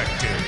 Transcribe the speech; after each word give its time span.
perspective. 0.00 0.40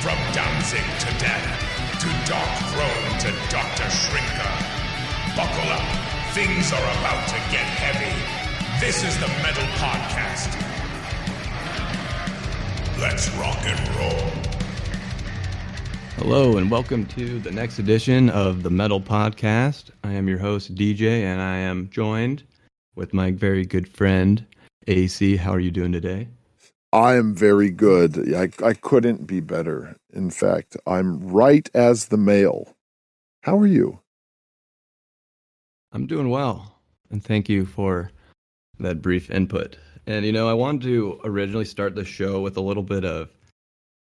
From 0.00 0.16
Danzig 0.32 0.84
to 1.00 1.18
death, 1.18 2.00
to 2.00 2.30
Dark 2.30 2.48
Throne 2.70 3.18
to 3.20 3.50
Dr. 3.50 3.84
Shrinker. 3.84 5.36
Buckle 5.36 5.70
up, 5.70 6.32
things 6.32 6.72
are 6.72 6.78
about 6.78 7.28
to 7.28 7.34
get 7.50 7.66
heavy. 7.66 8.14
This 8.80 9.04
is 9.04 9.18
the 9.18 9.28
Metal 9.42 9.64
Podcast. 9.76 10.54
Let's 12.98 13.28
rock 13.36 13.58
and 13.64 13.96
roll. 13.96 14.30
Hello, 16.16 16.56
and 16.56 16.70
welcome 16.70 17.04
to 17.06 17.38
the 17.40 17.50
next 17.50 17.78
edition 17.78 18.30
of 18.30 18.62
the 18.62 18.70
Metal 18.70 19.00
Podcast. 19.00 19.90
I 20.02 20.12
am 20.12 20.28
your 20.28 20.38
host, 20.38 20.74
DJ, 20.74 21.24
and 21.24 21.42
I 21.42 21.58
am 21.58 21.90
joined 21.90 22.42
with 22.96 23.12
my 23.12 23.32
very 23.32 23.66
good 23.66 23.86
friend, 23.86 24.46
AC. 24.86 25.36
How 25.36 25.52
are 25.52 25.60
you 25.60 25.70
doing 25.70 25.92
today? 25.92 26.28
I 26.92 27.16
am 27.16 27.34
very 27.34 27.70
good. 27.70 28.34
I, 28.34 28.50
I 28.64 28.72
couldn't 28.72 29.26
be 29.26 29.40
better. 29.40 29.96
In 30.12 30.30
fact, 30.30 30.76
I'm 30.86 31.20
right 31.28 31.68
as 31.74 32.06
the 32.06 32.16
mail. 32.16 32.74
How 33.42 33.58
are 33.58 33.66
you? 33.66 34.00
I'm 35.92 36.06
doing 36.06 36.30
well, 36.30 36.80
and 37.10 37.22
thank 37.22 37.48
you 37.48 37.66
for 37.66 38.10
that 38.78 39.02
brief 39.02 39.30
input. 39.30 39.76
And 40.06 40.24
you 40.24 40.32
know, 40.32 40.48
I 40.48 40.54
wanted 40.54 40.82
to 40.82 41.20
originally 41.24 41.64
start 41.64 41.94
the 41.94 42.04
show 42.04 42.40
with 42.40 42.56
a 42.56 42.62
little 42.62 42.82
bit 42.82 43.04
of 43.04 43.30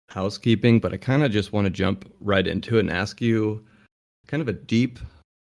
housekeeping, 0.08 0.80
but 0.80 0.92
I 0.92 0.96
kind 0.96 1.22
of 1.22 1.30
just 1.30 1.52
want 1.52 1.66
to 1.66 1.70
jump 1.70 2.10
right 2.20 2.46
into 2.46 2.76
it 2.76 2.80
and 2.80 2.90
ask 2.90 3.20
you 3.20 3.64
kind 4.26 4.40
of 4.40 4.48
a 4.48 4.52
deep 4.52 4.98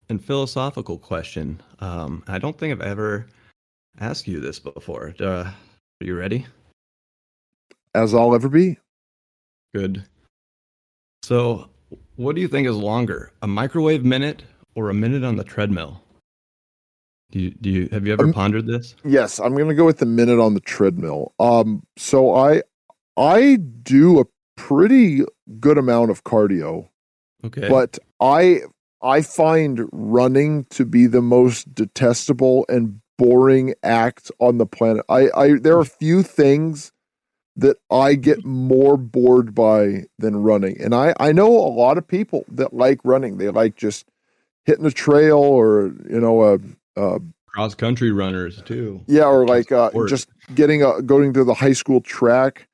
and 0.09 0.23
philosophical 0.23 0.97
question. 0.97 1.61
Um, 1.79 2.23
I 2.27 2.39
don't 2.39 2.57
think 2.57 2.71
I've 2.73 2.81
ever 2.81 3.27
asked 3.99 4.27
you 4.27 4.39
this 4.39 4.59
before. 4.59 5.15
Uh, 5.19 5.51
are 6.01 6.05
you 6.05 6.17
ready? 6.17 6.45
As 7.93 8.13
I'll 8.13 8.33
ever 8.33 8.49
be. 8.49 8.77
Good. 9.73 10.05
So, 11.23 11.69
what 12.15 12.35
do 12.35 12.41
you 12.41 12.47
think 12.47 12.67
is 12.67 12.75
longer, 12.75 13.31
a 13.41 13.47
microwave 13.47 14.03
minute 14.03 14.43
or 14.75 14.89
a 14.89 14.93
minute 14.93 15.23
on 15.23 15.35
the 15.35 15.43
treadmill? 15.43 16.01
Do 17.31 17.39
you, 17.39 17.51
do 17.51 17.69
you 17.69 17.89
have 17.91 18.05
you 18.05 18.13
ever 18.13 18.31
pondered 18.33 18.67
this? 18.67 18.95
Yes, 19.05 19.39
I'm 19.39 19.55
going 19.55 19.69
to 19.69 19.73
go 19.73 19.85
with 19.85 19.99
the 19.99 20.05
minute 20.05 20.39
on 20.39 20.53
the 20.53 20.59
treadmill. 20.59 21.33
Um, 21.39 21.83
so 21.97 22.35
I 22.35 22.63
I 23.15 23.57
do 23.83 24.19
a 24.19 24.25
pretty 24.57 25.21
good 25.59 25.77
amount 25.77 26.11
of 26.11 26.23
cardio. 26.23 26.89
Okay. 27.45 27.69
But 27.69 27.99
I 28.19 28.61
I 29.01 29.21
find 29.21 29.87
running 29.91 30.65
to 30.65 30.85
be 30.85 31.07
the 31.07 31.21
most 31.21 31.73
detestable 31.73 32.65
and 32.67 32.99
boring 33.17 33.73
act 33.83 34.31
on 34.39 34.57
the 34.57 34.65
planet. 34.65 35.05
I, 35.07 35.29
I 35.35 35.53
there 35.59 35.77
are 35.77 35.85
few 35.85 36.23
things 36.23 36.91
that 37.61 37.77
I 37.91 38.15
get 38.15 38.43
more 38.43 38.97
bored 38.97 39.53
by 39.53 40.05
than 40.17 40.37
running. 40.37 40.81
And 40.81 40.95
I, 40.95 41.13
I 41.19 41.31
know 41.31 41.47
a 41.47 41.69
lot 41.69 41.97
of 41.97 42.07
people 42.07 42.43
that 42.49 42.73
like 42.73 42.99
running. 43.03 43.37
They 43.37 43.49
like 43.49 43.75
just 43.75 44.05
hitting 44.65 44.85
a 44.85 44.91
trail 44.91 45.37
or, 45.37 45.93
you 46.09 46.19
know, 46.19 46.43
a, 46.43 46.59
a 46.95 47.19
cross 47.45 47.75
country 47.75 48.11
runners 48.11 48.61
too. 48.63 49.01
Yeah, 49.07 49.25
or 49.25 49.45
like 49.45 49.71
uh, 49.71 49.91
just 50.07 50.29
getting 50.55 50.83
a 50.83 51.01
going 51.01 51.33
to 51.33 51.43
the 51.43 51.53
high 51.53 51.73
school 51.73 52.01
track 52.01 52.67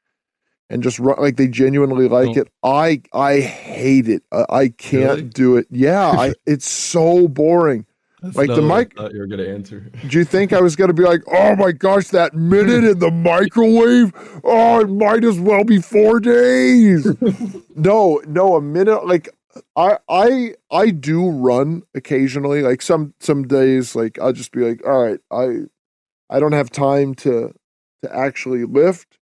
and 0.70 0.82
just 0.82 1.00
run 1.00 1.18
like 1.20 1.36
they 1.36 1.48
genuinely 1.48 2.08
like 2.08 2.38
oh. 2.38 2.42
it. 2.42 2.48
I 2.64 3.02
I 3.14 3.40
hate 3.42 4.08
it. 4.08 4.24
I, 4.32 4.46
I 4.50 4.70
can't 4.70 5.10
really? 5.10 5.22
do 5.24 5.58
it. 5.58 5.68
Yeah, 5.70 6.08
I 6.08 6.34
it's 6.46 6.68
so 6.68 7.28
boring. 7.28 7.86
That's 8.22 8.36
like 8.36 8.48
the 8.48 8.62
mic. 8.64 8.94
you 9.14 9.20
were 9.20 9.28
gonna 9.28 9.44
answer. 9.44 9.92
Do 10.08 10.18
you 10.18 10.26
think 10.26 10.52
I 10.52 10.60
was 10.60 10.76
gonna 10.76 10.94
be 10.94 11.04
like, 11.04 11.22
oh 11.28 11.56
my 11.56 11.72
gosh, 11.72 12.08
that 12.08 12.34
minute 12.34 12.84
in 12.84 13.00
the 13.00 13.12
microwave? 13.12 14.12
Oh, 14.44 14.80
it 14.80 14.90
might 14.90 15.24
as 15.24 15.40
well 15.40 15.64
be 15.64 15.80
four 15.80 16.20
days. 16.20 17.08
no, 17.76 18.22
no, 18.28 18.56
a 18.56 18.62
minute. 18.62 19.06
Like 19.06 19.30
I, 19.76 19.98
I, 20.10 20.56
I 20.72 20.90
do 20.90 21.30
run 21.30 21.84
occasionally. 21.94 22.64
Like 22.64 22.82
some 22.82 23.14
some 23.20 23.48
days, 23.48 23.96
like 23.96 24.20
I'll 24.20 24.34
just 24.34 24.52
be 24.52 24.62
like, 24.62 24.86
all 24.86 25.04
right, 25.04 25.20
I, 25.32 26.36
I 26.36 26.40
don't 26.40 26.54
have 26.54 26.72
time 26.72 27.14
to 27.16 27.54
to 28.02 28.16
actually 28.16 28.66
lift, 28.66 29.20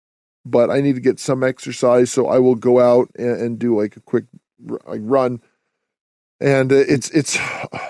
but 0.45 0.69
I 0.69 0.81
need 0.81 0.95
to 0.95 1.01
get 1.01 1.19
some 1.19 1.43
exercise, 1.43 2.11
so 2.11 2.27
I 2.27 2.37
will 2.37 2.55
go 2.55 2.79
out 2.79 3.09
and, 3.17 3.41
and 3.41 3.59
do 3.59 3.75
like 3.79 3.97
a 3.97 4.01
quick 4.01 4.25
like 4.85 5.01
run 5.03 5.41
and 6.43 6.73
it's 6.73 7.09
it's 7.11 7.39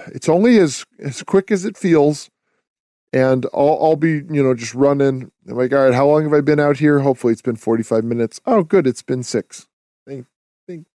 it's 0.08 0.30
only 0.30 0.59
as 0.59 0.86
as 1.00 1.24
quick 1.24 1.52
as 1.52 1.66
it 1.66 1.75
feels. 1.75 2.30
And 3.12 3.46
I'll, 3.53 3.78
I'll 3.81 3.96
be 3.96 4.24
you 4.30 4.44
know 4.44 4.53
just 4.53 4.75
running. 4.75 5.31
I'm 5.47 5.58
like 5.58 5.74
all 5.74 5.86
right 5.86 5.94
how 5.94 6.08
long 6.08 6.24
have 6.24 6.34
i 6.34 6.41
been 6.41 6.59
out 6.59 6.78
here? 6.78 7.00
Hopefully 7.00 7.34
it's 7.34 7.41
been 7.41 7.56
45 7.56 8.03
minutes. 8.03 8.40
Oh 8.46 8.64
good 8.64 8.86
it's 8.86 9.02
been 9.02 9.24
six. 9.24 9.68
Thank 10.08 10.28
thank 10.68 10.86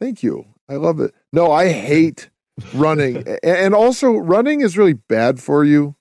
thank 0.00 0.22
you. 0.22 0.46
I 0.68 0.74
love 0.74 1.00
it. 1.00 1.14
No 1.32 1.52
i 1.52 1.68
hate 1.68 2.30
running. 2.74 3.24
And 3.42 3.74
also 3.74 4.12
running 4.12 4.60
is 4.60 4.76
really 4.76 4.92
bad 4.92 5.40
for 5.40 5.64
you. 5.64 5.94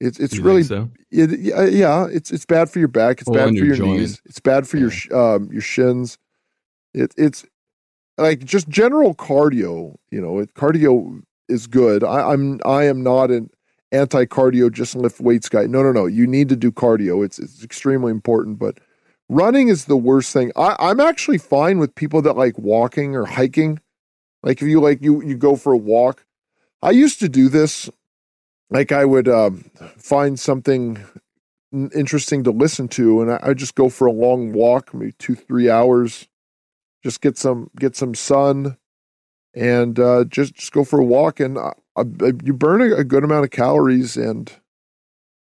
It's 0.00 0.18
it's 0.18 0.36
you 0.36 0.42
really 0.42 0.62
so? 0.62 0.90
it, 1.10 1.72
yeah 1.72 2.06
it's 2.10 2.30
it's 2.30 2.44
bad 2.44 2.68
for 2.68 2.78
your 2.78 2.88
back 2.88 3.22
it's 3.22 3.30
bad 3.30 3.48
for 3.48 3.54
your, 3.54 3.76
your 3.76 3.86
knees 3.86 4.20
it's 4.26 4.40
bad 4.40 4.68
for 4.68 4.76
yeah. 4.76 4.90
your 5.10 5.34
um 5.34 5.50
your 5.52 5.62
shins. 5.62 6.18
It, 6.92 7.14
it's 7.18 7.44
like 8.18 8.44
just 8.44 8.68
general 8.68 9.14
cardio, 9.14 9.96
you 10.10 10.20
know, 10.20 10.44
cardio 10.54 11.22
is 11.48 11.66
good. 11.66 12.02
I, 12.02 12.32
I'm 12.32 12.60
I 12.64 12.84
am 12.84 13.02
not 13.02 13.30
an 13.30 13.50
anti-cardio 13.92 14.72
just 14.72 14.96
lift 14.96 15.20
weights 15.20 15.48
guy. 15.48 15.66
No, 15.66 15.82
no, 15.82 15.92
no. 15.92 16.06
You 16.06 16.26
need 16.26 16.48
to 16.48 16.56
do 16.56 16.72
cardio. 16.72 17.24
It's 17.24 17.38
it's 17.38 17.62
extremely 17.62 18.10
important, 18.10 18.58
but 18.58 18.78
running 19.28 19.68
is 19.68 19.84
the 19.84 19.96
worst 19.96 20.32
thing. 20.32 20.52
I, 20.56 20.76
I'm 20.78 21.00
actually 21.00 21.38
fine 21.38 21.78
with 21.78 21.94
people 21.94 22.22
that 22.22 22.36
like 22.36 22.58
walking 22.58 23.14
or 23.14 23.26
hiking. 23.26 23.80
Like 24.42 24.62
if 24.62 24.68
you 24.68 24.80
like 24.80 25.02
you 25.02 25.22
you 25.22 25.36
go 25.36 25.56
for 25.56 25.72
a 25.72 25.78
walk. 25.78 26.24
I 26.82 26.90
used 26.90 27.20
to 27.20 27.28
do 27.28 27.48
this. 27.48 27.90
Like 28.70 28.92
I 28.92 29.04
would 29.04 29.28
um, 29.28 29.70
find 29.96 30.38
something 30.38 30.98
interesting 31.72 32.44
to 32.44 32.50
listen 32.50 32.88
to, 32.88 33.22
and 33.22 33.32
I, 33.32 33.40
I'd 33.42 33.58
just 33.58 33.74
go 33.74 33.88
for 33.88 34.06
a 34.06 34.12
long 34.12 34.52
walk, 34.52 34.92
maybe 34.92 35.12
two 35.12 35.34
three 35.34 35.70
hours 35.70 36.28
just 37.06 37.20
get 37.20 37.38
some 37.38 37.70
get 37.78 37.94
some 37.94 38.16
sun 38.16 38.76
and 39.54 40.00
uh, 40.00 40.24
just 40.24 40.54
just 40.54 40.72
go 40.72 40.82
for 40.82 40.98
a 40.98 41.04
walk. 41.04 41.38
And 41.38 41.56
uh, 41.56 41.70
uh, 41.94 42.04
you 42.42 42.52
burn 42.52 42.80
a, 42.80 42.96
a, 42.96 43.04
good 43.04 43.22
amount 43.22 43.44
of 43.44 43.52
calories 43.52 44.16
and 44.16 44.52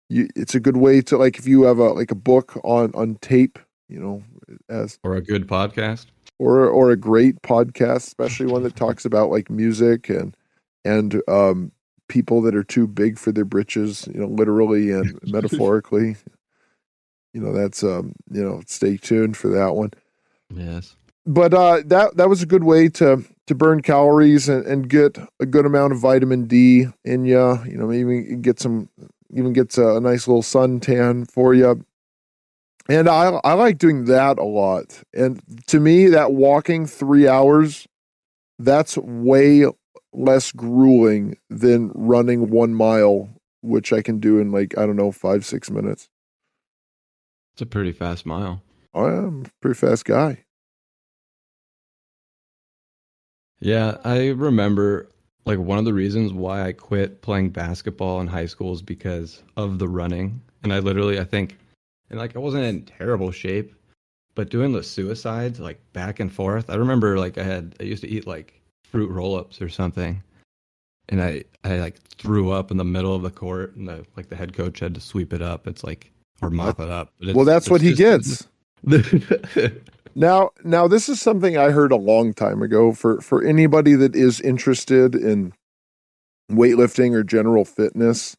you, 0.08 0.30
it's 0.34 0.56
a 0.56 0.62
good 0.62 0.78
way 0.78 1.02
to 1.02 1.18
like 1.18 1.38
if 1.38 1.46
you 1.46 1.64
have 1.64 1.78
a 1.78 1.90
like 1.90 2.10
a 2.10 2.16
book 2.16 2.58
on 2.64 2.92
on 2.96 3.16
tape 3.16 3.60
you 3.90 4.00
know 4.00 4.24
as 4.70 4.98
or 5.04 5.16
a 5.16 5.22
good 5.22 5.46
podcast? 5.46 6.06
Or 6.40 6.68
or 6.70 6.90
a 6.90 6.96
great 6.96 7.42
podcast 7.42 8.08
especially 8.08 8.46
one 8.46 8.64
that 8.64 8.78
talks 8.78 9.04
about 9.04 9.30
like 9.30 9.50
music 9.50 10.08
and 10.08 10.36
and 10.86 11.22
um 11.28 11.74
people 12.08 12.42
that 12.44 12.56
are 12.56 12.64
too 12.64 12.88
big 12.88 13.20
for 13.20 13.34
their 13.34 13.46
britches 13.46 14.08
you 14.08 14.22
know 14.22 14.28
literally 14.28 14.90
and 14.92 15.20
metaphorically. 15.24 16.16
You 17.34 17.42
know 17.42 17.52
that's 17.52 17.84
um 17.84 18.14
you 18.32 18.42
know 18.42 18.62
stay 18.68 18.96
tuned 18.96 19.36
for 19.36 19.50
that 19.50 19.76
one. 19.76 19.92
Yes 20.50 20.96
but 21.26 21.54
uh, 21.54 21.82
that 21.86 22.18
that 22.18 22.30
was 22.30 22.42
a 22.42 22.48
good 22.48 22.64
way 22.64 22.90
to 22.90 23.24
to 23.48 23.56
burn 23.56 23.82
calories 23.82 24.48
and, 24.48 24.66
and 24.66 24.90
get 24.90 25.18
a 25.40 25.46
good 25.46 25.66
amount 25.66 25.94
of 25.94 26.00
vitamin 26.00 26.46
D 26.46 26.88
in 27.04 27.26
you. 27.26 27.64
You 27.66 27.78
know, 27.78 27.88
maybe 27.88 28.36
get 28.38 28.60
some, 28.60 28.90
even 29.34 29.54
gets 29.54 29.78
a, 29.78 29.98
a 29.98 30.00
nice 30.02 30.28
little 30.28 30.42
suntan 30.42 31.30
for 31.30 31.54
you. 31.54 31.86
And 32.90 33.08
I 33.08 33.40
I 33.44 33.54
like 33.54 33.78
doing 33.78 34.06
that 34.06 34.40
a 34.40 34.44
lot. 34.44 35.04
And 35.14 35.42
to 35.68 35.80
me, 35.80 36.08
that 36.08 36.34
walking 36.34 36.88
three 36.88 37.28
hours, 37.28 37.88
that's 38.58 38.98
way 38.98 39.66
less 40.14 40.52
grueling 40.52 41.38
than 41.50 41.92
running 41.94 42.50
one 42.50 42.74
mile, 42.74 43.30
which 43.62 43.94
I 43.94 44.02
can 44.02 44.20
do 44.20 44.40
in 44.40 44.52
like 44.52 44.78
I 44.78 44.86
don't 44.86 44.96
know 44.96 45.12
five 45.12 45.46
six 45.46 45.70
minutes. 45.70 46.10
It's 47.54 47.62
a 47.62 47.66
pretty 47.66 47.92
fast 47.92 48.26
mile. 48.26 48.64
I 48.94 49.08
am 49.08 49.44
a 49.46 49.50
pretty 49.62 49.78
fast 49.78 50.06
guy. 50.06 50.46
Yeah, 53.62 53.98
I 54.04 54.30
remember 54.30 55.08
like 55.46 55.60
one 55.60 55.78
of 55.78 55.86
the 55.86 55.94
reasons 55.94 56.34
why 56.34 56.68
I 56.68 56.72
quit 56.72 57.22
playing 57.22 57.52
basketball 57.52 58.20
in 58.22 58.28
high 58.28 58.48
school 58.48 58.74
is 58.74 58.82
because 58.82 59.44
of 59.56 59.80
the 59.80 59.88
running. 59.88 60.42
And 60.64 60.74
I 60.74 60.80
literally, 60.80 61.20
I 61.20 61.24
think, 61.24 61.58
and 62.10 62.20
like 62.20 62.36
I 62.36 62.40
wasn't 62.40 62.66
in 62.66 62.84
terrible 62.84 63.32
shape, 63.32 63.74
but 64.36 64.50
doing 64.50 64.72
the 64.72 64.84
suicides 64.84 65.60
like 65.60 65.80
back 65.94 66.20
and 66.20 66.32
forth. 66.32 66.70
I 66.70 66.76
remember 66.76 67.18
like 67.18 67.38
I 67.38 67.44
had, 67.44 67.76
I 67.80 67.84
used 67.84 68.04
to 68.04 68.10
eat 68.10 68.28
like 68.28 68.60
fruit 68.84 69.10
roll 69.10 69.36
ups 69.36 69.62
or 69.62 69.70
something. 69.70 70.22
And 71.10 71.22
I, 71.22 71.44
I 71.64 71.78
like 71.78 72.02
threw 72.18 72.52
up 72.52 72.72
in 72.72 72.78
the 72.78 72.86
middle 72.86 73.16
of 73.16 73.22
the 73.22 73.32
court 73.32 73.76
and 73.76 73.88
the, 73.88 74.06
like 74.16 74.30
the 74.30 74.36
head 74.36 74.54
coach 74.54 74.80
had 74.80 74.96
to 74.96 75.02
sweep 75.02 75.34
it 75.34 75.42
up. 75.42 75.68
It's 75.68 75.84
like, 75.84 76.12
or 76.42 76.50
mop 76.50 76.80
it 76.80 76.90
up. 76.90 77.14
well, 77.34 77.46
that's 77.46 77.70
what 77.70 77.82
he 77.82 77.94
gets. 77.94 78.48
Now, 80.16 80.52
now 80.64 80.88
this 80.88 81.10
is 81.10 81.22
something 81.22 81.58
I 81.58 81.72
heard 81.72 81.92
a 81.92 81.98
long 81.98 82.34
time 82.34 82.62
ago 82.62 82.94
for 82.94 83.22
for 83.22 83.44
anybody 83.44 83.94
that 83.96 84.16
is 84.16 84.42
interested 84.42 85.16
in 85.16 85.54
weightlifting 86.52 87.14
or 87.14 87.24
general 87.24 87.66
fitness. 87.66 88.36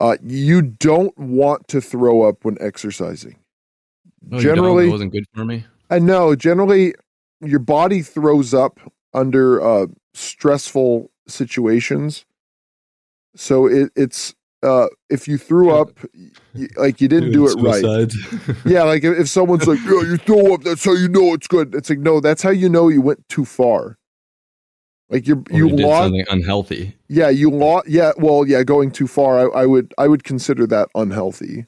Uh, 0.00 0.16
you 0.22 0.62
don't 0.62 1.16
want 1.16 1.68
to 1.68 1.80
throw 1.80 2.22
up 2.22 2.44
when 2.44 2.56
exercising. 2.60 3.36
Oh, 4.32 4.40
Generally, 4.40 4.88
it 4.88 4.90
wasn't 4.90 5.12
good 5.12 5.24
for 5.32 5.44
me. 5.44 5.64
I 5.90 5.98
know. 5.98 6.34
generally 6.34 6.94
your 7.40 7.58
body 7.58 8.02
throws 8.02 8.54
up 8.54 8.80
under 9.14 9.60
uh, 9.60 9.86
stressful 10.14 11.10
situations. 11.26 12.24
So 13.36 13.66
it, 13.66 13.90
it's 13.96 14.34
uh, 14.62 14.86
if 15.10 15.26
you 15.26 15.38
threw 15.38 15.70
up, 15.72 15.90
like 16.76 17.00
you 17.00 17.08
didn't 17.08 17.32
do 17.32 17.46
it 17.48 17.54
right. 17.60 18.12
yeah, 18.64 18.84
like 18.84 19.02
if, 19.04 19.18
if 19.18 19.28
someone's 19.28 19.66
like, 19.66 19.80
"Yeah, 19.80 20.02
you 20.02 20.16
throw 20.16 20.54
up," 20.54 20.62
that's 20.62 20.84
how 20.84 20.92
you 20.92 21.08
know 21.08 21.34
it's 21.34 21.48
good. 21.48 21.74
It's 21.74 21.90
like, 21.90 21.98
no, 21.98 22.20
that's 22.20 22.42
how 22.42 22.50
you 22.50 22.68
know 22.68 22.88
you 22.88 23.02
went 23.02 23.28
too 23.28 23.44
far. 23.44 23.98
Like 25.10 25.26
you're 25.26 25.42
or 25.50 25.58
you, 25.58 25.68
you 25.68 25.76
lost 25.76 26.04
something 26.04 26.24
unhealthy. 26.30 26.96
Yeah, 27.08 27.28
you 27.28 27.50
lost. 27.50 27.88
Yeah, 27.88 28.12
well, 28.16 28.46
yeah, 28.46 28.62
going 28.62 28.90
too 28.90 29.06
far. 29.06 29.40
I, 29.40 29.62
I, 29.62 29.66
would 29.66 29.92
I 29.98 30.08
would 30.08 30.24
consider 30.24 30.66
that 30.68 30.88
unhealthy. 30.94 31.66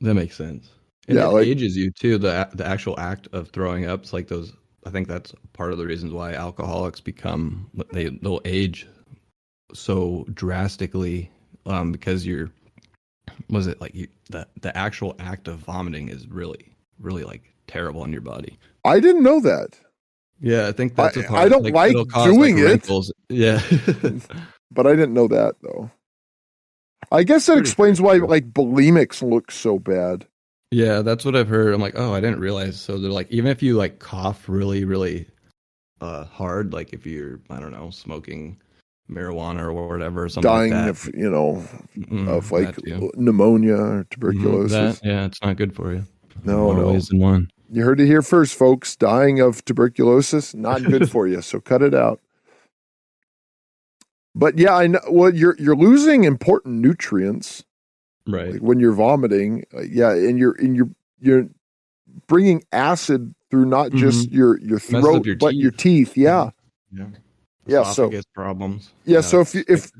That 0.00 0.14
makes 0.14 0.36
sense. 0.36 0.68
And 1.08 1.16
yeah, 1.16 1.28
it 1.28 1.32
like, 1.32 1.46
ages 1.46 1.76
you 1.76 1.90
too. 1.90 2.18
The 2.18 2.48
the 2.52 2.66
actual 2.66 2.98
act 2.98 3.28
of 3.32 3.48
throwing 3.50 3.86
up. 3.86 4.02
It's 4.02 4.12
like 4.12 4.28
those. 4.28 4.52
I 4.84 4.90
think 4.90 5.08
that's 5.08 5.34
part 5.52 5.72
of 5.72 5.78
the 5.78 5.86
reasons 5.86 6.12
why 6.12 6.34
alcoholics 6.34 7.00
become 7.00 7.70
they 7.92 8.08
they'll 8.08 8.40
age 8.44 8.86
so 9.72 10.26
drastically 10.34 11.30
um, 11.66 11.92
because 11.92 12.26
you're 12.26 12.50
was 13.48 13.66
it 13.66 13.80
like 13.80 13.94
you, 13.94 14.08
the 14.30 14.46
the 14.60 14.76
actual 14.76 15.16
act 15.18 15.48
of 15.48 15.58
vomiting 15.58 16.08
is 16.08 16.28
really 16.28 16.74
really 16.98 17.24
like 17.24 17.54
terrible 17.66 18.02
on 18.02 18.12
your 18.12 18.20
body. 18.20 18.58
I 18.84 19.00
didn't 19.00 19.22
know 19.22 19.40
that. 19.40 19.78
Yeah, 20.40 20.68
I 20.68 20.72
think 20.72 20.96
that's 20.96 21.18
I, 21.18 21.42
I 21.42 21.48
don't 21.48 21.64
like, 21.64 21.94
like 21.94 22.08
doing 22.24 22.62
like 22.62 22.88
it. 22.88 23.10
Yeah, 23.28 23.60
but 24.70 24.86
I 24.86 24.90
didn't 24.90 25.14
know 25.14 25.28
that 25.28 25.56
though. 25.62 25.90
I 27.12 27.24
guess 27.24 27.46
that 27.46 27.54
Pretty 27.54 27.68
explains 27.68 28.00
why 28.00 28.14
like 28.14 28.52
bulimics 28.52 29.22
look 29.22 29.50
so 29.50 29.78
bad. 29.78 30.26
Yeah, 30.70 31.02
that's 31.02 31.24
what 31.24 31.34
I've 31.34 31.48
heard. 31.48 31.74
I'm 31.74 31.80
like, 31.80 31.94
oh, 31.96 32.14
I 32.14 32.20
didn't 32.20 32.38
realize. 32.38 32.80
So 32.80 32.98
they're 32.98 33.10
like, 33.10 33.30
even 33.30 33.50
if 33.50 33.62
you 33.62 33.76
like 33.76 33.98
cough 33.98 34.48
really, 34.48 34.84
really 34.84 35.26
uh, 36.00 36.24
hard, 36.24 36.72
like 36.72 36.92
if 36.92 37.06
you're, 37.06 37.40
I 37.50 37.58
don't 37.58 37.72
know, 37.72 37.90
smoking 37.90 38.60
marijuana 39.10 39.62
or 39.62 39.72
whatever, 39.72 40.28
something 40.28 40.50
dying 40.50 40.72
like 40.72 40.88
of 40.88 41.10
you 41.14 41.30
know 41.30 41.64
mm, 41.96 42.28
of 42.28 42.52
like 42.52 42.76
pneumonia 43.16 43.76
or 43.76 44.06
tuberculosis. 44.10 44.72
Mm, 44.72 45.00
that, 45.00 45.06
yeah, 45.06 45.24
it's 45.26 45.42
not 45.42 45.56
good 45.56 45.74
for 45.74 45.92
you. 45.92 46.06
No, 46.44 46.64
More 46.64 46.74
no. 46.74 46.92
Ways 46.92 47.08
than 47.08 47.18
one. 47.18 47.50
You 47.72 47.84
heard 47.84 48.00
it 48.00 48.06
here 48.06 48.22
first, 48.22 48.54
folks. 48.54 48.96
Dying 48.96 49.40
of 49.40 49.64
tuberculosis, 49.64 50.54
not 50.54 50.82
good 50.82 51.10
for 51.12 51.26
you. 51.26 51.40
So 51.42 51.60
cut 51.60 51.82
it 51.82 51.94
out. 51.94 52.20
But 54.34 54.58
yeah, 54.58 54.74
I 54.74 54.86
know. 54.86 55.00
Well, 55.08 55.34
you're 55.34 55.56
you're 55.58 55.76
losing 55.76 56.24
important 56.24 56.80
nutrients, 56.80 57.64
right? 58.26 58.52
Like 58.52 58.60
when 58.60 58.80
you're 58.80 58.92
vomiting, 58.92 59.64
uh, 59.74 59.82
yeah, 59.82 60.10
and 60.12 60.38
you're 60.38 60.52
and 60.52 60.76
you're 60.76 60.90
you're 61.20 61.48
bringing 62.26 62.64
acid 62.72 63.34
through 63.50 63.66
not 63.66 63.88
mm-hmm. 63.88 63.98
just 63.98 64.30
your 64.30 64.58
your 64.60 64.78
throat 64.78 65.26
your 65.26 65.36
but 65.36 65.50
teeth. 65.50 65.60
your 65.60 65.70
teeth. 65.72 66.16
Yeah, 66.16 66.50
yeah, 66.92 67.06
yeah. 67.70 67.84
So 67.84 68.10
problems. 68.34 68.90
Yeah, 69.04 69.20
so 69.20 69.40
if 69.40 69.54
you, 69.54 69.64
if 69.68 69.90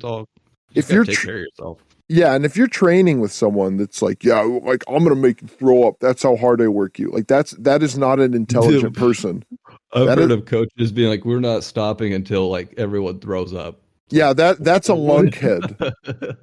if 0.75 0.90
you're 0.90 1.05
take 1.05 1.20
care 1.20 1.37
of 1.37 1.40
yourself. 1.40 1.78
Yeah, 2.12 2.34
and 2.34 2.44
if 2.44 2.56
you're 2.56 2.67
training 2.67 3.20
with 3.20 3.31
someone 3.31 3.76
that's 3.76 4.02
like, 4.02 4.25
yeah, 4.25 4.40
like 4.40 4.82
I'm 4.88 5.05
gonna 5.05 5.14
make 5.14 5.43
you 5.43 5.49
throw 5.49 5.87
up. 5.87 5.94
That's 6.00 6.25
how 6.25 6.34
hard 6.34 6.61
I 6.61 6.67
work 6.67 6.99
you. 6.99 7.08
Like 7.11 7.28
that's 7.28 7.52
that 7.52 7.84
is 7.84 7.96
not 7.96 8.19
an 8.19 8.34
intelligent 8.34 8.96
person. 8.96 9.44
I've 9.93 10.06
that 10.06 10.19
heard 10.19 10.32
is, 10.32 10.38
of 10.38 10.44
coaches 10.44 10.90
being 10.90 11.08
like, 11.08 11.25
we're 11.25 11.38
not 11.38 11.62
stopping 11.62 12.12
until 12.12 12.49
like 12.49 12.75
everyone 12.76 13.20
throws 13.20 13.55
up. 13.55 13.81
Yeah, 14.11 14.32
that 14.32 14.64
that's 14.64 14.88
a 14.88 14.93
lunkhead. 14.93 15.94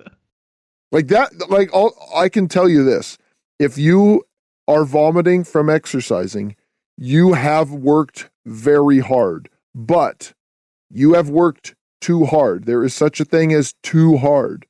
like 0.94 1.08
that, 1.08 1.34
like 1.50 1.74
all, 1.74 1.94
I 2.16 2.30
can 2.30 2.48
tell 2.48 2.70
you 2.70 2.86
this: 2.86 3.18
if 3.60 3.78
you 3.78 4.24
are 4.70 4.86
vomiting 4.86 5.44
from 5.44 5.70
exercising, 5.70 6.56
you 6.98 7.34
have 7.34 7.72
worked 7.72 8.30
very 8.46 9.00
hard, 9.00 9.50
but 9.76 10.34
you 10.90 11.14
have 11.14 11.30
worked 11.30 11.76
too 12.02 12.26
hard. 12.26 12.66
There 12.66 12.84
is 12.84 12.94
such 12.94 13.20
a 13.20 13.26
thing 13.26 13.54
as 13.54 13.74
too 13.84 14.18
hard. 14.18 14.66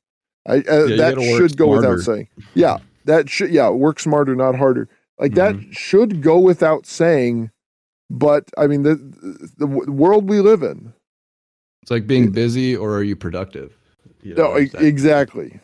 I, 0.46 0.58
uh, 0.68 0.84
yeah, 0.84 0.96
that 0.96 1.20
should 1.20 1.56
go 1.56 1.66
smarter. 1.66 1.90
without 1.90 2.04
saying. 2.04 2.28
Yeah, 2.54 2.78
that 3.04 3.28
should 3.28 3.50
yeah 3.50 3.68
work 3.68 4.00
smarter, 4.00 4.34
not 4.34 4.56
harder. 4.56 4.88
Like 5.18 5.32
mm-hmm. 5.32 5.58
that 5.58 5.74
should 5.74 6.22
go 6.22 6.38
without 6.38 6.86
saying. 6.86 7.50
But 8.10 8.50
I 8.56 8.66
mean 8.66 8.82
the 8.82 8.96
the 9.58 9.66
world 9.66 10.28
we 10.28 10.40
live 10.40 10.62
in. 10.62 10.94
It's 11.82 11.90
like 11.90 12.06
being 12.06 12.30
busy, 12.30 12.74
or 12.76 12.96
are 12.96 13.02
you 13.02 13.16
productive? 13.16 13.76
You 14.22 14.34
know, 14.34 14.54
no, 14.54 14.56
exactly. 14.56 15.60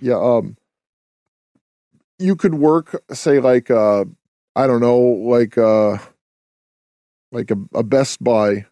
Yeah. 0.00 0.18
Um. 0.18 0.56
You 2.20 2.34
could 2.34 2.54
work, 2.54 3.00
say, 3.12 3.38
like 3.38 3.70
uh, 3.70 4.04
I 4.56 4.66
don't 4.66 4.80
know, 4.80 4.98
like 4.98 5.56
uh, 5.56 5.98
like 7.32 7.50
a, 7.50 7.56
a 7.74 7.82
Best 7.82 8.22
Buy 8.22 8.66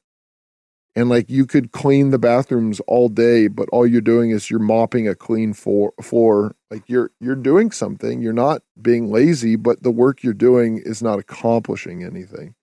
and 0.96 1.10
like 1.10 1.30
you 1.30 1.46
could 1.46 1.70
clean 1.70 2.10
the 2.10 2.18
bathrooms 2.18 2.80
all 2.88 3.08
day 3.08 3.46
but 3.46 3.68
all 3.68 3.86
you're 3.86 4.00
doing 4.00 4.30
is 4.30 4.50
you're 4.50 4.58
mopping 4.58 5.06
a 5.06 5.14
clean 5.14 5.52
floor, 5.52 5.92
floor. 6.02 6.56
Like 6.70 6.82
you're 6.88 7.12
you're 7.20 7.36
doing 7.36 7.70
something. 7.70 8.20
You're 8.22 8.32
not 8.32 8.62
being 8.80 9.12
lazy 9.12 9.54
but 9.54 9.82
the 9.82 9.92
work 9.92 10.22
you're 10.22 10.32
doing 10.32 10.78
is 10.78 11.02
not 11.02 11.18
accomplishing 11.18 12.02
anything. 12.02 12.54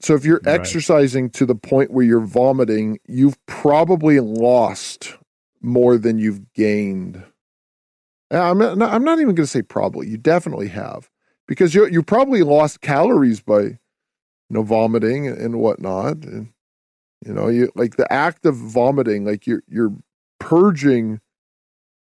So 0.00 0.14
if 0.14 0.24
you're 0.24 0.40
right. 0.44 0.60
exercising 0.60 1.30
to 1.30 1.46
the 1.46 1.54
point 1.54 1.92
where 1.92 2.04
you're 2.04 2.20
vomiting 2.20 2.98
you've 3.06 3.38
probably 3.46 4.20
lost 4.20 5.16
more 5.62 5.96
than 5.96 6.18
you've 6.18 6.52
gained. 6.52 7.22
Uh, 8.32 8.50
I'm 8.50 8.58
not, 8.58 8.82
I'm 8.82 9.04
not 9.04 9.18
even 9.18 9.34
going 9.34 9.36
to 9.36 9.46
say 9.46 9.62
probably. 9.62 10.08
You 10.08 10.18
definitely 10.18 10.68
have. 10.68 11.08
Because 11.46 11.74
you 11.74 11.86
you 11.86 12.02
probably 12.02 12.42
lost 12.42 12.82
calories 12.82 13.40
by 13.40 13.78
you 14.48 14.54
know, 14.54 14.62
vomiting 14.62 15.26
and 15.26 15.56
whatnot. 15.56 16.24
And, 16.24 16.52
you 17.24 17.32
know, 17.32 17.48
you 17.48 17.70
like 17.74 17.96
the 17.96 18.10
act 18.12 18.46
of 18.46 18.56
vomiting, 18.56 19.24
like 19.24 19.46
you're, 19.46 19.62
you're 19.68 19.94
purging 20.40 21.20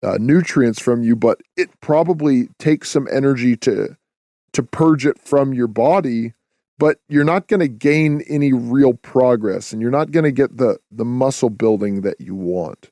uh, 0.02 0.18
nutrients 0.20 0.80
from 0.80 1.04
you, 1.04 1.16
but 1.16 1.42
it 1.56 1.70
probably 1.80 2.48
takes 2.60 2.90
some 2.90 3.08
energy 3.12 3.56
to, 3.58 3.98
to 4.54 4.64
purge 4.64 5.06
it 5.06 5.20
from 5.20 5.54
your 5.54 5.68
body, 5.68 6.34
but 6.78 6.98
you're 7.08 7.24
not 7.24 7.48
going 7.48 7.60
to 7.60 7.68
gain 7.68 8.22
any 8.28 8.52
real 8.52 8.94
progress 8.94 9.72
and 9.72 9.82
you're 9.82 9.92
not 9.92 10.12
going 10.12 10.26
to 10.26 10.32
get 10.32 10.58
the, 10.58 10.78
the 10.92 11.06
muscle 11.06 11.50
building 11.50 12.02
that 12.02 12.20
you 12.20 12.36
want. 12.36 12.90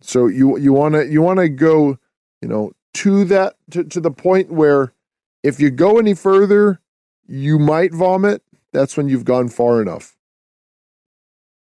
So 0.00 0.26
you, 0.26 0.58
you 0.58 0.72
want 0.72 0.94
to, 0.94 1.06
you 1.06 1.22
want 1.22 1.38
to 1.38 1.48
go, 1.48 1.98
you 2.42 2.48
know, 2.48 2.72
to 2.94 3.24
that, 3.24 3.56
to, 3.70 3.84
to 3.84 4.00
the 4.00 4.10
point 4.10 4.50
where 4.50 4.92
if 5.42 5.60
you 5.60 5.70
go 5.70 5.98
any 5.98 6.14
further, 6.14 6.80
you 7.26 7.58
might 7.58 7.92
vomit. 7.92 8.42
That's 8.72 8.96
when 8.96 9.08
you've 9.08 9.24
gone 9.24 9.48
far 9.48 9.80
enough. 9.80 10.16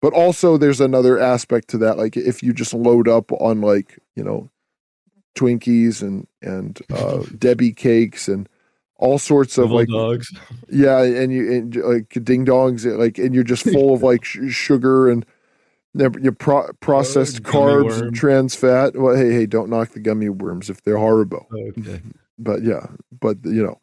But 0.01 0.13
also, 0.13 0.59
there's 0.59 0.81
another 0.81 1.19
aspect 1.19 1.69
to 1.69 1.79
that. 1.79 1.97
Like 1.97 2.17
if 2.17 2.43
you 2.43 2.53
just 2.53 2.75
load 2.75 3.09
up 3.09 3.33
on 3.33 3.61
like 3.61 3.99
you 4.15 4.23
know 4.23 4.51
Twinkies 5.35 6.03
and 6.03 6.27
and 6.43 6.79
uh, 6.93 7.23
Debbie 7.39 7.73
cakes 7.73 8.29
and 8.29 8.49
all 8.97 9.19
sorts 9.19 9.59
of 9.59 9.71
like 9.71 9.89
dogs. 9.89 10.33
Yeah, 10.71 11.03
and 11.03 11.33
you 11.33 11.53
and 11.53 11.77
like 11.77 12.11
ding 12.23 12.45
dongs, 12.45 12.85
like 12.99 13.19
and 13.19 13.35
you're 13.35 13.45
just 13.45 13.65
full 13.65 13.95
of 13.95 14.03
like 14.11 14.25
sh- 14.25 14.51
sugar 14.51 15.11
and 15.11 15.25
your 15.95 16.33
pro- 16.33 16.73
processed 16.81 17.41
oh, 17.45 17.51
carbs, 17.51 18.15
trans 18.15 18.55
fat. 18.55 18.97
Well, 18.97 19.17
hey, 19.17 19.33
hey, 19.33 19.47
don't 19.47 19.71
knock 19.71 19.91
the 19.91 20.01
gummy 20.01 20.29
worms 20.29 20.69
if 20.69 20.83
they're 20.83 20.99
horrible. 20.99 21.47
Okay. 21.53 22.03
But 22.39 22.63
yeah, 22.63 22.89
but 23.21 23.39
you 23.45 23.63
know, 23.65 23.81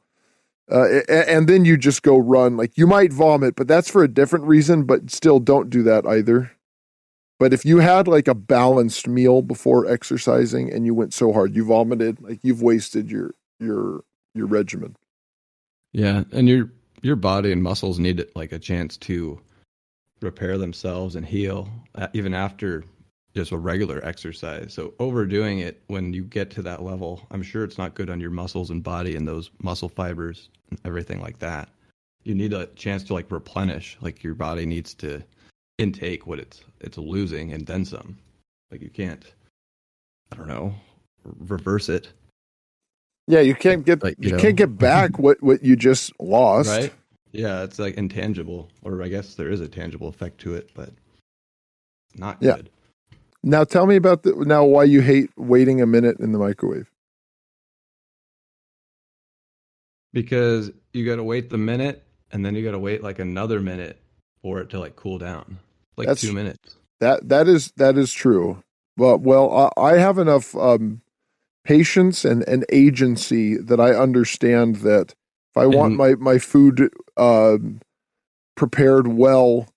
uh, 0.72 1.02
and 1.10 1.48
then 1.50 1.66
you 1.66 1.78
just 1.78 2.02
go 2.02 2.18
run. 2.18 2.58
Like 2.58 2.78
you 2.78 2.88
might 2.88 3.12
vomit, 3.12 3.56
but 3.56 3.68
that's 3.68 3.90
for 3.90 4.04
a 4.04 4.08
different 4.08 4.46
reason. 4.46 4.84
But 4.84 5.12
still, 5.12 5.40
don't 5.40 5.70
do 5.70 5.84
that 5.84 6.06
either. 6.06 6.52
But 7.40 7.54
if 7.54 7.66
you 7.66 7.80
had 7.80 8.08
like 8.08 8.28
a 8.28 8.36
balanced 8.36 9.08
meal 9.08 9.42
before 9.42 9.88
exercising 9.88 10.72
and 10.72 10.86
you 10.86 10.94
went 10.94 11.14
so 11.14 11.34
hard, 11.34 11.56
you 11.56 11.66
vomited, 11.66 12.22
like 12.22 12.40
you've 12.44 12.62
wasted 12.62 13.10
your 13.12 13.34
your 13.60 14.04
your 14.34 14.48
regimen. 14.48 14.96
Yeah, 15.92 16.24
and 16.32 16.48
your 16.48 16.72
your 17.02 17.16
body 17.16 17.52
and 17.52 17.64
muscles 17.64 18.00
need 18.00 18.24
like 18.36 18.52
a 18.52 18.60
chance 18.60 18.96
to 18.98 19.42
repair 20.22 20.58
themselves 20.58 21.16
and 21.16 21.26
heal 21.26 21.68
uh, 21.96 22.08
even 22.14 22.34
after 22.34 22.84
just 23.36 23.52
a 23.52 23.58
regular 23.58 24.04
exercise. 24.06 24.74
So 24.74 24.94
overdoing 25.00 25.60
it 25.60 25.82
when 25.88 26.14
you 26.14 26.24
get 26.24 26.52
to 26.52 26.62
that 26.64 26.84
level, 26.84 27.26
I'm 27.32 27.44
sure 27.44 27.64
it's 27.64 27.78
not 27.78 27.96
good 27.96 28.10
on 28.10 28.20
your 28.20 28.32
muscles 28.32 28.70
and 28.70 28.84
body 28.84 29.16
and 29.16 29.28
those 29.28 29.52
muscle 29.62 29.90
fibers 29.90 30.50
and 30.70 30.80
everything 30.86 31.22
like 31.22 31.40
that. 31.40 31.70
You 32.24 32.36
need 32.36 32.54
a 32.54 32.68
chance 32.68 33.04
to 33.06 33.14
like 33.14 33.32
replenish, 33.32 33.98
like 34.02 34.24
your 34.24 34.36
body 34.36 34.66
needs 34.66 34.94
to 34.96 35.24
intake 35.78 36.28
what 36.28 36.40
it's 36.40 36.62
it's 36.80 36.98
losing 36.98 37.54
and 37.54 37.66
then 37.66 37.86
some. 37.86 38.18
Like 38.70 38.82
you 38.82 38.90
can't 38.90 39.26
I 40.32 40.36
don't 40.36 40.48
know, 40.48 40.74
reverse 41.40 41.90
it. 41.90 42.10
Yeah, 43.28 43.42
you 43.42 43.56
can't 43.56 43.86
get 43.86 44.04
like, 44.04 44.16
you, 44.20 44.30
you 44.30 44.36
know. 44.36 44.42
can't 44.42 44.56
get 44.56 44.78
back 44.78 45.20
what 45.20 45.42
what 45.42 45.64
you 45.64 45.76
just 45.76 46.12
lost. 46.20 46.70
Right? 46.70 46.94
Yeah, 47.32 47.64
it's 47.64 47.80
like 47.80 47.96
intangible 47.96 48.70
or 48.84 49.02
I 49.02 49.08
guess 49.08 49.36
there 49.36 49.50
is 49.50 49.62
a 49.62 49.68
tangible 49.68 50.10
effect 50.10 50.40
to 50.42 50.56
it, 50.56 50.72
but 50.74 50.90
not 52.16 52.38
yeah. 52.42 52.58
good. 52.58 52.70
Now 53.44 53.64
tell 53.64 53.88
me 53.88 53.96
about 53.96 54.24
the 54.24 54.34
now 54.36 54.64
why 54.64 54.84
you 54.84 55.02
hate 55.02 55.30
waiting 55.36 55.82
a 55.82 55.86
minute 55.86 56.20
in 56.20 56.32
the 56.32 56.38
microwave. 56.38 56.92
Because 60.14 60.72
you 60.94 61.06
got 61.06 61.16
to 61.16 61.24
wait 61.24 61.50
the 61.50 61.58
minute, 61.58 62.04
and 62.32 62.46
then 62.46 62.56
you 62.56 62.64
got 62.64 62.72
to 62.72 62.80
wait 62.80 63.02
like 63.02 63.20
another 63.20 63.60
minute 63.62 64.02
for 64.42 64.60
it 64.60 64.70
to 64.72 64.80
like 64.80 64.96
cool 64.96 65.18
down, 65.18 65.60
like 65.98 66.08
That's, 66.08 66.22
two 66.22 66.34
minutes. 66.34 66.76
That 67.00 67.30
that 67.30 67.48
is 67.48 67.72
that 67.78 67.98
is 67.98 68.14
true. 68.14 68.64
But 68.98 69.22
well, 69.22 69.72
I, 69.78 69.82
I 69.82 69.98
have 69.98 70.18
enough 70.18 70.56
um, 70.56 71.02
patience 71.64 72.26
and, 72.26 72.44
and 72.48 72.66
agency 72.72 73.58
that 73.58 73.80
I 73.80 73.92
understand 73.94 74.78
that 74.78 75.16
if 75.54 75.58
I 75.58 75.66
want 75.66 75.96
my 75.96 76.16
my 76.16 76.38
food 76.38 76.92
uh, 77.18 77.58
prepared 78.56 79.08
well, 79.08 79.68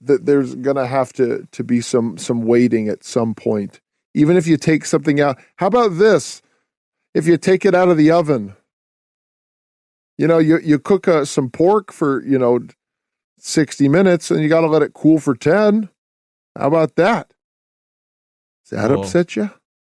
that 0.00 0.26
there's 0.26 0.54
gonna 0.56 0.86
have 0.86 1.12
to 1.14 1.46
to 1.52 1.64
be 1.64 1.80
some 1.80 2.18
some 2.18 2.42
waiting 2.42 2.88
at 2.88 3.04
some 3.04 3.34
point. 3.34 3.80
Even 4.14 4.36
if 4.36 4.46
you 4.46 4.56
take 4.56 4.84
something 4.84 5.20
out, 5.20 5.38
how 5.56 5.66
about 5.66 5.98
this? 5.98 6.42
If 7.14 7.26
you 7.26 7.36
take 7.36 7.64
it 7.64 7.74
out 7.74 7.88
of 7.88 7.96
the 7.96 8.10
oven, 8.10 8.54
you 10.18 10.26
know, 10.26 10.38
you 10.38 10.58
you 10.58 10.78
cook 10.78 11.08
uh, 11.08 11.24
some 11.24 11.50
pork 11.50 11.92
for 11.92 12.24
you 12.24 12.38
know 12.38 12.60
sixty 13.38 13.88
minutes, 13.88 14.30
and 14.30 14.42
you 14.42 14.48
got 14.48 14.62
to 14.62 14.68
let 14.68 14.82
it 14.82 14.94
cool 14.94 15.18
for 15.18 15.34
ten. 15.34 15.88
How 16.56 16.68
about 16.68 16.96
that? 16.96 17.32
Does 18.64 18.78
that 18.78 18.90
well, 18.90 19.02
upset 19.02 19.36
you? 19.36 19.50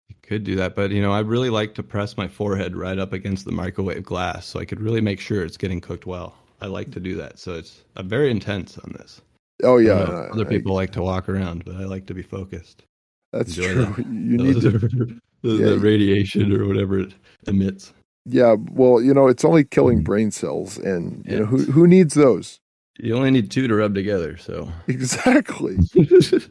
You 0.08 0.16
could 0.22 0.44
do 0.44 0.56
that, 0.56 0.76
but 0.76 0.90
you 0.90 1.00
know, 1.00 1.12
I 1.12 1.20
really 1.20 1.50
like 1.50 1.74
to 1.74 1.82
press 1.82 2.16
my 2.16 2.28
forehead 2.28 2.76
right 2.76 2.98
up 2.98 3.12
against 3.12 3.44
the 3.44 3.52
microwave 3.52 4.04
glass 4.04 4.46
so 4.46 4.60
I 4.60 4.64
could 4.64 4.80
really 4.80 5.00
make 5.00 5.20
sure 5.20 5.44
it's 5.44 5.56
getting 5.56 5.80
cooked 5.80 6.06
well. 6.06 6.34
I 6.60 6.66
like 6.66 6.90
to 6.92 7.00
do 7.00 7.14
that. 7.16 7.38
So 7.38 7.54
it's 7.54 7.82
I'm 7.96 8.08
very 8.08 8.30
intense 8.30 8.76
on 8.78 8.92
this. 8.92 9.20
Oh 9.62 9.78
yeah. 9.78 10.28
other 10.32 10.44
people 10.44 10.72
I, 10.72 10.76
like 10.76 10.92
to 10.92 11.02
walk 11.02 11.28
around, 11.28 11.64
but 11.64 11.76
I 11.76 11.84
like 11.84 12.06
to 12.06 12.14
be 12.14 12.22
focused. 12.22 12.84
That's 13.32 13.56
Enjoy 13.56 13.72
true. 13.72 13.84
That. 13.84 13.98
You 14.06 14.36
need 14.36 14.60
to, 14.62 14.70
the, 15.42 15.52
yeah, 15.54 15.66
the 15.70 15.78
radiation 15.78 16.52
or 16.52 16.66
whatever 16.66 16.98
it 16.98 17.14
emits. 17.46 17.92
Yeah, 18.26 18.56
well, 18.72 19.00
you 19.00 19.14
know, 19.14 19.28
it's 19.28 19.44
only 19.44 19.64
killing 19.64 19.98
mm-hmm. 19.98 20.04
brain 20.04 20.30
cells, 20.30 20.78
and 20.78 21.24
you 21.26 21.32
yeah. 21.32 21.38
know 21.40 21.46
who 21.46 21.58
who 21.64 21.86
needs 21.86 22.14
those? 22.14 22.60
You 22.98 23.16
only 23.16 23.30
need 23.30 23.50
two 23.50 23.66
to 23.66 23.74
rub 23.74 23.94
together, 23.94 24.36
so 24.36 24.70
exactly. 24.88 25.78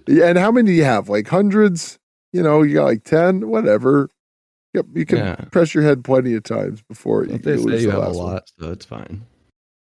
yeah, 0.08 0.26
and 0.26 0.38
how 0.38 0.52
many 0.52 0.72
do 0.72 0.74
you 0.74 0.84
have? 0.84 1.10
Like 1.10 1.28
hundreds? 1.28 2.00
you 2.32 2.44
know, 2.44 2.62
you 2.62 2.76
got 2.76 2.86
like 2.86 3.04
10, 3.04 3.50
whatever. 3.50 4.10
Yep, 4.74 4.86
you 4.94 5.06
can 5.06 5.18
yeah. 5.18 5.36
press 5.52 5.74
your 5.74 5.84
head 5.84 6.04
plenty 6.04 6.36
of 6.36 6.44
times 6.44 6.84
before 6.84 7.26
you, 7.26 7.38
they 7.40 7.58
say 7.58 7.82
you 7.82 7.90
have 7.90 8.04
a 8.04 8.10
lot, 8.10 8.34
one. 8.34 8.42
so 8.60 8.72
it's 8.72 8.86
fine. 8.86 9.26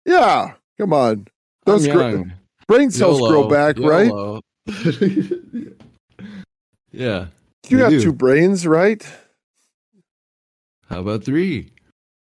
Yeah, 0.06 0.54
come 0.78 0.92
on. 0.92 1.28
Those 1.66 1.88
gr- 1.88 2.24
brain 2.68 2.92
cells 2.92 3.20
YOLO, 3.20 3.30
grow 3.30 3.48
back, 3.50 3.78
YOLO. 3.78 4.42
right? 4.42 4.44
yeah. 6.92 7.28
You 7.68 7.78
got 7.78 7.90
do. 7.90 8.02
two 8.02 8.14
brains, 8.14 8.68
right? 8.68 9.06
How 10.88 11.00
about 11.00 11.24
three? 11.24 11.72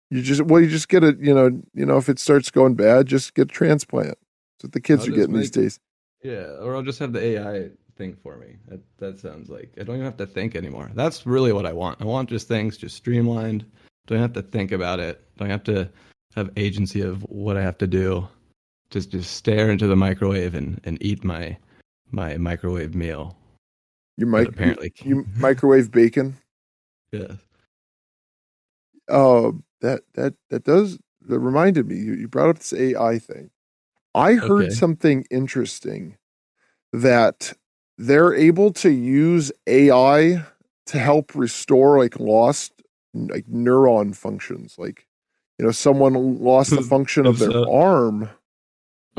You 0.09 0.21
just 0.21 0.41
well, 0.41 0.61
you 0.61 0.69
just 0.69 0.89
get 0.89 1.03
a 1.03 1.15
you 1.19 1.33
know, 1.33 1.61
you 1.73 1.85
know, 1.85 1.97
if 1.97 2.09
it 2.09 2.19
starts 2.19 2.51
going 2.51 2.75
bad, 2.75 3.07
just 3.07 3.33
get 3.33 3.43
a 3.43 3.45
transplant. 3.53 4.17
That's 4.17 4.63
what 4.63 4.71
the 4.73 4.81
kids 4.81 5.03
I'll 5.03 5.13
are 5.13 5.15
getting 5.15 5.33
make, 5.33 5.43
these 5.43 5.51
days. 5.51 5.79
Yeah, 6.21 6.57
or 6.59 6.75
I'll 6.75 6.83
just 6.83 6.99
have 6.99 7.13
the 7.13 7.23
AI 7.23 7.69
think 7.97 8.21
for 8.21 8.37
me. 8.37 8.57
That 8.67 8.81
that 8.97 9.19
sounds 9.19 9.49
like 9.49 9.71
I 9.79 9.83
don't 9.83 9.95
even 9.95 10.05
have 10.05 10.17
to 10.17 10.25
think 10.25 10.55
anymore. 10.55 10.91
That's 10.95 11.25
really 11.25 11.53
what 11.53 11.65
I 11.65 11.71
want. 11.71 12.01
I 12.01 12.05
want 12.05 12.29
just 12.29 12.47
things 12.47 12.77
just 12.77 12.97
streamlined. 12.97 13.65
Don't 14.07 14.19
have 14.19 14.33
to 14.33 14.41
think 14.41 14.71
about 14.71 14.99
it. 14.99 15.21
Don't 15.37 15.49
have 15.49 15.63
to 15.65 15.89
have 16.35 16.49
agency 16.57 17.01
of 17.01 17.21
what 17.23 17.57
I 17.57 17.61
have 17.61 17.77
to 17.77 17.87
do. 17.87 18.27
Just 18.91 19.09
just 19.09 19.35
stare 19.35 19.71
into 19.71 19.87
the 19.87 19.95
microwave 19.95 20.53
and, 20.53 20.79
and 20.83 20.97
eat 21.01 21.23
my 21.23 21.57
my 22.11 22.37
microwave 22.37 22.93
meal. 22.93 23.37
You 24.17 24.25
might 24.25 24.47
apparently 24.47 24.93
you 25.03 25.25
microwave 25.37 25.91
bacon. 25.91 26.37
Yeah. 27.11 27.35
Uh, 29.09 29.51
that 29.81 30.01
that 30.13 30.35
that 30.49 30.63
does 30.63 30.99
that 31.27 31.39
reminded 31.39 31.87
me. 31.87 31.95
You, 31.95 32.13
you 32.13 32.27
brought 32.27 32.49
up 32.49 32.59
this 32.59 32.73
AI 32.73 33.19
thing. 33.19 33.49
I 34.13 34.33
heard 34.33 34.65
okay. 34.65 34.69
something 34.69 35.25
interesting 35.31 36.17
that 36.91 37.53
they're 37.97 38.33
able 38.33 38.73
to 38.73 38.89
use 38.89 39.51
AI 39.67 40.43
to 40.87 40.99
help 40.99 41.33
restore 41.35 41.97
like 41.97 42.19
lost 42.19 42.73
like 43.13 43.45
neuron 43.45 44.15
functions. 44.15 44.75
Like, 44.77 45.07
you 45.57 45.65
know, 45.65 45.71
someone 45.71 46.39
lost 46.39 46.71
the 46.71 46.81
function 46.81 47.25
of 47.25 47.39
their 47.39 47.69
arm. 47.69 48.29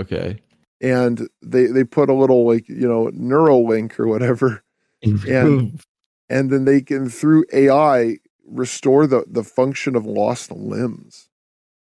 Okay. 0.02 0.40
And 0.80 1.28
they 1.42 1.66
they 1.66 1.85
put 1.85 2.11
a 2.11 2.14
little 2.14 2.47
like, 2.47 2.68
you 2.68 2.88
know, 2.88 3.11
Neuralink 3.14 3.99
or 3.99 4.06
whatever. 4.09 4.62
and 5.02 5.80
and 6.28 6.50
then 6.50 6.64
they 6.64 6.80
can 6.80 7.09
through 7.09 7.44
AI 7.52 8.18
restore 8.47 9.06
the 9.06 9.25
the 9.26 9.44
function 9.44 9.97
of 9.97 10.04
lost 10.04 10.50
limbs. 10.50 11.28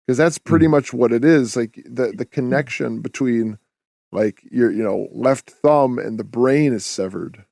Because 0.05 0.17
that's 0.17 0.37
pretty 0.37 0.67
mm. 0.67 0.71
much 0.71 0.93
what 0.93 1.11
it 1.11 1.23
is. 1.25 1.55
Like 1.55 1.81
the 1.85 2.13
the 2.15 2.25
connection 2.37 3.01
between 3.01 3.59
like 4.11 4.41
your 4.51 4.71
you 4.71 4.83
know 4.83 5.07
left 5.11 5.49
thumb 5.49 5.99
and 5.99 6.19
the 6.19 6.23
brain 6.23 6.73
is 6.73 6.85
severed 6.85 7.45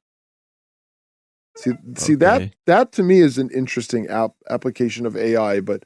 see 1.57 1.72
see 1.95 2.13
okay. 2.13 2.15
that 2.15 2.53
that 2.65 2.91
to 2.91 3.03
me 3.03 3.19
is 3.19 3.38
an 3.38 3.50
interesting 3.51 4.07
app 4.07 4.31
application 4.50 5.05
of 5.05 5.15
ai 5.15 5.60
but 5.60 5.84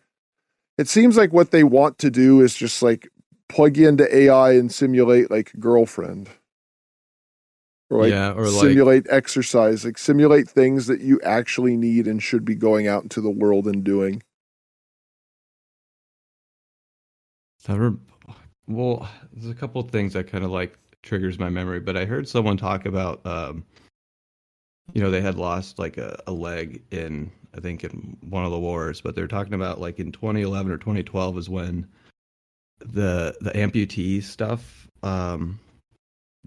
it 0.77 0.87
seems 0.87 1.17
like 1.17 1.33
what 1.33 1.51
they 1.51 1.63
want 1.63 1.97
to 1.97 2.09
do 2.09 2.41
is 2.41 2.55
just 2.55 2.81
like 2.81 3.09
plug 3.49 3.75
you 3.75 3.89
into 3.89 4.15
ai 4.15 4.53
and 4.53 4.71
simulate 4.71 5.29
like 5.29 5.51
girlfriend 5.59 6.29
or 7.89 8.03
like, 8.03 8.11
yeah, 8.11 8.31
or 8.31 8.47
simulate 8.47 9.07
like, 9.07 9.13
exercise 9.13 9.83
like 9.83 9.97
simulate 9.97 10.47
things 10.47 10.87
that 10.87 11.01
you 11.01 11.19
actually 11.21 11.75
need 11.75 12.07
and 12.07 12.21
should 12.21 12.45
be 12.45 12.55
going 12.55 12.87
out 12.87 13.03
into 13.03 13.19
the 13.19 13.31
world 13.31 13.65
and 13.67 13.83
doing. 13.83 14.21
Well, 18.67 19.09
there's 19.33 19.49
a 19.49 19.55
couple 19.55 19.81
of 19.81 19.89
things 19.89 20.13
that 20.13 20.27
kind 20.27 20.43
of 20.43 20.51
like 20.51 20.77
triggers 21.01 21.39
my 21.39 21.49
memory, 21.49 21.79
but 21.79 21.97
I 21.97 22.05
heard 22.05 22.27
someone 22.27 22.57
talk 22.57 22.85
about, 22.85 23.25
um, 23.25 23.65
you 24.93 25.01
know, 25.01 25.09
they 25.09 25.21
had 25.21 25.35
lost 25.35 25.79
like 25.79 25.97
a, 25.97 26.21
a 26.27 26.31
leg 26.31 26.83
in, 26.91 27.31
I 27.55 27.59
think, 27.59 27.83
in 27.83 28.17
one 28.21 28.45
of 28.45 28.51
the 28.51 28.59
wars, 28.59 29.01
but 29.01 29.15
they're 29.15 29.27
talking 29.27 29.55
about 29.55 29.81
like 29.81 29.99
in 29.99 30.11
2011 30.11 30.71
or 30.71 30.77
2012 30.77 31.37
is 31.37 31.49
when 31.49 31.87
the 32.79 33.35
the 33.41 33.51
amputee 33.51 34.23
stuff 34.23 34.87
um, 35.03 35.59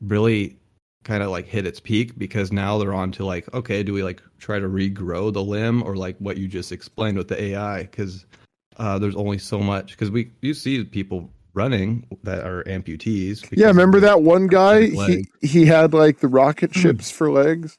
really 0.00 0.56
kind 1.04 1.22
of 1.22 1.30
like 1.30 1.46
hit 1.46 1.66
its 1.66 1.80
peak 1.80 2.16
because 2.18 2.52
now 2.52 2.78
they're 2.78 2.94
on 2.94 3.10
to 3.12 3.24
like, 3.24 3.52
okay, 3.54 3.82
do 3.82 3.92
we 3.92 4.02
like 4.02 4.22
try 4.38 4.58
to 4.58 4.68
regrow 4.68 5.32
the 5.32 5.42
limb 5.42 5.82
or 5.82 5.96
like 5.96 6.16
what 6.18 6.36
you 6.36 6.46
just 6.48 6.72
explained 6.72 7.18
with 7.18 7.28
the 7.28 7.40
AI? 7.42 7.82
Because 7.82 8.24
uh, 8.76 8.98
there's 8.98 9.16
only 9.16 9.38
so 9.38 9.58
much 9.58 9.92
because 9.92 10.10
we 10.10 10.30
you 10.40 10.54
see 10.54 10.84
people 10.84 11.30
running 11.54 12.06
that 12.22 12.46
are 12.46 12.62
amputees. 12.64 13.46
Yeah, 13.52 13.66
remember 13.66 14.00
that 14.00 14.22
one 14.22 14.46
guy? 14.46 14.86
He 14.86 15.24
he 15.40 15.66
had 15.66 15.92
like 15.92 16.20
the 16.20 16.28
rocket 16.28 16.74
ships 16.74 17.10
for 17.10 17.30
legs. 17.30 17.78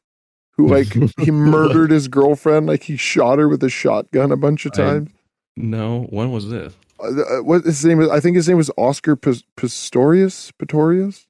Who 0.56 0.68
like 0.68 0.94
he 1.20 1.32
murdered 1.32 1.90
his 1.92 2.08
girlfriend? 2.08 2.68
Like 2.68 2.84
he 2.84 2.98
shot 2.98 3.40
her 3.40 3.50
with 3.50 3.64
a 3.64 3.70
shotgun 3.70 4.32
a 4.32 4.38
bunch 4.38 4.66
of 4.66 4.74
times. 4.74 5.10
I, 5.10 5.14
no, 5.56 6.04
when 6.10 6.32
was 6.32 6.50
this? 6.50 6.74
Uh, 7.00 7.38
uh 7.40 7.44
what 7.44 7.64
his 7.64 7.84
name? 7.86 7.98
Was, 7.98 8.10
I 8.10 8.20
think 8.20 8.36
his 8.36 8.48
name 8.48 8.58
was 8.58 8.72
Oscar 8.78 9.16
Pistorius. 9.16 10.52
Pistorius. 10.60 11.26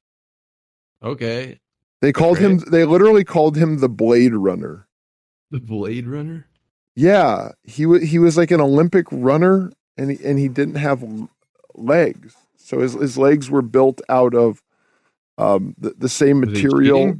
Okay. 1.02 1.60
They 2.00 2.12
called 2.12 2.38
Great. 2.38 2.50
him. 2.50 2.58
They 2.70 2.84
literally 2.84 3.24
called 3.24 3.56
him 3.56 3.78
the 3.78 3.88
Blade 3.88 4.34
Runner. 4.34 4.86
The 5.50 5.60
Blade 5.60 6.06
Runner. 6.06 6.46
Yeah, 6.96 7.52
he 7.64 7.86
was. 7.86 8.02
He 8.02 8.18
was 8.18 8.36
like 8.36 8.50
an 8.50 8.60
Olympic 8.60 9.06
runner, 9.10 9.72
and 9.96 10.10
he, 10.10 10.24
and 10.24 10.38
he 10.38 10.48
didn't 10.48 10.76
have 10.76 11.04
legs. 11.74 12.36
So 12.56 12.80
his 12.80 12.94
his 12.94 13.18
legs 13.18 13.50
were 13.50 13.62
built 13.62 14.00
out 14.08 14.34
of 14.34 14.62
um, 15.38 15.74
the 15.78 15.94
the 15.96 16.08
same 16.08 16.40
material. 16.40 17.18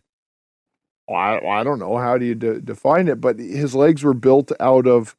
I 1.09 1.39
I 1.39 1.65
don't 1.65 1.79
know 1.79 1.97
how 1.97 2.19
do 2.19 2.25
you 2.25 2.35
de- 2.35 2.61
define 2.61 3.09
it, 3.09 3.21
but 3.21 3.39
his 3.39 3.75
legs 3.75 4.03
were 4.03 4.15
built 4.15 4.53
out 4.61 4.87
of 4.87 5.17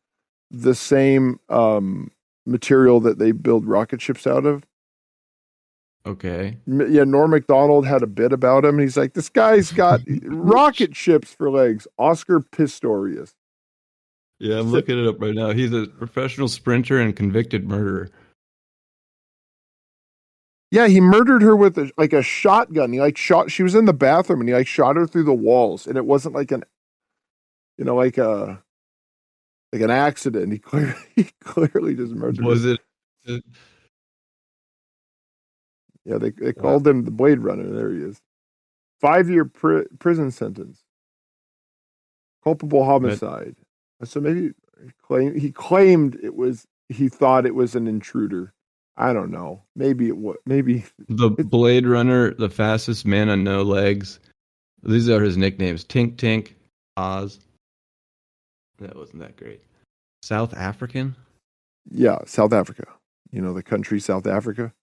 the 0.50 0.76
same 0.76 1.40
um, 1.50 2.12
material 2.46 3.00
that 3.02 3.18
they 3.18 3.32
build 3.32 3.66
rocket 3.66 4.02
ships 4.02 4.26
out 4.28 4.46
of. 4.46 4.64
Okay. 6.06 6.58
Yeah, 6.68 7.04
Norm 7.04 7.32
Macdonald 7.32 7.88
had 7.88 8.04
a 8.04 8.08
bit 8.08 8.32
about 8.32 8.64
him. 8.64 8.78
He's 8.78 8.96
like, 8.96 9.14
this 9.14 9.30
guy's 9.30 9.72
got 9.72 10.02
rocket 10.24 10.96
ships 10.96 11.34
for 11.34 11.50
legs. 11.50 11.88
Oscar 11.98 12.42
Pistorius. 12.42 13.34
Yeah, 14.40 14.60
I'm 14.60 14.72
looking 14.72 15.00
it 15.00 15.08
up 15.08 15.20
right 15.20 15.34
now. 15.34 15.52
He's 15.52 15.74
a 15.74 15.88
professional 15.88 16.48
sprinter 16.48 17.00
and 17.00 17.16
convicted 17.16 17.68
murderer. 17.68 18.12
Yeah, 20.72 20.88
he 20.88 21.00
murdered 21.00 21.42
her 21.42 21.56
with 21.56 21.78
a, 21.78 21.90
like 21.98 22.12
a 22.12 22.22
shotgun. 22.22 22.92
He 22.92 23.00
like 23.00 23.18
shot. 23.18 23.50
She 23.50 23.64
was 23.64 23.76
in 23.76 23.86
the 23.86 23.94
bathroom, 23.94 24.42
and 24.42 24.50
he 24.50 24.54
like 24.54 24.68
shot 24.68 24.98
her 24.98 25.08
through 25.08 25.24
the 25.24 25.34
walls. 25.34 25.88
And 25.88 25.98
it 25.98 26.06
wasn't 26.06 26.36
like 26.36 26.52
an, 26.52 26.64
you 27.78 27.86
know, 27.86 27.96
like 27.96 28.18
a, 28.18 28.62
like 29.76 29.84
an 29.84 29.92
accident. 29.92 30.54
He 30.54 30.60
clearly, 30.60 30.94
he 31.16 31.30
clearly 31.42 31.96
just 31.96 32.14
murdered. 32.14 32.46
Was 32.46 32.64
her. 32.64 32.78
it? 33.26 33.44
Yeah, 36.06 36.18
they 36.18 36.30
they 36.32 36.54
called 36.54 36.88
him 36.88 37.04
the 37.04 37.12
Blade 37.12 37.40
Runner. 37.40 37.70
There 37.70 37.92
he 37.92 38.00
is. 38.00 38.22
Five 39.02 39.30
year 39.30 39.44
pr- 39.44 39.82
prison 40.00 40.32
sentence. 40.32 40.82
Culpable 42.44 42.86
homicide. 42.86 43.56
so 44.04 44.22
maybe 44.22 44.52
he 44.82 44.92
claimed, 45.02 45.42
he 45.42 45.52
claimed 45.52 46.18
it 46.22 46.36
was 46.36 46.66
he 46.90 47.10
thought 47.10 47.46
it 47.46 47.56
was 47.56 47.76
an 47.76 47.88
intruder. 47.88 48.54
I 48.96 49.12
don't 49.12 49.32
know. 49.32 49.64
Maybe 49.76 50.08
it 50.08 50.16
was. 50.16 50.38
Maybe 50.46 50.86
the 51.10 51.30
Blade 51.50 51.86
Runner, 51.86 52.34
the 52.34 52.50
fastest 52.50 53.06
man 53.06 53.28
on 53.28 53.44
no 53.44 53.64
legs. 53.64 54.20
These 54.84 55.10
are 55.10 55.22
his 55.22 55.36
nicknames: 55.36 55.84
Tink 55.84 56.16
Tink, 56.16 56.54
Oz. 56.96 57.40
That 58.80 58.96
wasn't 58.96 59.20
that 59.20 59.38
great. 59.38 59.62
South 60.24 60.54
African. 60.54 61.16
Yeah, 61.90 62.20
South 62.26 62.54
Africa. 62.54 62.86
You 63.32 63.42
know 63.42 63.54
the 63.54 63.64
country 63.64 64.00
South 64.00 64.28
Africa. 64.28 64.74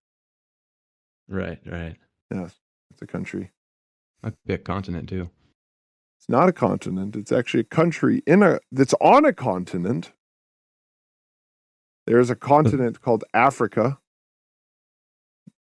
Right, 1.28 1.58
right. 1.66 1.96
Yes, 2.32 2.54
it's 2.90 3.02
a 3.02 3.06
country. 3.06 3.50
Might 4.22 4.34
be 4.46 4.54
a 4.54 4.58
continent 4.58 5.08
too. 5.08 5.30
It's 6.18 6.28
not 6.28 6.49
a 6.49 6.52
continent. 6.52 7.16
It's 7.16 7.32
actually 7.32 7.61
a 7.61 7.64
country 7.64 8.22
in 8.26 8.42
a 8.42 8.61
that's 8.70 8.94
on 9.00 9.25
a 9.25 9.32
continent. 9.32 10.12
There's 12.06 12.30
a 12.30 12.37
continent 12.37 13.00
called 13.00 13.25
Africa. 13.34 13.99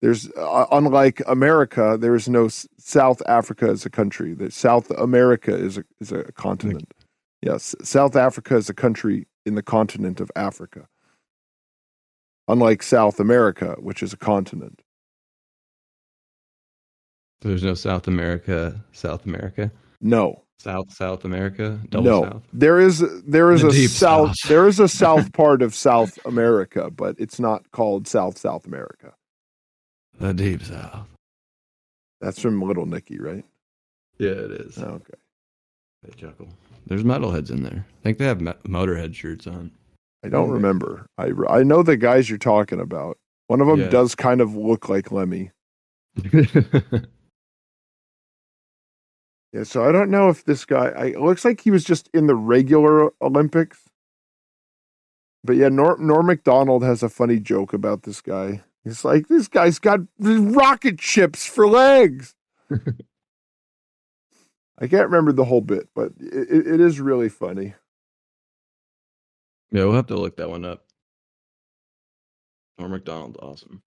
There's 0.02 0.30
uh, 0.32 0.66
unlike 0.72 1.22
America, 1.28 1.98
there 2.00 2.16
is 2.16 2.30
no 2.30 2.48
South 2.48 3.22
Africa 3.28 3.68
as 3.70 3.86
a 3.86 3.90
country. 3.90 4.34
That 4.34 4.54
South 4.54 4.90
America 4.92 5.56
is 5.56 5.78
a 5.78 5.84
is 6.00 6.12
a 6.12 6.32
continent. 6.32 6.94
Yes, 7.42 7.76
South 7.84 8.16
Africa 8.16 8.56
is 8.56 8.70
a 8.70 8.74
country 8.74 9.28
in 9.46 9.56
the 9.56 9.64
continent 9.64 10.20
of 10.20 10.32
Africa. 10.36 10.88
Unlike 12.48 12.84
South 12.84 13.20
America, 13.20 13.76
which 13.80 14.02
is 14.02 14.14
a 14.14 14.18
continent. 14.18 14.82
There's 17.42 17.64
no 17.64 17.76
South 17.76 18.08
America, 18.08 18.84
South 18.94 19.26
America. 19.26 19.72
No. 20.02 20.44
South 20.60 20.92
South 20.92 21.24
America. 21.24 21.80
no, 21.94 22.24
South. 22.24 22.44
there 22.52 22.80
is 22.80 23.04
there 23.28 23.52
is 23.52 23.62
the 23.62 23.68
a 23.68 23.88
south, 23.88 24.36
south. 24.36 24.36
there 24.50 24.68
is 24.68 24.80
a 24.80 24.88
south 24.88 25.32
part 25.34 25.62
of 25.62 25.76
South 25.76 26.18
America, 26.26 26.90
but 26.90 27.16
it's 27.20 27.40
not 27.40 27.70
called 27.72 28.08
South 28.08 28.40
South 28.40 28.66
America. 28.66 29.14
The 30.20 30.34
deep 30.34 30.64
south. 30.64 31.08
That's 32.22 32.40
from 32.40 32.60
Little 32.60 32.88
Nicky, 32.88 33.20
right? 33.20 33.46
Yeah, 34.18 34.32
it 34.32 34.52
is. 34.52 34.80
Okay. 34.80 35.14
They 36.02 36.12
chuckle. 36.20 36.48
There's 36.88 37.04
metalheads 37.04 37.52
in 37.52 37.64
there. 37.64 37.86
I 37.88 38.04
think 38.04 38.18
they 38.18 38.26
have 38.26 38.40
Motorhead 38.40 39.14
shirts 39.14 39.46
on. 39.48 39.72
I 40.24 40.30
don't 40.30 40.50
remember. 40.50 41.06
I 41.18 41.32
I 41.48 41.64
know 41.64 41.84
the 41.84 41.98
guys 41.98 42.30
you're 42.30 42.38
talking 42.38 42.80
about. 42.80 43.18
One 43.48 43.62
of 43.62 43.68
them 43.68 43.80
yeah. 43.82 43.90
does 43.90 44.16
kind 44.16 44.42
of 44.42 44.56
look 44.56 44.90
like 44.90 45.12
Lemmy. 45.12 45.52
Yeah, 49.54 49.64
so 49.64 49.88
I 49.88 49.92
don't 49.92 50.12
know 50.12 50.30
if 50.30 50.44
this 50.44 50.66
guy. 50.66 50.90
I, 50.90 51.06
it 51.08 51.22
looks 51.22 51.46
like 51.46 51.62
he 51.62 51.72
was 51.72 51.84
just 51.84 52.10
in 52.14 52.28
the 52.28 52.36
regular 52.36 53.12
Olympics. 53.22 53.80
But 55.44 55.56
yeah, 55.56 55.70
Norm, 55.70 56.06
Norm 56.06 56.28
Macdonald 56.28 56.84
has 56.84 57.02
a 57.02 57.10
funny 57.10 57.40
joke 57.40 57.74
about 57.74 58.04
this 58.04 58.22
guy. 58.22 58.62
He's 58.84 59.06
like, 59.06 59.28
this 59.28 59.48
guy's 59.48 59.80
got 59.80 60.02
rocket 60.20 61.02
ships 61.02 61.46
for 61.46 61.68
legs. 61.68 62.36
I 64.80 64.88
can't 64.88 65.06
remember 65.06 65.32
the 65.32 65.46
whole 65.46 65.62
bit, 65.62 65.90
but 65.96 66.12
it, 66.20 66.68
it 66.68 66.82
is 66.82 67.00
really 67.00 67.30
funny. 67.30 67.74
Yeah, 69.72 69.84
we'll 69.86 69.94
have 69.94 70.08
to 70.08 70.16
look 70.16 70.38
that 70.38 70.50
one 70.50 70.66
up. 70.66 70.86
Norm 72.78 72.92
Macdonald's 72.92 73.38
awesome. 73.42 73.82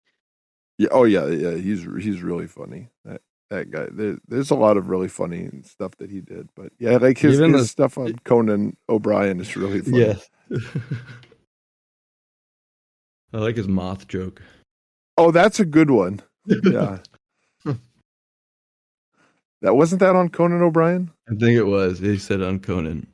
Yeah. 0.79 0.89
Oh 0.91 1.05
yeah. 1.05 1.27
Yeah. 1.27 1.57
He's 1.57 1.83
he's 2.01 2.23
really 2.23 2.47
funny. 2.47 2.89
That 3.05 3.23
that 3.51 3.71
guy. 3.71 3.87
There, 3.91 4.19
there's 4.27 4.51
a 4.51 4.57
lot 4.57 4.77
of 4.77 4.89
really 4.89 5.09
funny 5.09 5.49
stuff 5.63 5.97
that 5.99 6.11
he 6.11 6.21
did, 6.21 6.49
but 6.55 6.73
yeah, 6.79 6.97
like 6.97 7.19
his, 7.19 7.39
his 7.39 7.53
the, 7.53 7.67
stuff 7.67 7.97
on 7.99 8.15
Conan 8.25 8.77
O'Brien 8.89 9.41
is 9.41 9.57
really 9.57 9.81
funny. 9.83 9.99
Yeah. 9.99 10.17
I 13.33 13.39
like 13.39 13.57
his 13.57 13.69
moth 13.69 14.09
joke. 14.09 14.43
Oh, 15.17 15.31
that's 15.31 15.61
a 15.61 15.65
good 15.65 15.91
one. 15.91 16.21
Yeah. 16.65 16.99
That 19.63 19.75
wasn't 19.75 20.01
that 20.01 20.17
on 20.17 20.29
Conan 20.29 20.63
O'Brien? 20.63 21.11
I 21.29 21.35
think 21.35 21.57
it 21.57 21.65
was. 21.65 21.99
He 21.99 22.19
said 22.19 22.43
on 22.43 22.61
Conan. 22.61 23.07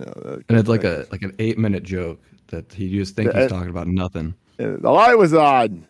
And 0.00 0.58
it's 0.58 0.68
like 0.68 0.84
a 0.84 1.06
like 1.12 1.22
an 1.22 1.34
eight 1.38 1.56
minute 1.58 1.84
joke 1.84 2.20
that 2.48 2.72
he 2.72 2.90
just 2.90 3.14
think 3.14 3.32
he's 3.32 3.48
talking 3.48 3.70
about 3.70 3.86
nothing. 3.86 4.34
The 4.56 4.90
light 4.90 5.16
was 5.16 5.32
on. 5.34 5.86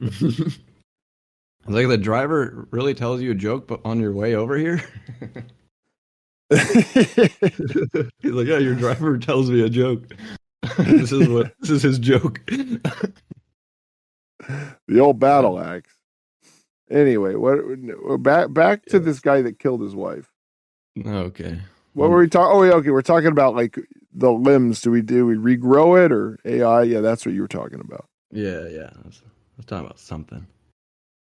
Like 1.66 1.88
the 1.88 1.98
driver 1.98 2.66
really 2.70 2.94
tells 2.94 3.20
you 3.20 3.32
a 3.32 3.34
joke, 3.34 3.68
but 3.68 3.80
on 3.84 4.00
your 4.00 4.12
way 4.12 4.34
over 4.34 4.56
here. 4.56 4.82
He's 6.50 8.32
like, 8.32 8.46
yeah, 8.48 8.58
your 8.58 8.74
driver 8.74 9.18
tells 9.18 9.50
me 9.50 9.62
a 9.62 9.68
joke. 9.68 10.14
this 10.78 11.12
is 11.12 11.28
what 11.28 11.52
this 11.60 11.70
is 11.70 11.82
his 11.82 11.98
joke. 11.98 12.40
the 12.46 12.80
old 14.98 15.20
battle 15.20 15.60
axe. 15.60 15.94
Anyway, 16.90 17.34
what 17.34 18.22
back 18.22 18.52
back 18.52 18.84
to 18.86 18.98
this 18.98 19.20
guy 19.20 19.42
that 19.42 19.58
killed 19.58 19.80
his 19.80 19.94
wife. 19.94 20.30
Okay. 21.06 21.60
What 21.94 22.10
were 22.10 22.18
we 22.18 22.28
talking? 22.28 22.56
Oh, 22.56 22.62
yeah, 22.62 22.72
okay. 22.74 22.90
We're 22.90 23.02
talking 23.02 23.28
about 23.28 23.54
like 23.54 23.78
the 24.12 24.32
limbs. 24.32 24.80
Do 24.80 24.90
we 24.90 25.02
do 25.02 25.26
we 25.26 25.34
regrow 25.34 26.04
it 26.04 26.12
or 26.12 26.38
AI? 26.44 26.82
Yeah, 26.82 27.00
that's 27.00 27.24
what 27.24 27.34
you 27.34 27.42
were 27.42 27.48
talking 27.48 27.80
about. 27.80 28.06
Yeah, 28.32 28.66
yeah. 28.68 28.90
I 28.92 29.06
was, 29.06 29.22
I 29.24 29.56
was 29.56 29.66
talking 29.66 29.86
about 29.86 29.98
something 29.98 30.46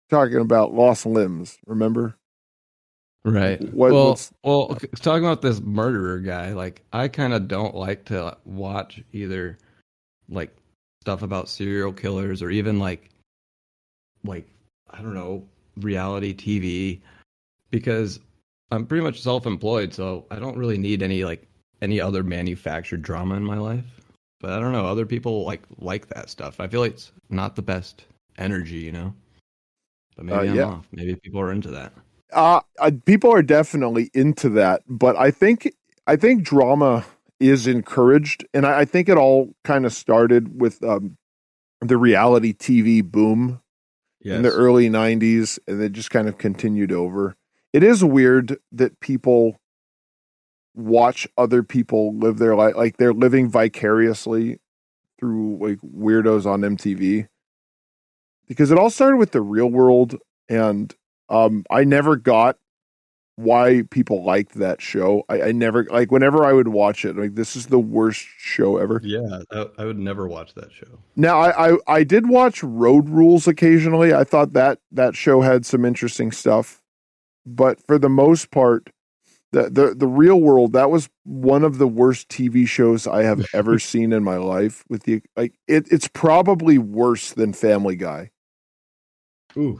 talking 0.09 0.37
about 0.37 0.73
lost 0.73 1.05
limbs. 1.05 1.57
Remember? 1.65 2.15
Right. 3.25 3.61
What, 3.73 3.91
well, 3.91 4.19
well, 4.43 4.77
talking 5.01 5.25
about 5.25 5.41
this 5.41 5.59
murderer 5.59 6.19
guy, 6.19 6.53
like 6.53 6.81
I 6.93 7.07
kind 7.07 7.33
of 7.33 7.47
don't 7.47 7.75
like 7.75 8.05
to 8.05 8.37
watch 8.45 9.01
either, 9.11 9.57
like 10.29 10.55
stuff 11.01 11.23
about 11.23 11.49
serial 11.49 11.91
killers 11.91 12.41
or 12.41 12.49
even 12.49 12.79
like, 12.79 13.09
like 14.23 14.47
I 14.89 15.01
don't 15.01 15.13
know, 15.13 15.43
reality 15.79 16.33
TV, 16.33 17.01
because 17.71 18.19
I'm 18.71 18.85
pretty 18.85 19.03
much 19.03 19.21
self-employed, 19.21 19.93
so 19.93 20.25
I 20.29 20.39
don't 20.39 20.57
really 20.57 20.77
need 20.77 21.01
any 21.01 21.23
like 21.23 21.47
any 21.81 22.01
other 22.01 22.23
manufactured 22.23 23.01
drama 23.01 23.35
in 23.35 23.43
my 23.43 23.57
life. 23.57 23.85
But 24.39 24.51
I 24.51 24.59
don't 24.59 24.71
know, 24.71 24.85
other 24.85 25.05
people 25.05 25.45
like 25.45 25.63
like 25.79 26.07
that 26.07 26.29
stuff. 26.29 26.59
I 26.59 26.67
feel 26.67 26.81
like 26.81 26.93
it's 26.93 27.11
not 27.29 27.55
the 27.55 27.61
best 27.61 28.05
energy, 28.37 28.77
you 28.77 28.91
know. 28.91 29.13
But 30.15 30.25
maybe 30.25 30.37
uh, 30.37 30.51
I'm 30.51 30.55
yeah. 30.55 30.63
off. 30.63 30.87
Maybe 30.91 31.15
people 31.15 31.39
are 31.39 31.51
into 31.51 31.69
that. 31.71 31.93
Uh, 32.33 32.59
uh, 32.79 32.91
people 33.05 33.33
are 33.33 33.41
definitely 33.41 34.09
into 34.13 34.49
that, 34.49 34.83
but 34.87 35.15
I 35.15 35.31
think 35.31 35.71
I 36.07 36.17
think 36.17 36.43
drama 36.43 37.05
is 37.39 37.67
encouraged, 37.67 38.45
and 38.53 38.65
I, 38.65 38.79
I 38.79 38.85
think 38.85 39.07
it 39.07 39.17
all 39.17 39.53
kind 39.63 39.85
of 39.85 39.93
started 39.93 40.59
with 40.59 40.83
um, 40.83 41.17
the 41.81 41.97
reality 41.97 42.53
TV 42.53 43.03
boom 43.03 43.61
yes. 44.27 44.37
in 44.37 44.43
the 44.43 44.51
early 44.51 44.89
'90s, 44.89 45.59
and 45.67 45.81
it 45.81 45.91
just 45.91 46.11
kind 46.11 46.27
of 46.27 46.37
continued 46.37 46.91
over. 46.91 47.35
It 47.73 47.83
is 47.83 48.03
weird 48.03 48.57
that 48.71 48.99
people 48.99 49.57
watch 50.75 51.27
other 51.37 51.63
people 51.63 52.15
live 52.17 52.37
their 52.37 52.55
life, 52.55 52.75
like 52.75 52.97
they're 52.97 53.13
living 53.13 53.49
vicariously 53.49 54.59
through 55.19 55.57
like 55.59 55.79
weirdos 55.79 56.45
on 56.45 56.61
MTV 56.61 57.27
because 58.47 58.71
it 58.71 58.77
all 58.77 58.89
started 58.89 59.17
with 59.17 59.31
the 59.31 59.41
real 59.41 59.67
world 59.67 60.15
and 60.47 60.93
um, 61.29 61.65
I 61.69 61.83
never 61.83 62.15
got 62.15 62.57
why 63.37 63.83
people 63.91 64.23
liked 64.23 64.55
that 64.55 64.81
show. 64.81 65.23
I, 65.29 65.43
I, 65.43 65.51
never 65.51 65.85
like 65.85 66.11
whenever 66.11 66.43
I 66.43 66.53
would 66.53 66.69
watch 66.69 67.05
it, 67.05 67.15
like 67.15 67.35
this 67.35 67.55
is 67.55 67.67
the 67.67 67.79
worst 67.79 68.25
show 68.37 68.77
ever. 68.77 68.99
Yeah, 69.03 69.41
I, 69.51 69.67
I 69.77 69.85
would 69.85 69.99
never 69.99 70.27
watch 70.27 70.55
that 70.55 70.73
show. 70.73 70.99
Now 71.15 71.39
I, 71.39 71.69
I, 71.69 71.77
I 71.87 72.03
did 72.03 72.27
watch 72.27 72.63
Road 72.63 73.09
Rules 73.09 73.47
occasionally. 73.47 74.13
I 74.13 74.23
thought 74.23 74.53
that 74.53 74.79
that 74.91 75.15
show 75.15 75.41
had 75.41 75.67
some 75.67 75.85
interesting 75.85 76.31
stuff, 76.31 76.81
but 77.45 77.79
for 77.85 77.99
the 77.99 78.09
most 78.09 78.49
part, 78.49 78.89
the 79.51 79.69
the 79.69 79.93
the 79.95 80.07
real 80.07 80.41
world 80.41 80.73
that 80.73 80.89
was 80.89 81.07
one 81.23 81.63
of 81.63 81.77
the 81.77 81.87
worst 81.87 82.29
TV 82.29 82.67
shows 82.67 83.05
I 83.05 83.21
have 83.21 83.45
ever 83.53 83.77
seen 83.77 84.13
in 84.13 84.23
my 84.23 84.37
life. 84.37 84.83
With 84.89 85.03
the 85.03 85.21
like, 85.35 85.53
it 85.67 85.87
it's 85.91 86.07
probably 86.07 86.79
worse 86.79 87.33
than 87.33 87.53
Family 87.53 87.95
Guy. 87.95 88.31
Ooh. 89.55 89.79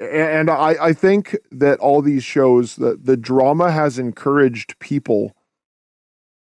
And 0.00 0.48
I, 0.48 0.76
I 0.80 0.92
think 0.92 1.36
that 1.50 1.80
all 1.80 2.02
these 2.02 2.22
shows, 2.22 2.76
that 2.76 3.04
the 3.04 3.16
drama 3.16 3.72
has 3.72 3.98
encouraged 3.98 4.78
people 4.78 5.34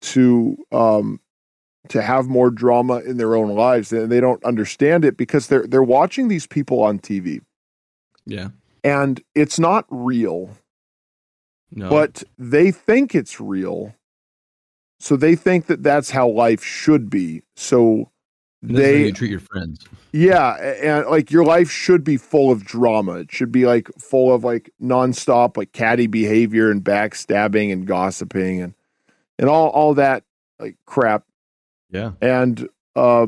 to 0.01 0.57
um, 0.73 1.21
to 1.89 2.03
have 2.03 2.27
more 2.27 2.51
drama 2.51 2.99
in 2.99 3.17
their 3.17 3.35
own 3.35 3.55
lives, 3.55 3.93
and 3.93 4.11
they 4.11 4.21
don't 4.21 4.43
understand 4.45 5.05
it 5.05 5.17
because 5.17 5.47
they're 5.47 5.67
they're 5.67 5.83
watching 5.83 6.29
these 6.29 6.47
people 6.47 6.83
on 6.83 6.99
TV. 6.99 7.41
Yeah, 8.27 8.49
and 8.83 9.23
it's 9.35 9.59
not 9.59 9.87
real. 9.89 10.51
No. 11.71 11.91
But 11.91 12.23
they 12.39 12.71
think 12.71 13.15
it's 13.15 13.41
real. 13.41 13.95
So 15.01 15.17
they 15.17 15.35
think 15.35 15.67
that 15.67 15.83
that's 15.83 16.11
how 16.11 16.29
life 16.29 16.63
should 16.63 17.11
be. 17.11 17.43
So 17.57 18.11
they 18.73 19.07
you 19.07 19.13
treat 19.13 19.31
your 19.31 19.41
friends. 19.41 19.87
Yeah, 20.13 20.55
and 20.55 21.07
like 21.07 21.31
your 21.31 21.45
life 21.45 21.71
should 21.71 22.05
be 22.05 22.17
full 22.17 22.51
of 22.51 22.65
drama. 22.65 23.15
It 23.21 23.33
should 23.33 23.53
be 23.53 23.67
like 23.67 23.89
full 23.99 24.33
of 24.33 24.45
like 24.45 24.71
nonstop 24.81 25.57
like 25.57 25.73
catty 25.73 26.07
behavior 26.07 26.71
and 26.71 26.83
backstabbing 26.83 27.73
and 27.73 27.87
gossiping 27.87 28.63
and 28.63 28.75
and 29.39 29.49
all 29.49 29.69
all 29.71 29.95
that 29.95 30.25
like 30.59 30.77
crap. 30.87 31.25
Yeah. 31.91 32.13
And 32.21 32.69
uh, 32.97 33.27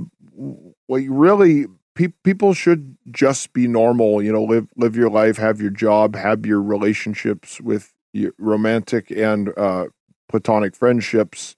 what 0.86 1.02
you 1.02 1.12
really 1.12 1.66
pe- 1.94 2.12
people 2.22 2.54
should 2.54 2.96
just 3.10 3.52
be 3.52 3.66
normal. 3.66 4.22
You 4.22 4.32
know, 4.32 4.44
live 4.44 4.68
live 4.76 4.96
your 4.96 5.10
life, 5.10 5.36
have 5.38 5.60
your 5.60 5.70
job, 5.70 6.14
have 6.14 6.46
your 6.46 6.62
relationships 6.62 7.60
with 7.60 7.92
your 8.12 8.32
romantic 8.38 9.10
and 9.10 9.52
uh, 9.58 9.86
platonic 10.28 10.76
friendships. 10.76 11.56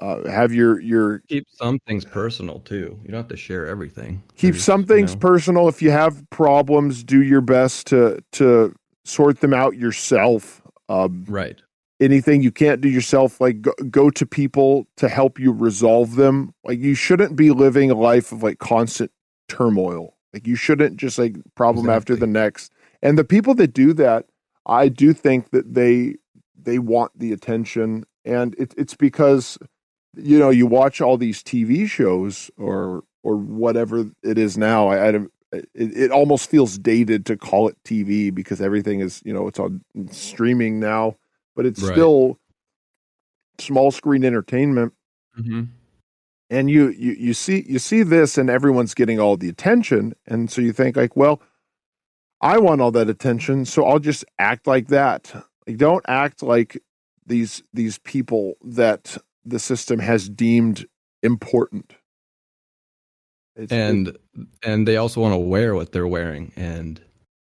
Uh, 0.00 0.28
have 0.30 0.52
your 0.52 0.80
your 0.80 1.20
keep 1.28 1.46
some 1.50 1.78
things 1.80 2.04
personal 2.04 2.60
too. 2.60 2.98
You 3.02 3.10
don't 3.10 3.18
have 3.18 3.28
to 3.28 3.36
share 3.36 3.66
everything. 3.66 4.22
Keep 4.36 4.52
There's, 4.52 4.64
some 4.64 4.84
things 4.84 5.10
you 5.10 5.16
know. 5.16 5.20
personal. 5.20 5.68
If 5.68 5.82
you 5.82 5.90
have 5.90 6.28
problems, 6.30 7.02
do 7.02 7.22
your 7.22 7.40
best 7.40 7.88
to 7.88 8.22
to 8.32 8.74
sort 9.04 9.40
them 9.40 9.52
out 9.52 9.76
yourself. 9.76 10.62
Um, 10.88 11.24
right. 11.28 11.60
Anything 12.00 12.42
you 12.42 12.52
can't 12.52 12.80
do 12.80 12.88
yourself, 12.88 13.40
like 13.40 13.60
go, 13.60 13.72
go 13.90 14.08
to 14.10 14.24
people 14.24 14.86
to 14.98 15.08
help 15.08 15.40
you 15.40 15.50
resolve 15.50 16.14
them. 16.14 16.54
Like 16.62 16.78
you 16.78 16.94
shouldn't 16.94 17.34
be 17.34 17.50
living 17.50 17.90
a 17.90 17.96
life 17.96 18.30
of 18.30 18.44
like 18.44 18.60
constant 18.60 19.10
turmoil. 19.48 20.14
Like 20.32 20.46
you 20.46 20.54
shouldn't 20.54 20.96
just 20.96 21.18
like 21.18 21.36
problem 21.56 21.86
exactly. 21.86 21.96
after 21.96 22.16
the 22.16 22.28
next. 22.28 22.72
And 23.02 23.18
the 23.18 23.24
people 23.24 23.54
that 23.54 23.72
do 23.72 23.92
that, 23.94 24.26
I 24.66 24.88
do 24.88 25.12
think 25.12 25.50
that 25.50 25.74
they 25.74 26.16
they 26.60 26.78
want 26.78 27.18
the 27.18 27.32
attention, 27.32 28.04
and 28.24 28.54
it, 28.58 28.74
it's 28.76 28.94
because 28.94 29.58
you 30.22 30.38
know 30.38 30.50
you 30.50 30.66
watch 30.66 31.00
all 31.00 31.16
these 31.16 31.42
TV 31.42 31.88
shows 31.88 32.50
or 32.56 33.04
or 33.22 33.36
whatever 33.36 34.06
it 34.22 34.38
is 34.38 34.56
now. 34.56 34.88
I, 34.88 35.08
I 35.08 35.14
it, 35.52 35.68
it 35.74 36.10
almost 36.10 36.50
feels 36.50 36.78
dated 36.78 37.24
to 37.26 37.36
call 37.36 37.68
it 37.68 37.76
TV 37.84 38.34
because 38.34 38.60
everything 38.60 39.00
is 39.00 39.22
you 39.24 39.32
know 39.32 39.48
it's 39.48 39.58
on 39.58 39.82
streaming 40.10 40.80
now, 40.80 41.16
but 41.56 41.66
it's 41.66 41.82
right. 41.82 41.92
still 41.92 42.38
small 43.58 43.90
screen 43.90 44.24
entertainment. 44.24 44.92
Mm-hmm 45.38 45.64
and 46.50 46.70
you 46.70 46.88
you 46.90 47.12
you 47.12 47.34
see 47.34 47.64
you 47.68 47.78
see 47.78 48.02
this 48.02 48.38
and 48.38 48.48
everyone's 48.48 48.94
getting 48.94 49.18
all 49.18 49.36
the 49.36 49.48
attention 49.48 50.14
and 50.26 50.50
so 50.50 50.60
you 50.60 50.72
think 50.72 50.96
like 50.96 51.16
well 51.16 51.40
i 52.40 52.58
want 52.58 52.80
all 52.80 52.90
that 52.90 53.08
attention 53.08 53.64
so 53.64 53.84
i'll 53.84 53.98
just 53.98 54.24
act 54.38 54.66
like 54.66 54.88
that 54.88 55.32
like 55.66 55.76
don't 55.76 56.04
act 56.08 56.42
like 56.42 56.82
these 57.26 57.62
these 57.72 57.98
people 57.98 58.54
that 58.64 59.18
the 59.50 59.58
system 59.58 59.98
has 59.98 60.28
deemed 60.28 60.86
important 61.22 61.94
it's, 63.56 63.72
and 63.72 64.08
it, 64.08 64.20
and 64.62 64.86
they 64.86 64.96
also 64.96 65.20
want 65.20 65.34
to 65.34 65.38
wear 65.38 65.74
what 65.74 65.92
they're 65.92 66.06
wearing 66.06 66.52
and 66.56 67.00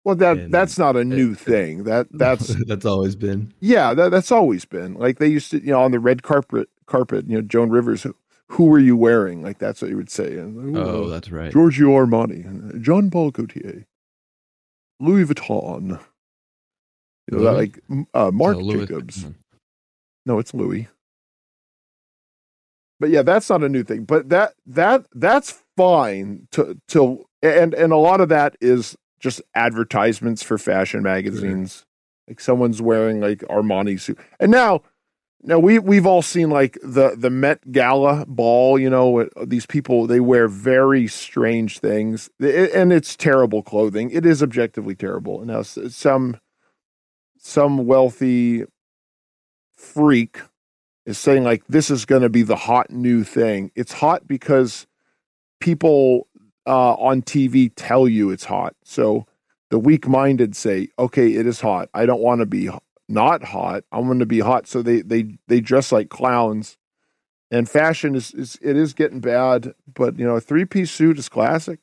well 0.04 0.16
that 0.16 0.36
and 0.36 0.52
that's 0.52 0.78
not 0.78 0.96
a 0.96 1.04
new 1.04 1.32
it, 1.32 1.38
thing 1.38 1.84
that 1.84 2.08
that's 2.10 2.54
that's 2.66 2.84
always 2.84 3.14
been 3.14 3.52
yeah 3.60 3.94
that, 3.94 4.10
that's 4.10 4.32
always 4.32 4.64
been 4.64 4.94
like 4.94 5.18
they 5.18 5.28
used 5.28 5.50
to 5.50 5.60
you 5.60 5.70
know 5.70 5.80
on 5.80 5.92
the 5.92 6.00
red 6.00 6.22
carpet 6.22 6.68
carpet 6.86 7.28
you 7.28 7.36
know 7.36 7.42
joan 7.42 7.70
rivers 7.70 8.06
who 8.50 8.64
were 8.64 8.80
you 8.80 8.96
wearing? 8.96 9.42
Like 9.42 9.58
that's 9.58 9.80
what 9.80 9.90
you 9.90 9.96
would 9.96 10.10
say. 10.10 10.36
And, 10.36 10.76
oh, 10.76 11.08
that's 11.08 11.30
right. 11.30 11.52
Giorgio 11.52 11.90
Armani, 11.90 12.80
Jean 12.82 13.10
Paul 13.10 13.30
Gaultier, 13.30 13.86
Louis 14.98 15.24
Vuitton. 15.24 16.00
You 17.30 17.38
know, 17.38 17.44
that, 17.44 17.52
like 17.52 17.80
uh, 18.12 18.32
Marc 18.32 18.58
no, 18.58 18.72
Jacobs. 18.72 19.26
No, 20.26 20.40
it's 20.40 20.52
Louis. 20.52 20.88
But 23.00 23.10
yeah, 23.10 23.22
that's 23.22 23.48
not 23.48 23.64
a 23.64 23.68
new 23.68 23.82
thing. 23.82 24.04
But 24.04 24.28
that 24.28 24.54
that 24.66 25.06
that's 25.14 25.62
fine 25.76 26.46
to 26.52 26.78
to 26.88 27.24
and 27.42 27.74
and 27.74 27.92
a 27.92 27.96
lot 27.96 28.20
of 28.20 28.28
that 28.28 28.56
is 28.60 28.96
just 29.18 29.40
advertisements 29.54 30.42
for 30.42 30.58
fashion 30.58 31.02
magazines. 31.02 31.78
Sure. 31.78 31.86
Like 32.28 32.40
someone's 32.40 32.80
wearing 32.80 33.20
like 33.20 33.38
Armani 33.38 33.98
suit. 33.98 34.18
And 34.38 34.52
now 34.52 34.82
now 35.42 35.58
we 35.58 35.78
we've 35.78 36.06
all 36.06 36.20
seen 36.20 36.50
like 36.50 36.78
the 36.82 37.14
the 37.16 37.30
Met 37.30 37.72
Gala 37.72 38.26
ball. 38.28 38.78
You 38.78 38.90
know, 38.90 39.28
these 39.44 39.64
people 39.64 40.06
they 40.06 40.20
wear 40.20 40.46
very 40.46 41.06
strange 41.06 41.78
things, 41.78 42.28
and 42.38 42.92
it's 42.92 43.16
terrible 43.16 43.62
clothing. 43.62 44.10
It 44.10 44.26
is 44.26 44.42
objectively 44.42 44.94
terrible. 44.94 45.44
Now 45.44 45.62
some 45.62 46.38
some 47.38 47.86
wealthy 47.86 48.64
freak 49.74 50.40
is 51.06 51.18
saying 51.18 51.44
like 51.44 51.64
this 51.68 51.90
is 51.90 52.04
going 52.04 52.22
to 52.22 52.28
be 52.28 52.42
the 52.42 52.56
hot 52.56 52.90
new 52.90 53.24
thing. 53.24 53.70
It's 53.74 53.92
hot 53.92 54.26
because 54.26 54.86
people 55.60 56.28
uh, 56.66 56.94
on 56.94 57.22
TV 57.22 57.70
tell 57.74 58.08
you 58.08 58.30
it's 58.30 58.44
hot. 58.44 58.74
So 58.84 59.26
the 59.70 59.78
weak 59.78 60.06
minded 60.08 60.56
say, 60.56 60.88
okay, 60.98 61.34
it 61.34 61.46
is 61.46 61.60
hot. 61.60 61.88
I 61.94 62.06
don't 62.06 62.20
want 62.20 62.40
to 62.40 62.46
be 62.46 62.70
not 63.08 63.42
hot. 63.42 63.84
I 63.90 63.98
want 63.98 64.20
to 64.20 64.26
be 64.26 64.40
hot. 64.40 64.66
So 64.66 64.82
they 64.82 65.02
they 65.02 65.36
they 65.48 65.60
dress 65.60 65.92
like 65.92 66.10
clowns. 66.10 66.76
And 67.52 67.68
fashion 67.68 68.14
is, 68.14 68.32
is 68.32 68.58
it 68.62 68.76
is 68.76 68.94
getting 68.94 69.18
bad, 69.18 69.74
but 69.92 70.16
you 70.18 70.24
know, 70.24 70.36
a 70.36 70.40
three 70.40 70.64
piece 70.64 70.92
suit 70.92 71.18
is 71.18 71.28
classic. 71.28 71.80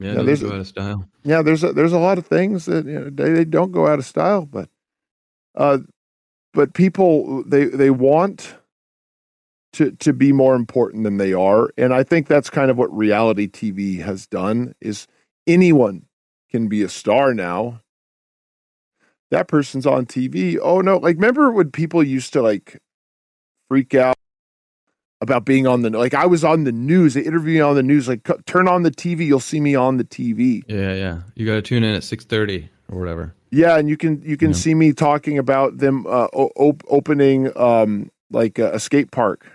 Yeah, 0.00 0.14
know, 0.14 0.24
there's 0.24 0.42
go 0.42 0.52
out 0.52 0.60
of 0.60 0.66
style. 0.66 1.08
Yeah, 1.22 1.42
there's 1.42 1.62
a, 1.62 1.72
there's 1.72 1.92
a 1.92 1.98
lot 1.98 2.18
of 2.18 2.26
things 2.26 2.66
that 2.66 2.86
you 2.86 2.98
know 2.98 3.10
they, 3.10 3.32
they 3.32 3.44
don't 3.44 3.70
go 3.70 3.86
out 3.86 4.00
of 4.00 4.04
style, 4.04 4.44
but 4.44 4.68
uh, 5.54 5.78
but 6.56 6.72
people 6.72 7.44
they 7.44 7.66
they 7.66 7.90
want 7.90 8.56
to 9.74 9.92
to 9.92 10.12
be 10.14 10.32
more 10.32 10.56
important 10.56 11.04
than 11.04 11.18
they 11.18 11.34
are, 11.34 11.70
and 11.76 11.92
I 11.92 12.02
think 12.02 12.26
that's 12.26 12.48
kind 12.48 12.70
of 12.70 12.78
what 12.78 12.96
reality 12.96 13.46
TV 13.46 14.00
has 14.00 14.26
done. 14.26 14.74
Is 14.80 15.06
anyone 15.46 16.06
can 16.50 16.66
be 16.66 16.82
a 16.82 16.88
star 16.88 17.34
now, 17.34 17.82
that 19.30 19.48
person's 19.48 19.86
on 19.86 20.06
TV. 20.06 20.58
Oh 20.60 20.80
no, 20.80 20.96
like 20.96 21.16
remember 21.16 21.52
when 21.52 21.70
people 21.70 22.02
used 22.02 22.32
to 22.32 22.40
like 22.40 22.80
freak 23.68 23.94
out 23.94 24.16
about 25.20 25.44
being 25.44 25.66
on 25.66 25.82
the 25.82 25.90
like 25.90 26.14
I 26.14 26.24
was 26.24 26.42
on 26.42 26.64
the 26.64 26.72
news, 26.72 27.12
they 27.12 27.20
interviewed 27.20 27.56
me 27.56 27.60
on 27.60 27.76
the 27.76 27.82
news, 27.82 28.08
like 28.08 28.26
turn 28.46 28.66
on 28.66 28.82
the 28.82 28.90
TV, 28.90 29.26
you'll 29.26 29.40
see 29.40 29.60
me 29.60 29.74
on 29.74 29.98
the 29.98 30.04
TV. 30.04 30.62
Yeah, 30.68 30.94
yeah. 30.94 31.20
You 31.34 31.44
got 31.44 31.56
to 31.56 31.62
tune 31.62 31.84
in 31.84 31.94
at 31.94 32.02
six 32.02 32.24
thirty 32.24 32.70
or 32.90 32.98
whatever. 32.98 33.34
Yeah, 33.56 33.76
and 33.76 33.88
you 33.88 33.96
can 33.96 34.22
you 34.22 34.36
can 34.36 34.50
yeah. 34.50 34.56
see 34.56 34.74
me 34.74 34.92
talking 34.92 35.38
about 35.38 35.78
them 35.78 36.06
uh, 36.06 36.28
op- 36.32 36.84
opening 36.88 37.56
um 37.56 38.10
like 38.30 38.58
a, 38.58 38.74
a 38.74 38.80
skate 38.80 39.10
park. 39.10 39.46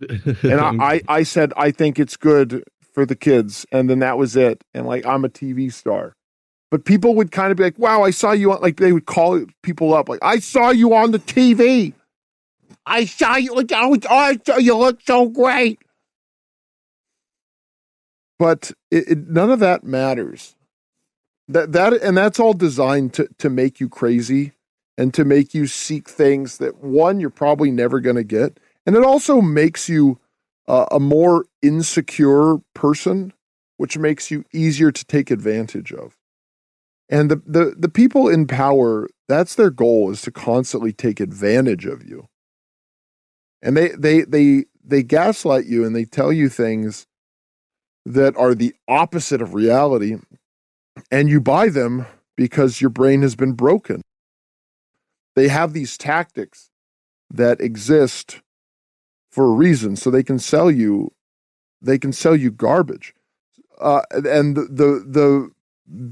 and 0.00 0.60
I, 0.60 0.94
I 0.94 1.00
I 1.08 1.22
said 1.22 1.52
I 1.56 1.70
think 1.70 1.98
it's 1.98 2.16
good 2.16 2.64
for 2.92 3.04
the 3.04 3.16
kids, 3.16 3.66
and 3.72 3.90
then 3.90 3.98
that 4.00 4.18
was 4.18 4.36
it. 4.36 4.62
And 4.72 4.86
like 4.86 5.04
I'm 5.04 5.24
a 5.24 5.28
TV 5.28 5.72
star 5.72 6.14
but 6.72 6.86
people 6.86 7.14
would 7.16 7.30
kind 7.30 7.50
of 7.50 7.58
be 7.58 7.64
like, 7.64 7.78
wow, 7.78 8.02
I 8.02 8.10
saw 8.10 8.32
you 8.32 8.50
on, 8.50 8.62
like, 8.62 8.78
they 8.78 8.94
would 8.94 9.04
call 9.04 9.44
people 9.62 9.92
up, 9.92 10.08
like, 10.08 10.20
I 10.22 10.38
saw 10.38 10.70
you 10.70 10.94
on 10.94 11.10
the 11.10 11.18
TV. 11.18 11.92
I 12.86 13.04
saw 13.04 13.36
you, 13.36 13.54
like, 13.54 13.70
oh, 13.74 13.98
I 14.08 14.38
saw 14.42 14.56
you 14.56 14.78
look 14.78 15.02
so 15.02 15.28
great. 15.28 15.80
But 18.38 18.72
it, 18.90 19.06
it, 19.06 19.28
none 19.28 19.50
of 19.50 19.60
that 19.60 19.84
matters. 19.84 20.56
That, 21.48 21.72
that, 21.72 21.94
and 21.94 22.16
that's 22.16 22.40
all 22.40 22.54
designed 22.54 23.14
to, 23.14 23.28
to 23.38 23.50
make 23.50 23.80
you 23.80 23.88
crazy 23.88 24.52
and 24.96 25.12
to 25.14 25.24
make 25.24 25.54
you 25.54 25.66
seek 25.66 26.08
things 26.08 26.58
that, 26.58 26.82
one, 26.82 27.20
you're 27.20 27.30
probably 27.30 27.70
never 27.70 28.00
going 28.00 28.16
to 28.16 28.24
get. 28.24 28.58
And 28.86 28.96
it 28.96 29.04
also 29.04 29.40
makes 29.40 29.88
you 29.88 30.18
uh, 30.68 30.86
a 30.90 31.00
more 31.00 31.46
insecure 31.60 32.58
person, 32.74 33.32
which 33.76 33.98
makes 33.98 34.30
you 34.30 34.44
easier 34.52 34.92
to 34.92 35.04
take 35.04 35.30
advantage 35.30 35.92
of. 35.92 36.16
And 37.08 37.30
the, 37.30 37.42
the, 37.44 37.74
the 37.76 37.88
people 37.88 38.28
in 38.28 38.46
power, 38.46 39.08
that's 39.28 39.54
their 39.54 39.70
goal 39.70 40.10
is 40.10 40.22
to 40.22 40.30
constantly 40.30 40.92
take 40.92 41.20
advantage 41.20 41.84
of 41.84 42.08
you. 42.08 42.28
And 43.60 43.76
they, 43.76 43.88
they, 43.88 44.22
they, 44.22 44.64
they 44.84 45.02
gaslight 45.02 45.66
you 45.66 45.84
and 45.84 45.94
they 45.94 46.04
tell 46.04 46.32
you 46.32 46.48
things 46.48 47.06
that 48.04 48.36
are 48.36 48.54
the 48.54 48.74
opposite 48.88 49.42
of 49.42 49.54
reality. 49.54 50.16
And 51.10 51.28
you 51.28 51.40
buy 51.40 51.68
them 51.68 52.06
because 52.36 52.80
your 52.80 52.90
brain 52.90 53.22
has 53.22 53.34
been 53.34 53.52
broken. 53.52 54.02
They 55.34 55.48
have 55.48 55.72
these 55.72 55.96
tactics 55.96 56.70
that 57.30 57.60
exist 57.60 58.40
for 59.30 59.46
a 59.46 59.52
reason 59.52 59.96
so 59.96 60.10
they 60.10 60.22
can 60.22 60.38
sell 60.38 60.70
you 60.70 61.12
they 61.80 61.98
can 61.98 62.12
sell 62.12 62.36
you 62.36 62.50
garbage 62.50 63.14
uh, 63.80 64.02
and 64.12 64.54
the, 64.54 64.62
the 64.62 65.04
the 65.06 65.50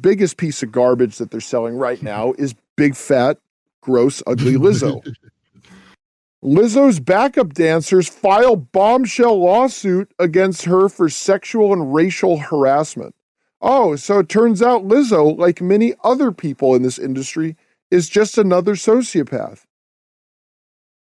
biggest 0.00 0.36
piece 0.36 0.62
of 0.62 0.72
garbage 0.72 1.16
that 1.18 1.30
they're 1.30 1.40
selling 1.40 1.76
right 1.76 2.02
now 2.02 2.32
is 2.38 2.54
big 2.76 2.96
fat, 2.96 3.38
gross, 3.80 4.22
ugly 4.26 4.54
Lizzo. 4.54 5.02
Lizzo's 6.42 7.00
backup 7.00 7.52
dancers 7.52 8.08
file 8.08 8.56
bombshell 8.56 9.38
lawsuit 9.38 10.10
against 10.18 10.64
her 10.64 10.88
for 10.88 11.10
sexual 11.10 11.72
and 11.72 11.94
racial 11.94 12.38
harassment. 12.38 13.14
Oh, 13.60 13.96
so 13.96 14.20
it 14.20 14.28
turns 14.28 14.62
out 14.62 14.86
Lizzo, 14.86 15.36
like 15.36 15.60
many 15.60 15.94
other 16.02 16.32
people 16.32 16.74
in 16.74 16.82
this 16.82 16.98
industry, 16.98 17.56
is 17.90 18.08
just 18.08 18.38
another 18.38 18.74
sociopath. 18.74 19.64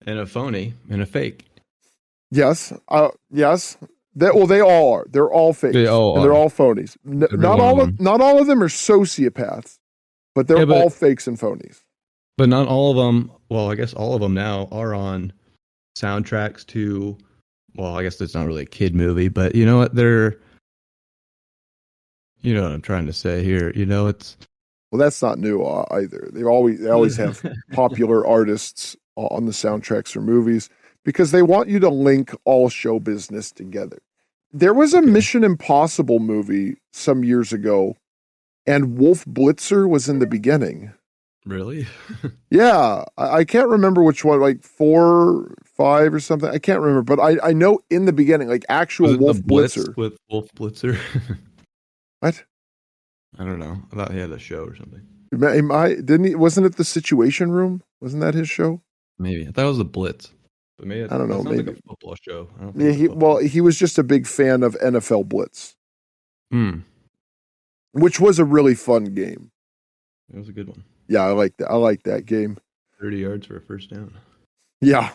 And 0.06 0.18
a 0.18 0.26
phony 0.26 0.74
and 0.88 1.02
a 1.02 1.06
fake. 1.06 1.46
Yes. 2.30 2.72
Uh, 2.88 3.08
yes. 3.30 3.76
That, 4.14 4.34
well, 4.34 4.46
they 4.46 4.60
all 4.60 4.94
are. 4.94 5.06
They're 5.10 5.30
all 5.30 5.52
fakes. 5.52 5.74
They 5.74 5.86
all 5.86 6.16
and 6.16 6.24
they're 6.24 6.32
all 6.32 6.48
phonies. 6.48 6.96
N- 7.06 7.26
not 7.32 7.60
all 7.60 7.82
of, 7.82 8.00
not 8.00 8.20
all 8.20 8.40
of 8.40 8.46
them 8.46 8.62
are 8.62 8.68
sociopaths, 8.68 9.78
but 10.34 10.48
they're 10.48 10.60
yeah, 10.60 10.64
but, 10.64 10.76
all 10.76 10.90
fakes 10.90 11.26
and 11.26 11.38
phonies. 11.38 11.82
But 12.38 12.48
not 12.48 12.68
all 12.68 12.90
of 12.90 12.96
them. 12.96 13.30
Well, 13.50 13.70
I 13.70 13.74
guess 13.74 13.92
all 13.92 14.14
of 14.14 14.22
them 14.22 14.32
now 14.32 14.68
are 14.72 14.94
on 14.94 15.34
soundtracks 15.98 16.64
to 16.68 17.18
well, 17.76 17.94
I 17.94 18.02
guess 18.02 18.20
it's 18.20 18.34
not 18.34 18.46
really 18.46 18.62
a 18.62 18.66
kid 18.66 18.94
movie, 18.94 19.28
but 19.28 19.54
you 19.54 19.66
know 19.66 19.78
what? 19.78 19.94
They're, 19.94 20.38
you 22.46 22.54
know 22.54 22.62
what 22.62 22.72
I'm 22.72 22.82
trying 22.82 23.06
to 23.06 23.12
say 23.12 23.42
here. 23.42 23.72
You 23.74 23.86
know, 23.86 24.06
it's 24.06 24.36
well, 24.92 25.00
that's 25.00 25.20
not 25.20 25.40
new 25.40 25.62
uh, 25.62 25.84
either. 25.90 26.30
They 26.32 26.44
always 26.44 26.80
they 26.80 26.90
always 26.90 27.16
have 27.16 27.44
popular 27.72 28.24
artists 28.24 28.96
on 29.16 29.46
the 29.46 29.52
soundtracks 29.52 30.12
for 30.12 30.20
movies 30.20 30.70
because 31.04 31.32
they 31.32 31.42
want 31.42 31.68
you 31.68 31.80
to 31.80 31.88
link 31.88 32.32
all 32.44 32.68
show 32.68 33.00
business 33.00 33.50
together. 33.50 33.98
There 34.52 34.72
was 34.72 34.94
a 34.94 35.02
Mission 35.02 35.42
Impossible 35.42 36.20
movie 36.20 36.76
some 36.92 37.24
years 37.24 37.52
ago, 37.52 37.96
and 38.64 38.96
Wolf 38.96 39.24
Blitzer 39.24 39.88
was 39.88 40.08
in 40.08 40.20
the 40.20 40.26
beginning. 40.26 40.92
Really? 41.44 41.88
yeah, 42.50 43.04
I, 43.18 43.38
I, 43.38 43.44
can't 43.44 43.68
remember 43.68 44.02
which 44.02 44.24
one, 44.24 44.40
like 44.40 44.62
four, 44.62 45.54
five, 45.64 46.14
or 46.14 46.20
something. 46.20 46.48
I 46.48 46.58
can't 46.58 46.80
remember, 46.80 47.02
but 47.02 47.20
I, 47.20 47.48
I 47.48 47.52
know 47.52 47.80
in 47.90 48.04
the 48.04 48.12
beginning, 48.12 48.48
like 48.48 48.64
actual 48.68 49.16
Wolf 49.16 49.38
Blitzer 49.38 49.96
with 49.96 50.16
Wolf 50.30 50.48
Blitzer. 50.54 50.98
what? 52.26 52.44
I 53.38 53.44
don't 53.44 53.58
know. 53.58 53.82
I 53.92 53.96
thought 53.96 54.12
he 54.12 54.18
had 54.18 54.30
a 54.30 54.38
show 54.38 54.64
or 54.64 54.76
something. 54.76 55.02
Am 55.32 55.72
I 55.72 55.94
didn't 55.94 56.24
he? 56.24 56.34
Wasn't 56.34 56.66
it 56.66 56.76
the 56.76 56.84
Situation 56.84 57.50
Room? 57.50 57.82
Wasn't 58.00 58.22
that 58.22 58.34
his 58.34 58.48
show? 58.48 58.82
Maybe 59.18 59.46
I 59.46 59.50
thought 59.50 59.64
it 59.64 59.68
was 59.68 59.78
the 59.78 59.84
Blitz. 59.84 60.32
But 60.78 60.86
maybe 60.86 61.08
I 61.08 61.18
don't 61.18 61.28
know. 61.28 61.42
Maybe 61.42 61.62
like 61.62 61.78
a 61.78 61.82
football 61.88 62.16
show. 62.20 62.48
Yeah, 62.74 62.92
he 62.92 63.08
well, 63.08 63.38
he 63.38 63.60
was 63.60 63.78
just 63.78 63.98
a 63.98 64.02
big 64.02 64.26
fan 64.26 64.62
of 64.62 64.74
NFL 64.76 65.28
Blitz, 65.28 65.74
hmm. 66.50 66.80
which 67.92 68.20
was 68.20 68.38
a 68.38 68.44
really 68.44 68.74
fun 68.74 69.04
game. 69.06 69.50
It 70.32 70.38
was 70.38 70.48
a 70.48 70.52
good 70.52 70.68
one. 70.68 70.84
Yeah, 71.08 71.22
I 71.22 71.30
like 71.30 71.56
that. 71.58 71.70
I 71.70 71.76
like 71.76 72.02
that 72.02 72.26
game. 72.26 72.58
Thirty 73.00 73.18
yards 73.18 73.46
for 73.46 73.56
a 73.56 73.60
first 73.60 73.90
down. 73.90 74.14
Yeah, 74.80 75.12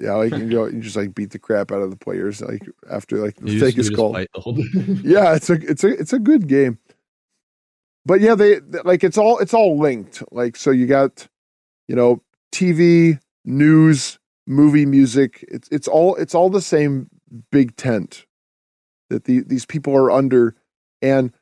yeah. 0.00 0.14
Like 0.14 0.32
you 0.32 0.44
know, 0.44 0.66
you 0.66 0.80
just 0.80 0.96
like 0.96 1.14
beat 1.14 1.30
the 1.30 1.38
crap 1.38 1.72
out 1.72 1.82
of 1.82 1.90
the 1.90 1.96
players. 1.96 2.40
Like 2.40 2.68
after 2.90 3.18
like 3.18 3.36
the 3.36 3.58
thing 3.60 3.76
is 3.78 3.90
called. 3.90 4.16
yeah, 5.04 5.34
it's 5.34 5.50
a 5.50 5.54
it's 5.54 5.84
a 5.84 5.88
it's 5.88 6.12
a 6.12 6.18
good 6.18 6.48
game. 6.48 6.78
But 8.06 8.20
yeah, 8.20 8.34
they 8.34 8.60
like 8.84 9.04
it's 9.04 9.18
all 9.18 9.38
it's 9.38 9.54
all 9.54 9.78
linked. 9.78 10.22
Like 10.32 10.56
so, 10.56 10.70
you 10.70 10.86
got 10.86 11.28
you 11.88 11.96
know 11.96 12.22
TV, 12.52 13.20
news, 13.44 14.18
movie, 14.46 14.86
music. 14.86 15.44
It's 15.48 15.68
it's 15.70 15.88
all 15.88 16.14
it's 16.16 16.34
all 16.34 16.50
the 16.50 16.62
same 16.62 17.08
big 17.50 17.76
tent 17.76 18.24
that 19.10 19.24
the, 19.24 19.40
these 19.40 19.66
people 19.66 19.96
are 19.96 20.10
under, 20.10 20.54
and 21.02 21.32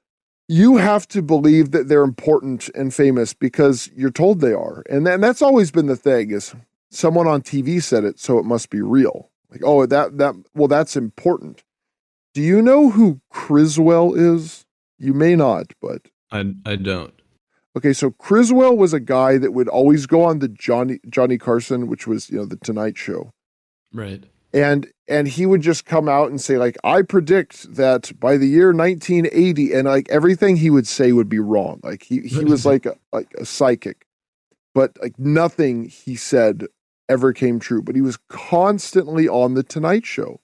you 0.49 0.77
have 0.77 1.09
to 1.09 1.23
believe 1.23 1.73
that 1.73 1.89
they're 1.89 2.03
important 2.03 2.69
and 2.71 2.95
famous 2.95 3.35
because 3.35 3.91
you're 3.97 4.11
told 4.11 4.41
they 4.41 4.53
are. 4.53 4.83
And 4.89 5.07
then 5.07 5.21
that's 5.21 5.43
always 5.43 5.71
been 5.71 5.87
the 5.87 5.97
thing 5.97 6.31
is 6.31 6.55
someone 6.91 7.27
on 7.27 7.43
TV 7.43 7.83
said 7.83 8.05
it, 8.05 8.19
so 8.19 8.39
it 8.39 8.45
must 8.45 8.71
be 8.71 8.81
real. 8.81 9.31
Like, 9.51 9.63
oh, 9.65 9.87
that 9.87 10.19
that 10.19 10.35
well, 10.55 10.69
that's 10.69 10.97
important. 10.97 11.65
Do 12.35 12.43
you 12.43 12.61
know 12.61 12.91
who 12.91 13.21
Criswell 13.31 14.15
is? 14.15 14.65
You 14.99 15.15
may 15.15 15.37
not, 15.37 15.73
but 15.81 16.03
I 16.31 16.55
I 16.65 16.77
don't. 16.77 17.15
Okay, 17.77 17.93
so 17.93 18.11
Criswell 18.11 18.77
was 18.77 18.95
a 18.95 19.01
guy 19.01 19.37
that 19.37 19.53
would 19.53 19.69
always 19.69 20.07
go 20.07 20.23
on 20.23 20.39
the 20.39 20.49
Johnny 20.49 20.99
Johnny 21.09 21.39
Carson, 21.39 21.87
which 21.87 22.07
was 22.07 22.31
you 22.31 22.39
know 22.39 22.47
the 22.47 22.57
Tonight 22.57 22.97
Show, 22.97 23.31
right? 23.93 24.25
and 24.57 24.87
and 25.09 25.29
he 25.29 25.47
would 25.47 25.61
just 25.61 25.85
come 25.85 26.09
out 26.09 26.31
and 26.31 26.41
say 26.41 26.57
like 26.57 26.77
i 26.83 27.03
predict 27.03 27.75
that 27.75 28.13
by 28.19 28.37
the 28.37 28.47
year 28.47 28.73
1980 28.73 29.73
and 29.73 29.87
like 29.87 30.09
everything 30.09 30.57
he 30.57 30.71
would 30.71 30.87
say 30.87 31.13
would 31.13 31.29
be 31.29 31.39
wrong 31.39 31.81
like 31.83 32.03
he 32.03 32.21
he 32.21 32.45
was 32.45 32.65
like 32.73 32.87
a 32.87 32.97
like 33.13 33.33
a 33.39 33.45
psychic 33.45 34.07
but 34.75 34.97
like 35.01 35.19
nothing 35.19 35.85
he 35.85 36.17
said 36.17 36.67
ever 37.09 37.33
came 37.33 37.59
true 37.59 37.83
but 37.83 37.95
he 37.95 38.01
was 38.01 38.19
constantly 38.29 39.29
on 39.29 39.55
the 39.55 39.63
tonight 39.63 40.05
show 40.07 40.41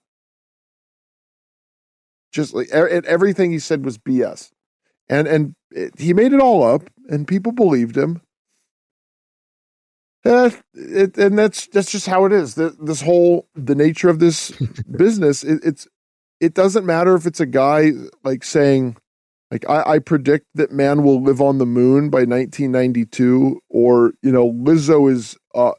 just 2.32 2.54
like 2.54 2.68
and 2.72 3.04
everything 3.06 3.50
he 3.50 3.58
said 3.58 3.84
was 3.84 3.98
bs 3.98 4.50
and 5.08 5.26
and 5.26 5.54
it, 5.70 5.98
he 5.98 6.12
made 6.14 6.32
it 6.32 6.40
all 6.40 6.62
up 6.62 6.88
and 7.08 7.26
people 7.26 7.52
believed 7.52 7.96
him 7.96 8.20
uh, 10.24 10.50
it, 10.74 11.18
and 11.18 11.36
that's 11.36 11.66
that's 11.68 11.90
just 11.90 12.06
how 12.06 12.24
it 12.24 12.32
is. 12.32 12.54
The, 12.54 12.76
this 12.80 13.00
whole 13.02 13.48
the 13.54 13.74
nature 13.74 14.08
of 14.08 14.20
this 14.20 14.50
business. 14.96 15.42
It, 15.42 15.60
it's 15.64 15.88
it 16.40 16.54
doesn't 16.54 16.86
matter 16.86 17.14
if 17.14 17.26
it's 17.26 17.40
a 17.40 17.46
guy 17.46 17.92
like 18.22 18.44
saying 18.44 18.96
like 19.52 19.68
I, 19.68 19.82
I 19.94 19.98
predict 19.98 20.46
that 20.54 20.72
man 20.72 21.04
will 21.04 21.22
live 21.22 21.40
on 21.40 21.58
the 21.58 21.66
moon 21.66 22.10
by 22.10 22.24
1992, 22.24 23.60
or 23.68 24.12
you 24.22 24.32
know 24.32 24.50
Lizzo 24.50 25.12
is 25.12 25.36
a, 25.54 25.72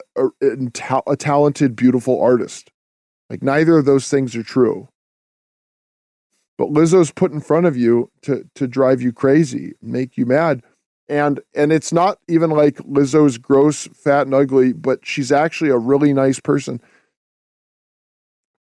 a 1.07 1.17
talented, 1.17 1.75
beautiful 1.75 2.21
artist. 2.21 2.71
Like 3.29 3.43
neither 3.43 3.77
of 3.79 3.85
those 3.85 4.09
things 4.09 4.35
are 4.35 4.43
true. 4.43 4.87
But 6.57 6.69
Lizzo's 6.69 7.11
put 7.11 7.31
in 7.31 7.41
front 7.41 7.65
of 7.65 7.75
you 7.75 8.11
to 8.21 8.47
to 8.55 8.67
drive 8.67 9.01
you 9.01 9.11
crazy, 9.11 9.73
make 9.81 10.17
you 10.17 10.25
mad 10.25 10.61
and 11.09 11.39
and 11.53 11.73
it's 11.73 11.91
not 11.91 12.19
even 12.27 12.49
like 12.49 12.75
Lizzo's 12.77 13.37
gross, 13.37 13.87
fat, 13.87 14.25
and 14.25 14.33
ugly, 14.33 14.73
but 14.73 15.05
she's 15.05 15.31
actually 15.31 15.69
a 15.69 15.77
really 15.77 16.13
nice 16.13 16.39
person. 16.39 16.81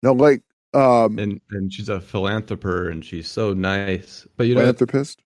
Now, 0.03 0.13
like 0.13 0.43
um, 0.75 1.19
and 1.19 1.41
and 1.51 1.73
she's 1.73 1.89
a 1.89 2.01
philanthropist, 2.01 2.91
and 2.91 3.05
she's 3.05 3.31
so 3.31 3.53
nice. 3.53 4.27
But 4.37 4.47
you 4.47 4.55
know, 4.55 4.61
philanthropist. 4.61 5.23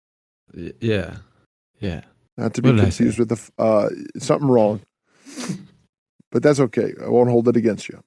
Yeah, 0.54 1.16
yeah. 1.80 2.02
Not 2.36 2.54
to 2.54 2.62
be 2.62 2.76
confused 2.76 3.18
with 3.18 3.30
the 3.30 3.50
uh, 3.58 3.88
something 4.18 4.48
wrong, 4.48 4.80
but 6.30 6.42
that's 6.42 6.60
okay. 6.60 6.92
I 7.02 7.08
won't 7.08 7.30
hold 7.30 7.48
it 7.48 7.56
against 7.56 7.88
you. 7.88 8.02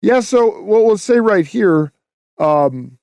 Yeah. 0.00 0.20
So 0.20 0.62
what 0.62 0.84
we'll 0.84 0.98
say 0.98 1.20
right 1.20 1.46
here. 1.46 1.92
Um, 2.38 2.98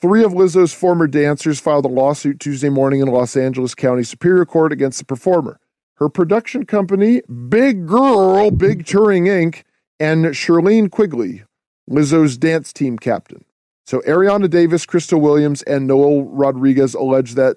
Three 0.00 0.22
of 0.22 0.30
Lizzo's 0.30 0.72
former 0.72 1.08
dancers 1.08 1.58
filed 1.58 1.84
a 1.84 1.88
lawsuit 1.88 2.38
Tuesday 2.38 2.68
morning 2.68 3.00
in 3.00 3.08
Los 3.08 3.36
Angeles 3.36 3.74
County 3.74 4.04
Superior 4.04 4.44
Court 4.44 4.70
against 4.70 5.00
the 5.00 5.04
performer. 5.04 5.58
Her 5.94 6.08
production 6.08 6.64
company, 6.66 7.22
Big 7.48 7.84
Girl, 7.84 8.52
Big 8.52 8.86
Touring 8.86 9.24
Inc., 9.24 9.64
and 9.98 10.26
Shirlene 10.26 10.88
Quigley, 10.88 11.42
Lizzo's 11.88 12.36
dance 12.36 12.72
team 12.72 12.98
captain. 12.98 13.44
So 13.86 14.00
Arianna 14.00 14.50
Davis, 14.50 14.84
Crystal 14.84 15.20
Williams, 15.20 15.62
and 15.62 15.86
Noelle 15.86 16.24
Rodriguez 16.24 16.94
allege 16.94 17.34
that 17.34 17.56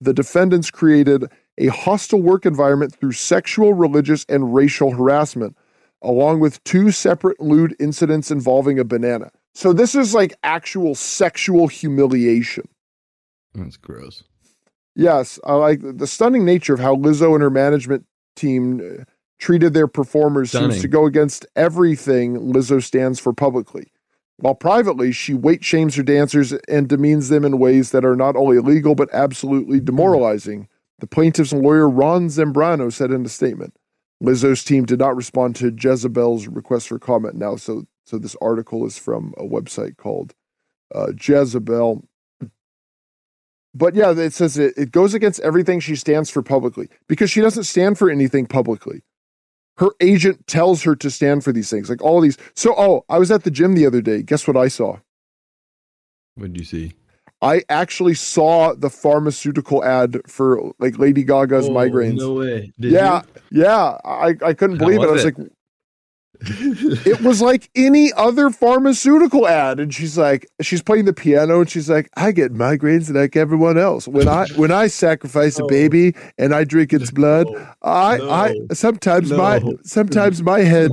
the 0.00 0.12
defendants 0.12 0.70
created 0.70 1.24
a 1.58 1.68
hostile 1.68 2.22
work 2.22 2.46
environment 2.46 2.94
through 2.94 3.12
sexual, 3.12 3.74
religious, 3.74 4.24
and 4.28 4.54
racial 4.54 4.90
harassment, 4.90 5.56
along 6.02 6.40
with 6.40 6.62
two 6.64 6.90
separate 6.90 7.40
lewd 7.40 7.74
incidents 7.78 8.30
involving 8.30 8.78
a 8.78 8.84
banana. 8.84 9.30
So 9.54 9.72
this 9.72 9.94
is 9.94 10.14
like 10.14 10.34
actual 10.42 10.94
sexual 10.94 11.68
humiliation. 11.68 12.68
That's 13.54 13.76
gross. 13.76 14.24
Yes, 14.94 15.38
I 15.44 15.54
like 15.54 15.80
the 15.82 16.06
stunning 16.06 16.44
nature 16.44 16.74
of 16.74 16.80
how 16.80 16.96
Lizzo 16.96 17.34
and 17.34 17.42
her 17.42 17.50
management 17.50 18.04
team 18.36 18.80
uh, 18.80 19.04
treated 19.40 19.74
their 19.74 19.88
performers 19.88 20.50
stunning. 20.50 20.72
seems 20.72 20.82
to 20.82 20.88
go 20.88 21.06
against 21.06 21.46
everything 21.56 22.52
Lizzo 22.52 22.82
stands 22.82 23.18
for 23.18 23.32
publicly. 23.32 23.90
While 24.36 24.54
privately, 24.54 25.12
she 25.12 25.34
weight 25.34 25.64
shames 25.64 25.96
her 25.96 26.02
dancers 26.02 26.52
and 26.68 26.88
demeans 26.88 27.28
them 27.28 27.44
in 27.44 27.58
ways 27.58 27.90
that 27.90 28.04
are 28.04 28.16
not 28.16 28.36
only 28.36 28.56
illegal 28.56 28.94
but 28.94 29.10
absolutely 29.12 29.80
demoralizing. 29.80 30.68
The 31.00 31.06
plaintiff's 31.06 31.52
lawyer 31.52 31.88
Ron 31.88 32.28
Zambrano 32.28 32.92
said 32.92 33.10
in 33.10 33.24
a 33.24 33.28
statement. 33.28 33.74
Lizzo's 34.22 34.62
team 34.62 34.84
did 34.84 34.98
not 34.98 35.16
respond 35.16 35.56
to 35.56 35.74
Jezebel's 35.76 36.46
request 36.46 36.88
for 36.88 36.98
comment 36.98 37.34
now, 37.36 37.56
so 37.56 37.86
so 38.04 38.18
this 38.18 38.36
article 38.40 38.84
is 38.86 38.98
from 38.98 39.34
a 39.38 39.44
website 39.44 39.96
called 39.96 40.34
uh, 40.94 41.12
Jezebel. 41.18 42.04
But 43.72 43.94
yeah, 43.94 44.10
it 44.10 44.32
says 44.32 44.58
it, 44.58 44.74
it 44.76 44.90
goes 44.90 45.14
against 45.14 45.40
everything 45.40 45.80
she 45.80 45.96
stands 45.96 46.28
for 46.28 46.42
publicly 46.42 46.88
because 47.08 47.30
she 47.30 47.40
doesn't 47.40 47.64
stand 47.64 47.98
for 47.98 48.10
anything 48.10 48.46
publicly. 48.46 49.02
Her 49.80 49.90
agent 50.00 50.46
tells 50.46 50.82
her 50.82 50.94
to 50.94 51.10
stand 51.10 51.42
for 51.42 51.52
these 51.52 51.70
things, 51.70 51.88
like 51.88 52.02
all 52.02 52.20
these. 52.20 52.36
So, 52.54 52.74
oh, 52.76 53.04
I 53.08 53.18
was 53.18 53.30
at 53.30 53.44
the 53.44 53.50
gym 53.50 53.74
the 53.74 53.86
other 53.86 54.02
day. 54.02 54.22
Guess 54.22 54.46
what 54.46 54.56
I 54.56 54.68
saw? 54.68 54.98
What 56.34 56.52
did 56.52 56.58
you 56.58 56.66
see? 56.66 56.92
I 57.40 57.62
actually 57.70 58.12
saw 58.12 58.74
the 58.74 58.90
pharmaceutical 58.90 59.82
ad 59.82 60.20
for 60.26 60.72
like 60.78 60.98
Lady 60.98 61.24
Gaga's 61.24 61.66
oh, 61.66 61.72
migraines. 61.72 62.18
No 62.18 62.34
way. 62.34 62.70
Did 62.78 62.92
yeah, 62.92 63.22
you? 63.50 63.62
yeah. 63.62 63.96
I, 64.04 64.34
I 64.44 64.52
couldn't 64.52 64.76
believe 64.76 65.00
it. 65.00 65.08
I 65.08 65.12
was 65.12 65.24
like, 65.24 65.36
it 66.42 67.20
was 67.20 67.42
like 67.42 67.70
any 67.74 68.12
other 68.14 68.50
pharmaceutical 68.50 69.46
ad. 69.46 69.78
And 69.80 69.92
she's 69.92 70.16
like 70.16 70.46
she's 70.60 70.82
playing 70.82 71.04
the 71.04 71.12
piano 71.12 71.60
and 71.60 71.70
she's 71.70 71.90
like 71.90 72.10
i 72.16 72.32
get 72.32 72.52
migraines 72.52 73.12
like 73.14 73.36
everyone 73.36 73.78
else. 73.78 74.08
When 74.08 74.28
i 74.28 74.46
when 74.56 74.70
i 74.70 74.86
sacrifice 74.86 75.58
a 75.58 75.64
baby 75.66 76.14
and 76.38 76.54
i 76.54 76.64
drink 76.64 76.92
its 76.92 77.10
blood 77.10 77.46
no. 77.50 77.68
i 77.82 78.16
no. 78.16 78.30
i 78.30 78.56
sometimes 78.72 79.30
no. 79.30 79.36
my 79.36 79.62
sometimes 79.82 80.42
my 80.42 80.60
head 80.60 80.92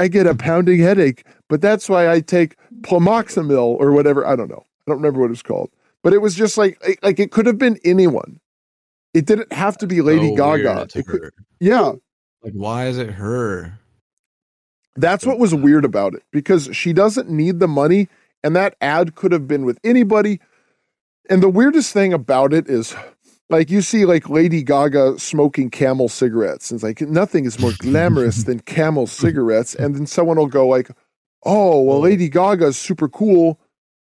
i 0.00 0.08
get 0.08 0.26
a 0.26 0.34
pounding 0.34 0.80
headache. 0.80 1.26
But 1.48 1.60
that's 1.60 1.88
why 1.88 2.10
i 2.10 2.20
take 2.20 2.56
Plamoxamil 2.82 3.80
or 3.80 3.92
whatever. 3.92 4.26
I 4.26 4.36
don't 4.36 4.48
know. 4.48 4.66
I 4.86 4.90
don't 4.90 4.98
remember 4.98 5.20
what 5.20 5.30
it's 5.30 5.42
called. 5.42 5.70
But 6.02 6.12
it 6.12 6.18
was 6.18 6.34
just 6.34 6.58
like 6.58 6.78
like 7.02 7.18
it 7.18 7.30
could 7.30 7.46
have 7.46 7.58
been 7.58 7.78
anyone. 7.84 8.40
It 9.14 9.26
didn't 9.26 9.52
have 9.52 9.78
to 9.78 9.86
be 9.86 10.02
lady 10.02 10.32
oh, 10.32 10.36
gaga. 10.36 10.86
could, 11.04 11.30
yeah. 11.60 11.92
Like 12.42 12.52
why 12.52 12.86
is 12.88 12.98
it 12.98 13.10
her 13.10 13.78
That's 14.96 15.26
what 15.26 15.38
was 15.38 15.54
weird 15.54 15.84
about 15.84 16.14
it 16.14 16.22
because 16.30 16.68
she 16.72 16.92
doesn't 16.92 17.28
need 17.28 17.58
the 17.58 17.68
money, 17.68 18.08
and 18.42 18.54
that 18.54 18.76
ad 18.80 19.14
could 19.14 19.32
have 19.32 19.48
been 19.48 19.64
with 19.64 19.78
anybody. 19.82 20.40
And 21.28 21.42
the 21.42 21.48
weirdest 21.48 21.92
thing 21.92 22.12
about 22.12 22.52
it 22.52 22.68
is 22.68 22.94
like 23.50 23.70
you 23.70 23.82
see 23.82 24.04
like 24.04 24.28
Lady 24.28 24.62
Gaga 24.62 25.18
smoking 25.18 25.70
camel 25.70 26.08
cigarettes. 26.08 26.70
And 26.70 26.78
it's 26.78 26.84
like 26.84 27.00
nothing 27.00 27.44
is 27.44 27.58
more 27.58 27.72
glamorous 27.78 28.44
than 28.44 28.60
camel 28.66 29.06
cigarettes. 29.06 29.74
And 29.74 29.94
then 29.94 30.06
someone 30.06 30.36
will 30.36 30.46
go 30.46 30.66
like, 30.66 30.90
Oh, 31.44 31.82
well, 31.82 32.00
Lady 32.00 32.28
Gaga 32.28 32.66
is 32.68 32.78
super 32.78 33.08
cool 33.08 33.60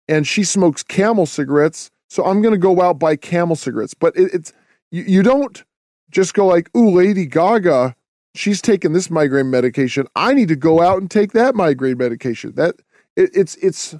and 0.09 0.27
she 0.27 0.45
smokes 0.45 0.83
camel 0.83 1.25
cigarettes. 1.25 1.91
So 2.09 2.25
I'm 2.25 2.43
gonna 2.43 2.59
go 2.59 2.81
out 2.81 2.99
buy 2.99 3.17
camel 3.17 3.57
cigarettes. 3.57 3.95
But 3.95 4.17
it, 4.17 4.35
it's 4.35 4.53
you, 4.91 5.05
you 5.05 5.23
don't 5.23 5.63
just 6.11 6.35
go 6.35 6.47
like, 6.47 6.69
ooh, 6.77 6.91
Lady 6.91 7.25
Gaga, 7.25 7.95
she's 8.35 8.63
taking 8.63 8.93
this 8.93 9.11
migraine 9.11 9.51
medication. 9.51 10.07
I 10.15 10.35
need 10.35 10.49
to 10.49 10.57
go 10.57 10.81
out 10.81 11.01
and 11.01 11.11
take 11.11 11.33
that 11.33 11.55
migraine 11.55 11.99
medication. 11.99 12.53
That 12.55 12.77
it, 13.17 13.31
it's 13.35 13.57
it's 13.57 13.95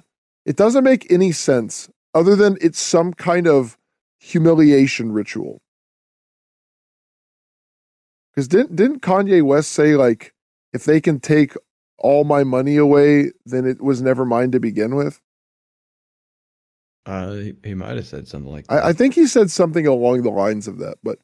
it 0.45 0.55
doesn't 0.55 0.83
make 0.83 1.11
any 1.11 1.31
sense 1.31 1.89
other 2.13 2.35
than 2.35 2.57
it's 2.61 2.79
some 2.79 3.13
kind 3.13 3.47
of 3.47 3.77
humiliation 4.19 5.11
ritual. 5.11 5.61
Because 8.33 8.47
didn't 8.47 8.75
didn't 8.75 9.01
Kanye 9.01 9.43
West 9.43 9.71
say 9.71 9.95
like 9.95 10.33
if 10.73 10.85
they 10.85 11.01
can 11.01 11.19
take 11.19 11.53
all 11.97 12.23
my 12.23 12.43
money 12.43 12.77
away, 12.77 13.31
then 13.45 13.65
it 13.65 13.81
was 13.81 14.01
never 14.01 14.25
mine 14.25 14.51
to 14.51 14.59
begin 14.59 14.95
with? 14.95 15.19
Uh, 17.05 17.33
he, 17.33 17.55
he 17.63 17.73
might 17.73 17.95
have 17.95 18.07
said 18.07 18.27
something 18.27 18.51
like 18.51 18.67
that. 18.67 18.83
I, 18.83 18.89
I 18.89 18.93
think 18.93 19.15
he 19.15 19.25
said 19.25 19.51
something 19.51 19.87
along 19.87 20.21
the 20.21 20.29
lines 20.29 20.67
of 20.67 20.77
that. 20.79 20.97
But 21.03 21.19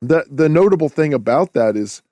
the 0.00 0.24
the 0.30 0.48
notable 0.48 0.88
thing 0.88 1.14
about 1.14 1.52
that 1.54 1.76
is, 1.76 2.02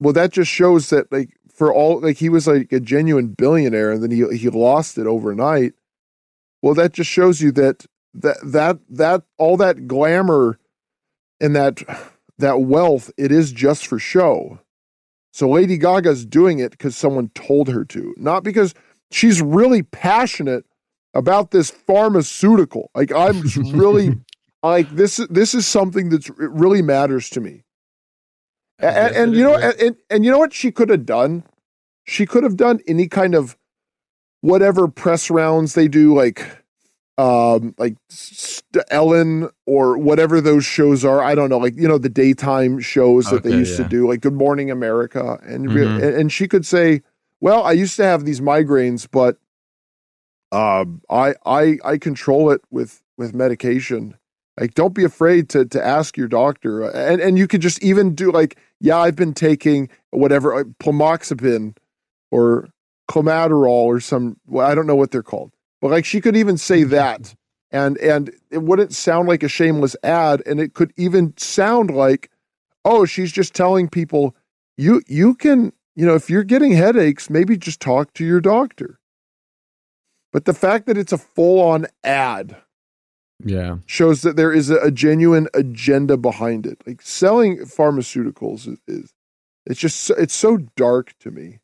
well, 0.00 0.12
that 0.12 0.32
just 0.32 0.50
shows 0.50 0.90
that 0.90 1.10
like 1.10 1.36
for 1.52 1.72
all 1.72 2.00
like 2.00 2.18
he 2.18 2.28
was 2.28 2.46
like 2.46 2.72
a 2.72 2.80
genuine 2.80 3.28
billionaire, 3.28 3.92
and 3.92 4.02
then 4.02 4.10
he 4.10 4.36
he 4.36 4.48
lost 4.48 4.98
it 4.98 5.06
overnight. 5.06 5.74
Well, 6.62 6.74
that 6.74 6.92
just 6.92 7.10
shows 7.10 7.40
you 7.40 7.52
that 7.52 7.86
that 8.14 8.38
that 8.44 8.78
that 8.90 9.22
all 9.38 9.56
that 9.56 9.86
glamour 9.86 10.58
and 11.40 11.54
that 11.56 11.82
that 12.38 12.60
wealth 12.60 13.10
it 13.16 13.32
is 13.32 13.52
just 13.52 13.86
for 13.86 13.98
show. 13.98 14.60
So 15.32 15.50
Lady 15.50 15.76
Gaga's 15.76 16.24
doing 16.24 16.60
it 16.60 16.70
because 16.70 16.96
someone 16.96 17.30
told 17.34 17.68
her 17.68 17.84
to, 17.84 18.14
not 18.16 18.42
because 18.42 18.72
she's 19.10 19.42
really 19.42 19.82
passionate 19.82 20.64
about 21.12 21.50
this 21.50 21.70
pharmaceutical. 21.70 22.90
Like 22.94 23.12
I'm 23.12 23.42
really 23.72 24.18
like 24.70 24.90
this. 24.90 25.16
This 25.30 25.54
is 25.54 25.66
something 25.66 26.08
that's 26.08 26.28
it 26.28 26.34
really 26.38 26.82
matters 26.82 27.30
to 27.30 27.40
me. 27.40 27.64
And, 28.78 29.16
and 29.16 29.34
you 29.34 29.42
know, 29.42 29.56
and, 29.56 29.96
and 30.10 30.24
you 30.24 30.30
know 30.30 30.38
what 30.38 30.52
she 30.52 30.70
could 30.70 30.90
have 30.90 31.06
done? 31.06 31.44
She 32.04 32.26
could 32.26 32.42
have 32.42 32.56
done 32.56 32.80
any 32.86 33.08
kind 33.08 33.34
of 33.34 33.56
whatever 34.42 34.86
press 34.86 35.30
rounds 35.30 35.74
they 35.74 35.88
do, 35.88 36.14
like 36.14 36.46
um 37.18 37.74
like 37.78 37.96
Ellen 38.90 39.48
or 39.64 39.96
whatever 39.96 40.40
those 40.40 40.64
shows 40.64 41.04
are. 41.04 41.22
I 41.22 41.34
don't 41.34 41.48
know, 41.48 41.58
like 41.58 41.76
you 41.76 41.88
know 41.88 41.98
the 41.98 42.10
daytime 42.10 42.80
shows 42.80 43.30
that 43.30 43.36
okay, 43.36 43.50
they 43.50 43.56
used 43.56 43.78
yeah. 43.78 43.84
to 43.84 43.88
do, 43.88 44.08
like 44.08 44.20
Good 44.20 44.34
Morning 44.34 44.70
America, 44.70 45.38
and 45.42 45.68
mm-hmm. 45.68 46.20
and 46.20 46.30
she 46.30 46.46
could 46.46 46.66
say, 46.66 47.02
"Well, 47.40 47.64
I 47.64 47.72
used 47.72 47.96
to 47.96 48.04
have 48.04 48.24
these 48.24 48.40
migraines, 48.40 49.08
but 49.10 49.38
um, 50.52 51.00
I 51.08 51.34
I 51.46 51.78
I 51.84 51.98
control 51.98 52.50
it 52.50 52.60
with 52.70 53.02
with 53.16 53.34
medication. 53.34 54.16
Like, 54.58 54.74
don't 54.74 54.94
be 54.94 55.04
afraid 55.04 55.48
to 55.50 55.66
to 55.66 55.84
ask 55.84 56.16
your 56.16 56.28
doctor, 56.28 56.84
uh, 56.84 56.92
and 56.92 57.20
and 57.20 57.38
you 57.38 57.46
could 57.46 57.60
just 57.60 57.82
even 57.82 58.14
do 58.14 58.32
like, 58.32 58.58
yeah, 58.80 58.98
I've 58.98 59.16
been 59.16 59.34
taking 59.34 59.90
whatever 60.10 60.54
uh, 60.54 60.58
like, 60.58 60.66
plomoxipin 60.78 61.76
or 62.30 62.68
clomaterol 63.10 63.84
or 63.84 64.00
some. 64.00 64.38
Well, 64.46 64.66
I 64.66 64.74
don't 64.74 64.86
know 64.86 64.96
what 64.96 65.10
they're 65.10 65.22
called, 65.22 65.52
but 65.82 65.90
like 65.90 66.06
she 66.06 66.20
could 66.20 66.36
even 66.36 66.56
say 66.56 66.82
mm-hmm. 66.82 66.90
that, 66.90 67.34
and 67.70 67.98
and 67.98 68.30
it 68.50 68.62
wouldn't 68.62 68.94
sound 68.94 69.28
like 69.28 69.42
a 69.42 69.48
shameless 69.48 69.94
ad, 70.02 70.42
and 70.46 70.58
it 70.58 70.72
could 70.72 70.92
even 70.96 71.34
sound 71.36 71.90
like, 71.90 72.30
oh, 72.84 73.04
she's 73.04 73.32
just 73.32 73.54
telling 73.54 73.88
people 73.88 74.34
you 74.78 75.02
you 75.06 75.34
can 75.34 75.70
you 75.94 76.06
know 76.06 76.14
if 76.14 76.30
you're 76.30 76.44
getting 76.44 76.72
headaches, 76.72 77.28
maybe 77.28 77.58
just 77.58 77.80
talk 77.80 78.14
to 78.14 78.24
your 78.24 78.40
doctor. 78.40 78.98
But 80.32 80.46
the 80.46 80.54
fact 80.54 80.86
that 80.86 80.96
it's 80.96 81.12
a 81.12 81.18
full 81.18 81.60
on 81.60 81.86
ad 82.04 82.56
yeah 83.44 83.76
shows 83.86 84.22
that 84.22 84.36
there 84.36 84.52
is 84.52 84.70
a, 84.70 84.90
genuine 84.90 85.48
agenda 85.54 86.16
behind 86.16 86.66
it. 86.66 86.82
Like 86.86 87.02
selling 87.02 87.58
pharmaceuticals 87.58 88.66
is, 88.66 88.78
is 88.86 89.12
it's 89.66 89.80
just 89.80 90.10
it's 90.10 90.34
so 90.34 90.58
dark 90.76 91.14
to 91.20 91.30
me. 91.30 91.60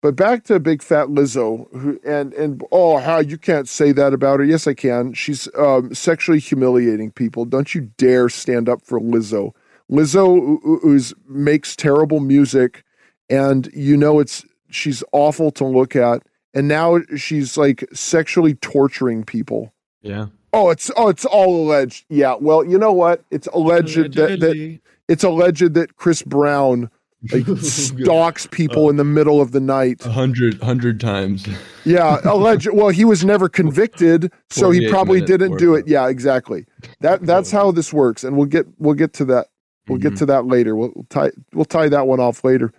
But 0.00 0.16
back 0.16 0.42
to 0.44 0.58
big 0.58 0.82
fat 0.82 1.08
Lizzo, 1.08 1.70
who 1.76 2.00
and 2.04 2.32
and 2.34 2.62
oh 2.72 2.98
how 2.98 3.18
you 3.18 3.38
can't 3.38 3.68
say 3.68 3.92
that 3.92 4.12
about 4.12 4.40
her. 4.40 4.44
Yes, 4.44 4.66
I 4.66 4.74
can. 4.74 5.12
She's 5.12 5.48
um, 5.56 5.94
sexually 5.94 6.40
humiliating 6.40 7.12
people. 7.12 7.44
Don't 7.44 7.74
you 7.74 7.82
dare 7.98 8.28
stand 8.28 8.68
up 8.68 8.82
for 8.82 9.00
Lizzo. 9.00 9.54
Lizzo 9.90 10.58
who's 10.62 11.14
makes 11.28 11.76
terrible 11.76 12.18
music, 12.18 12.82
and 13.30 13.70
you 13.72 13.96
know 13.96 14.18
it's 14.18 14.44
she's 14.68 15.04
awful 15.12 15.52
to 15.52 15.64
look 15.64 15.94
at 15.94 16.22
and 16.54 16.68
now 16.68 17.00
she's 17.16 17.56
like 17.56 17.84
sexually 17.92 18.54
torturing 18.54 19.24
people. 19.24 19.72
Yeah. 20.02 20.26
Oh, 20.52 20.70
it's 20.70 20.90
oh, 20.96 21.08
it's 21.08 21.24
all 21.24 21.64
alleged. 21.64 22.04
Yeah. 22.08 22.36
Well, 22.38 22.64
you 22.64 22.78
know 22.78 22.92
what? 22.92 23.24
It's 23.30 23.46
alleged 23.48 24.14
that, 24.14 24.40
that 24.40 24.78
it's 25.08 25.24
alleged 25.24 25.74
that 25.74 25.96
Chris 25.96 26.22
Brown 26.22 26.90
like 27.30 27.46
stalks 27.58 28.46
people 28.48 28.86
uh, 28.86 28.90
in 28.90 28.96
the 28.96 29.04
middle 29.04 29.40
of 29.40 29.52
the 29.52 29.60
night 29.60 30.04
a 30.04 30.10
hundred 30.10 30.60
hundred 30.62 31.00
times. 31.00 31.46
yeah, 31.84 32.18
alleged. 32.24 32.68
Well, 32.72 32.88
he 32.88 33.04
was 33.04 33.24
never 33.24 33.48
convicted, 33.48 34.32
so 34.50 34.70
he 34.70 34.88
probably 34.88 35.20
didn't 35.20 35.58
do 35.58 35.74
it. 35.74 35.86
Yeah, 35.86 36.08
exactly. 36.08 36.66
That 37.00 37.22
that's 37.26 37.50
how 37.50 37.70
this 37.70 37.92
works, 37.92 38.24
and 38.24 38.36
we'll 38.36 38.46
get 38.46 38.66
we'll 38.78 38.94
get 38.94 39.12
to 39.14 39.24
that. 39.26 39.48
We'll 39.88 39.98
mm-hmm. 39.98 40.08
get 40.08 40.18
to 40.18 40.26
that 40.26 40.46
later. 40.46 40.74
We'll, 40.74 40.92
we'll 40.94 41.06
tie 41.10 41.30
we'll 41.52 41.64
tie 41.64 41.88
that 41.88 42.06
one 42.06 42.20
off 42.20 42.44
later. 42.44 42.72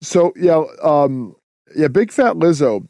So 0.00 0.32
yeah, 0.36 0.62
um, 0.82 1.34
yeah, 1.74 1.88
Big 1.88 2.12
Fat 2.12 2.36
Lizzo. 2.36 2.86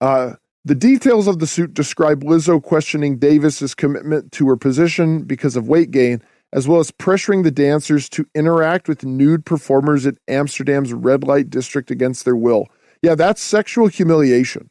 Uh, 0.00 0.34
the 0.64 0.74
details 0.74 1.26
of 1.26 1.38
the 1.38 1.46
suit 1.46 1.74
describe 1.74 2.22
Lizzo 2.24 2.62
questioning 2.62 3.18
Davis's 3.18 3.74
commitment 3.74 4.32
to 4.32 4.48
her 4.48 4.56
position 4.56 5.22
because 5.22 5.56
of 5.56 5.68
weight 5.68 5.90
gain, 5.90 6.22
as 6.52 6.66
well 6.66 6.80
as 6.80 6.90
pressuring 6.90 7.42
the 7.42 7.50
dancers 7.50 8.08
to 8.10 8.26
interact 8.34 8.88
with 8.88 9.04
nude 9.04 9.44
performers 9.44 10.06
at 10.06 10.14
Amsterdam's 10.28 10.92
red 10.92 11.24
light 11.24 11.50
district 11.50 11.90
against 11.90 12.24
their 12.24 12.36
will. 12.36 12.68
Yeah, 13.02 13.14
that's 13.14 13.42
sexual 13.42 13.88
humiliation. 13.88 14.70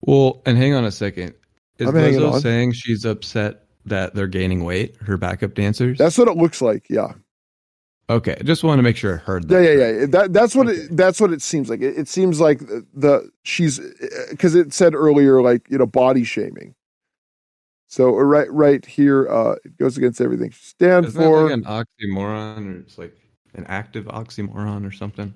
Well, 0.00 0.40
and 0.46 0.56
hang 0.56 0.72
on 0.72 0.84
a 0.84 0.90
second. 0.90 1.34
Is 1.78 1.88
I'm 1.88 1.94
Lizzo 1.94 2.40
saying 2.40 2.72
she's 2.72 3.04
upset 3.04 3.64
that 3.86 4.14
they're 4.14 4.26
gaining 4.26 4.64
weight, 4.64 4.96
her 5.02 5.16
backup 5.16 5.54
dancers? 5.54 5.98
That's 5.98 6.16
what 6.16 6.28
it 6.28 6.36
looks 6.36 6.62
like, 6.62 6.88
yeah. 6.88 7.12
Okay, 8.10 8.36
just 8.44 8.64
want 8.64 8.80
to 8.80 8.82
make 8.82 8.96
sure 8.96 9.14
I 9.14 9.16
heard 9.18 9.48
that. 9.48 9.62
Yeah, 9.62 9.70
yeah, 9.70 10.00
yeah. 10.00 10.06
That, 10.06 10.32
that's 10.32 10.56
what 10.56 10.66
okay. 10.66 10.78
it, 10.78 10.96
that's 10.96 11.20
what 11.20 11.32
it 11.32 11.40
seems 11.40 11.70
like. 11.70 11.80
It, 11.80 11.96
it 11.96 12.08
seems 12.08 12.40
like 12.40 12.58
the, 12.58 12.84
the 12.92 13.30
she's 13.44 13.78
because 14.30 14.56
it 14.56 14.72
said 14.72 14.96
earlier 14.96 15.40
like 15.40 15.70
you 15.70 15.78
know 15.78 15.86
body 15.86 16.24
shaming. 16.24 16.74
So 17.86 18.08
uh, 18.08 18.22
right 18.22 18.50
right 18.50 18.84
here, 18.84 19.28
uh, 19.28 19.54
it 19.64 19.78
goes 19.78 19.96
against 19.96 20.20
everything 20.20 20.50
she 20.50 20.64
stands 20.64 21.10
Isn't 21.10 21.22
for. 21.22 21.44
Like 21.44 21.52
an 21.52 21.64
oxymoron, 21.64 22.74
or 22.74 22.80
it's 22.80 22.98
like 22.98 23.16
an 23.54 23.64
active 23.68 24.06
oxymoron 24.06 24.84
or 24.84 24.90
something. 24.90 25.32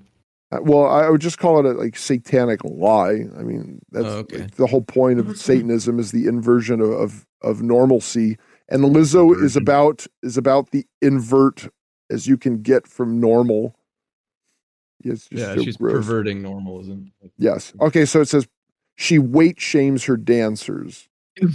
Uh, 0.50 0.58
well, 0.62 0.86
I 0.86 1.08
would 1.08 1.20
just 1.20 1.38
call 1.38 1.60
it 1.60 1.66
a 1.66 1.78
like 1.78 1.96
satanic 1.96 2.64
lie. 2.64 3.24
I 3.38 3.42
mean, 3.42 3.78
that's 3.92 4.06
oh, 4.06 4.18
okay. 4.18 4.38
like, 4.38 4.56
the 4.56 4.66
whole 4.66 4.82
point 4.82 5.20
of 5.20 5.36
Satanism 5.36 6.00
is 6.00 6.10
the 6.10 6.26
inversion 6.26 6.80
of, 6.80 6.90
of, 6.90 7.26
of 7.40 7.62
normalcy, 7.62 8.36
and 8.68 8.82
Lizzo 8.82 9.28
Inversion. 9.28 9.44
is 9.44 9.56
about 9.56 10.06
is 10.24 10.36
about 10.36 10.70
the 10.72 10.84
invert 11.00 11.68
as 12.14 12.26
you 12.26 12.38
can 12.38 12.62
get 12.62 12.86
from 12.86 13.20
normal. 13.20 13.74
Yes, 15.02 15.28
yeah, 15.30 15.54
so 15.54 15.62
she's 15.62 15.76
gross. 15.76 15.92
perverting 15.92 16.40
normalism. 16.40 17.12
Yes. 17.36 17.74
Okay, 17.80 18.06
so 18.06 18.22
it 18.22 18.28
says 18.28 18.48
she 18.96 19.18
weight 19.18 19.60
shames 19.60 20.04
her 20.04 20.16
dancers. 20.16 21.08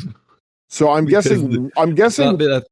So 0.70 0.92
I'm 0.92 1.06
guessing. 1.06 1.72
I'm 1.78 1.96
guessing. 1.96 2.38
That, 2.38 2.66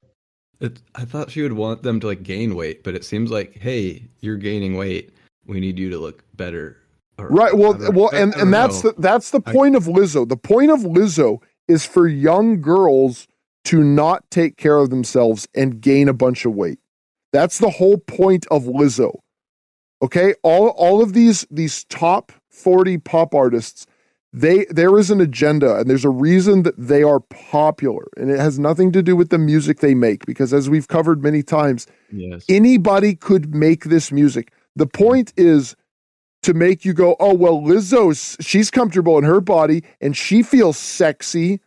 it, 0.60 0.80
I 0.96 1.04
thought 1.04 1.32
she 1.32 1.42
would 1.42 1.54
want 1.54 1.84
them 1.84 2.00
to 2.00 2.08
like 2.08 2.24
gain 2.24 2.56
weight, 2.56 2.84
but 2.84 2.96
it 2.96 3.04
seems 3.04 3.32
like, 3.32 3.56
hey, 3.56 4.04
you're 4.22 4.38
gaining 4.38 4.78
weight. 4.78 5.12
We 5.46 5.60
need 5.60 5.80
you 5.80 5.90
to 5.90 5.98
look 5.98 6.24
better. 6.36 6.78
Or, 7.18 7.28
right. 7.28 7.58
Well, 7.58 7.76
well, 7.92 8.10
and 8.14 8.36
and 8.36 8.54
that's 8.54 8.82
the 8.84 8.94
that's 9.00 9.32
the 9.32 9.40
point 9.40 9.74
I, 9.76 9.80
of 9.80 9.86
Lizzo. 9.86 10.30
The 10.30 10.38
point 10.38 10.70
of 10.70 10.82
Lizzo 10.82 11.42
is 11.68 11.86
for 11.86 12.08
young 12.08 12.62
girls 12.62 13.28
to 13.66 13.84
not 13.84 14.30
take 14.30 14.58
care 14.58 14.78
of 14.78 14.92
themselves 14.92 15.48
and 15.56 15.82
gain 15.82 16.08
a 16.08 16.14
bunch 16.14 16.46
of 16.46 16.54
weight. 16.54 16.80
That's 17.32 17.60
the 17.60 17.70
whole 17.70 17.98
point 17.98 18.48
of 18.50 18.64
Lizzo. 18.64 19.20
Okay, 20.02 20.36
all 20.44 20.70
all 20.70 21.02
of 21.02 21.14
these 21.14 21.46
these 21.50 21.84
top 21.86 22.32
40 22.50 23.00
pop 23.00 23.34
artists, 23.34 23.88
they 24.32 24.66
there 24.70 24.98
is 24.98 25.10
an 25.10 25.20
agenda 25.20 25.78
and 25.78 25.90
there's 25.90 26.06
a 26.06 26.10
reason 26.10 26.64
that 26.64 26.76
they 26.78 27.02
are 27.04 27.20
popular 27.20 28.08
and 28.16 28.30
it 28.30 28.40
has 28.40 28.60
nothing 28.60 28.92
to 28.92 29.02
do 29.02 29.16
with 29.16 29.30
the 29.30 29.38
music 29.38 29.80
they 29.80 29.96
make 29.96 30.26
because 30.26 30.54
as 30.54 30.70
we've 30.70 30.88
covered 30.88 31.24
many 31.24 31.42
times, 31.42 31.88
yes. 32.12 32.46
anybody 32.48 33.16
could 33.16 33.56
make 33.56 33.86
this 33.86 34.12
music. 34.12 34.52
The 34.76 34.88
point 34.88 35.34
is 35.36 35.76
to 36.44 36.54
make 36.54 36.86
you 36.86 36.94
go, 36.94 37.16
oh 37.20 37.34
well, 37.34 37.60
Lizzo's 37.60 38.38
she's 38.40 38.70
comfortable 38.70 39.18
in 39.18 39.24
her 39.24 39.42
body 39.42 39.84
and 40.00 40.16
she 40.16 40.44
feels 40.44 40.78
sexy. 40.78 41.60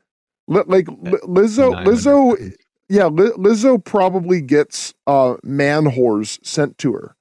Like 0.46 0.86
Lizzo, 0.86 1.84
Lizzo, 1.84 2.52
yeah, 2.90 3.04
Lizzo 3.04 3.82
probably 3.82 4.40
gets 4.40 4.92
uh, 5.06 5.36
man 5.44 5.84
whores 5.84 6.44
sent 6.44 6.76
to 6.78 6.92
her. 6.92 7.14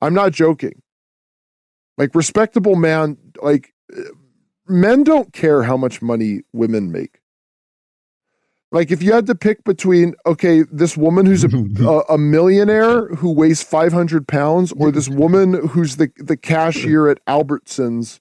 I'm 0.00 0.14
not 0.14 0.32
joking. 0.32 0.80
Like 1.98 2.14
respectable 2.14 2.76
man, 2.76 3.18
like 3.42 3.74
men 4.68 5.02
don't 5.02 5.32
care 5.32 5.64
how 5.64 5.76
much 5.76 6.00
money 6.00 6.42
women 6.52 6.92
make. 6.92 7.20
Like 8.70 8.92
if 8.92 9.02
you 9.02 9.12
had 9.12 9.26
to 9.26 9.34
pick 9.34 9.64
between 9.64 10.14
okay, 10.24 10.62
this 10.70 10.96
woman 10.96 11.26
who's 11.26 11.42
a, 11.42 11.48
a, 12.08 12.16
millionaire 12.16 13.08
who 13.08 13.32
weighs 13.32 13.64
500 13.64 14.28
pounds, 14.28 14.72
or 14.76 14.92
this 14.92 15.08
woman 15.08 15.66
who's 15.66 15.96
the 15.96 16.12
the 16.16 16.36
cashier 16.36 17.08
at 17.08 17.24
Albertsons 17.26 18.20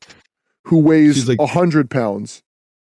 who 0.65 0.79
weighs 0.79 1.29
like, 1.29 1.39
100 1.39 1.91
pounds, 1.91 2.41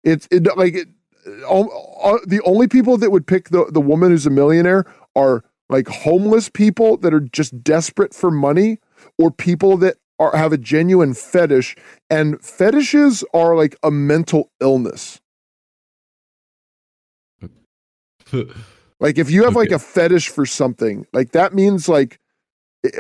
it's 0.05 0.29
it 0.31 0.47
like 0.57 0.75
it, 0.75 0.87
uh, 0.89 0.93
the 1.25 2.41
only 2.45 2.69
people 2.69 2.97
that 2.99 3.11
would 3.11 3.27
pick 3.27 3.51
the 3.51 3.67
the 3.71 3.81
woman 3.81 4.11
who's 4.11 4.27
a 4.27 4.31
millionaire 4.31 4.85
are 5.15 5.45
like 5.69 5.89
homeless 5.89 6.49
people 6.49 6.97
that 6.99 7.15
are 7.15 7.21
just 7.21 7.63
desperate 7.63 8.15
for 8.15 8.31
money, 8.31 8.79
or 9.19 9.31
people 9.31 9.77
that 9.79 9.97
are 10.19 10.37
have 10.37 10.53
a 10.53 10.59
genuine 10.59 11.15
fetish, 11.15 11.77
and 12.09 12.41
fetishes 12.43 13.25
are 13.33 13.57
like 13.57 13.77
a 13.83 13.91
mental 13.91 14.51
illness. 14.61 15.21
like 19.01 19.19
if 19.19 19.31
you 19.31 19.45
have 19.45 19.57
okay. 19.57 19.61
like 19.61 19.71
a 19.71 19.79
fetish 19.79 20.29
for 20.29 20.47
something, 20.47 21.07
like 21.13 21.33
that 21.33 21.55
means 21.55 21.89
like 21.89 22.21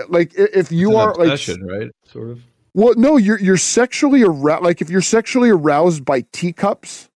like 0.08 0.32
if 0.34 0.72
you 0.72 0.96
are 0.96 1.14
like 1.14 1.40
right, 1.62 1.90
sort 2.04 2.30
of. 2.30 2.40
Well, 2.72 2.94
no, 2.96 3.16
you're 3.16 3.38
you're 3.38 3.56
sexually 3.56 4.22
aroused. 4.22 4.62
Like 4.62 4.80
if 4.80 4.90
you're 4.90 5.02
sexually 5.02 5.50
aroused 5.50 6.04
by 6.04 6.24
teacups, 6.32 7.09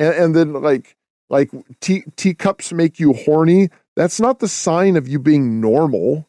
and, 0.00 0.14
and 0.14 0.34
then 0.34 0.52
like 0.54 0.96
like 1.28 1.50
tea 1.80 2.04
teacups 2.16 2.72
make 2.72 2.98
you 2.98 3.12
horny. 3.12 3.68
That's 3.94 4.20
not 4.20 4.40
the 4.40 4.48
sign 4.48 4.96
of 4.96 5.06
you 5.06 5.18
being 5.18 5.60
normal. 5.60 6.26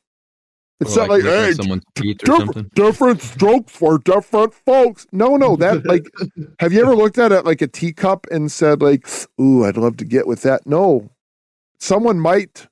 It's 0.81 0.97
or 0.97 1.01
not 1.01 1.09
like, 1.09 1.23
like 1.23 1.31
hey, 1.31 1.53
someone's 1.53 1.83
teeth 1.95 2.27
or 2.27 2.37
different, 2.37 2.73
different 2.73 3.21
strokes 3.21 3.71
for 3.71 3.97
different 3.99 4.53
folks. 4.53 5.07
No, 5.11 5.37
no, 5.37 5.55
that 5.55 5.85
like, 5.85 6.05
have 6.59 6.73
you 6.73 6.81
ever 6.81 6.95
looked 6.95 7.17
at 7.17 7.31
it 7.31 7.45
like 7.45 7.61
a 7.61 7.67
teacup 7.67 8.27
and 8.31 8.51
said 8.51 8.81
like, 8.81 9.07
"Ooh, 9.39 9.63
I'd 9.63 9.77
love 9.77 9.97
to 9.97 10.05
get 10.05 10.27
with 10.27 10.41
that." 10.41 10.65
No, 10.65 11.09
someone 11.79 12.19
might, 12.19 12.67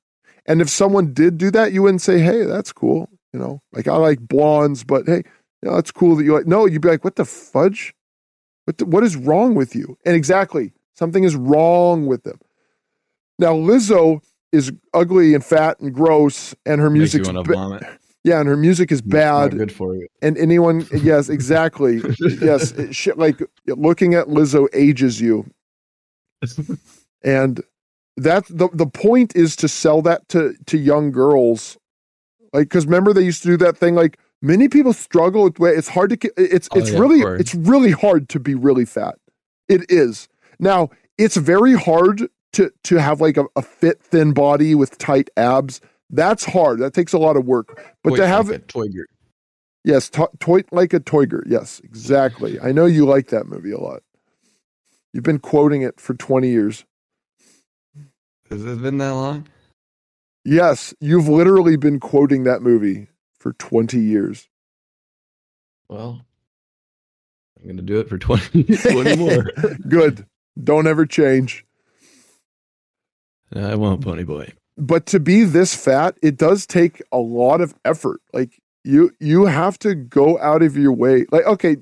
and 0.46 0.60
if 0.60 0.68
someone 0.68 1.12
did 1.14 1.38
do 1.38 1.50
that, 1.52 1.72
you 1.72 1.82
wouldn't 1.82 2.02
say, 2.02 2.18
"Hey, 2.18 2.44
that's 2.44 2.72
cool." 2.72 3.08
You 3.32 3.38
know, 3.38 3.62
like 3.72 3.86
I 3.86 3.96
like 3.96 4.20
blondes, 4.20 4.82
but 4.82 5.06
hey, 5.06 5.22
you 5.62 5.70
know, 5.70 5.76
it's 5.76 5.92
cool 5.92 6.16
that 6.16 6.24
you 6.24 6.34
like. 6.34 6.46
No, 6.46 6.66
you'd 6.66 6.82
be 6.82 6.88
like, 6.88 7.04
"What 7.04 7.16
the 7.16 7.24
fudge? 7.24 7.94
What 8.64 8.78
the, 8.78 8.86
what 8.86 9.04
is 9.04 9.16
wrong 9.16 9.54
with 9.54 9.76
you?" 9.76 9.96
And 10.04 10.16
exactly, 10.16 10.72
something 10.94 11.24
is 11.24 11.36
wrong 11.36 12.06
with 12.06 12.22
them. 12.24 12.38
Now, 13.38 13.54
Lizzo 13.54 14.22
is 14.52 14.72
ugly 14.92 15.34
and 15.34 15.44
fat 15.44 15.80
and 15.80 15.94
gross, 15.94 16.54
and 16.66 16.80
her 16.80 16.90
music. 16.90 17.24
Ba- 17.24 17.98
yeah, 18.22 18.40
and 18.40 18.48
her 18.48 18.56
music 18.56 18.92
is 18.92 19.00
bad. 19.00 19.56
good 19.56 19.72
for 19.72 19.94
you. 19.94 20.06
And 20.20 20.36
anyone, 20.36 20.86
yes, 20.92 21.28
exactly, 21.38 22.02
yes, 22.40 22.72
it, 22.72 23.18
like 23.18 23.40
looking 23.66 24.14
at 24.14 24.26
Lizzo 24.26 24.68
ages 24.74 25.20
you. 25.20 25.50
and 27.22 27.62
that 28.16 28.44
the 28.48 28.68
the 28.72 28.86
point 28.86 29.34
is 29.34 29.56
to 29.56 29.68
sell 29.68 30.02
that 30.02 30.28
to 30.28 30.54
to 30.66 30.76
young 30.76 31.10
girls, 31.10 31.78
like 32.52 32.68
because 32.68 32.84
remember 32.84 33.12
they 33.12 33.24
used 33.24 33.42
to 33.42 33.48
do 33.48 33.56
that 33.58 33.76
thing 33.76 33.94
like 33.94 34.18
many 34.42 34.68
people 34.68 34.92
struggle 34.92 35.44
with 35.44 35.58
weight. 35.58 35.78
It's 35.78 35.88
hard 35.88 36.10
to 36.10 36.30
it's 36.36 36.68
oh, 36.72 36.78
it's 36.78 36.90
yeah, 36.90 36.98
really 36.98 37.20
it's 37.40 37.54
really 37.54 37.92
hard 37.92 38.28
to 38.30 38.40
be 38.40 38.54
really 38.54 38.84
fat. 38.84 39.16
It 39.68 39.90
is 39.90 40.28
now 40.60 40.90
it's 41.18 41.36
very 41.36 41.74
hard 41.74 42.28
to 42.52 42.70
to 42.84 42.96
have 42.96 43.20
like 43.20 43.36
a, 43.36 43.44
a 43.56 43.62
fit 43.62 44.02
thin 44.02 44.32
body 44.32 44.74
with 44.74 44.98
tight 44.98 45.30
abs 45.36 45.80
that's 46.10 46.44
hard. 46.44 46.80
That 46.80 46.92
takes 46.92 47.12
a 47.12 47.18
lot 47.18 47.36
of 47.36 47.46
work. 47.46 47.94
But 48.02 48.10
toy 48.10 48.16
to 48.16 48.26
have 48.26 48.50
it, 48.50 48.66
Toyger. 48.66 49.04
Yes, 49.84 50.10
to, 50.10 50.28
toy 50.40 50.62
like 50.72 50.92
a 50.92 51.00
Toyger. 51.00 51.42
Yes, 51.46 51.80
exactly. 51.84 52.58
I 52.60 52.72
know 52.72 52.86
you 52.86 53.06
like 53.06 53.28
that 53.28 53.46
movie 53.46 53.70
a 53.70 53.78
lot. 53.78 54.02
You've 55.12 55.24
been 55.24 55.38
quoting 55.38 55.82
it 55.82 56.00
for 56.00 56.14
twenty 56.14 56.48
years. 56.48 56.84
Has 58.50 58.64
it 58.64 58.82
been 58.82 58.98
that 58.98 59.14
long? 59.14 59.46
Yes, 60.44 60.92
you've 61.00 61.28
literally 61.28 61.76
been 61.76 62.00
quoting 62.00 62.44
that 62.44 62.62
movie 62.62 63.08
for 63.38 63.52
twenty 63.54 64.00
years. 64.00 64.48
Well, 65.88 66.24
I'm 67.58 67.64
going 67.64 67.76
to 67.76 67.82
do 67.82 67.98
it 67.98 68.08
for 68.08 68.16
20, 68.16 68.62
20 68.76 69.16
more. 69.16 69.42
Good. 69.88 70.24
Don't 70.64 70.86
ever 70.86 71.06
change. 71.06 71.64
I 73.54 73.74
won't, 73.74 74.02
Pony 74.02 74.24
Boy 74.24 74.52
but 74.80 75.06
to 75.06 75.20
be 75.20 75.44
this 75.44 75.74
fat, 75.74 76.16
it 76.22 76.36
does 76.36 76.66
take 76.66 77.02
a 77.12 77.18
lot 77.18 77.60
of 77.60 77.74
effort. 77.84 78.20
Like 78.32 78.60
you 78.82 79.12
you 79.20 79.44
have 79.44 79.78
to 79.80 79.94
go 79.94 80.38
out 80.40 80.62
of 80.62 80.76
your 80.76 80.92
way. 80.92 81.26
Like 81.30 81.44
okay, 81.44 81.76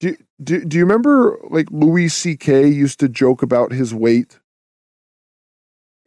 do 0.00 0.16
do 0.42 0.64
do 0.64 0.78
you 0.78 0.84
remember 0.84 1.38
like 1.50 1.66
Louis 1.70 2.08
C.K. 2.08 2.68
used 2.68 3.00
to 3.00 3.08
joke 3.08 3.42
about 3.42 3.72
his 3.72 3.92
weight? 3.92 4.38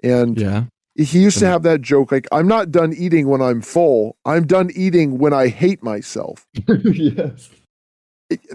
And 0.02 0.40
yeah. 0.40 0.64
He 0.96 1.20
used 1.20 1.38
to 1.40 1.46
have 1.46 1.62
that 1.62 1.82
joke 1.82 2.12
like 2.12 2.28
I'm 2.32 2.48
not 2.48 2.72
done 2.72 2.92
eating 2.92 3.28
when 3.28 3.40
I'm 3.40 3.62
full. 3.62 4.18
I'm 4.26 4.48
done 4.48 4.72
eating 4.74 5.20
when 5.20 5.32
I 5.32 5.48
hate 5.48 5.84
myself. 5.84 6.48
yes. 6.68 7.52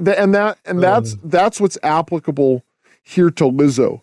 And 0.04 0.34
that 0.34 0.58
and 0.64 0.82
that's 0.82 1.14
uh. 1.14 1.18
that's 1.22 1.60
what's 1.60 1.78
applicable 1.84 2.64
here 3.02 3.30
to 3.30 3.44
Lizzo. 3.44 4.02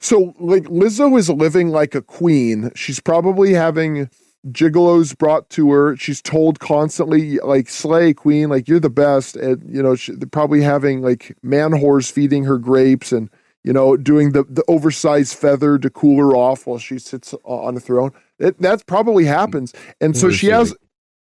So 0.00 0.34
like 0.38 0.64
Lizzo 0.64 1.16
is 1.18 1.30
living 1.30 1.68
like 1.68 1.94
a 1.94 2.02
queen. 2.02 2.72
She's 2.74 3.00
probably 3.00 3.52
having 3.52 4.10
gigolos 4.48 5.16
brought 5.16 5.48
to 5.50 5.70
her. 5.70 5.96
She's 5.96 6.20
told 6.20 6.58
constantly 6.58 7.38
like 7.38 7.68
slay 7.68 8.12
queen, 8.12 8.48
like 8.48 8.66
you're 8.66 8.80
the 8.80 8.90
best. 8.90 9.36
And 9.36 9.62
you 9.72 9.82
know, 9.82 9.94
she, 9.94 10.16
probably 10.16 10.62
having 10.62 11.02
like 11.02 11.36
man 11.42 11.70
whores 11.70 12.10
feeding 12.10 12.44
her 12.44 12.58
grapes 12.58 13.12
and 13.12 13.30
you 13.62 13.72
know 13.72 13.96
doing 13.96 14.32
the 14.32 14.42
the 14.44 14.64
oversized 14.66 15.36
feather 15.36 15.78
to 15.78 15.88
cool 15.88 16.18
her 16.18 16.36
off 16.36 16.66
while 16.66 16.78
she 16.78 16.98
sits 16.98 17.34
on 17.44 17.74
the 17.74 17.80
throne. 17.80 18.10
It, 18.38 18.60
that 18.60 18.84
probably 18.86 19.26
happens. 19.26 19.72
And 20.00 20.16
so 20.16 20.30
she 20.30 20.48
has 20.48 20.74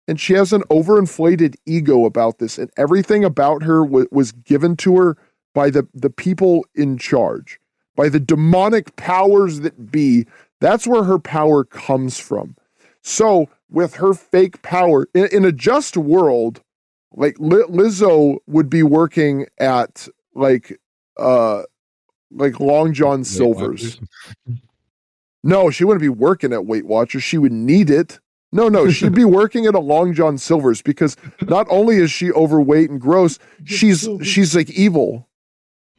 and 0.07 0.21
she 0.21 0.35
has 0.35 0.53
an 0.53 0.63
overinflated 0.71 1.57
ego 1.67 2.05
about 2.05 2.39
this 2.39 2.59
and 2.59 2.71
everything 2.77 3.25
about 3.25 3.65
her 3.65 3.85
w- 3.85 4.09
was 4.11 4.33
given 4.33 4.77
to 4.77 4.97
her 4.97 5.17
by 5.59 5.71
the 5.71 5.89
the 5.93 6.09
people 6.09 6.65
in 6.77 6.97
charge 6.99 7.59
by 7.99 8.09
the 8.09 8.21
demonic 8.21 8.95
powers 8.95 9.61
that 9.61 9.91
be. 9.91 10.25
That's 10.61 10.87
where 10.87 11.03
her 11.03 11.19
power 11.19 11.65
comes 11.65 12.19
from. 12.19 12.55
So, 13.03 13.49
with 13.71 13.95
her 13.97 14.15
fake 14.15 14.63
power, 14.63 15.09
in, 15.15 15.27
in 15.33 15.45
a 15.45 15.53
just 15.53 15.97
world, 15.97 16.63
like 17.13 17.37
Lizzo 17.39 18.39
would 18.47 18.71
be 18.71 18.85
working 18.85 19.47
at 19.59 20.07
like 20.35 20.79
uh 21.19 21.65
like 22.31 22.61
Long 22.61 22.95
John 22.95 23.25
Silver's. 23.25 24.01
No, 25.45 25.71
she 25.71 25.85
wouldn't 25.85 26.03
be 26.03 26.09
working 26.09 26.53
at 26.53 26.67
Weight 26.67 26.85
Watchers. 26.85 27.23
She 27.23 27.39
would 27.39 27.53
need 27.53 27.91
it. 27.91 28.19
No, 28.51 28.69
no, 28.69 28.91
she'd 28.91 29.15
be 29.15 29.25
working 29.25 29.67
at 29.67 29.75
a 29.75 29.79
Long 29.79 30.13
John 30.13 30.37
Silver's 30.37 30.83
because 30.83 31.17
not 31.43 31.69
only 31.71 31.97
is 31.97 32.11
she 32.11 32.33
overweight 32.33 32.91
and 32.91 33.01
gross, 33.01 33.39
she's 33.65 34.09
she's 34.23 34.57
like 34.57 34.69
evil. 34.71 35.28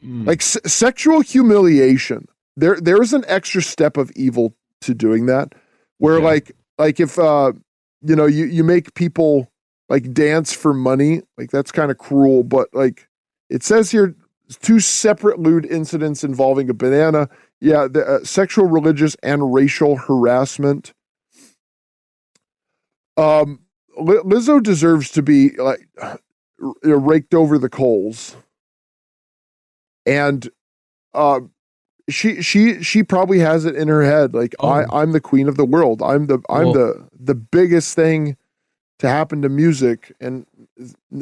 Mm. 0.03 0.25
Like 0.27 0.41
s- 0.41 0.57
sexual 0.65 1.21
humiliation. 1.21 2.27
There 2.55 2.79
there's 2.79 3.13
an 3.13 3.25
extra 3.27 3.61
step 3.61 3.97
of 3.97 4.11
evil 4.11 4.55
to 4.81 4.93
doing 4.93 5.25
that 5.25 5.53
where 5.97 6.15
okay. 6.15 6.25
like 6.25 6.51
like 6.77 6.99
if 6.99 7.19
uh 7.19 7.53
you 8.01 8.15
know 8.15 8.25
you 8.25 8.45
you 8.45 8.63
make 8.63 8.93
people 8.95 9.51
like 9.89 10.13
dance 10.13 10.53
for 10.53 10.73
money, 10.73 11.21
like 11.37 11.51
that's 11.51 11.71
kind 11.71 11.91
of 11.91 11.97
cruel, 11.97 12.43
but 12.43 12.69
like 12.73 13.07
it 13.49 13.63
says 13.63 13.91
here 13.91 14.15
two 14.61 14.79
separate 14.79 15.39
lewd 15.39 15.65
incidents 15.65 16.23
involving 16.23 16.69
a 16.69 16.73
banana. 16.73 17.29
Yeah, 17.61 17.87
the 17.87 18.05
uh, 18.05 18.23
sexual, 18.23 18.65
religious, 18.65 19.15
and 19.21 19.53
racial 19.53 19.97
harassment. 19.97 20.93
Um, 23.17 23.59
Lizzo 23.99 24.63
deserves 24.63 25.11
to 25.11 25.21
be 25.21 25.49
like 25.57 25.87
raked 26.83 27.33
over 27.33 27.57
the 27.57 27.69
coals 27.69 28.37
and 30.05 30.49
uh, 31.13 31.41
she 32.09 32.41
she 32.41 32.81
she 32.83 33.03
probably 33.03 33.39
has 33.39 33.65
it 33.65 33.75
in 33.75 33.87
her 33.87 34.03
head 34.03 34.33
like 34.33 34.55
oh. 34.59 34.67
I 34.67 35.01
I'm 35.01 35.11
the 35.11 35.21
queen 35.21 35.47
of 35.47 35.57
the 35.57 35.65
world. 35.65 36.01
I'm 36.01 36.27
the 36.27 36.39
I'm 36.49 36.73
the 36.73 37.07
the 37.19 37.35
biggest 37.35 37.95
thing 37.95 38.37
to 38.99 39.07
happen 39.07 39.41
to 39.41 39.49
music 39.49 40.13
and 40.19 40.45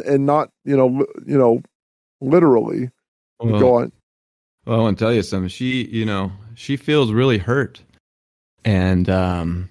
and 0.05 0.25
not 0.25 0.51
you 0.65 0.75
know 0.75 1.05
you 1.25 1.37
know 1.37 1.61
literally. 2.21 2.89
Well, 3.39 3.59
Go 3.59 3.75
on. 3.75 3.91
Well, 4.65 4.79
I 4.79 4.81
want 4.81 4.97
to 4.97 5.05
tell 5.05 5.13
you 5.13 5.23
something. 5.23 5.49
She 5.49 5.85
you 5.85 6.05
know 6.05 6.31
she 6.55 6.77
feels 6.77 7.11
really 7.11 7.37
hurt, 7.37 7.81
and 8.65 9.09
um 9.09 9.69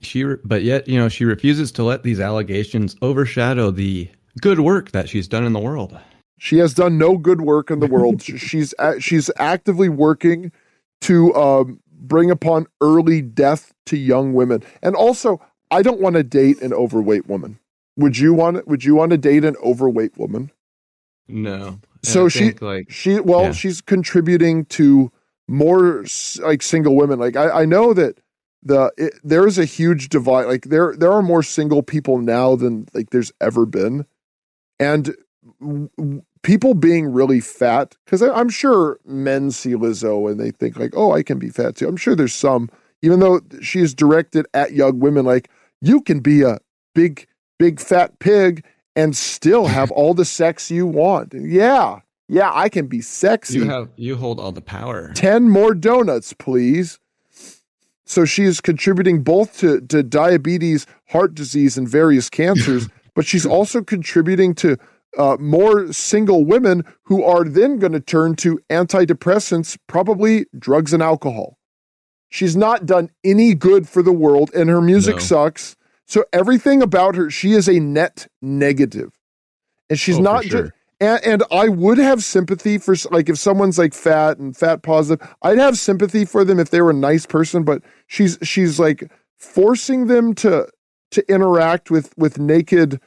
she 0.00 0.24
but 0.44 0.62
yet 0.62 0.88
you 0.88 0.98
know 0.98 1.08
she 1.08 1.24
refuses 1.24 1.72
to 1.72 1.82
let 1.82 2.02
these 2.02 2.20
allegations 2.20 2.96
overshadow 3.02 3.70
the 3.70 4.10
good 4.40 4.60
work 4.60 4.90
that 4.90 5.08
she's 5.08 5.28
done 5.28 5.44
in 5.44 5.52
the 5.52 5.60
world. 5.60 5.98
She 6.44 6.58
has 6.58 6.74
done 6.74 6.98
no 6.98 7.16
good 7.16 7.40
work 7.40 7.70
in 7.70 7.80
the 7.80 7.86
world. 7.86 8.20
she's 8.22 8.74
she's 8.98 9.30
actively 9.38 9.88
working 9.88 10.52
to 11.00 11.34
um, 11.34 11.80
bring 11.90 12.30
upon 12.30 12.66
early 12.82 13.22
death 13.22 13.72
to 13.86 13.96
young 13.96 14.34
women. 14.34 14.62
And 14.82 14.94
also, 14.94 15.40
I 15.70 15.80
don't 15.80 16.02
want 16.02 16.16
to 16.16 16.22
date 16.22 16.60
an 16.60 16.74
overweight 16.74 17.26
woman. 17.26 17.58
Would 17.96 18.18
you 18.18 18.34
want 18.34 18.68
would 18.68 18.84
you 18.84 18.94
want 18.94 19.12
to 19.12 19.16
date 19.16 19.42
an 19.42 19.56
overweight 19.64 20.18
woman? 20.18 20.52
No. 21.28 21.80
So 22.02 22.28
she 22.28 22.52
like 22.60 22.90
she 22.90 23.20
well 23.20 23.44
yeah. 23.44 23.52
she's 23.52 23.80
contributing 23.80 24.66
to 24.66 25.10
more 25.48 26.04
like 26.42 26.60
single 26.60 26.94
women. 26.94 27.18
Like 27.18 27.36
I, 27.36 27.62
I 27.62 27.64
know 27.64 27.94
that 27.94 28.18
the 28.62 28.92
it, 28.98 29.14
there 29.24 29.46
is 29.46 29.58
a 29.58 29.64
huge 29.64 30.10
divide. 30.10 30.44
Like 30.44 30.64
there 30.64 30.94
there 30.94 31.10
are 31.10 31.22
more 31.22 31.42
single 31.42 31.82
people 31.82 32.18
now 32.18 32.54
than 32.54 32.86
like 32.92 33.08
there's 33.08 33.32
ever 33.40 33.64
been, 33.64 34.04
and 34.78 35.16
people 36.44 36.74
being 36.74 37.12
really 37.12 37.40
fat 37.40 37.96
because 38.04 38.22
I'm 38.22 38.48
sure 38.48 39.00
men 39.04 39.50
see 39.50 39.72
Lizzo 39.72 40.30
and 40.30 40.38
they 40.38 40.52
think 40.52 40.78
like, 40.78 40.92
oh, 40.94 41.12
I 41.12 41.24
can 41.24 41.40
be 41.40 41.48
fat 41.48 41.74
too. 41.74 41.88
I'm 41.88 41.96
sure 41.96 42.14
there's 42.14 42.34
some, 42.34 42.70
even 43.02 43.18
though 43.18 43.40
she 43.60 43.80
is 43.80 43.94
directed 43.94 44.46
at 44.54 44.72
young 44.72 45.00
women, 45.00 45.24
like 45.24 45.50
you 45.80 46.00
can 46.00 46.20
be 46.20 46.42
a 46.42 46.58
big 46.94 47.26
big 47.58 47.80
fat 47.80 48.18
pig 48.20 48.64
and 48.94 49.16
still 49.16 49.66
have 49.66 49.90
all 49.90 50.14
the 50.14 50.24
sex 50.24 50.70
you 50.70 50.86
want. 50.86 51.34
Yeah, 51.34 52.00
yeah, 52.28 52.50
I 52.54 52.68
can 52.68 52.86
be 52.86 53.00
sexy. 53.00 53.58
You 53.58 53.68
have 53.68 53.88
you 53.96 54.16
hold 54.16 54.38
all 54.38 54.52
the 54.52 54.60
power. 54.60 55.12
10 55.14 55.48
more 55.48 55.74
donuts, 55.74 56.32
please. 56.32 57.00
So 58.06 58.26
she 58.26 58.44
is 58.44 58.60
contributing 58.60 59.22
both 59.22 59.58
to, 59.60 59.80
to 59.80 60.02
diabetes, 60.02 60.86
heart 61.08 61.34
disease, 61.34 61.78
and 61.78 61.88
various 61.88 62.28
cancers, 62.28 62.86
but 63.14 63.24
she's 63.24 63.46
also 63.46 63.82
contributing 63.82 64.54
to 64.56 64.76
uh, 65.16 65.36
more 65.38 65.92
single 65.92 66.44
women 66.44 66.84
who 67.04 67.22
are 67.22 67.44
then 67.44 67.78
going 67.78 67.92
to 67.92 68.00
turn 68.00 68.36
to 68.36 68.60
antidepressants, 68.70 69.78
probably 69.86 70.46
drugs 70.58 70.92
and 70.92 71.02
alcohol. 71.02 71.58
She's 72.28 72.56
not 72.56 72.86
done 72.86 73.10
any 73.22 73.54
good 73.54 73.88
for 73.88 74.02
the 74.02 74.12
world, 74.12 74.50
and 74.54 74.68
her 74.68 74.80
music 74.80 75.16
no. 75.16 75.20
sucks. 75.20 75.76
So 76.06 76.24
everything 76.32 76.82
about 76.82 77.14
her, 77.14 77.30
she 77.30 77.52
is 77.52 77.68
a 77.68 77.78
net 77.78 78.26
negative. 78.42 79.10
And 79.88 79.98
she's 79.98 80.18
oh, 80.18 80.22
not 80.22 80.44
sure. 80.44 80.74
and, 81.00 81.24
and 81.24 81.42
I 81.50 81.68
would 81.68 81.98
have 81.98 82.24
sympathy 82.24 82.78
for 82.78 82.96
like 83.10 83.28
if 83.28 83.38
someone's 83.38 83.78
like 83.78 83.94
fat 83.94 84.38
and 84.38 84.56
fat 84.56 84.82
positive, 84.82 85.26
I'd 85.42 85.58
have 85.58 85.78
sympathy 85.78 86.24
for 86.24 86.44
them 86.44 86.58
if 86.58 86.70
they 86.70 86.80
were 86.80 86.90
a 86.90 86.94
nice 86.94 87.26
person, 87.26 87.62
but 87.62 87.82
she's 88.06 88.38
she's 88.42 88.80
like 88.80 89.10
forcing 89.38 90.06
them 90.06 90.34
to 90.36 90.68
to 91.12 91.32
interact 91.32 91.90
with 91.90 92.12
with 92.16 92.38
naked 92.38 93.00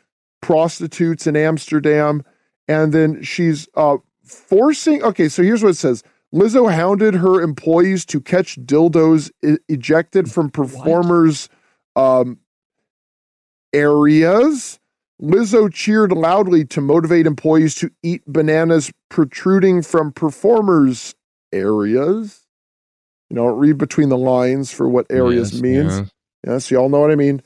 prostitutes 0.48 1.28
in 1.28 1.36
Amsterdam 1.36 2.24
and 2.70 2.94
then 2.94 3.22
she's 3.22 3.68
uh 3.76 3.98
forcing 4.24 5.04
okay, 5.04 5.28
so 5.28 5.44
here's 5.44 5.62
what 5.62 5.72
it 5.72 5.76
says. 5.76 6.04
Lizzo 6.34 6.72
hounded 6.72 7.16
her 7.16 7.42
employees 7.42 8.06
to 8.06 8.22
catch 8.22 8.56
dildos 8.56 9.30
e- 9.44 9.58
ejected 9.68 10.32
from 10.32 10.50
performers 10.50 11.50
um 11.98 12.40
areas 13.74 14.80
Lizzo 15.22 15.74
cheered 15.74 16.14
loudly 16.14 16.64
to 16.66 16.80
motivate 16.80 17.26
employees 17.26 17.76
to 17.76 17.92
eat 18.02 18.22
bananas 18.26 18.90
protruding 19.10 19.82
from 19.82 20.14
performers' 20.14 21.16
areas. 21.52 22.46
You 23.30 23.36
know, 23.36 23.48
read 23.48 23.78
between 23.78 24.10
the 24.10 24.18
lines 24.18 24.72
for 24.72 24.88
what 24.88 25.08
areas 25.10 25.54
yes, 25.54 25.62
means. 25.62 25.98
Yeah. 25.98 26.06
Yes, 26.46 26.72
y'all 26.72 26.88
know 26.88 27.00
what 27.00 27.12
I 27.12 27.16
mean. 27.16 27.42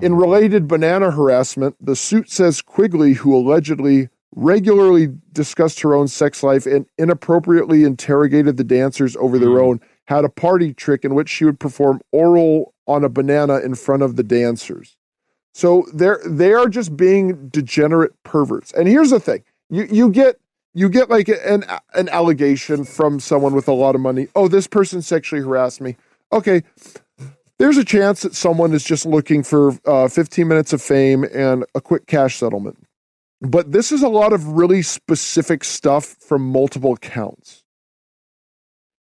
In 0.00 0.14
related 0.14 0.66
banana 0.66 1.10
harassment, 1.10 1.76
the 1.80 1.96
suit 1.96 2.30
says 2.30 2.60
Quigley, 2.60 3.14
who 3.14 3.36
allegedly 3.36 4.08
regularly 4.34 5.08
discussed 5.32 5.80
her 5.80 5.94
own 5.94 6.08
sex 6.08 6.42
life 6.42 6.66
and 6.66 6.86
inappropriately 6.98 7.84
interrogated 7.84 8.56
the 8.56 8.64
dancers 8.64 9.16
over 9.16 9.38
their 9.38 9.50
mm. 9.50 9.62
own, 9.62 9.80
had 10.06 10.24
a 10.24 10.28
party 10.28 10.74
trick 10.74 11.04
in 11.04 11.14
which 11.14 11.28
she 11.28 11.44
would 11.44 11.60
perform 11.60 12.00
oral 12.12 12.74
on 12.86 13.04
a 13.04 13.08
banana 13.08 13.60
in 13.60 13.74
front 13.74 14.02
of 14.02 14.16
the 14.16 14.22
dancers. 14.22 14.96
So 15.52 15.86
they're 15.94 16.20
they 16.26 16.52
are 16.52 16.68
just 16.68 16.96
being 16.96 17.48
degenerate 17.48 18.12
perverts. 18.24 18.72
And 18.72 18.88
here's 18.88 19.10
the 19.10 19.20
thing: 19.20 19.44
you 19.70 19.86
you 19.90 20.10
get 20.10 20.40
you 20.74 20.88
get 20.88 21.08
like 21.08 21.28
an 21.28 21.64
an 21.94 22.08
allegation 22.08 22.84
from 22.84 23.20
someone 23.20 23.54
with 23.54 23.68
a 23.68 23.72
lot 23.72 23.94
of 23.94 24.00
money. 24.00 24.26
Oh, 24.34 24.48
this 24.48 24.66
person 24.66 25.00
sexually 25.00 25.42
harassed 25.42 25.80
me. 25.80 25.96
Okay, 26.32 26.64
there's 27.58 27.76
a 27.76 27.84
chance 27.84 28.22
that 28.22 28.34
someone 28.34 28.72
is 28.72 28.84
just 28.84 29.06
looking 29.06 29.42
for 29.42 29.78
uh, 29.86 30.08
15 30.08 30.48
minutes 30.48 30.72
of 30.72 30.82
fame 30.82 31.24
and 31.32 31.64
a 31.74 31.80
quick 31.80 32.06
cash 32.06 32.36
settlement. 32.36 32.78
But 33.40 33.72
this 33.72 33.92
is 33.92 34.02
a 34.02 34.08
lot 34.08 34.32
of 34.32 34.46
really 34.48 34.82
specific 34.82 35.64
stuff 35.64 36.04
from 36.04 36.42
multiple 36.42 36.94
accounts. 36.94 37.62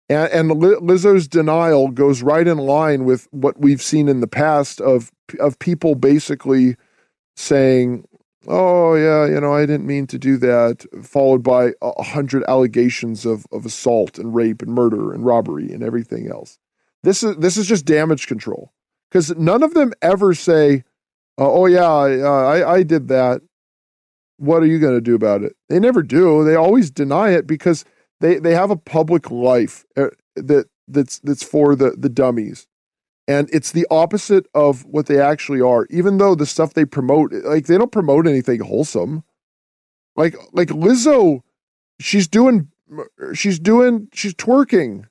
And, 0.10 0.32
and 0.32 0.52
Lizzo's 0.52 1.28
denial 1.28 1.90
goes 1.90 2.22
right 2.22 2.48
in 2.48 2.58
line 2.58 3.06
with 3.06 3.28
what 3.32 3.60
we've 3.60 3.82
seen 3.82 4.08
in 4.08 4.20
the 4.20 4.28
past 4.28 4.82
of 4.82 5.12
of 5.40 5.58
people 5.58 5.96
basically 5.96 6.76
saying, 7.36 8.06
"Oh 8.48 8.94
yeah, 8.94 9.26
you 9.26 9.40
know, 9.40 9.54
I 9.54 9.62
didn't 9.62 9.88
mean 9.88 10.06
to 10.08 10.20
do 10.20 10.38
that," 10.38 10.86
followed 11.04 11.42
by 11.42 11.74
a 11.82 12.04
hundred 12.04 12.44
allegations 12.48 13.26
of 13.26 13.46
of 13.52 13.66
assault 13.66 14.20
and 14.20 14.36
rape 14.36 14.62
and 14.62 14.74
murder 14.74 15.12
and 15.12 15.26
robbery 15.26 15.72
and 15.72 15.82
everything 15.82 16.30
else. 16.30 16.60
This 17.06 17.24
is 17.24 17.38
this 17.38 17.56
is 17.56 17.68
just 17.68 17.86
damage 17.86 18.28
control 18.28 18.74
because 19.10 19.36
none 19.38 19.64
of 19.64 19.74
them 19.74 19.94
ever 20.02 20.34
say, 20.34 20.84
"Oh 21.38 21.68
yeah, 21.68 21.88
I 21.88 22.76
I 22.76 22.84
did 22.84 23.08
that." 23.10 23.42
What 24.38 24.62
are 24.64 24.66
you 24.66 24.80
going 24.80 24.96
to 24.96 25.02
do 25.02 25.16
about 25.16 25.44
it? 25.44 25.56
They 25.70 25.80
never 25.80 26.04
do. 26.04 26.44
They 26.44 26.56
always 26.56 26.92
deny 26.92 27.30
it 27.30 27.48
because 27.48 27.86
they 28.20 28.40
they 28.40 28.54
have 28.54 28.72
a 28.72 28.76
public 28.76 29.32
life 29.32 29.86
uh, 29.96 30.08
that 30.36 30.66
that's 30.88 31.20
that's 31.20 31.44
for 31.44 31.76
the 31.76 31.92
the 31.92 32.10
dummies 32.10 32.68
and 33.28 33.50
it's 33.52 33.72
the 33.72 33.88
opposite 33.90 34.48
of 34.54 34.86
what 34.86 35.08
they 35.08 35.20
actually 35.20 35.62
are 35.62 35.88
even 35.90 36.18
though 36.18 36.36
the 36.36 36.46
stuff 36.46 36.74
they 36.74 36.86
promote 36.86 37.32
like 37.32 37.66
they 37.66 37.78
don't 37.78 37.92
promote 37.92 38.28
anything 38.28 38.60
wholesome 38.60 39.24
like 40.16 40.36
like 40.54 40.70
lizzo 40.70 41.42
she's 42.00 42.28
doing 42.28 42.68
she's 43.34 43.60
doing 43.60 44.08
she's 44.14 44.34
twerking 44.34 45.06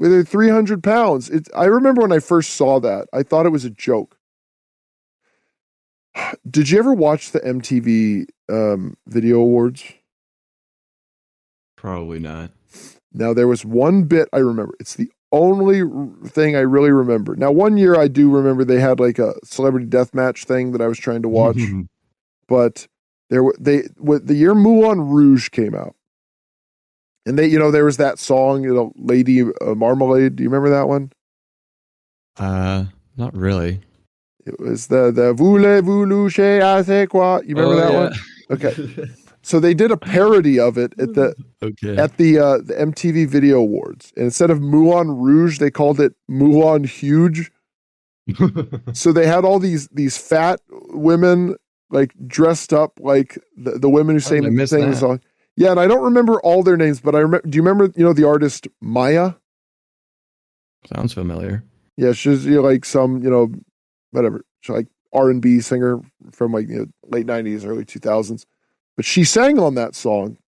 with 0.00 0.10
her 0.10 0.24
300 0.24 0.82
pounds 0.82 1.30
it, 1.30 1.48
i 1.54 1.66
remember 1.66 2.02
when 2.02 2.12
i 2.12 2.18
first 2.18 2.54
saw 2.54 2.80
that 2.80 3.06
i 3.12 3.22
thought 3.22 3.46
it 3.46 3.50
was 3.50 3.64
a 3.64 3.70
joke 3.70 4.18
did 6.50 6.70
you 6.70 6.78
ever 6.80 6.92
watch 6.92 7.30
the 7.30 7.40
mtv 7.40 8.26
um, 8.48 8.96
video 9.06 9.38
awards 9.38 9.84
Probably 11.80 12.18
not. 12.18 12.50
Now 13.10 13.32
there 13.32 13.48
was 13.48 13.64
one 13.64 14.02
bit 14.02 14.28
I 14.34 14.38
remember. 14.38 14.74
It's 14.78 14.96
the 14.96 15.10
only 15.32 15.80
thing 16.28 16.54
I 16.54 16.60
really 16.60 16.90
remember. 16.90 17.34
Now 17.36 17.50
one 17.50 17.78
year 17.78 17.98
I 17.98 18.06
do 18.06 18.30
remember 18.30 18.66
they 18.66 18.80
had 18.80 19.00
like 19.00 19.18
a 19.18 19.32
celebrity 19.44 19.86
death 19.86 20.12
match 20.12 20.44
thing 20.44 20.72
that 20.72 20.82
I 20.82 20.88
was 20.88 20.98
trying 20.98 21.22
to 21.22 21.28
watch, 21.30 21.56
but 22.48 22.86
there 23.30 23.42
were 23.42 23.56
they 23.58 23.84
the 23.96 24.34
year 24.34 24.54
Moulin 24.54 25.00
Rouge 25.00 25.48
came 25.48 25.74
out, 25.74 25.96
and 27.26 27.38
they 27.38 27.46
you 27.46 27.58
know 27.58 27.70
there 27.70 27.84
was 27.84 27.96
that 27.98 28.18
song 28.18 28.62
you 28.62 28.74
know 28.74 28.92
Lady 28.96 29.42
uh, 29.42 29.74
Marmalade. 29.74 30.36
Do 30.36 30.42
you 30.42 30.48
remember 30.48 30.70
that 30.70 30.88
one? 30.88 31.12
Uh, 32.38 32.86
not 33.16 33.34
really. 33.36 33.80
It 34.46 34.58
was 34.58 34.86
the 34.86 35.10
the 35.10 35.32
voulez-vous 35.34 36.06
loucher 36.06 36.60
à 36.60 37.08
quoi? 37.08 37.42
You 37.44 37.54
remember 37.54 37.74
oh, 37.74 37.76
that 37.76 37.92
yeah. 37.92 37.98
one? 37.98 38.12
Okay. 38.50 39.08
So 39.42 39.58
they 39.58 39.74
did 39.74 39.90
a 39.90 39.96
parody 39.96 40.60
of 40.60 40.76
it 40.76 40.92
at 40.98 41.14
the 41.14 41.34
okay. 41.62 41.96
at 41.96 42.18
the 42.18 42.38
uh, 42.38 42.58
the 42.58 42.74
MTV 42.74 43.26
Video 43.26 43.58
Awards, 43.58 44.12
and 44.14 44.26
instead 44.26 44.50
of 44.50 44.60
Moulin 44.60 45.08
Rouge, 45.10 45.58
they 45.58 45.70
called 45.70 45.98
it 45.98 46.12
Moulin 46.28 46.84
Huge. 46.84 47.50
so 48.92 49.12
they 49.12 49.26
had 49.26 49.44
all 49.44 49.58
these 49.58 49.88
these 49.88 50.18
fat 50.18 50.60
women 50.90 51.56
like 51.90 52.12
dressed 52.26 52.72
up 52.72 52.92
like 53.00 53.38
the, 53.56 53.78
the 53.78 53.88
women 53.88 54.14
who 54.14 54.20
sang 54.20 54.42
the 54.42 54.96
song. 54.96 55.20
Yeah, 55.60 55.72
and 55.72 55.78
I 55.78 55.86
don't 55.86 56.02
remember 56.02 56.40
all 56.40 56.62
their 56.62 56.78
names, 56.78 57.00
but 57.00 57.14
I 57.14 57.18
remember. 57.18 57.46
Do 57.46 57.54
you 57.54 57.62
remember? 57.62 57.92
You 57.94 58.02
know 58.02 58.14
the 58.14 58.26
artist 58.26 58.66
Mya. 58.80 59.36
Sounds 60.86 61.12
familiar. 61.12 61.62
Yeah, 61.98 62.12
she's 62.12 62.46
you 62.46 62.54
know, 62.54 62.62
like 62.62 62.86
some 62.86 63.22
you 63.22 63.28
know 63.28 63.52
whatever, 64.10 64.42
she's 64.60 64.74
like 64.74 64.86
R 65.12 65.28
and 65.28 65.42
B 65.42 65.60
singer 65.60 66.00
from 66.32 66.52
like 66.52 66.66
you 66.66 66.78
know, 66.78 66.86
late 67.10 67.26
nineties, 67.26 67.66
early 67.66 67.84
two 67.84 67.98
thousands. 67.98 68.46
But 68.96 69.04
she 69.04 69.22
sang 69.22 69.58
on 69.58 69.74
that 69.74 69.94
song. 69.94 70.38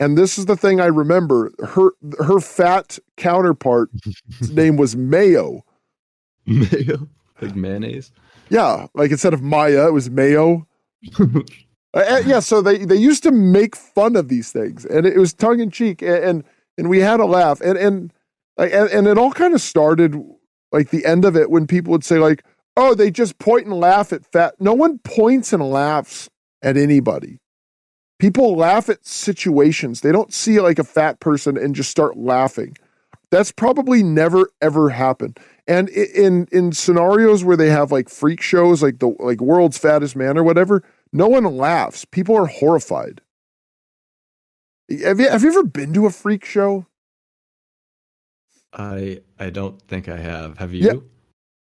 And 0.00 0.18
this 0.18 0.36
is 0.36 0.46
the 0.46 0.56
thing 0.56 0.80
I 0.80 0.86
remember. 0.86 1.52
Her 1.64 1.90
her 2.18 2.40
fat 2.40 2.98
counterpart 3.16 3.90
name 4.50 4.76
was 4.76 4.96
Mayo. 4.96 5.64
Mayo? 6.46 7.08
Like 7.40 7.54
mayonnaise? 7.54 8.10
Yeah. 8.48 8.88
Like 8.92 9.12
instead 9.12 9.34
of 9.34 9.40
Mya, 9.40 9.86
it 9.86 9.92
was 9.92 10.10
Mayo. 10.10 10.66
uh, 11.94 12.22
yeah, 12.24 12.40
so 12.40 12.62
they, 12.62 12.78
they 12.84 12.96
used 12.96 13.22
to 13.22 13.30
make 13.30 13.76
fun 13.76 14.16
of 14.16 14.28
these 14.28 14.50
things, 14.50 14.84
and 14.86 15.06
it 15.06 15.18
was 15.18 15.34
tongue 15.34 15.60
in 15.60 15.70
cheek, 15.70 16.00
and, 16.00 16.24
and 16.24 16.44
and 16.78 16.88
we 16.88 17.00
had 17.00 17.20
a 17.20 17.26
laugh, 17.26 17.60
and 17.60 17.76
and 17.76 18.12
and, 18.56 18.88
and 18.88 19.06
it 19.06 19.18
all 19.18 19.32
kind 19.32 19.54
of 19.54 19.60
started 19.60 20.16
like 20.70 20.90
the 20.90 21.04
end 21.04 21.24
of 21.24 21.36
it 21.36 21.50
when 21.50 21.66
people 21.66 21.90
would 21.92 22.04
say 22.04 22.18
like, 22.18 22.44
"Oh, 22.76 22.94
they 22.94 23.10
just 23.10 23.38
point 23.38 23.66
and 23.66 23.74
laugh 23.74 24.12
at 24.12 24.24
fat." 24.24 24.54
No 24.58 24.72
one 24.72 24.98
points 24.98 25.52
and 25.52 25.62
laughs 25.62 26.30
at 26.62 26.78
anybody. 26.78 27.38
People 28.18 28.56
laugh 28.56 28.88
at 28.88 29.04
situations. 29.04 30.00
They 30.00 30.12
don't 30.12 30.32
see 30.32 30.60
like 30.60 30.78
a 30.78 30.84
fat 30.84 31.20
person 31.20 31.58
and 31.58 31.74
just 31.74 31.90
start 31.90 32.16
laughing. 32.16 32.76
That's 33.30 33.52
probably 33.52 34.02
never 34.02 34.48
ever 34.62 34.90
happened. 34.90 35.38
And 35.66 35.90
in 35.90 36.48
in 36.52 36.72
scenarios 36.72 37.44
where 37.44 37.56
they 37.56 37.68
have 37.68 37.92
like 37.92 38.08
freak 38.08 38.40
shows, 38.40 38.82
like 38.82 38.98
the 38.98 39.14
like 39.18 39.42
world's 39.42 39.76
fattest 39.76 40.16
man 40.16 40.38
or 40.38 40.42
whatever, 40.44 40.82
no 41.12 41.28
one 41.28 41.44
laughs. 41.44 42.04
People 42.04 42.36
are 42.36 42.46
horrified. 42.46 43.20
Have 45.04 45.20
you 45.20 45.28
have 45.28 45.42
you 45.42 45.48
ever 45.48 45.64
been 45.64 45.92
to 45.94 46.06
a 46.06 46.10
freak 46.10 46.44
show? 46.44 46.86
I 48.72 49.20
I 49.38 49.50
don't 49.50 49.80
think 49.82 50.08
I 50.08 50.16
have. 50.16 50.58
Have 50.58 50.74
you? 50.74 50.86
Yeah. 50.86 50.94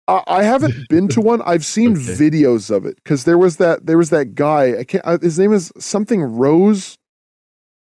I 0.08 0.40
I 0.40 0.42
haven't 0.42 0.74
been 0.88 1.08
to 1.08 1.20
one. 1.20 1.42
I've 1.42 1.64
seen 1.64 1.92
okay. 1.92 2.00
videos 2.02 2.74
of 2.74 2.86
it 2.86 2.96
because 2.96 3.24
there 3.24 3.38
was 3.38 3.56
that 3.56 3.86
there 3.86 3.98
was 3.98 4.10
that 4.10 4.34
guy. 4.34 4.78
I 4.78 4.84
can't. 4.84 5.04
Uh, 5.06 5.18
his 5.20 5.38
name 5.38 5.52
is 5.52 5.72
something 5.78 6.22
Rose. 6.22 6.96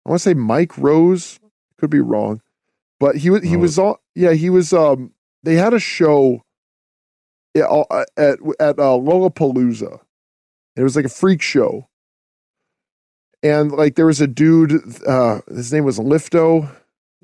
I 0.05 0.11
want 0.11 0.21
to 0.21 0.31
say 0.31 0.35
Mike 0.35 0.77
Rose. 0.79 1.39
Could 1.79 1.91
be 1.91 2.01
wrong, 2.01 2.41
but 2.99 3.17
he 3.17 3.29
was 3.29 3.43
he 3.43 3.57
oh. 3.57 3.61
was 3.61 3.79
all 3.79 4.01
yeah. 4.14 4.33
He 4.33 4.49
was. 4.51 4.73
Um, 4.73 5.12
they 5.43 5.55
had 5.55 5.75
a 5.75 5.79
show 5.79 6.43
at 7.55 7.64
at, 8.17 8.39
at 8.59 8.79
uh, 8.79 8.97
Lollapalooza. 8.97 10.01
It 10.77 10.83
was 10.83 10.97
like 10.97 11.05
a 11.05 11.11
freak 11.11 11.43
show, 11.43 11.89
and 13.43 13.72
like 13.72 13.95
there 13.95 14.07
was 14.07 14.20
a 14.20 14.27
dude. 14.27 14.72
Uh, 15.07 15.41
his 15.49 15.72
name 15.72 15.85
was 15.85 15.99
Lifto. 15.99 16.70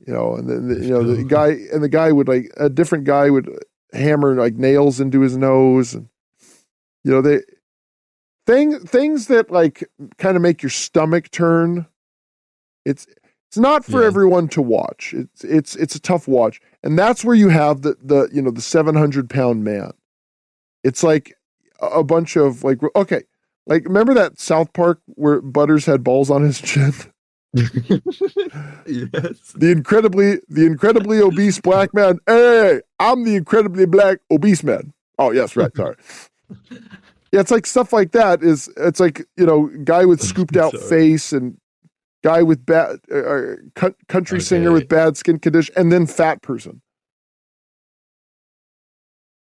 You 0.05 0.13
know, 0.13 0.35
and 0.35 0.49
then 0.51 0.69
the, 0.69 0.85
you 0.85 0.91
know 0.91 1.05
the 1.05 1.23
guy 1.23 1.51
and 1.73 1.83
the 1.83 1.89
guy 1.89 2.11
would 2.11 2.27
like 2.27 2.51
a 2.57 2.69
different 2.69 3.05
guy 3.05 3.31
would 3.31 3.49
hammer 3.93 4.35
like 4.35 4.55
nails 4.55 5.01
into 5.01 5.21
his 5.21 5.37
nose 5.37 5.95
and 5.95 6.09
you 7.05 7.11
know 7.11 7.21
they 7.21 7.41
thing 8.47 8.79
things 8.81 9.27
that 9.27 9.51
like 9.51 9.89
kind 10.19 10.37
of 10.37 10.43
make 10.43 10.63
your 10.63 10.71
stomach 10.71 11.31
turn 11.31 11.87
it's 12.85 13.07
it's 13.49 13.59
not 13.59 13.85
for 13.85 14.01
yeah. 14.01 14.07
everyone 14.07 14.49
to 14.49 14.63
watch 14.63 15.15
it's 15.15 15.45
it's 15.45 15.77
it's 15.77 15.95
a 15.95 16.01
tough 16.01 16.27
watch 16.27 16.61
and 16.83 16.99
that's 16.99 17.25
where 17.25 17.37
you 17.37 17.49
have 17.49 17.83
the 17.83 17.97
the 18.03 18.29
you 18.33 18.41
know 18.41 18.51
the 18.51 18.63
700 18.63 19.29
pound 19.29 19.63
man 19.63 19.93
it's 20.83 21.03
like 21.03 21.37
a 21.81 22.03
bunch 22.03 22.37
of 22.37 22.65
like 22.65 22.79
okay 22.97 23.23
like 23.67 23.85
remember 23.85 24.15
that 24.15 24.39
south 24.39 24.73
park 24.73 25.01
where 25.07 25.41
butters 25.41 25.87
had 25.87 26.03
balls 26.05 26.31
on 26.31 26.43
his 26.43 26.61
chin 26.61 26.93
yes. 27.55 28.01
The 28.87 29.71
incredibly 29.71 30.41
the 30.49 30.65
incredibly 30.65 31.21
obese 31.21 31.61
black 31.61 31.93
man. 31.93 32.19
Hey, 32.27 32.81
I'm 32.99 33.25
the 33.25 33.35
incredibly 33.37 33.85
black 33.85 34.21
obese 34.31 34.65
man. 34.65 34.95
Oh 35.19 35.33
yes, 35.33 35.55
right. 35.57 35.75
Sorry. 35.77 35.97
Yeah, 37.35 37.41
it's 37.41 37.51
like 37.51 37.65
stuff 37.65 37.95
like 37.95 38.13
that. 38.13 38.43
Is 38.43 38.69
it's 38.77 39.01
like 39.01 39.25
you 39.39 39.47
know, 39.47 39.71
guy 39.85 40.05
with 40.05 40.21
scooped 40.21 40.55
out 40.55 40.77
face 40.77 41.33
and 41.33 41.57
guy 42.23 42.43
with 42.43 42.67
bad 42.67 43.01
uh, 43.11 43.17
uh 43.17 43.91
country 44.07 44.37
okay. 44.37 44.45
singer 44.45 44.71
with 44.71 44.87
bad 44.87 45.17
skin 45.17 45.39
condition, 45.39 45.75
and 45.75 45.91
then 45.91 46.07
fat 46.07 46.43
person. 46.43 46.83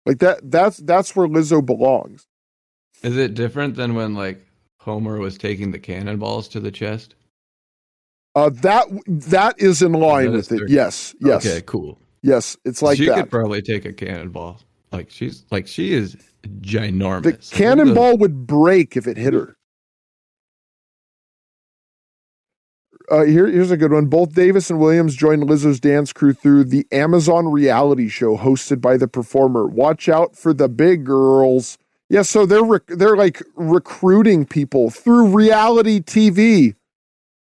Like 0.06 0.20
that. 0.20 0.42
That's 0.44 0.78
that's 0.78 1.16
where 1.16 1.28
Lizzo 1.28 1.66
belongs. 1.66 2.28
Is 3.02 3.18
it 3.18 3.34
different 3.34 3.76
than 3.76 3.96
when 3.96 4.14
like 4.14 4.46
Homer 4.80 5.20
was 5.20 5.38
taking 5.38 5.72
the 5.72 5.80
cannonballs 5.80 6.48
to 6.50 6.60
the 6.60 6.72
chest? 6.72 7.16
Uh, 8.36 8.50
that 8.50 8.88
that 9.08 9.56
is 9.60 9.82
in 9.82 9.94
line 9.94 10.32
with 10.32 10.52
it. 10.52 10.70
Yes, 10.70 11.14
yes. 11.20 11.46
Okay, 11.46 11.62
cool. 11.66 12.00
Yes, 12.22 12.56
it's 12.64 12.82
like 12.82 12.98
she 12.98 13.08
that. 13.08 13.16
could 13.16 13.32
probably 13.32 13.62
take 13.62 13.86
a 13.86 13.92
cannonball. 13.92 14.60
Like 14.92 15.10
she's 15.10 15.46
like 15.52 15.68
she 15.68 15.94
is 15.94 16.16
ginormous. 16.62 17.50
The 17.50 17.56
cannonball 17.56 18.18
would 18.18 18.46
break 18.48 18.96
if 18.96 19.08
it 19.08 19.18
hit 19.18 19.34
her. 19.34 19.58
Uh, 23.10 23.24
here, 23.24 23.48
here's 23.48 23.72
a 23.72 23.78
good 23.78 23.92
one. 23.92 24.06
Both 24.06 24.34
Davis 24.34 24.70
and 24.70 24.80
Williams 24.80 25.16
joined 25.16 25.44
Lizzo's 25.44 25.82
dance 25.82 26.14
crew 26.14 26.32
through 26.32 26.64
the 26.64 26.88
Amazon 26.94 27.52
reality 27.52 28.08
show 28.08 28.38
hosted 28.38 28.80
by 28.80 28.96
the 28.96 29.08
performer. 29.08 29.68
Watch 29.68 30.08
out 30.08 30.38
for 30.38 30.54
the 30.54 30.70
big 30.70 31.04
girls. 31.04 31.78
Yeah, 32.12 32.24
so 32.24 32.46
they're 32.46 32.62
rec- 32.62 32.88
they're 32.88 33.16
like 33.16 33.42
recruiting 33.56 34.46
people 34.46 34.90
through 34.90 35.28
reality 35.28 36.02
TV. 36.02 36.76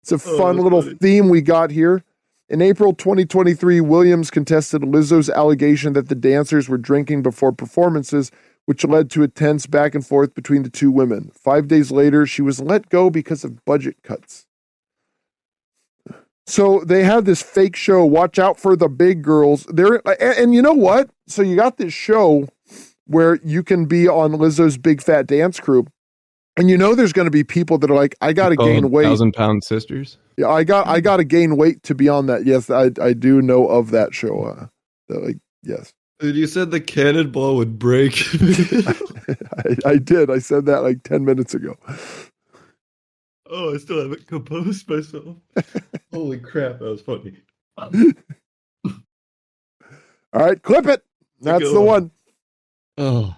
It's 0.03 0.11
a 0.11 0.15
oh, 0.15 0.38
fun 0.38 0.59
oh, 0.59 0.61
little 0.61 0.84
funny. 0.84 0.93
theme 0.93 1.28
we 1.30 1.41
got 1.41 1.72
here. 1.72 2.03
In 2.49 2.61
April 2.61 2.93
2023, 2.93 3.82
Williams 3.82 4.30
contested 4.30 4.84
Lizzo's 4.84 5.28
allegation 5.28 5.93
that 5.93 6.07
the 6.07 6.13
dancers 6.13 6.70
were 6.70 6.78
drinking 6.78 7.24
before 7.24 7.51
performances, 7.51 8.30
which 8.67 8.86
led 8.86 9.09
to 9.09 9.24
a 9.24 9.28
tense 9.28 9.65
back 9.65 9.95
and 9.95 10.05
forth 10.05 10.36
between 10.36 10.61
the 10.61 10.70
two 10.70 10.91
women. 10.91 11.32
Five 11.34 11.67
days 11.67 11.89
later, 11.89 12.28
she 12.28 12.43
was 12.43 12.59
let 12.59 12.89
go 12.89 13.09
because 13.09 13.43
of 13.43 13.65
budget 13.65 14.03
cuts. 14.03 14.45
So 16.45 16.84
they 16.86 17.03
had 17.05 17.26
this 17.26 17.41
fake 17.41 17.76
show. 17.76 18.05
Watch 18.05 18.38
out 18.38 18.59
for 18.59 18.76
the 18.76 18.88
big 18.88 19.24
girls. 19.24 19.65
There, 19.65 19.95
and, 20.07 20.38
and 20.38 20.53
you 20.53 20.61
know 20.61 20.74
what? 20.74 21.09
So 21.26 21.41
you 21.41 21.55
got 21.55 21.78
this 21.78 21.93
show 21.93 22.47
where 23.10 23.39
you 23.43 23.64
can 23.64 23.86
be 23.86 24.07
on 24.07 24.32
Lizzo's 24.34 24.78
big 24.78 25.01
fat 25.01 25.28
dance 25.28 25.60
crew, 25.60 25.86
and 26.55 26.70
you 26.70 26.78
know, 26.78 26.93
there's 26.93 27.14
going 27.14 27.26
to 27.26 27.32
be 27.32 27.43
people 27.43 27.78
that 27.80 27.89
are 27.89 27.95
like, 27.95 28.16
I 28.22 28.34
got 28.34 28.49
to 28.49 28.55
gain 28.55 28.91
weight. 28.91 29.05
Thousand 29.05 29.34
pound 29.34 29.64
sisters. 29.64 30.18
Yeah, 30.38 30.49
I 30.49 30.64
got, 30.64 30.88
I 30.88 30.99
got 30.99 31.18
to 31.18 31.24
gain 31.24 31.57
weight 31.57 31.84
to 31.84 31.95
be 31.95 32.10
on 32.10 32.26
that. 32.28 32.45
Yes, 32.45 32.70
I, 32.70 32.91
I 33.01 33.14
do 33.14 33.41
know 33.41 33.68
of 33.68 33.91
that 33.91 34.14
show. 34.14 34.43
Uh, 34.43 34.68
like, 35.10 35.38
yes. 35.64 35.93
Dude, 36.20 36.36
you 36.36 36.47
said 36.47 36.72
the 36.72 36.82
cannonball 36.82 37.55
would 37.55 37.80
break. 37.80 38.14
I, 39.57 39.78
I, 39.86 39.97
did. 39.97 40.30
I 40.30 40.39
said 40.39 40.66
that 40.66 40.84
like 40.84 41.03
ten 41.03 41.24
minutes 41.24 41.53
ago. 41.53 41.78
Oh, 43.49 43.74
I 43.74 43.78
still 43.78 44.01
haven't 44.01 44.28
composed 44.28 44.88
myself. 44.89 45.38
Holy 46.14 46.39
crap, 46.39 46.80
that 46.80 46.86
was 46.86 47.01
funny. 47.01 47.38
All 47.78 47.91
right, 50.34 50.62
clip 50.62 50.86
it. 50.88 51.03
That's 51.41 51.72
the 51.72 51.82
one. 51.82 52.12
Oh. 53.00 53.36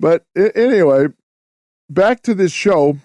But 0.00 0.24
anyway, 0.36 1.08
back 1.90 2.22
to 2.22 2.34
this 2.34 2.52
show. 2.52 2.98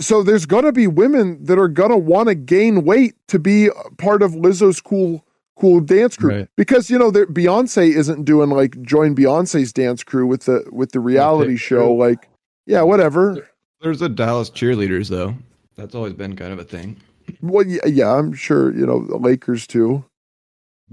So 0.00 0.22
there's 0.22 0.46
going 0.46 0.64
to 0.64 0.72
be 0.72 0.86
women 0.86 1.44
that 1.44 1.58
are 1.58 1.68
going 1.68 1.90
to 1.90 1.96
want 1.96 2.28
to 2.28 2.34
gain 2.34 2.84
weight 2.84 3.16
to 3.28 3.38
be 3.38 3.68
part 3.98 4.22
of 4.22 4.32
Lizzo's 4.32 4.80
cool 4.80 5.24
cool 5.58 5.80
dance 5.80 6.16
crew 6.16 6.34
right. 6.34 6.48
because 6.56 6.88
you 6.88 6.98
know 6.98 7.12
Beyonce 7.12 7.94
isn't 7.94 8.24
doing 8.24 8.48
like 8.48 8.80
join 8.80 9.14
Beyonce's 9.14 9.74
dance 9.74 10.02
crew 10.02 10.26
with 10.26 10.44
the 10.44 10.66
with 10.72 10.92
the 10.92 11.00
reality 11.00 11.52
okay. 11.52 11.58
show 11.58 11.92
like 11.92 12.28
yeah 12.66 12.80
whatever. 12.80 13.46
There's 13.82 14.00
a 14.00 14.08
Dallas 14.08 14.48
cheerleaders 14.48 15.10
though. 15.10 15.34
That's 15.76 15.94
always 15.94 16.14
been 16.14 16.34
kind 16.34 16.52
of 16.52 16.58
a 16.58 16.64
thing. 16.64 16.96
Well, 17.42 17.66
yeah, 17.66 17.86
yeah 17.86 18.14
I'm 18.14 18.32
sure 18.32 18.74
you 18.74 18.86
know 18.86 19.04
the 19.04 19.18
Lakers 19.18 19.66
too. 19.66 20.04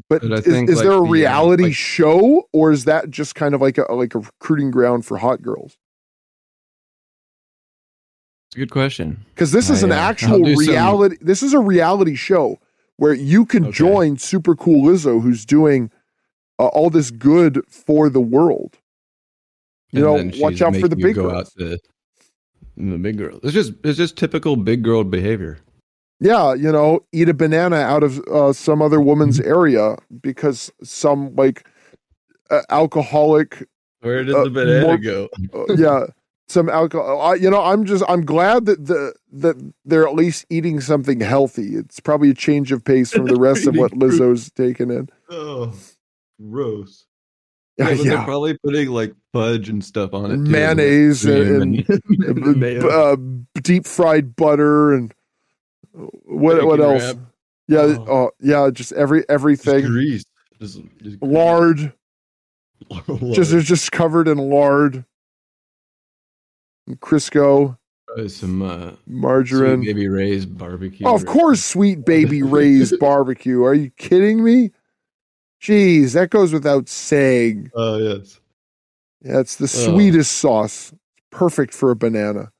But, 0.09 0.21
but 0.21 0.39
is, 0.39 0.45
think, 0.45 0.69
is 0.69 0.77
like, 0.77 0.85
there 0.85 0.93
a 0.93 1.01
reality 1.01 1.63
the, 1.63 1.69
like, 1.69 1.75
show, 1.75 2.47
or 2.53 2.71
is 2.71 2.85
that 2.85 3.09
just 3.09 3.35
kind 3.35 3.55
of 3.55 3.61
like 3.61 3.77
a 3.77 3.91
like 3.91 4.13
a 4.15 4.19
recruiting 4.19 4.71
ground 4.71 5.05
for 5.05 5.17
hot 5.17 5.41
girls? 5.41 5.77
It's 8.47 8.55
a 8.55 8.59
good 8.59 8.71
question. 8.71 9.25
Because 9.33 9.51
this 9.51 9.69
is 9.69 9.83
an 9.83 9.91
uh, 9.91 9.95
actual 10.09 10.39
reality. 10.39 11.17
Some... 11.17 11.27
This 11.27 11.43
is 11.43 11.53
a 11.53 11.59
reality 11.59 12.15
show 12.15 12.59
where 12.97 13.13
you 13.13 13.45
can 13.45 13.65
okay. 13.65 13.71
join 13.73 14.17
Super 14.17 14.55
Cool 14.55 14.87
Lizzo, 14.87 15.21
who's 15.21 15.45
doing 15.45 15.91
uh, 16.59 16.67
all 16.67 16.89
this 16.89 17.11
good 17.11 17.61
for 17.67 18.09
the 18.09 18.21
world. 18.21 18.77
You 19.91 20.15
and 20.15 20.31
know, 20.31 20.41
watch 20.41 20.61
out 20.61 20.75
for 20.75 20.87
the 20.87 20.95
big 20.95 21.15
girls. 21.15 21.53
Out 21.59 21.79
the 22.77 22.97
big 22.97 23.17
girl. 23.17 23.39
It's 23.43 23.53
just 23.53 23.73
it's 23.83 23.97
just 23.97 24.17
typical 24.17 24.55
big 24.55 24.83
girl 24.83 25.03
behavior. 25.03 25.59
Yeah, 26.19 26.53
you 26.55 26.71
know, 26.71 27.01
eat 27.11 27.29
a 27.29 27.33
banana 27.33 27.75
out 27.77 28.03
of 28.03 28.19
uh, 28.27 28.51
some 28.53 28.81
other 28.81 28.99
woman's 28.99 29.39
mm-hmm. 29.39 29.49
area 29.49 29.97
because 30.21 30.71
some 30.83 31.35
like 31.35 31.67
uh, 32.49 32.61
alcoholic. 32.69 33.67
Where 34.01 34.23
did 34.23 34.35
the 34.35 34.39
uh, 34.39 34.49
banana 34.49 34.87
more, 34.87 34.97
go? 34.97 35.29
Uh, 35.53 35.73
yeah, 35.75 36.05
some 36.47 36.69
alcohol. 36.69 37.21
I, 37.21 37.35
you 37.35 37.49
know, 37.49 37.61
I'm 37.61 37.85
just 37.85 38.03
I'm 38.07 38.25
glad 38.25 38.65
that 38.65 38.85
the 38.85 39.13
that 39.33 39.73
they're 39.85 40.07
at 40.07 40.15
least 40.15 40.45
eating 40.49 40.79
something 40.81 41.19
healthy. 41.19 41.75
It's 41.75 41.99
probably 41.99 42.31
a 42.31 42.35
change 42.35 42.71
of 42.71 42.83
pace 42.83 43.11
from 43.11 43.25
the 43.25 43.35
rest 43.39 43.67
of 43.67 43.75
what 43.75 43.91
Lizzo's 43.91 44.51
taken 44.51 44.89
in. 44.89 45.09
Oh, 45.29 45.73
gross. 46.41 47.05
Yeah, 47.79 47.91
yeah, 47.91 48.03
they're 48.03 48.23
probably 48.23 48.57
putting 48.57 48.89
like 48.89 49.13
fudge 49.33 49.69
and 49.69 49.85
stuff 49.85 50.11
on 50.11 50.31
it, 50.31 50.37
mayonnaise 50.37 51.23
and, 51.25 51.87
and, 51.87 52.63
and 52.63 52.83
uh, 52.83 53.15
deep 53.61 53.85
fried 53.85 54.35
butter 54.35 54.95
and 54.95 55.13
what 56.25 56.65
what 56.65 56.79
else? 56.79 57.03
Wrap. 57.03 57.17
Yeah, 57.67 57.79
oh. 57.79 58.05
oh. 58.07 58.31
yeah, 58.39 58.69
just 58.71 58.93
every 58.93 59.27
everything. 59.29 59.81
Just 59.81 59.91
grease, 59.91 60.25
just, 60.59 60.81
just 61.01 61.21
lard. 61.21 61.79
lard. 61.79 61.93
Just 63.33 63.53
it's 63.53 63.67
just 63.67 63.91
covered 63.91 64.27
in 64.27 64.37
lard. 64.37 65.03
Crisco. 66.95 67.77
Uh, 68.17 68.27
some 68.27 68.61
uh, 68.61 68.91
margarine. 69.05 69.83
baby 69.83 70.07
Ray's 70.07 70.45
barbecue. 70.45 71.05
Oh, 71.05 71.15
of 71.15 71.25
course, 71.25 71.63
sweet 71.63 72.05
baby 72.05 72.41
Ray's 72.43 72.95
barbecue. 72.97 73.63
Are 73.63 73.73
you 73.73 73.89
kidding 73.97 74.43
me? 74.43 74.71
Jeez, 75.61 76.13
that 76.13 76.29
goes 76.29 76.53
without 76.53 76.87
saying. 76.87 77.71
Oh, 77.73 77.95
uh, 77.95 77.97
yes. 77.97 78.39
Yeah, 79.21 79.39
it's 79.39 79.55
the 79.55 79.65
oh. 79.65 79.67
sweetest 79.67 80.31
sauce. 80.31 80.93
Perfect 81.31 81.73
for 81.73 81.91
a 81.91 81.95
banana. 81.95 82.51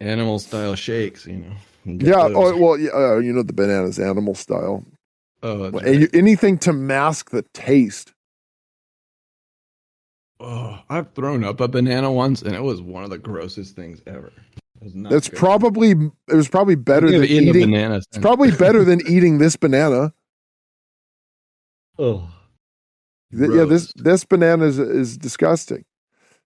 animal 0.00 0.38
style 0.38 0.74
shakes, 0.74 1.26
you 1.26 1.36
know. 1.36 1.52
Yeah. 1.88 2.28
Those. 2.28 2.36
Oh 2.36 2.56
well, 2.56 2.78
yeah, 2.78 2.90
uh, 2.90 3.16
you 3.18 3.32
know 3.32 3.42
the 3.42 3.52
bananas 3.52 3.98
animal 3.98 4.34
style. 4.34 4.84
Oh, 5.42 5.58
well, 5.58 5.70
right. 5.70 6.14
anything 6.14 6.58
to 6.58 6.72
mask 6.72 7.30
the 7.30 7.42
taste. 7.54 8.12
Oh, 10.40 10.80
I've 10.88 11.12
thrown 11.14 11.44
up 11.44 11.60
a 11.60 11.68
banana 11.68 12.12
once, 12.12 12.42
and 12.42 12.54
it 12.54 12.62
was 12.62 12.80
one 12.80 13.04
of 13.04 13.10
the 13.10 13.18
grossest 13.18 13.74
things 13.74 14.00
ever. 14.06 14.32
That's 14.80 15.28
good. 15.28 15.38
probably 15.38 15.90
it 15.90 16.34
was 16.34 16.48
probably 16.48 16.76
better 16.76 17.10
than 17.10 17.24
eating, 17.24 17.48
eating 17.48 17.70
banana. 17.70 17.96
It's 17.96 18.18
probably 18.18 18.52
better 18.52 18.84
than 18.84 19.00
eating 19.08 19.38
this 19.38 19.56
banana. 19.56 20.12
Oh, 21.98 22.28
yeah. 23.32 23.64
This 23.64 23.92
this 23.94 24.24
banana 24.24 24.66
is 24.66 24.78
is 24.78 25.18
disgusting. 25.18 25.84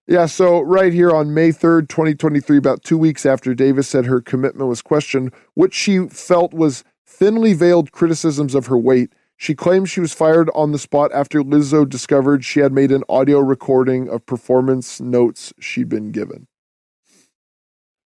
Yeah, 0.05 0.25
so 0.25 0.59
right 0.59 0.91
here 0.91 1.11
on 1.11 1.33
May 1.33 1.49
3rd, 1.49 1.87
2023, 1.87 2.57
about 2.57 2.83
two 2.83 2.97
weeks 2.97 3.25
after 3.25 3.53
Davis 3.53 3.87
said 3.87 4.05
her 4.05 4.19
commitment 4.19 4.67
was 4.67 4.81
questioned, 4.81 5.33
what 5.53 5.73
she 5.73 6.07
felt 6.09 6.53
was 6.53 6.83
thinly 7.07 7.53
veiled 7.53 7.93
criticisms 7.93 8.53
of 8.53 8.65
her 8.65 8.77
weight. 8.77 9.13
She 9.37 9.55
claimed 9.55 9.89
she 9.89 10.01
was 10.01 10.13
fired 10.13 10.49
on 10.53 10.73
the 10.73 10.79
spot 10.79 11.11
after 11.13 11.41
Lizzo 11.41 11.87
discovered 11.87 12.43
she 12.43 12.59
had 12.59 12.73
made 12.73 12.91
an 12.91 13.03
audio 13.07 13.39
recording 13.39 14.09
of 14.09 14.25
performance 14.25 14.99
notes 14.99 15.53
she'd 15.59 15.89
been 15.89 16.11
given. 16.11 16.47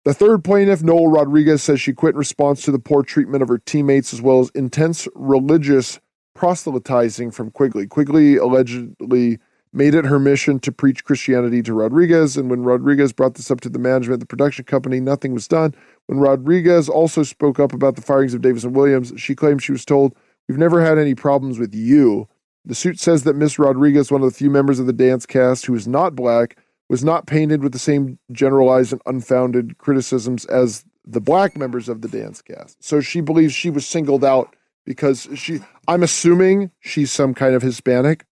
The 0.04 0.14
third 0.14 0.44
plaintiff, 0.44 0.84
Noelle 0.84 1.08
Rodriguez, 1.08 1.64
says 1.64 1.80
she 1.80 1.94
quit 1.94 2.16
in 2.16 2.20
response 2.20 2.64
to 2.64 2.72
the 2.72 2.80
poor 2.80 3.04
treatment 3.04 3.44
of 3.44 3.50
her 3.50 3.58
teammates 3.60 4.14
as 4.14 4.22
well 4.22 4.40
as 4.42 4.50
intense 4.52 5.08
religious 5.16 6.00
proselytizing 6.36 7.32
from 7.32 7.52
Quigley. 7.52 7.88
Quigley 7.88 8.36
allegedly 8.38 9.40
made 9.78 9.94
it 9.94 10.06
her 10.06 10.20
mission 10.20 10.60
to 10.60 10.72
preach 10.72 11.04
Christianity 11.04 11.62
to 11.62 11.74
Rodriguez. 11.74 12.36
And 12.36 12.50
when 12.50 12.64
Rodriguez 12.64 13.14
brought 13.14 13.36
this 13.36 13.52
up 13.52 13.62
to 13.62 13.70
the 13.70 13.80
management, 13.80 14.16
of 14.16 14.20
the 14.22 14.26
production 14.26 14.66
company, 14.66 15.00
nothing 15.00 15.34
was 15.34 15.48
done. 15.48 15.76
When 16.08 16.20
Rodriguez 16.20 16.90
also 16.90 17.22
spoke 17.24 17.60
up 17.60 17.74
about 17.74 17.96
the 17.96 18.02
firings 18.02 18.34
of 18.34 18.42
Davis 18.42 18.64
and 18.64 18.76
Williams, 18.76 19.14
she 19.18 19.36
claimed 19.36 19.62
she 19.62 19.72
was 19.72 19.86
told, 19.86 20.16
We've 20.48 20.58
never 20.58 20.84
had 20.84 20.98
any 20.98 21.14
problems 21.14 21.60
with 21.60 21.76
you. 21.76 22.28
The 22.66 22.76
suit 22.76 23.00
says 23.00 23.24
that 23.24 23.36
Miss 23.36 23.60
Rodriguez, 23.60 24.12
one 24.12 24.22
of 24.22 24.30
the 24.30 24.38
few 24.38 24.50
members 24.50 24.80
of 24.80 24.88
the 24.88 24.94
dance 24.94 25.26
cast 25.26 25.66
who 25.66 25.76
is 25.76 25.88
not 25.88 26.16
black, 26.16 26.58
was 26.90 27.04
not 27.04 27.28
painted 27.28 27.62
with 27.62 27.74
the 27.74 27.80
same 27.80 28.18
generalized 28.32 28.94
and 28.94 29.02
unfounded 29.06 29.78
criticisms 29.78 30.46
as 30.46 30.86
the 31.06 31.22
black 31.22 31.58
members 31.58 31.88
of 31.88 32.02
the 32.02 32.08
dance 32.08 32.42
cast. 32.42 32.82
So 32.84 33.02
she 33.02 33.22
believes 33.22 33.54
she 33.54 33.70
was 33.70 33.86
singled 33.86 34.24
out 34.24 34.56
because 34.86 35.28
she, 35.36 35.60
I'm 35.88 36.04
assuming 36.04 36.72
she's 36.80 37.12
some 37.12 37.34
kind 37.34 37.56
of 37.56 37.62
Hispanic 37.62 38.26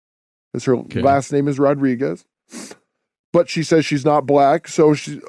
because 0.54 0.64
her 0.66 0.76
okay. 0.76 1.02
last 1.02 1.32
name 1.32 1.48
is 1.48 1.58
Rodriguez. 1.58 2.24
But 3.32 3.50
she 3.50 3.64
says 3.64 3.84
she's 3.84 4.04
not 4.04 4.24
black, 4.24 4.68
so 4.68 4.94
she 4.94 5.20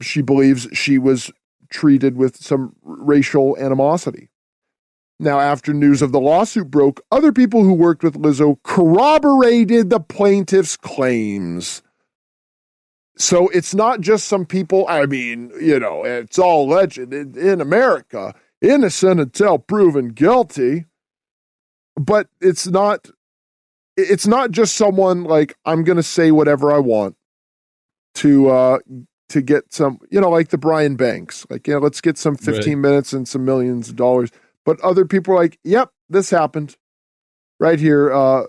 she 0.00 0.20
believes 0.20 0.66
she 0.72 0.98
was 0.98 1.30
treated 1.70 2.16
with 2.16 2.36
some 2.36 2.74
racial 2.82 3.56
animosity. 3.56 4.30
Now, 5.20 5.38
after 5.38 5.72
news 5.72 6.02
of 6.02 6.10
the 6.10 6.18
lawsuit 6.18 6.72
broke, 6.72 7.00
other 7.12 7.30
people 7.30 7.62
who 7.62 7.72
worked 7.72 8.02
with 8.02 8.20
Lizzo 8.20 8.60
corroborated 8.64 9.88
the 9.88 10.00
plaintiff's 10.00 10.76
claims. 10.76 11.80
So 13.16 13.46
it's 13.50 13.76
not 13.76 14.00
just 14.00 14.26
some 14.26 14.44
people, 14.44 14.84
I 14.88 15.06
mean, 15.06 15.52
you 15.60 15.78
know, 15.78 16.02
it's 16.02 16.40
all 16.40 16.66
legend 16.66 17.14
in, 17.14 17.38
in 17.38 17.60
America, 17.60 18.34
innocent 18.60 19.20
until 19.20 19.60
proven 19.60 20.08
guilty. 20.08 20.86
But 21.94 22.26
it's 22.40 22.66
not 22.66 23.08
it's 23.96 24.26
not 24.26 24.50
just 24.50 24.74
someone 24.74 25.24
like 25.24 25.56
I'm 25.64 25.84
going 25.84 25.96
to 25.96 26.02
say 26.02 26.30
whatever 26.30 26.72
I 26.72 26.78
want 26.78 27.16
to 28.16 28.50
uh 28.50 28.78
to 29.30 29.40
get 29.40 29.72
some, 29.72 29.98
you 30.10 30.20
know, 30.20 30.28
like 30.28 30.48
the 30.48 30.58
Brian 30.58 30.96
Banks. 30.96 31.46
Like, 31.48 31.66
you 31.66 31.74
know, 31.74 31.80
let's 31.80 32.02
get 32.02 32.18
some 32.18 32.36
15 32.36 32.74
right. 32.74 32.78
minutes 32.78 33.12
and 33.14 33.26
some 33.26 33.44
millions 33.44 33.88
of 33.88 33.96
dollars. 33.96 34.30
But 34.64 34.78
other 34.80 35.06
people 35.06 35.34
are 35.34 35.38
like, 35.38 35.58
"Yep, 35.64 35.90
this 36.08 36.30
happened." 36.30 36.76
Right 37.58 37.78
here 37.78 38.12
uh 38.12 38.44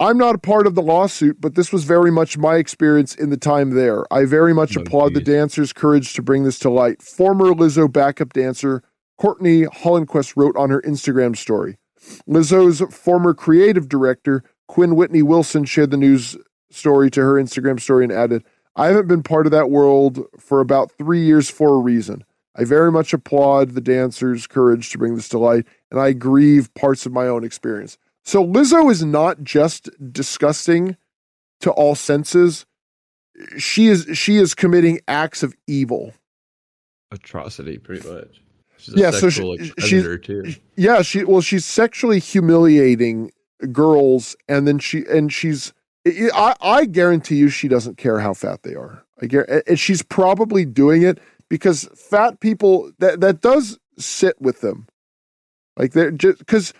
I'm 0.00 0.16
not 0.16 0.36
a 0.36 0.38
part 0.38 0.68
of 0.68 0.76
the 0.76 0.82
lawsuit, 0.82 1.40
but 1.40 1.56
this 1.56 1.72
was 1.72 1.82
very 1.82 2.12
much 2.12 2.38
my 2.38 2.54
experience 2.54 3.16
in 3.16 3.30
the 3.30 3.36
time 3.36 3.70
there. 3.70 4.04
I 4.12 4.26
very 4.26 4.54
much 4.54 4.76
oh, 4.76 4.82
applaud 4.82 5.08
geez. 5.08 5.14
the 5.14 5.32
dancers' 5.32 5.72
courage 5.72 6.12
to 6.14 6.22
bring 6.22 6.44
this 6.44 6.60
to 6.60 6.70
light. 6.70 7.02
Former 7.02 7.46
Lizzo 7.46 7.92
backup 7.92 8.32
dancer 8.32 8.84
Courtney 9.18 9.64
Hollinquest 9.64 10.36
wrote 10.36 10.56
on 10.56 10.70
her 10.70 10.80
Instagram 10.82 11.36
story. 11.36 11.76
Lizzo's 12.28 12.80
former 12.94 13.34
creative 13.34 13.88
director 13.88 14.44
Quinn 14.68 14.94
Whitney 14.94 15.22
Wilson 15.22 15.64
shared 15.64 15.90
the 15.90 15.96
news 15.96 16.36
story 16.70 17.10
to 17.10 17.20
her 17.20 17.34
Instagram 17.34 17.80
story 17.80 18.04
and 18.04 18.12
added, 18.12 18.44
I 18.76 18.86
haven't 18.86 19.08
been 19.08 19.22
part 19.22 19.46
of 19.46 19.52
that 19.52 19.70
world 19.70 20.24
for 20.38 20.60
about 20.60 20.92
three 20.92 21.24
years 21.24 21.50
for 21.50 21.74
a 21.74 21.78
reason. 21.78 22.24
I 22.54 22.64
very 22.64 22.92
much 22.92 23.12
applaud 23.12 23.70
the 23.70 23.80
dancers' 23.80 24.46
courage 24.46 24.90
to 24.90 24.98
bring 24.98 25.16
this 25.16 25.28
to 25.30 25.38
light, 25.38 25.66
and 25.90 26.00
I 26.00 26.12
grieve 26.12 26.72
parts 26.74 27.06
of 27.06 27.12
my 27.12 27.26
own 27.26 27.44
experience. 27.44 27.98
So 28.24 28.44
Lizzo 28.44 28.90
is 28.90 29.04
not 29.04 29.42
just 29.42 29.88
disgusting 30.12 30.96
to 31.60 31.70
all 31.70 31.94
senses. 31.94 32.66
She 33.56 33.86
is 33.86 34.06
she 34.14 34.36
is 34.36 34.54
committing 34.54 35.00
acts 35.08 35.42
of 35.42 35.54
evil. 35.66 36.14
Atrocity, 37.10 37.78
pretty 37.78 38.06
much. 38.08 38.42
She's 38.76 38.94
yeah, 38.96 39.10
so 39.10 39.30
she, 39.30 39.72
she's, 39.78 40.04
too. 40.22 40.54
Yeah, 40.76 41.02
she 41.02 41.24
well, 41.24 41.40
she's 41.40 41.64
sexually 41.64 42.18
humiliating 42.18 43.30
girls, 43.72 44.36
and 44.48 44.66
then 44.66 44.78
she 44.78 45.04
and 45.10 45.32
she's. 45.32 45.72
I, 46.06 46.54
I 46.62 46.84
guarantee 46.86 47.36
you, 47.36 47.50
she 47.50 47.68
doesn't 47.68 47.98
care 47.98 48.20
how 48.20 48.32
fat 48.32 48.62
they 48.62 48.74
are. 48.74 49.04
I 49.20 49.26
guarantee, 49.26 49.60
and 49.66 49.78
she's 49.78 50.02
probably 50.02 50.64
doing 50.64 51.02
it 51.02 51.18
because 51.48 51.88
fat 51.94 52.40
people 52.40 52.92
that 52.98 53.20
that 53.20 53.40
does 53.40 53.78
sit 53.98 54.40
with 54.40 54.60
them, 54.60 54.86
like 55.76 55.92
they're 55.92 56.10
just 56.10 56.38
because 56.38 56.72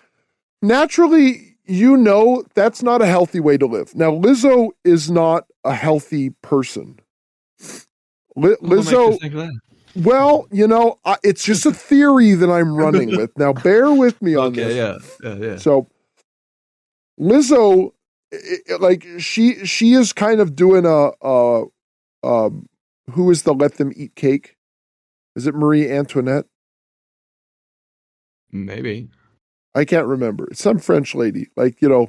naturally 0.63 1.57
you 1.65 1.97
know 1.97 2.45
that's 2.55 2.83
not 2.83 3.03
a 3.03 3.07
healthy 3.07 3.41
way 3.41 3.59
to 3.59 3.67
live. 3.67 3.95
Now 3.95 4.11
Lizzo 4.11 4.71
is 4.85 5.11
not 5.11 5.45
a 5.65 5.75
healthy 5.75 6.31
person. 6.43 6.99
Lizzo. 8.37 9.51
Well, 9.97 10.47
you 10.53 10.69
know, 10.69 11.01
I, 11.05 11.17
it's 11.25 11.45
just 11.45 11.67
a 11.67 11.73
theory 11.73 12.35
that 12.35 12.51
I'm 12.51 12.75
running 12.75 13.11
with. 13.17 13.37
Now, 13.37 13.53
bear 13.53 13.93
with 13.93 14.21
me 14.23 14.35
on 14.37 14.49
okay, 14.49 14.65
this. 14.65 15.19
Yeah, 15.23 15.35
yeah, 15.35 15.47
yeah. 15.47 15.57
So, 15.57 15.89
Lizzo, 17.19 17.93
like 18.79 19.07
she 19.19 19.65
she 19.65 19.95
is 19.95 20.13
kind 20.13 20.41
of 20.41 20.55
doing 20.55 20.87
a, 20.87 21.11
a 21.23 21.65
um, 22.23 22.69
who 23.11 23.31
is 23.31 23.43
the 23.43 23.55
let 23.55 23.75
them 23.75 23.93
eat 23.97 24.15
cake? 24.15 24.57
Is 25.37 25.47
it 25.47 25.55
Marie 25.55 25.91
Antoinette? 25.91 26.47
Maybe. 28.51 29.09
I 29.75 29.85
can't 29.85 30.07
remember. 30.07 30.49
It's 30.51 30.63
some 30.63 30.79
French 30.79 31.15
lady, 31.15 31.49
like 31.57 31.81
you 31.81 31.89
know, 31.89 32.09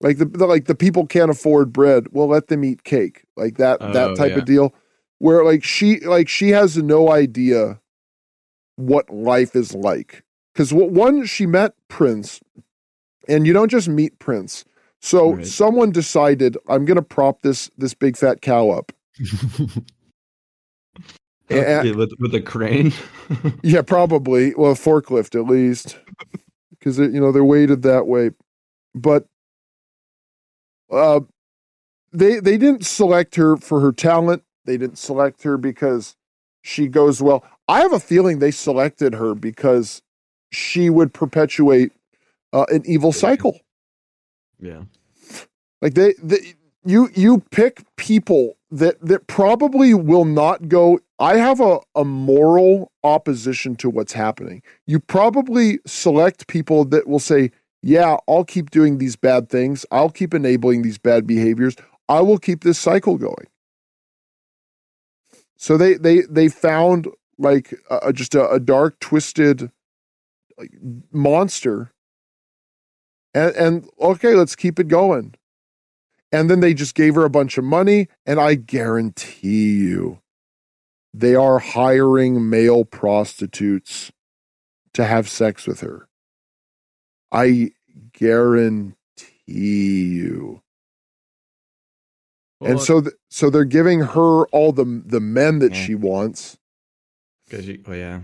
like 0.00 0.18
the, 0.18 0.26
the 0.26 0.46
like 0.46 0.66
the 0.66 0.74
people 0.74 1.06
can't 1.06 1.30
afford 1.30 1.72
bread. 1.72 2.08
We'll 2.12 2.28
let 2.28 2.48
them 2.48 2.64
eat 2.64 2.84
cake, 2.84 3.24
like 3.36 3.56
that 3.58 3.78
oh, 3.80 3.92
that 3.92 4.16
type 4.16 4.32
yeah. 4.32 4.38
of 4.38 4.44
deal. 4.44 4.74
Where 5.18 5.44
like 5.44 5.64
she 5.64 6.00
like 6.00 6.28
she 6.28 6.50
has 6.50 6.76
no 6.76 7.10
idea 7.10 7.80
what 8.76 9.08
life 9.08 9.56
is 9.56 9.74
like 9.74 10.22
because 10.52 10.72
one 10.72 11.24
she 11.24 11.46
met 11.46 11.72
Prince, 11.88 12.40
and 13.28 13.46
you 13.46 13.52
don't 13.52 13.70
just 13.70 13.88
meet 13.88 14.18
Prince. 14.18 14.64
So 15.00 15.34
right. 15.34 15.46
someone 15.46 15.92
decided 15.92 16.56
I'm 16.68 16.84
going 16.84 16.96
to 16.96 17.02
prop 17.02 17.42
this 17.42 17.70
this 17.76 17.94
big 17.94 18.16
fat 18.16 18.42
cow 18.42 18.70
up. 18.70 18.92
and, 21.48 21.94
with 21.96 22.12
with 22.18 22.34
a 22.34 22.40
crane. 22.40 22.92
yeah, 23.62 23.82
probably. 23.82 24.54
Well, 24.54 24.72
a 24.72 24.74
forklift 24.74 25.38
at 25.38 25.46
least, 25.46 25.98
because 26.70 26.98
you 26.98 27.20
know 27.20 27.32
they're 27.32 27.44
weighted 27.44 27.82
that 27.82 28.06
way. 28.06 28.30
But 28.94 29.26
uh, 30.90 31.20
they 32.12 32.40
they 32.40 32.56
didn't 32.58 32.86
select 32.86 33.36
her 33.36 33.56
for 33.56 33.80
her 33.80 33.92
talent. 33.92 34.42
They 34.64 34.76
didn't 34.76 34.98
select 34.98 35.42
her 35.44 35.56
because 35.56 36.16
she 36.62 36.88
goes 36.88 37.22
well. 37.22 37.44
I 37.68 37.80
have 37.80 37.92
a 37.92 38.00
feeling 38.00 38.38
they 38.38 38.50
selected 38.50 39.14
her 39.14 39.34
because 39.34 40.02
she 40.50 40.90
would 40.90 41.12
perpetuate 41.12 41.92
uh, 42.52 42.66
an 42.68 42.82
evil 42.86 43.12
cycle. 43.12 43.60
Yeah. 44.60 44.82
Like 45.82 45.94
they, 45.94 46.14
they 46.22 46.54
you 46.84 47.10
you 47.14 47.40
pick 47.50 47.84
people 47.96 48.56
that 48.70 49.00
that 49.00 49.26
probably 49.26 49.92
will 49.94 50.24
not 50.24 50.68
go 50.68 51.00
I 51.18 51.36
have 51.36 51.60
a, 51.60 51.78
a 51.94 52.04
moral 52.04 52.92
opposition 53.02 53.74
to 53.76 53.88
what's 53.88 54.12
happening. 54.12 54.62
You 54.86 55.00
probably 55.00 55.78
select 55.86 56.46
people 56.46 56.84
that 56.86 57.08
will 57.08 57.18
say, 57.18 57.52
Yeah, 57.82 58.16
I'll 58.28 58.44
keep 58.44 58.70
doing 58.70 58.98
these 58.98 59.16
bad 59.16 59.48
things. 59.48 59.86
I'll 59.90 60.10
keep 60.10 60.34
enabling 60.34 60.82
these 60.82 60.98
bad 60.98 61.26
behaviors. 61.26 61.76
I 62.08 62.20
will 62.20 62.38
keep 62.38 62.62
this 62.62 62.78
cycle 62.78 63.16
going. 63.16 63.46
So 65.56 65.76
they 65.76 65.94
they 65.94 66.22
they 66.22 66.48
found 66.48 67.08
like 67.38 67.74
a, 67.90 68.12
just 68.12 68.34
a, 68.34 68.48
a 68.50 68.60
dark, 68.60 68.98
twisted 69.00 69.70
like, 70.58 70.70
monster 71.12 71.92
and, 73.36 73.54
and 73.56 73.90
okay, 74.00 74.34
let's 74.34 74.56
keep 74.56 74.78
it 74.78 74.88
going. 74.88 75.34
And 76.32 76.50
then 76.50 76.60
they 76.60 76.74
just 76.74 76.94
gave 76.94 77.14
her 77.14 77.24
a 77.24 77.30
bunch 77.30 77.58
of 77.58 77.64
money, 77.64 78.08
and 78.24 78.40
I 78.40 78.54
guarantee 78.54 79.76
you 79.76 80.20
they 81.12 81.34
are 81.34 81.58
hiring 81.58 82.50
male 82.50 82.84
prostitutes 82.84 84.10
to 84.94 85.04
have 85.04 85.28
sex 85.28 85.66
with 85.66 85.80
her. 85.80 86.08
I 87.30 87.70
guarantee 88.12 88.94
you. 89.46 90.62
Well, 92.60 92.70
and 92.70 92.80
so, 92.80 93.02
th- 93.02 93.14
so 93.30 93.50
they're 93.50 93.64
giving 93.64 94.00
her 94.00 94.46
all 94.46 94.72
the 94.72 95.02
the 95.04 95.20
men 95.20 95.58
that 95.58 95.74
yeah. 95.74 95.84
she 95.84 95.94
wants. 95.94 96.56
Because 97.44 97.68
you, 97.68 97.82
oh 97.86 97.92
yeah, 97.92 98.20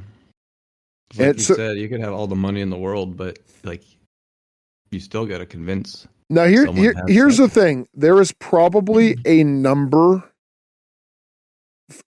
like 1.16 1.28
and 1.28 1.38
you 1.38 1.44
so, 1.44 1.54
said, 1.54 1.76
you 1.76 1.88
could 1.88 2.00
have 2.00 2.14
all 2.14 2.26
the 2.26 2.34
money 2.34 2.62
in 2.62 2.70
the 2.70 2.78
world, 2.78 3.16
but 3.16 3.38
like, 3.62 3.84
you 4.92 5.00
still 5.00 5.26
got 5.26 5.38
to 5.38 5.46
convince. 5.46 6.06
Now 6.30 6.44
here, 6.44 6.70
here 6.72 6.94
here's 7.08 7.36
sex. 7.38 7.54
the 7.54 7.60
thing: 7.60 7.88
there 7.94 8.20
is 8.20 8.32
probably 8.32 9.16
a 9.24 9.42
number 9.44 10.22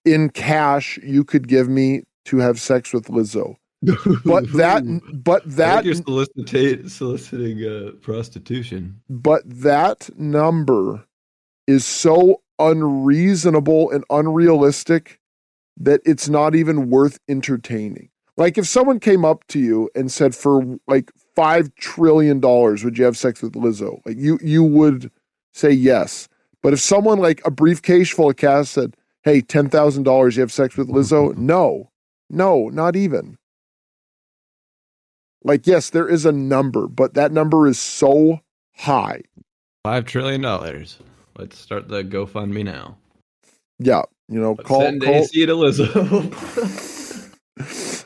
in 0.03 0.29
cash 0.29 0.97
you 1.03 1.23
could 1.23 1.47
give 1.47 1.67
me 1.67 2.03
to 2.25 2.38
have 2.38 2.59
sex 2.59 2.93
with 2.93 3.07
Lizzo. 3.07 3.55
but 4.23 4.51
that 4.53 4.83
but 5.23 5.43
that 5.45 5.86
you're 5.86 5.95
soliciting 5.95 6.88
soliciting 6.88 7.63
uh, 7.63 7.91
prostitution. 8.01 9.01
But 9.09 9.43
that 9.45 10.09
number 10.17 11.05
is 11.67 11.86
so 11.86 12.41
unreasonable 12.57 13.91
and 13.91 14.03
unrealistic 14.09 15.19
that 15.77 16.01
it's 16.05 16.29
not 16.29 16.55
even 16.55 16.89
worth 16.89 17.19
entertaining. 17.27 18.09
Like 18.38 18.57
if 18.57 18.67
someone 18.67 18.99
came 18.99 19.25
up 19.25 19.45
to 19.47 19.59
you 19.59 19.89
and 19.95 20.11
said 20.11 20.36
for 20.36 20.77
like 20.88 21.11
5 21.36 21.75
trillion 21.75 22.39
dollars 22.39 22.83
would 22.83 22.97
you 22.97 23.05
have 23.05 23.17
sex 23.17 23.41
with 23.41 23.53
Lizzo? 23.53 23.99
Like 24.05 24.17
you 24.17 24.39
you 24.41 24.63
would 24.63 25.11
say 25.53 25.71
yes. 25.71 26.27
But 26.61 26.73
if 26.73 26.79
someone 26.79 27.19
like 27.19 27.45
a 27.45 27.51
briefcase 27.51 28.09
full 28.09 28.29
of 28.29 28.38
cash 28.38 28.69
said 28.69 28.95
hey, 29.25 29.41
$10,000, 29.41 30.36
you 30.36 30.41
have 30.41 30.51
sex 30.51 30.77
with 30.77 30.88
Lizzo? 30.88 31.36
No, 31.45 31.89
no, 32.29 32.69
not 32.69 32.95
even. 32.95 33.38
Like, 35.43 35.67
yes, 35.67 35.89
there 35.89 36.07
is 36.07 36.25
a 36.25 36.31
number, 36.31 36.88
but 36.88 37.13
that 37.15 37.31
number 37.31 37.67
is 37.67 37.79
so 37.79 38.39
high. 38.77 39.21
$5 39.86 40.05
trillion. 40.05 40.41
Let's 41.38 41.59
start 41.59 41.88
the 41.88 42.03
GoFundMe 42.03 42.63
now. 42.63 42.97
Yeah. 43.77 44.03
You 44.27 44.39
know, 44.39 44.53
Let's 44.53 44.67
call, 44.67 44.81
send 44.81 45.03
call, 45.03 45.13
AC 45.13 45.45
to 45.45 45.53
Lizzo. 45.53 45.88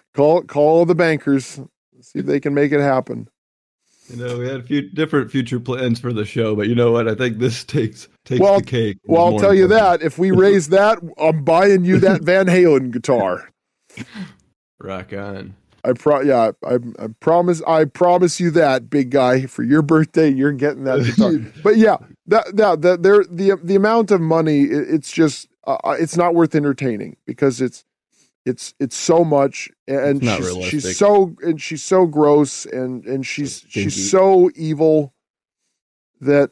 call, 0.15 0.41
call 0.43 0.85
the 0.85 0.95
bankers. 0.95 1.61
See 2.01 2.19
if 2.19 2.25
they 2.25 2.39
can 2.39 2.53
make 2.53 2.71
it 2.71 2.79
happen. 2.79 3.29
You 4.09 4.15
know, 4.15 4.39
we 4.39 4.47
had 4.47 4.59
a 4.59 4.63
few 4.63 4.89
different 4.89 5.29
future 5.29 5.59
plans 5.59 5.99
for 5.99 6.11
the 6.11 6.25
show, 6.25 6.55
but 6.55 6.67
you 6.67 6.73
know 6.73 6.91
what? 6.91 7.07
I 7.07 7.13
think 7.13 7.37
this 7.37 7.63
takes 7.65 8.07
takes 8.25 8.41
well, 8.41 8.59
the 8.59 8.65
cake. 8.65 8.97
Well, 9.05 9.25
I'll 9.25 9.39
tell 9.39 9.53
you 9.53 9.67
that 9.67 10.01
if 10.01 10.17
we 10.17 10.31
raise 10.45 10.69
that, 10.69 10.99
I'm 11.17 11.43
buying 11.43 11.85
you 11.85 11.99
that 11.99 12.21
Van 12.21 12.47
Halen 12.47 12.91
guitar. 12.91 13.49
Rock 14.79 15.13
on. 15.13 15.55
I 15.83 15.93
pro 15.93 16.21
yeah, 16.21 16.51
I, 16.65 16.75
I 16.97 17.07
promise 17.19 17.61
I 17.65 17.85
promise 17.85 18.39
you 18.39 18.51
that, 18.51 18.89
big 18.89 19.11
guy, 19.11 19.45
for 19.45 19.63
your 19.63 19.81
birthday, 19.81 20.29
you're 20.29 20.51
getting 20.51 20.83
that 20.85 21.03
guitar. 21.03 21.33
but 21.63 21.77
yeah, 21.77 21.97
that 22.27 22.55
that 22.57 22.81
that 22.81 23.03
there 23.03 23.23
the 23.23 23.57
the 23.63 23.75
amount 23.75 24.11
of 24.11 24.21
money, 24.21 24.63
it's 24.63 25.11
just 25.11 25.47
uh, 25.65 25.77
uh, 25.83 25.95
it's 25.99 26.17
not 26.17 26.35
worth 26.35 26.55
entertaining 26.55 27.15
because 27.25 27.61
it's 27.61 27.85
it's 28.49 28.73
it's 28.79 28.95
so 28.95 29.23
much 29.23 29.69
and 29.87 30.23
she's, 30.23 30.65
she's, 30.65 30.97
so 30.97 31.35
and 31.41 31.61
she's 31.61 31.83
so 31.83 32.05
gross 32.05 32.65
and 32.65 33.05
and 33.05 33.25
she's 33.25 33.63
she's 33.69 34.09
so 34.09 34.49
evil 34.55 35.13
that 36.19 36.51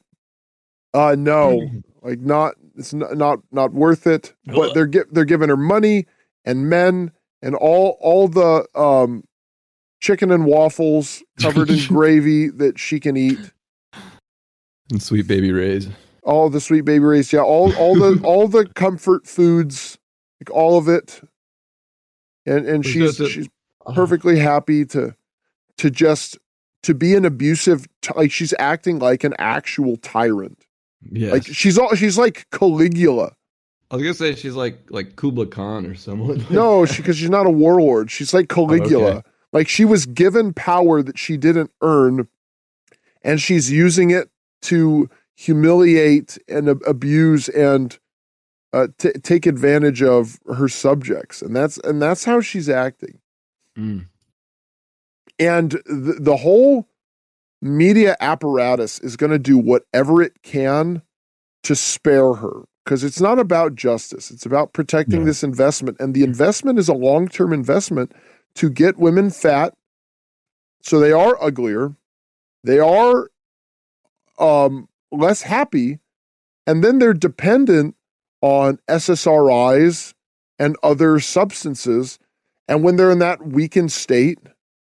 uh 0.93 1.15
no. 1.17 1.69
Like 2.03 2.19
not 2.19 2.53
it's 2.77 2.93
not 2.93 3.17
not, 3.17 3.39
not 3.51 3.73
worth 3.73 4.07
it. 4.07 4.33
But 4.45 4.73
they're 4.73 4.87
gi- 4.87 5.09
they're 5.11 5.25
giving 5.25 5.49
her 5.49 5.57
money 5.57 6.05
and 6.45 6.69
men 6.69 7.11
and 7.41 7.53
all 7.53 7.97
all 7.99 8.29
the 8.29 8.65
um 8.75 9.25
chicken 9.99 10.31
and 10.31 10.45
waffles 10.45 11.23
covered 11.37 11.69
in 11.69 11.85
gravy 11.87 12.47
that 12.47 12.79
she 12.79 13.01
can 13.01 13.17
eat. 13.17 13.39
And 14.89 15.01
sweet 15.01 15.27
baby 15.27 15.51
rays. 15.51 15.89
All 16.23 16.49
the 16.49 16.61
sweet 16.61 16.85
baby 16.85 17.03
rays 17.03 17.33
yeah. 17.33 17.41
All 17.41 17.75
all 17.75 17.95
the 17.95 18.21
all 18.23 18.47
the 18.47 18.65
comfort 18.75 19.27
foods 19.27 19.97
like 20.39 20.55
all 20.55 20.77
of 20.77 20.87
it 20.87 21.21
and 22.47 22.65
and 22.65 22.85
she's 22.85 23.17
she's 23.17 23.47
uh-huh. 23.85 23.93
perfectly 23.93 24.39
happy 24.39 24.85
to 24.85 25.15
to 25.77 25.91
just 25.91 26.37
to 26.83 26.93
be 26.93 27.13
an 27.13 27.25
abusive 27.25 27.85
like 28.15 28.31
she's 28.31 28.53
acting 28.57 28.99
like 28.99 29.23
an 29.23 29.35
actual 29.37 29.97
tyrant. 29.97 30.65
Yeah, 31.11 31.31
like 31.31 31.45
she's 31.45 31.77
all 31.77 31.93
she's 31.95 32.17
like 32.17 32.47
Caligula. 32.51 33.33
I 33.91 33.95
was 33.95 34.03
gonna 34.03 34.13
say 34.13 34.35
she's 34.35 34.55
like 34.55 34.79
like 34.89 35.15
Kubla 35.15 35.45
Khan 35.45 35.85
or 35.85 35.95
someone. 35.95 36.45
no, 36.49 36.85
she 36.85 36.97
because 36.97 37.17
she's 37.17 37.29
not 37.29 37.45
a 37.45 37.51
warlord. 37.51 38.09
She's 38.09 38.33
like 38.33 38.49
Caligula. 38.49 39.05
Oh, 39.05 39.17
okay. 39.17 39.21
Like 39.53 39.67
she 39.67 39.85
was 39.85 40.05
given 40.05 40.53
power 40.53 41.01
that 41.01 41.17
she 41.17 41.37
didn't 41.37 41.71
earn, 41.81 42.27
and 43.21 43.39
she's 43.39 43.71
using 43.71 44.09
it 44.09 44.29
to 44.63 45.09
humiliate 45.35 46.37
and 46.47 46.67
abuse 46.67 47.47
and 47.49 47.97
uh, 48.73 48.87
t- 48.97 49.11
take 49.23 49.45
advantage 49.45 50.01
of 50.03 50.39
her 50.53 50.67
subjects, 50.67 51.41
and 51.41 51.55
that's 51.55 51.77
and 51.79 52.01
that's 52.01 52.25
how 52.25 52.41
she's 52.41 52.69
acting. 52.69 53.19
Mm. 53.77 54.07
And 55.39 55.71
the, 55.85 56.17
the 56.19 56.37
whole 56.37 56.87
media 57.61 58.17
apparatus 58.19 58.99
is 58.99 59.15
going 59.15 59.31
to 59.31 59.39
do 59.39 59.57
whatever 59.57 60.21
it 60.21 60.41
can 60.43 61.01
to 61.63 61.75
spare 61.75 62.33
her 62.33 62.63
because 62.83 63.03
it's 63.03 63.21
not 63.21 63.39
about 63.39 63.75
justice; 63.75 64.31
it's 64.31 64.45
about 64.45 64.73
protecting 64.73 65.25
this 65.25 65.43
investment, 65.43 65.97
and 65.99 66.13
the 66.13 66.23
investment 66.23 66.79
is 66.79 66.89
a 66.89 66.93
long 66.93 67.27
term 67.27 67.53
investment 67.53 68.11
to 68.55 68.69
get 68.69 68.97
women 68.97 69.29
fat, 69.29 69.73
so 70.81 70.99
they 70.99 71.11
are 71.11 71.41
uglier, 71.41 71.95
they 72.63 72.79
are 72.79 73.29
um, 74.39 74.89
less 75.11 75.43
happy, 75.43 75.99
and 76.65 76.83
then 76.83 76.99
they're 76.99 77.13
dependent 77.13 77.95
on 78.41 78.79
SSRIs 78.87 80.13
and 80.59 80.75
other 80.83 81.19
substances. 81.19 82.19
And 82.67 82.83
when 82.83 82.95
they're 82.95 83.11
in 83.11 83.19
that 83.19 83.45
weakened 83.45 83.91
state, 83.91 84.39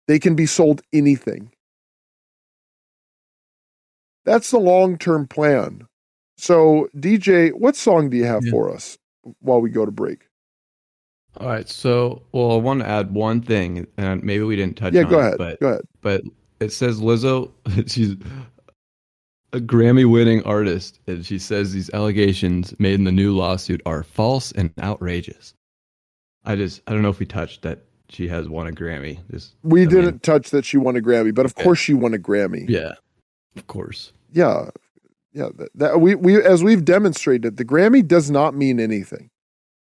they 0.08 0.20
can 0.20 0.36
be 0.36 0.46
sold 0.46 0.82
anything. 0.92 1.52
That's 4.26 4.52
the 4.52 4.60
long 4.60 4.98
term 4.98 5.28
plan. 5.28 5.88
So, 6.38 6.90
DJ, 6.96 7.54
what 7.54 7.76
song 7.76 8.10
do 8.10 8.18
you 8.18 8.26
have 8.26 8.46
yeah. 8.46 8.52
for 8.52 8.74
us 8.74 8.98
while 9.40 9.62
we 9.62 9.70
go 9.70 9.86
to 9.86 9.92
break? 9.92 10.28
All 11.38 11.48
right. 11.48 11.68
So, 11.68 12.24
well, 12.32 12.52
I 12.52 12.56
want 12.56 12.82
to 12.82 12.88
add 12.88 13.14
one 13.14 13.42
thing, 13.42 13.88
and 13.98 14.24
maybe 14.24 14.44
we 14.44 14.56
didn't 14.56 14.78
touch 14.78 14.94
yeah, 14.94 15.04
on 15.04 15.10
go 15.10 15.20
ahead. 15.20 15.34
it, 15.34 15.38
but 15.38 15.60
go 15.60 15.68
ahead. 15.68 15.82
But 16.02 16.22
it 16.60 16.72
says 16.72 17.00
Lizzo. 17.00 17.52
She's 17.90 18.16
a 19.54 19.60
Grammy 19.60 20.10
winning 20.10 20.44
artist, 20.44 21.00
and 21.08 21.26
she 21.26 21.38
says 21.38 21.72
these 21.72 21.90
allegations 21.92 22.74
made 22.80 22.96
in 22.96 23.04
the 23.04 23.12
new 23.12 23.36
lawsuit 23.36 23.82
are 23.86 24.04
false 24.04 24.52
and 24.52 24.74
outrageous. 24.82 25.54
I 26.44 26.56
just, 26.56 26.82
I 26.88 26.92
don't 26.92 27.04
know 27.04 27.10
if 27.10 27.20
we 27.20 27.28
touched 27.28 27.62
that 27.62 27.86
she 28.10 28.28
has 28.28 28.50
won 28.50 28.68
a 28.68 28.72
Grammy. 28.72 29.20
This, 29.30 29.56
we 29.64 29.84
I 29.84 29.86
didn't 29.86 30.06
mean, 30.06 30.20
touch 30.20 30.50
that 30.50 30.66
she 30.66 30.78
won 30.78 30.98
a 30.98 31.02
Grammy, 31.02 31.34
but 31.34 31.46
of 31.46 31.56
course 31.56 31.80
she 31.80 31.94
won 31.94 32.14
a 32.14 32.18
Grammy. 32.18 32.68
Yeah, 32.68 32.94
of 33.56 33.68
course. 33.68 34.12
Yeah, 34.32 34.70
yeah. 35.32 35.50
That, 35.56 35.70
that, 35.76 36.02
we 36.02 36.16
we 36.16 36.42
as 36.42 36.64
we've 36.64 36.84
demonstrated, 36.84 37.58
the 37.58 37.66
Grammy 37.66 38.06
does 38.06 38.30
not 38.30 38.56
mean 38.56 38.80
anything. 38.80 39.30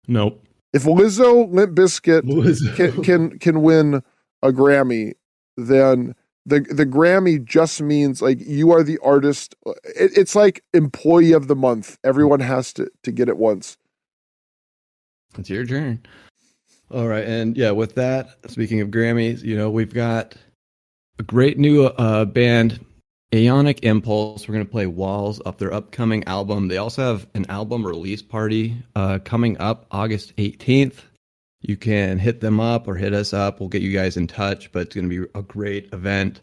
Nope. 0.08 0.42
If 0.74 0.84
Lizzo 0.84 1.52
Limp 1.52 1.76
Bizkit 1.76 2.22
Lizzo. 2.22 2.76
Can, 2.76 3.04
can 3.04 3.40
can 3.40 3.62
win 3.62 4.04
a 4.42 4.52
Grammy, 4.52 5.14
then 5.58 6.16
the 6.46 6.62
the 6.62 6.86
Grammy 6.86 7.44
just 7.44 7.82
means 7.82 8.22
like 8.22 8.40
you 8.40 8.72
are 8.72 8.84
the 8.84 9.00
artist. 9.04 9.56
It, 9.66 10.18
it's 10.18 10.36
like 10.36 10.64
employee 10.74 11.32
of 11.32 11.48
the 11.48 11.56
month. 11.56 11.98
Everyone 12.04 12.40
has 12.40 12.74
to 12.74 12.90
to 13.04 13.12
get 13.12 13.30
it 13.30 13.38
once. 13.38 13.78
It's 15.38 15.50
your 15.50 15.66
turn. 15.66 16.06
All 16.92 17.08
right, 17.08 17.26
and 17.26 17.58
yeah, 17.58 17.72
with 17.72 17.96
that, 17.96 18.30
speaking 18.48 18.80
of 18.80 18.90
Grammys, 18.90 19.42
you 19.44 19.58
know 19.58 19.70
we've 19.72 19.94
got 19.94 20.36
a 21.18 21.24
great 21.24 21.58
new 21.58 21.86
uh, 21.86 22.26
band, 22.26 22.86
Aeonic 23.32 23.80
Impulse. 23.84 24.48
We're 24.48 24.54
gonna 24.54 24.66
play 24.66 24.86
Walls 24.86 25.42
off 25.46 25.58
their 25.58 25.74
upcoming 25.74 26.24
album. 26.26 26.68
They 26.68 26.78
also 26.78 27.02
have 27.02 27.28
an 27.34 27.48
album 27.50 27.86
release 27.86 28.22
party 28.22 28.78
uh, 28.96 29.20
coming 29.24 29.58
up 29.58 29.88
August 29.90 30.34
eighteenth 30.38 31.04
you 31.68 31.78
can 31.78 32.20
hit 32.20 32.42
them 32.42 32.60
up 32.60 32.88
or 32.88 32.96
hit 32.96 33.14
us 33.14 33.34
up. 33.34 33.60
We'll 33.60 33.70
get 33.70 33.82
you 33.82 33.92
guys 33.92 34.18
in 34.18 34.28
touch, 34.28 34.72
but 34.72 34.84
it's 34.84 34.96
going 34.96 35.10
to 35.10 35.26
be 35.26 35.32
a 35.34 35.42
great 35.42 35.92
event. 35.94 36.42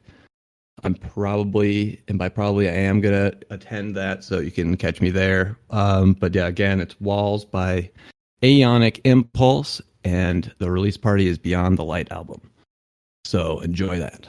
I'm 0.85 0.95
probably, 0.95 2.03
and 2.09 2.19
by 2.19 2.29
probably, 2.29 2.69
I 2.69 2.73
am 2.73 3.01
going 3.01 3.31
to 3.31 3.39
attend 3.51 3.95
that, 3.97 4.25
so 4.25 4.41
you 4.41 4.51
can 4.51 4.77
catch 4.77 5.01
me 5.01 5.11
there. 5.11 5.57
Um, 5.71 6.15
but 6.15 6.35
yeah, 6.35 6.47
again, 6.47 6.81
it's 6.81 7.01
Walls 7.01 7.45
by 7.45 7.91
Aeonic 8.43 9.01
Impulse, 9.05 9.81
and 10.03 10.53
the 10.59 10.71
release 10.71 10.97
party 10.97 11.29
is 11.29 11.39
Beyond 11.39 11.79
the 11.79 11.85
Light 11.85 12.11
album. 12.11 12.51
So 13.25 13.61
enjoy 13.61 14.01
that. 14.01 14.27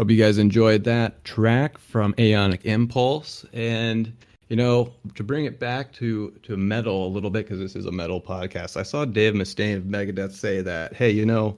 Hope 0.00 0.08
you 0.08 0.16
guys 0.16 0.38
enjoyed 0.38 0.84
that 0.84 1.22
track 1.24 1.76
from 1.76 2.14
Aeonic 2.14 2.64
Impulse. 2.64 3.44
And, 3.52 4.10
you 4.48 4.56
know, 4.56 4.94
to 5.14 5.22
bring 5.22 5.44
it 5.44 5.60
back 5.60 5.92
to, 5.96 6.30
to 6.44 6.56
metal 6.56 7.06
a 7.06 7.10
little 7.10 7.28
bit, 7.28 7.44
because 7.44 7.58
this 7.58 7.76
is 7.76 7.84
a 7.84 7.92
metal 7.92 8.18
podcast, 8.18 8.78
I 8.78 8.82
saw 8.82 9.04
Dave 9.04 9.34
Mustaine 9.34 9.76
of 9.76 9.82
Megadeth 9.82 10.32
say 10.32 10.62
that, 10.62 10.94
hey, 10.94 11.10
you 11.10 11.26
know, 11.26 11.54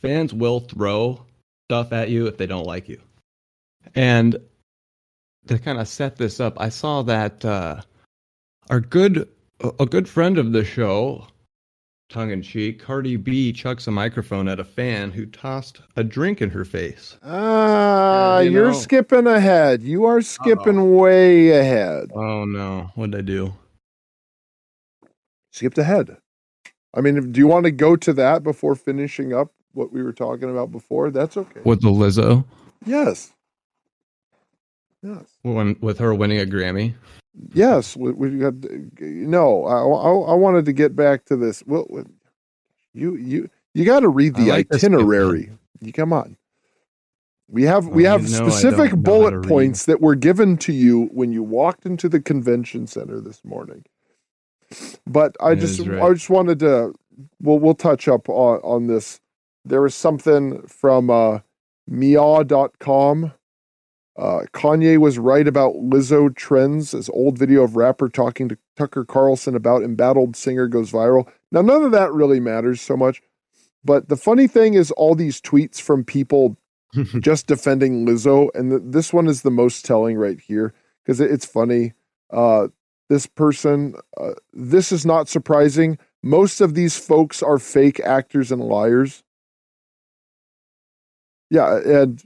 fans 0.00 0.32
will 0.32 0.60
throw 0.60 1.20
stuff 1.66 1.92
at 1.92 2.10
you 2.10 2.28
if 2.28 2.36
they 2.36 2.46
don't 2.46 2.64
like 2.64 2.88
you. 2.88 3.00
And 3.96 4.36
to 5.48 5.58
kind 5.58 5.80
of 5.80 5.88
set 5.88 6.14
this 6.14 6.38
up, 6.38 6.60
I 6.60 6.68
saw 6.68 7.02
that 7.02 7.44
uh, 7.44 7.80
our 8.68 8.78
good, 8.78 9.28
a 9.80 9.86
good 9.86 10.08
friend 10.08 10.38
of 10.38 10.52
the 10.52 10.64
show, 10.64 11.26
tongue 12.10 12.30
in 12.30 12.42
cheek, 12.42 12.82
Cardi 12.82 13.16
B 13.16 13.52
chucks 13.52 13.86
a 13.86 13.90
microphone 13.90 14.48
at 14.48 14.60
a 14.60 14.64
fan 14.64 15.10
who 15.12 15.24
tossed 15.24 15.80
a 15.96 16.04
drink 16.04 16.42
in 16.42 16.50
her 16.50 16.64
face. 16.64 17.16
Ah, 17.22 18.40
you 18.40 18.62
are 18.64 18.74
skipping 18.74 19.26
ahead. 19.26 19.82
You 19.82 20.04
are 20.04 20.20
skipping 20.20 20.78
Uh-oh. 20.78 20.98
way 20.98 21.50
ahead. 21.50 22.10
Oh 22.14 22.44
no, 22.44 22.90
what'd 22.96 23.14
I 23.14 23.22
do? 23.22 23.54
Skipped 25.52 25.78
ahead. 25.78 26.16
I 26.94 27.00
mean, 27.00 27.32
do 27.32 27.38
you 27.38 27.46
want 27.46 27.64
to 27.64 27.70
go 27.70 27.96
to 27.96 28.12
that 28.14 28.42
before 28.42 28.74
finishing 28.74 29.32
up 29.32 29.52
what 29.72 29.92
we 29.92 30.02
were 30.02 30.12
talking 30.12 30.50
about 30.50 30.72
before? 30.72 31.10
That's 31.10 31.36
okay. 31.36 31.60
With 31.64 31.82
the 31.82 31.88
Lizzo? 31.88 32.44
Yes. 32.84 33.32
Yes. 35.02 35.24
When, 35.42 35.76
with 35.80 35.98
her 35.98 36.12
winning 36.12 36.40
a 36.40 36.44
Grammy? 36.44 36.94
Yes, 37.52 37.96
we, 37.96 38.12
we 38.12 38.38
got 38.38 38.54
no. 39.00 39.64
I, 39.64 39.78
I, 39.78 40.32
I 40.32 40.34
wanted 40.34 40.64
to 40.66 40.72
get 40.72 40.96
back 40.96 41.24
to 41.26 41.36
this. 41.36 41.62
Well, 41.66 41.86
you 42.92 43.16
you 43.16 43.48
you 43.74 43.84
got 43.84 44.00
to 44.00 44.08
read 44.08 44.34
the 44.34 44.46
like 44.46 44.66
itinerary. 44.72 45.50
You 45.80 45.92
come 45.92 46.12
on. 46.12 46.36
We 47.48 47.64
have 47.64 47.88
we 47.88 48.04
have 48.04 48.28
specific 48.28 48.94
bullet 48.96 49.42
points 49.48 49.86
that 49.86 50.00
were 50.00 50.14
given 50.14 50.56
to 50.58 50.72
you 50.72 51.06
when 51.12 51.32
you 51.32 51.42
walked 51.42 51.84
into 51.84 52.08
the 52.08 52.20
convention 52.20 52.86
center 52.86 53.20
this 53.20 53.44
morning. 53.44 53.84
But 55.06 55.36
I 55.40 55.56
just 55.56 55.80
right. 55.80 56.00
I 56.00 56.12
just 56.12 56.30
wanted 56.30 56.60
to 56.60 56.94
well 57.40 57.58
we'll 57.58 57.74
touch 57.74 58.06
up 58.06 58.28
on 58.28 58.58
on 58.60 58.86
this. 58.86 59.20
There 59.64 59.82
was 59.82 59.94
something 59.94 60.62
from 60.66 61.10
uh 61.10 61.40
meaww.com 61.90 63.32
uh, 64.20 64.44
Kanye 64.52 64.98
was 64.98 65.18
right 65.18 65.48
about 65.48 65.76
Lizzo 65.76 66.34
trends. 66.36 66.90
This 66.90 67.08
old 67.08 67.38
video 67.38 67.62
of 67.62 67.74
rapper 67.74 68.10
talking 68.10 68.50
to 68.50 68.58
Tucker 68.76 69.02
Carlson 69.02 69.56
about 69.56 69.82
embattled 69.82 70.36
singer 70.36 70.68
goes 70.68 70.92
viral. 70.92 71.26
Now, 71.50 71.62
none 71.62 71.82
of 71.82 71.92
that 71.92 72.12
really 72.12 72.38
matters 72.38 72.82
so 72.82 72.98
much. 72.98 73.22
But 73.82 74.10
the 74.10 74.18
funny 74.18 74.46
thing 74.46 74.74
is, 74.74 74.90
all 74.90 75.14
these 75.14 75.40
tweets 75.40 75.80
from 75.80 76.04
people 76.04 76.58
just 77.20 77.46
defending 77.46 78.04
Lizzo, 78.04 78.48
and 78.54 78.70
the, 78.70 78.78
this 78.78 79.10
one 79.10 79.26
is 79.26 79.40
the 79.40 79.50
most 79.50 79.86
telling 79.86 80.18
right 80.18 80.38
here 80.38 80.74
because 81.02 81.18
it, 81.18 81.30
it's 81.30 81.46
funny. 81.46 81.94
Uh, 82.30 82.68
this 83.08 83.26
person, 83.26 83.94
uh, 84.20 84.32
this 84.52 84.92
is 84.92 85.06
not 85.06 85.28
surprising. 85.28 85.98
Most 86.22 86.60
of 86.60 86.74
these 86.74 86.98
folks 86.98 87.42
are 87.42 87.58
fake 87.58 88.00
actors 88.00 88.52
and 88.52 88.60
liars. 88.60 89.22
Yeah, 91.48 91.78
and 91.78 92.22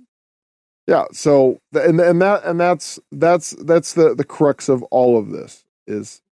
yeah. 0.86 1.05
So 1.12 1.61
and 1.73 2.01
and 2.01 2.20
that 2.20 2.44
and 2.44 2.61
that's 2.61 2.98
that's 3.12 3.51
that's 3.51 3.94
the 3.94 4.15
the 4.15 4.24
crux 4.24 4.69
of 4.69 4.82
all 4.85 5.19
of 5.19 5.31
this 5.31 5.65
is 5.86 6.23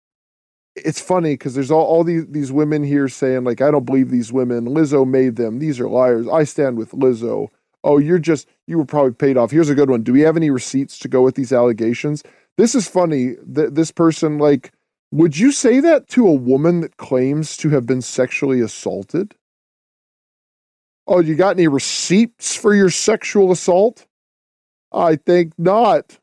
it's 0.75 1.01
funny 1.01 1.35
because 1.35 1.55
there's 1.55 1.71
all, 1.71 1.85
all 1.85 2.05
these 2.05 2.27
these 2.29 2.53
women 2.53 2.83
here 2.83 3.09
saying 3.09 3.45
like 3.45 3.61
I 3.61 3.71
don't 3.71 3.87
believe 3.87 4.11
these 4.11 4.33
women. 4.33 4.67
Lizzo 4.67 5.07
made 5.07 5.37
them. 5.37 5.59
These 5.59 5.81
are 5.81 5.89
liars. 5.89 6.27
I 6.29 6.45
stand 6.45 6.79
with 6.79 6.93
Lizzo. 6.93 7.49
Oh, 7.85 7.99
you're 7.99 8.19
just 8.19 8.49
you 8.67 8.79
were 8.79 8.85
probably 8.85 9.13
paid 9.13 9.37
off. 9.37 9.51
Here's 9.51 9.69
a 9.69 9.75
good 9.75 9.91
one. 9.91 10.03
Do 10.03 10.13
we 10.13 10.21
have 10.21 10.37
any 10.37 10.51
receipts 10.51 10.99
to 11.01 11.09
go 11.09 11.23
with 11.23 11.35
these 11.35 11.53
allegations? 11.53 12.23
This 12.57 12.75
is 12.75 12.89
funny. 12.89 13.35
That 13.47 13.75
this 13.75 13.91
person 13.91 14.39
like 14.39 14.73
would 15.11 15.39
you 15.39 15.53
say 15.53 15.81
that 15.81 16.09
to 16.09 16.27
a 16.27 16.33
woman 16.33 16.81
that 16.81 16.97
claims 16.97 17.57
to 17.59 17.69
have 17.71 17.87
been 17.87 18.01
sexually 18.01 18.61
assaulted? 18.61 19.35
Oh, 21.07 21.21
you 21.21 21.35
got 21.35 21.57
any 21.57 21.69
receipts 21.69 22.57
for 22.57 22.75
your 22.75 22.89
sexual 22.89 23.53
assault? 23.53 24.07
I 24.93 25.17
think 25.17 25.53
not. 25.59 26.19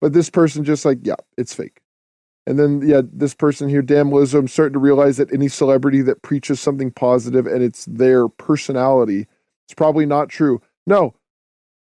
But 0.00 0.12
this 0.12 0.30
person 0.30 0.64
just 0.64 0.84
like, 0.84 0.98
yeah, 1.02 1.16
it's 1.38 1.54
fake. 1.54 1.80
And 2.46 2.58
then, 2.58 2.82
yeah, 2.86 3.00
this 3.12 3.34
person 3.34 3.68
here, 3.68 3.82
damn 3.82 4.10
Lizzo, 4.10 4.38
I'm 4.38 4.48
starting 4.48 4.74
to 4.74 4.78
realize 4.78 5.16
that 5.16 5.32
any 5.32 5.48
celebrity 5.48 6.02
that 6.02 6.22
preaches 6.22 6.60
something 6.60 6.92
positive 6.92 7.46
and 7.46 7.62
it's 7.62 7.86
their 7.86 8.28
personality, 8.28 9.26
it's 9.66 9.74
probably 9.74 10.06
not 10.06 10.28
true. 10.28 10.60
No, 10.86 11.14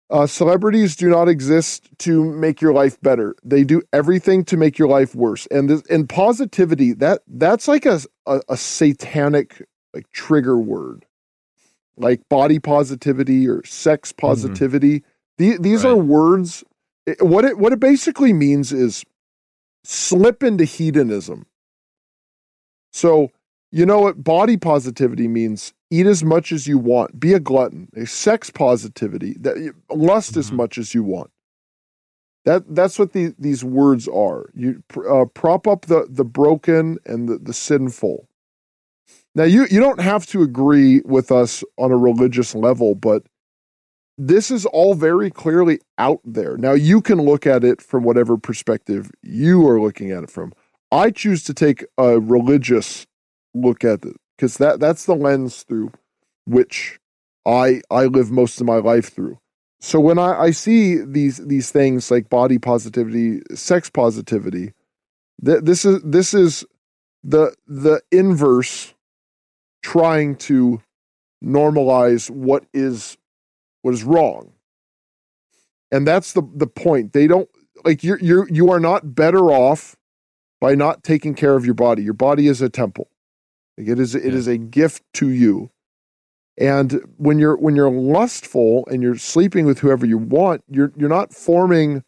uh, 0.09 0.25
celebrities 0.25 0.95
do 0.95 1.07
not 1.07 1.29
exist 1.29 1.89
to 1.99 2.23
make 2.23 2.61
your 2.61 2.73
life 2.73 2.99
better. 3.01 3.35
They 3.43 3.63
do 3.63 3.83
everything 3.93 4.43
to 4.45 4.57
make 4.57 4.79
your 4.79 4.87
life 4.87 5.13
worse. 5.13 5.45
And 5.51 5.69
this, 5.69 5.83
and 5.87 6.09
positivity 6.09 6.93
that 6.93 7.21
that's 7.27 7.67
like 7.67 7.85
a, 7.85 7.99
a, 8.25 8.41
a 8.49 8.57
satanic 8.57 9.67
like 9.93 10.09
trigger 10.11 10.57
word, 10.57 11.05
like 11.95 12.27
body 12.27 12.57
positivity 12.57 13.47
or 13.47 13.63
sex 13.65 14.11
mm-hmm. 14.11 14.27
positivity. 14.27 14.99
Mm-hmm. 15.01 15.08
The, 15.39 15.57
these 15.57 15.85
right. 15.85 15.91
are 15.91 15.95
words. 15.95 16.63
What 17.21 17.45
it 17.45 17.57
what 17.57 17.73
it 17.73 17.79
basically 17.79 18.33
means 18.33 18.71
is 18.71 19.03
slip 19.83 20.43
into 20.43 20.65
hedonism. 20.65 21.47
So 22.91 23.31
you 23.71 23.85
know 23.85 24.01
what 24.01 24.23
body 24.23 24.57
positivity 24.57 25.27
means? 25.27 25.73
Eat 25.89 26.05
as 26.05 26.23
much 26.23 26.51
as 26.51 26.67
you 26.67 26.77
want. 26.77 27.19
Be 27.19 27.33
a 27.33 27.39
glutton. 27.39 27.87
A 27.95 28.05
sex 28.05 28.49
positivity 28.49 29.35
that 29.39 29.73
lust 29.89 30.31
mm-hmm. 30.31 30.39
as 30.39 30.51
much 30.51 30.77
as 30.77 30.93
you 30.93 31.03
want. 31.03 31.31
That 32.43 32.75
that's 32.75 32.99
what 32.99 33.13
the, 33.13 33.33
these 33.39 33.63
words 33.63 34.09
are. 34.09 34.49
You 34.53 34.83
uh, 35.09 35.25
prop 35.25 35.67
up 35.67 35.85
the 35.85 36.05
the 36.09 36.25
broken 36.25 36.97
and 37.05 37.29
the, 37.29 37.37
the 37.37 37.53
sinful. 37.53 38.27
Now 39.35 39.45
you 39.45 39.67
you 39.71 39.79
don't 39.79 40.01
have 40.01 40.25
to 40.27 40.41
agree 40.41 41.01
with 41.05 41.31
us 41.31 41.63
on 41.77 41.91
a 41.91 41.97
religious 41.97 42.53
level, 42.53 42.93
but 42.93 43.23
this 44.19 44.51
is 44.51 44.65
all 44.65 44.95
very 44.95 45.31
clearly 45.31 45.79
out 45.97 46.19
there. 46.25 46.57
Now, 46.57 46.73
you 46.73 47.01
can 47.01 47.21
look 47.21 47.47
at 47.47 47.63
it 47.63 47.81
from 47.81 48.03
whatever 48.03 48.37
perspective 48.37 49.09
you 49.23 49.65
are 49.65 49.79
looking 49.79 50.11
at 50.11 50.23
it 50.23 50.29
from. 50.29 50.51
I 50.91 51.09
choose 51.09 51.43
to 51.45 51.53
take 51.53 51.85
a 51.97 52.19
religious 52.19 53.07
look 53.53 53.85
at 53.85 54.03
it 54.03 54.17
because 54.35 54.57
that, 54.57 54.81
that's 54.81 55.05
the 55.05 55.15
lens 55.15 55.63
through 55.63 55.93
which 56.45 56.99
I 57.45 57.81
I 57.89 58.05
live 58.05 58.31
most 58.31 58.59
of 58.59 58.67
my 58.67 58.77
life 58.77 59.13
through. 59.13 59.39
So 59.79 59.99
when 59.99 60.17
I, 60.17 60.37
I 60.41 60.51
see 60.51 60.97
these 60.97 61.37
these 61.37 61.71
things 61.71 62.11
like 62.11 62.29
body 62.29 62.57
positivity, 62.57 63.41
sex 63.53 63.89
positivity, 63.89 64.73
th- 65.45 65.63
this 65.63 65.85
is 65.85 66.01
this 66.03 66.33
is 66.33 66.65
the 67.23 67.55
the 67.67 68.01
inverse 68.11 68.93
trying 69.81 70.35
to 70.35 70.81
normalize 71.43 72.29
what 72.29 72.65
is 72.73 73.17
what 73.81 73.93
is 73.93 74.03
wrong. 74.03 74.53
And 75.91 76.07
that's 76.07 76.33
the 76.33 76.43
the 76.55 76.67
point. 76.67 77.13
They 77.13 77.27
don't 77.27 77.49
like 77.83 78.03
you're 78.03 78.19
you're 78.19 78.47
you 78.49 78.71
are 78.71 78.79
not 78.79 79.15
better 79.15 79.51
off 79.51 79.95
by 80.61 80.75
not 80.75 81.03
taking 81.03 81.33
care 81.33 81.55
of 81.55 81.65
your 81.65 81.73
body. 81.73 82.03
Your 82.03 82.13
body 82.13 82.47
is 82.47 82.61
a 82.61 82.69
temple. 82.69 83.09
Like 83.77 83.87
it 83.87 83.99
is 83.99 84.13
it 84.15 84.25
yeah. 84.25 84.33
is 84.33 84.47
a 84.47 84.57
gift 84.57 85.03
to 85.15 85.29
you. 85.29 85.71
And 86.57 87.01
when 87.17 87.39
you're 87.39 87.55
when 87.55 87.75
you're 87.75 87.89
lustful 87.89 88.85
and 88.91 89.01
you're 89.01 89.17
sleeping 89.17 89.65
with 89.65 89.79
whoever 89.79 90.05
you 90.05 90.17
want, 90.17 90.63
you're 90.69 90.91
you're 90.97 91.09
not 91.09 91.33
forming 91.33 92.03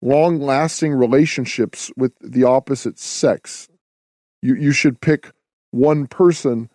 long 0.00 0.40
lasting 0.40 0.92
relationships 0.92 1.90
with 1.96 2.12
the 2.20 2.44
opposite 2.44 2.98
sex. 2.98 3.68
You 4.40 4.54
you 4.54 4.72
should 4.72 5.00
pick 5.00 5.32
one 5.72 6.06
person 6.06 6.70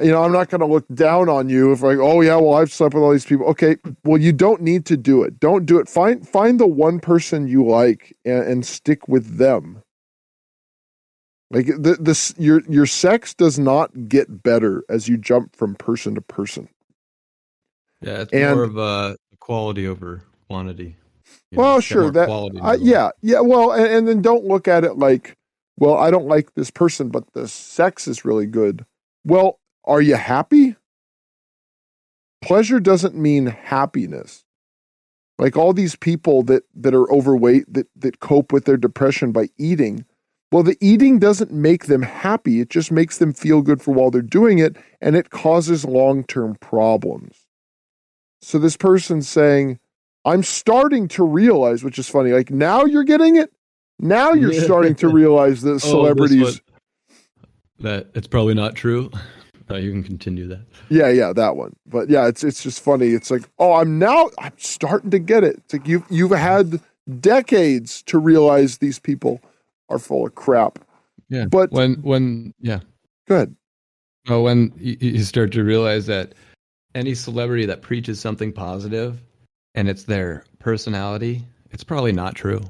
you 0.00 0.10
know, 0.10 0.22
I'm 0.22 0.32
not 0.32 0.50
going 0.50 0.60
to 0.60 0.66
look 0.66 0.86
down 0.88 1.28
on 1.28 1.48
you 1.48 1.72
if 1.72 1.82
like, 1.82 1.98
oh 1.98 2.20
yeah, 2.20 2.36
well 2.36 2.54
I've 2.54 2.72
slept 2.72 2.94
with 2.94 3.02
all 3.02 3.12
these 3.12 3.24
people. 3.24 3.46
Okay, 3.46 3.76
well 4.04 4.20
you 4.20 4.32
don't 4.32 4.60
need 4.60 4.84
to 4.86 4.96
do 4.96 5.22
it. 5.22 5.40
Don't 5.40 5.64
do 5.64 5.78
it. 5.78 5.88
Find 5.88 6.28
find 6.28 6.60
the 6.60 6.66
one 6.66 7.00
person 7.00 7.48
you 7.48 7.64
like 7.64 8.14
and, 8.24 8.44
and 8.44 8.66
stick 8.66 9.08
with 9.08 9.38
them. 9.38 9.82
Like 11.50 11.66
the, 11.66 11.96
this, 12.00 12.34
your 12.36 12.62
your 12.68 12.86
sex 12.86 13.32
does 13.32 13.58
not 13.58 14.08
get 14.08 14.42
better 14.42 14.84
as 14.88 15.08
you 15.08 15.16
jump 15.16 15.54
from 15.56 15.76
person 15.76 16.14
to 16.16 16.20
person. 16.20 16.68
Yeah, 18.02 18.22
it's 18.22 18.32
and, 18.32 18.54
more 18.54 18.64
of 18.64 18.76
a 18.76 19.16
quality 19.38 19.86
over 19.86 20.24
quantity. 20.48 20.96
You 21.50 21.58
well, 21.58 21.76
know, 21.76 21.80
sure 21.80 22.10
that 22.10 22.28
uh, 22.28 22.76
yeah 22.80 23.10
yeah 23.22 23.40
well, 23.40 23.72
and, 23.72 23.86
and 23.86 24.08
then 24.08 24.22
don't 24.22 24.44
look 24.44 24.68
at 24.68 24.84
it 24.84 24.98
like, 24.98 25.34
well, 25.78 25.96
I 25.96 26.10
don't 26.10 26.26
like 26.26 26.52
this 26.54 26.70
person, 26.70 27.08
but 27.08 27.32
the 27.32 27.48
sex 27.48 28.08
is 28.08 28.24
really 28.24 28.46
good. 28.46 28.84
Well, 29.24 29.58
are 29.86 30.00
you 30.00 30.16
happy? 30.16 30.76
Pleasure 32.42 32.80
doesn't 32.80 33.14
mean 33.14 33.46
happiness. 33.46 34.44
Like 35.38 35.56
all 35.56 35.72
these 35.72 35.96
people 35.96 36.42
that, 36.44 36.64
that 36.74 36.94
are 36.94 37.10
overweight 37.12 37.72
that, 37.72 37.88
that 37.96 38.20
cope 38.20 38.52
with 38.52 38.64
their 38.64 38.76
depression 38.76 39.32
by 39.32 39.48
eating. 39.58 40.04
Well, 40.50 40.62
the 40.62 40.78
eating 40.80 41.18
doesn't 41.18 41.52
make 41.52 41.86
them 41.86 42.02
happy. 42.02 42.60
It 42.60 42.70
just 42.70 42.90
makes 42.90 43.18
them 43.18 43.32
feel 43.32 43.62
good 43.62 43.82
for 43.82 43.92
while 43.92 44.10
they're 44.10 44.22
doing 44.22 44.58
it, 44.58 44.76
and 45.00 45.16
it 45.16 45.30
causes 45.30 45.84
long 45.84 46.24
term 46.24 46.56
problems. 46.56 47.46
So 48.40 48.58
this 48.58 48.76
person's 48.76 49.28
saying, 49.28 49.80
I'm 50.24 50.42
starting 50.42 51.08
to 51.08 51.24
realize, 51.24 51.82
which 51.84 51.98
is 51.98 52.08
funny, 52.08 52.32
like 52.32 52.50
now 52.50 52.84
you're 52.84 53.04
getting 53.04 53.36
it. 53.36 53.52
Now 53.98 54.32
you're 54.32 54.52
starting 54.52 54.94
to 54.96 55.08
realize 55.12 55.62
that 55.62 55.74
oh, 55.74 55.78
celebrities. 55.78 56.60
Oh, 56.60 57.14
that 57.80 58.08
it's 58.14 58.26
probably 58.26 58.54
not 58.54 58.74
true. 58.74 59.10
Uh, 59.70 59.76
you 59.76 59.90
can 59.90 60.02
continue 60.02 60.46
that. 60.46 60.64
Yeah, 60.88 61.08
yeah, 61.08 61.32
that 61.32 61.56
one. 61.56 61.74
But 61.86 62.08
yeah, 62.08 62.28
it's 62.28 62.44
it's 62.44 62.62
just 62.62 62.80
funny. 62.80 63.08
It's 63.08 63.30
like, 63.30 63.48
oh, 63.58 63.74
I'm 63.74 63.98
now 63.98 64.30
I'm 64.38 64.52
starting 64.56 65.10
to 65.10 65.18
get 65.18 65.42
it. 65.44 65.56
It's 65.56 65.72
like 65.72 65.88
you've 65.88 66.04
you've 66.08 66.30
had 66.30 66.80
decades 67.20 68.02
to 68.04 68.18
realize 68.18 68.78
these 68.78 68.98
people 68.98 69.40
are 69.88 69.98
full 69.98 70.26
of 70.26 70.34
crap. 70.34 70.78
Yeah. 71.28 71.46
But 71.46 71.72
when 71.72 71.94
when 72.02 72.54
yeah. 72.60 72.80
Good. 73.26 73.56
Well, 74.28 74.42
when 74.42 74.72
you, 74.78 74.96
you 75.00 75.24
start 75.24 75.52
to 75.52 75.64
realize 75.64 76.06
that 76.06 76.34
any 76.94 77.14
celebrity 77.14 77.66
that 77.66 77.82
preaches 77.82 78.20
something 78.20 78.52
positive 78.52 79.22
and 79.74 79.88
it's 79.88 80.04
their 80.04 80.44
personality, 80.58 81.44
it's 81.70 81.84
probably 81.84 82.12
not 82.12 82.34
true. 82.34 82.60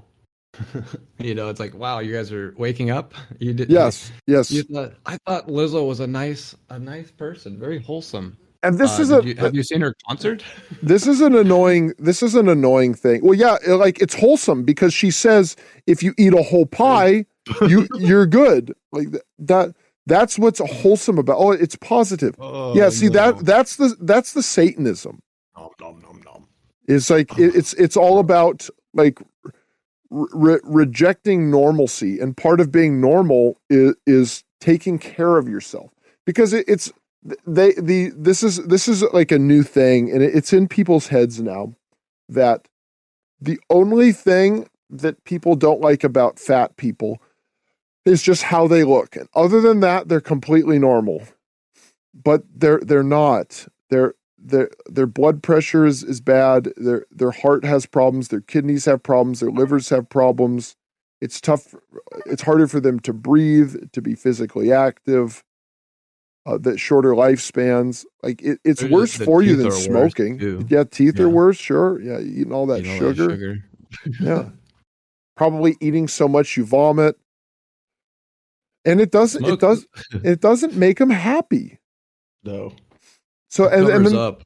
you 1.19 1.35
know, 1.35 1.49
it's 1.49 1.61
like, 1.61 1.74
wow, 1.74 1.99
you 2.01 2.12
guys 2.15 2.33
are 2.33 2.55
waking 2.57 2.91
up. 2.91 3.15
You 3.39 3.53
did. 3.53 3.70
Yes, 3.70 4.12
yes. 4.27 4.51
Thought, 4.73 4.95
I 5.05 5.19
thought 5.27 5.49
Lizzo 5.49 5.87
was 5.87 6.01
a 6.01 6.07
nice, 6.07 6.55
a 6.70 6.78
nice 6.78 7.11
person, 7.11 7.59
very 7.59 7.81
wholesome. 7.81 8.37
And 8.62 8.78
this 8.78 8.99
uh, 8.99 9.03
is 9.03 9.12
a. 9.12 9.24
You, 9.24 9.35
have 9.37 9.55
you 9.55 9.62
seen 9.62 9.81
her 9.81 9.95
concert? 10.09 10.43
this 10.83 11.07
is 11.07 11.20
an 11.20 11.35
annoying. 11.35 11.95
This 11.99 12.23
is 12.23 12.35
an 12.35 12.49
annoying 12.49 12.95
thing. 12.95 13.20
Well, 13.23 13.35
yeah, 13.35 13.59
like 13.66 14.01
it's 14.01 14.15
wholesome 14.15 14.65
because 14.65 14.93
she 14.93 15.11
says 15.11 15.57
if 15.87 16.03
you 16.03 16.15
eat 16.19 16.33
a 16.33 16.43
whole 16.43 16.66
pie, 16.66 17.27
you 17.62 17.87
you're 17.95 18.27
good. 18.27 18.74
Like 18.93 19.09
that. 19.39 19.74
That's 20.09 20.39
what's 20.39 20.61
wholesome 20.61 21.19
about. 21.19 21.37
Oh, 21.39 21.51
it's 21.51 21.74
positive. 21.74 22.37
Oh, 22.39 22.77
yeah. 22.77 22.91
See 22.91 23.07
no. 23.07 23.12
that 23.12 23.45
that's 23.45 23.74
the 23.74 23.97
that's 24.01 24.35
the 24.35 24.43
Satanism. 24.43 25.20
Nom, 25.57 25.70
nom, 25.81 26.01
nom, 26.01 26.23
nom. 26.24 26.49
It's 26.87 27.11
like 27.11 27.37
it, 27.39 27.57
it's 27.57 27.73
it's 27.74 27.97
all 27.97 28.20
about 28.20 28.69
like 28.95 29.20
re- 30.11 30.61
rejecting 30.65 31.51
normalcy, 31.51 32.19
and 32.19 32.37
part 32.37 32.61
of 32.61 32.70
being 32.73 33.01
normal 33.01 33.59
is, 33.69 33.95
is 34.07 34.45
taking 34.61 34.99
care 34.99 35.37
of 35.37 35.49
yourself 35.49 35.93
because 36.24 36.53
it, 36.53 36.65
it's 36.69 36.93
they 37.47 37.73
the 37.73 38.11
this 38.16 38.43
is 38.43 38.65
this 38.66 38.89
is 38.89 39.03
like 39.12 39.33
a 39.33 39.39
new 39.39 39.62
thing, 39.62 40.11
and 40.11 40.23
it, 40.23 40.35
it's 40.35 40.53
in 40.53 40.69
people's 40.69 41.09
heads 41.09 41.41
now 41.41 41.74
that 42.28 42.69
the 43.41 43.59
only 43.70 44.12
thing 44.12 44.69
that 44.91 45.24
people 45.24 45.57
don't 45.57 45.81
like 45.81 46.05
about 46.05 46.39
fat 46.39 46.77
people 46.77 47.20
is 48.05 48.23
just 48.23 48.45
how 48.45 48.69
they 48.69 48.85
look, 48.85 49.16
and 49.16 49.28
other 49.35 49.61
than 49.61 49.81
that, 49.81 50.09
they're 50.09 50.20
completely 50.20 50.78
normal. 50.78 51.23
But 52.15 52.45
they're 52.55 52.81
they're 52.81 53.03
not. 53.03 53.66
They're 53.91 54.15
their 54.47 54.70
their 54.86 55.06
blood 55.06 55.43
pressure 55.43 55.85
is, 55.85 56.02
is 56.02 56.20
bad. 56.20 56.73
Their 56.77 57.06
their 57.10 57.31
heart 57.31 57.64
has 57.64 57.86
problems. 57.86 58.28
Their 58.28 58.40
kidneys 58.40 58.85
have 58.85 59.02
problems. 59.02 59.40
Their 59.40 59.51
livers 59.51 59.89
have 59.89 60.09
problems. 60.09 60.77
It's 61.20 61.40
tough. 61.40 61.74
It's 62.27 62.43
harder 62.43 62.68
for 62.68 62.81
them 62.81 63.01
to 63.01 63.12
breathe, 63.12 63.90
to 63.93 64.02
be 64.02 64.14
physically 64.14 64.73
active. 64.73 65.43
Uh, 66.44 66.59
the 66.59 66.78
shorter 66.78 67.10
lifespans, 67.10 68.05
like 68.23 68.40
it, 68.40 68.60
it's 68.64 68.81
the, 68.81 68.89
worse 68.89 69.18
the 69.18 69.24
for 69.24 69.43
you 69.43 69.56
than 69.56 69.73
smoking. 69.73 70.66
Yeah, 70.68 70.85
teeth 70.85 71.18
yeah. 71.18 71.24
are 71.24 71.28
worse. 71.28 71.56
Sure. 71.56 72.01
Yeah, 72.01 72.20
eating 72.20 72.52
all 72.52 72.66
that 72.66 72.81
eating 72.81 72.98
sugar. 72.98 73.23
All 73.23 73.28
that 73.31 73.35
sugar. 73.35 73.64
yeah, 74.20 74.48
probably 75.36 75.77
eating 75.81 76.06
so 76.06 76.28
much 76.28 76.56
you 76.56 76.64
vomit, 76.64 77.18
and 78.85 79.01
it 79.01 79.10
doesn't. 79.10 79.40
Smoke. 79.40 79.55
It 79.55 79.60
does. 79.60 79.86
it 80.23 80.40
doesn't 80.40 80.77
make 80.77 80.98
them 80.98 81.10
happy. 81.10 81.81
No. 82.44 82.73
So 83.57 83.69
and, 83.69 83.89
and 83.89 84.07
then, 84.07 84.16
up. 84.16 84.43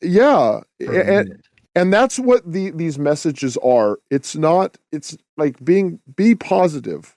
yeah, 0.00 0.60
and, 0.78 1.42
and 1.74 1.92
that's 1.92 2.20
what 2.20 2.48
the 2.48 2.70
these 2.70 2.96
messages 2.96 3.56
are. 3.64 3.98
It's 4.12 4.36
not. 4.36 4.78
It's 4.92 5.16
like 5.36 5.64
being 5.64 5.98
be 6.14 6.36
positive. 6.36 7.16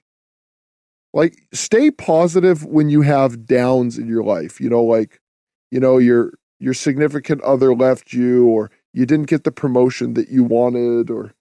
Like 1.14 1.36
stay 1.54 1.92
positive 1.92 2.66
when 2.66 2.90
you 2.90 3.04
have 3.04 3.46
downs 3.46 4.00
in 4.00 4.08
your 4.08 4.24
life. 4.24 4.60
You 4.60 4.68
know, 4.72 4.84
like 4.84 5.22
you 5.70 5.80
know 5.80 6.00
your 6.00 6.34
your 6.60 6.74
significant 6.74 7.44
other 7.44 7.76
left 7.76 8.14
you, 8.14 8.48
or 8.48 8.72
you 8.92 9.06
didn't 9.06 9.30
get 9.30 9.44
the 9.44 9.52
promotion 9.52 10.16
that 10.16 10.30
you 10.30 10.44
wanted, 10.44 11.12
or 11.12 11.36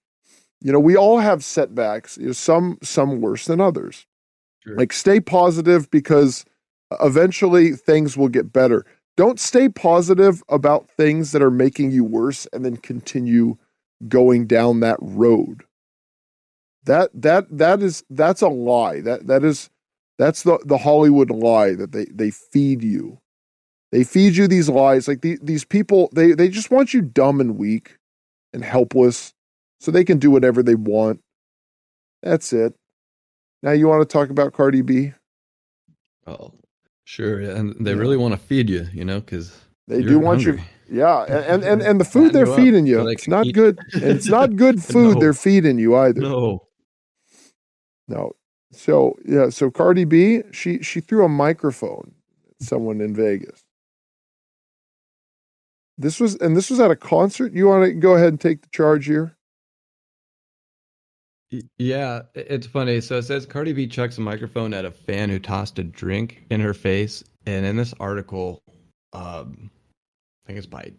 you 0.61 0.70
know 0.70 0.81
we 0.81 0.94
all 0.94 1.20
have 1.20 1.43
setbacks. 1.43 2.19
You 2.19 2.27
know, 2.27 2.32
some 2.32 2.77
some 2.82 3.23
worse 3.23 3.47
than 3.47 3.62
others. 3.62 4.07
Sure. 4.62 4.77
Like 4.77 4.93
stay 4.93 5.20
positive 5.20 5.90
because 5.90 6.44
eventually 7.01 7.73
things 7.73 8.15
will 8.19 8.28
get 8.28 8.52
better 8.52 8.85
don't 9.20 9.38
stay 9.38 9.68
positive 9.68 10.42
about 10.48 10.88
things 10.88 11.32
that 11.32 11.42
are 11.42 11.51
making 11.51 11.90
you 11.90 12.02
worse 12.02 12.47
and 12.55 12.64
then 12.64 12.78
continue 12.78 13.59
going 14.09 14.47
down 14.47 14.80
that 14.80 14.97
road. 14.98 15.62
That 16.84 17.10
that 17.12 17.44
that 17.51 17.82
is 17.82 18.02
that's 18.09 18.40
a 18.40 18.48
lie. 18.48 19.02
That 19.02 19.26
that 19.26 19.44
is 19.44 19.68
that's 20.18 20.44
the 20.44 20.59
the 20.64 20.78
Hollywood 20.78 21.30
lie 21.30 21.74
that 21.74 21.92
they 21.92 22.06
they 22.06 22.30
feed 22.30 22.82
you. 22.82 23.20
They 23.92 24.05
feed 24.05 24.36
you 24.36 24.48
these 24.48 24.70
lies 24.70 25.06
like 25.06 25.20
the, 25.20 25.38
these 25.42 25.66
people 25.66 26.09
they 26.14 26.32
they 26.32 26.48
just 26.48 26.70
want 26.70 26.94
you 26.94 27.02
dumb 27.02 27.42
and 27.42 27.59
weak 27.59 27.98
and 28.55 28.64
helpless 28.64 29.34
so 29.80 29.90
they 29.90 30.02
can 30.05 30.16
do 30.16 30.30
whatever 30.30 30.62
they 30.62 30.76
want. 30.76 31.20
That's 32.22 32.55
it. 32.55 32.74
Now 33.62 33.72
you 33.72 33.86
want 33.86 34.01
to 34.01 34.10
talk 34.10 34.30
about 34.30 34.55
Cardi 34.55 34.80
B? 34.80 35.12
Oh, 36.26 36.55
Sure, 37.10 37.40
and 37.40 37.74
they 37.84 37.90
yeah. 37.90 37.96
really 37.96 38.16
want 38.16 38.34
to 38.34 38.38
feed 38.38 38.70
you, 38.70 38.86
you 38.92 39.04
know, 39.04 39.18
because 39.18 39.60
they 39.88 40.00
do 40.00 40.20
want 40.20 40.44
hungry. 40.44 40.62
you. 40.88 40.98
Yeah, 41.00 41.24
and 41.24 41.64
and 41.64 41.82
and 41.82 42.00
the 42.00 42.04
food 42.04 42.32
they're 42.32 42.46
feeding 42.46 42.86
you, 42.86 43.04
it's 43.08 43.26
not 43.26 43.46
eat. 43.46 43.52
good. 43.52 43.80
it's 43.94 44.28
not 44.28 44.54
good 44.54 44.80
food 44.92 45.14
no. 45.14 45.20
they're 45.20 45.34
feeding 45.34 45.76
you 45.76 45.96
either. 45.96 46.20
No, 46.20 46.68
no. 48.06 48.30
So 48.70 49.16
yeah, 49.24 49.48
so 49.48 49.72
Cardi 49.72 50.04
B, 50.04 50.42
she 50.52 50.84
she 50.84 51.00
threw 51.00 51.24
a 51.24 51.28
microphone 51.28 52.14
at 52.48 52.64
someone 52.64 53.00
in 53.00 53.12
Vegas. 53.12 53.58
This 55.98 56.20
was 56.20 56.36
and 56.36 56.56
this 56.56 56.70
was 56.70 56.78
at 56.78 56.92
a 56.92 56.96
concert. 56.96 57.52
You 57.52 57.66
want 57.66 57.86
to 57.86 57.92
go 57.92 58.14
ahead 58.14 58.28
and 58.28 58.40
take 58.40 58.62
the 58.62 58.68
charge 58.68 59.06
here? 59.06 59.36
Yeah, 61.78 62.22
it's 62.35 62.66
funny. 62.66 63.01
So 63.01 63.18
it 63.18 63.22
says 63.22 63.44
Cardi 63.44 63.72
B 63.72 63.86
chucks 63.86 64.18
a 64.18 64.20
microphone 64.20 64.72
at 64.72 64.85
a 64.85 64.90
fan 64.90 65.31
who 65.31 65.39
tossed 65.39 65.78
a 65.78 65.85
drink 65.85 66.44
in 66.51 66.60
her 66.60 66.74
face, 66.74 67.24
and 67.47 67.66
in 67.66 67.77
this 67.77 67.93
article, 67.98 68.62
um, 69.12 69.70
I 70.44 70.47
think 70.47 70.59
it's 70.59 70.66
by 70.66 70.93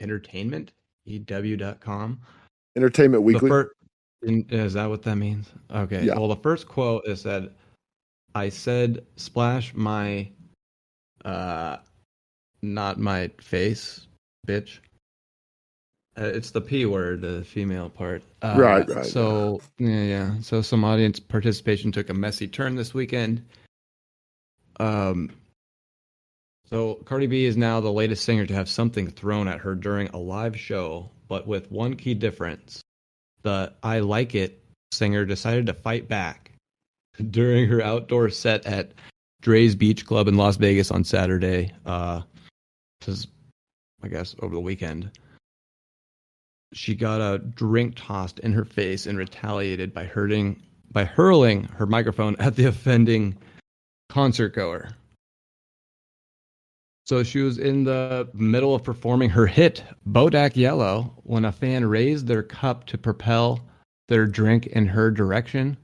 Entertainment 0.00 0.72
EW.com. 1.06 2.20
Entertainment 2.76 3.24
Weekly. 3.24 3.48
First, 3.48 3.72
is 4.22 4.74
that 4.74 4.88
what 4.88 5.02
that 5.02 5.16
means? 5.16 5.48
Okay. 5.70 6.04
Yeah. 6.04 6.14
Well, 6.14 6.28
the 6.28 6.36
first 6.36 6.68
quote 6.68 7.06
is 7.06 7.22
that 7.24 7.52
I 8.34 8.48
said 8.50 9.04
splash 9.16 9.74
my, 9.74 10.28
uh, 11.24 11.78
not 12.62 12.98
my 12.98 13.30
face, 13.40 14.06
bitch. 14.46 14.78
Uh, 16.18 16.24
it's 16.24 16.50
the 16.50 16.60
p 16.60 16.84
word, 16.84 17.20
the 17.20 17.44
female 17.44 17.88
part. 17.88 18.22
Uh, 18.42 18.54
right, 18.58 18.88
right. 18.88 19.06
So 19.06 19.60
yeah, 19.78 20.02
yeah. 20.02 20.34
So 20.40 20.62
some 20.62 20.84
audience 20.84 21.20
participation 21.20 21.92
took 21.92 22.08
a 22.08 22.14
messy 22.14 22.48
turn 22.48 22.74
this 22.74 22.92
weekend. 22.92 23.44
Um. 24.80 25.30
So 26.70 26.94
Cardi 27.04 27.26
B 27.26 27.44
is 27.44 27.56
now 27.56 27.80
the 27.80 27.92
latest 27.92 28.24
singer 28.24 28.46
to 28.46 28.54
have 28.54 28.68
something 28.68 29.08
thrown 29.08 29.48
at 29.48 29.60
her 29.60 29.74
during 29.74 30.08
a 30.08 30.18
live 30.18 30.58
show, 30.58 31.08
but 31.28 31.46
with 31.46 31.70
one 31.70 31.94
key 31.94 32.14
difference: 32.14 32.82
the 33.42 33.72
"I 33.82 34.00
Like 34.00 34.34
It" 34.34 34.60
singer 34.90 35.24
decided 35.24 35.66
to 35.66 35.74
fight 35.74 36.08
back 36.08 36.50
during 37.30 37.68
her 37.68 37.80
outdoor 37.80 38.30
set 38.30 38.66
at 38.66 38.90
Drai's 39.40 39.76
Beach 39.76 40.04
Club 40.04 40.26
in 40.26 40.36
Las 40.36 40.56
Vegas 40.56 40.90
on 40.90 41.04
Saturday. 41.04 41.72
Uh, 41.86 42.22
this 43.00 43.20
is, 43.20 43.26
I 44.02 44.08
guess, 44.08 44.34
over 44.40 44.54
the 44.54 44.60
weekend 44.60 45.12
she 46.72 46.94
got 46.94 47.20
a 47.20 47.38
drink 47.38 47.94
tossed 47.96 48.38
in 48.40 48.52
her 48.52 48.64
face 48.64 49.06
and 49.06 49.18
retaliated 49.18 49.92
by 49.92 50.04
hurting 50.04 50.62
by 50.90 51.04
hurling 51.04 51.64
her 51.64 51.86
microphone 51.86 52.34
at 52.38 52.56
the 52.56 52.64
offending 52.64 53.36
concert 54.08 54.54
goer. 54.54 54.88
So 57.06 57.22
she 57.22 57.40
was 57.40 57.58
in 57.58 57.84
the 57.84 58.28
middle 58.34 58.74
of 58.74 58.84
performing 58.84 59.30
her 59.30 59.46
hit 59.46 59.82
Bodak 60.06 60.56
Yellow 60.56 61.14
when 61.24 61.44
a 61.44 61.52
fan 61.52 61.86
raised 61.86 62.26
their 62.26 62.42
cup 62.42 62.86
to 62.86 62.98
propel 62.98 63.60
their 64.08 64.26
drink 64.26 64.66
in 64.66 64.86
her 64.86 65.10
direction. 65.10 65.76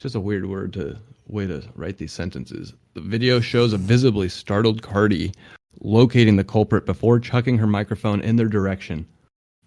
Just 0.00 0.14
a 0.14 0.20
weird 0.20 0.46
word 0.46 0.72
to 0.74 0.98
way 1.26 1.46
to 1.46 1.62
write 1.74 1.96
these 1.96 2.12
sentences. 2.12 2.74
The 2.94 3.00
video 3.00 3.40
shows 3.40 3.72
a 3.72 3.78
visibly 3.78 4.28
startled 4.28 4.82
Cardi 4.82 5.32
locating 5.80 6.36
the 6.36 6.44
culprit 6.44 6.84
before 6.84 7.18
chucking 7.18 7.58
her 7.58 7.66
microphone 7.66 8.20
in 8.20 8.36
their 8.36 8.48
direction. 8.48 9.06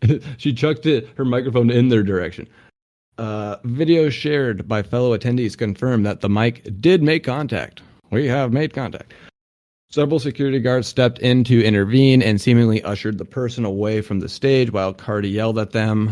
she 0.38 0.53
chucked 0.53 0.86
it 0.86 1.10
her 1.15 1.26
microphone 1.26 1.69
in 1.69 1.90
their 1.90 2.03
direction. 2.03 2.48
Uh, 3.18 3.57
video 3.64 4.10
shared 4.10 4.68
by 4.68 4.84
fellow 4.84 5.18
attendees 5.18 5.57
confirm 5.57 6.03
that 6.03 6.22
the 6.22 6.30
mic 6.30 6.68
did 6.82 7.02
make 7.02 7.23
contact. 7.23 7.82
We 8.11 8.27
have 8.27 8.52
made 8.52 8.73
contact. 8.73 9.14
Several 9.90 10.19
security 10.19 10.60
guards 10.60 10.88
stepped 10.88 11.19
in 11.19 11.45
to 11.45 11.64
intervene 11.64 12.22
and 12.22 12.41
seemingly 12.41 12.84
ushered 12.84 13.18
the 13.18 13.26
person 13.26 13.64
away 13.64 14.02
from 14.02 14.19
the 14.19 14.27
stage 14.27 14.72
while 14.72 14.94
Cardi 14.94 15.30
yelled 15.30 15.57
at 15.57 15.72
them. 15.72 16.11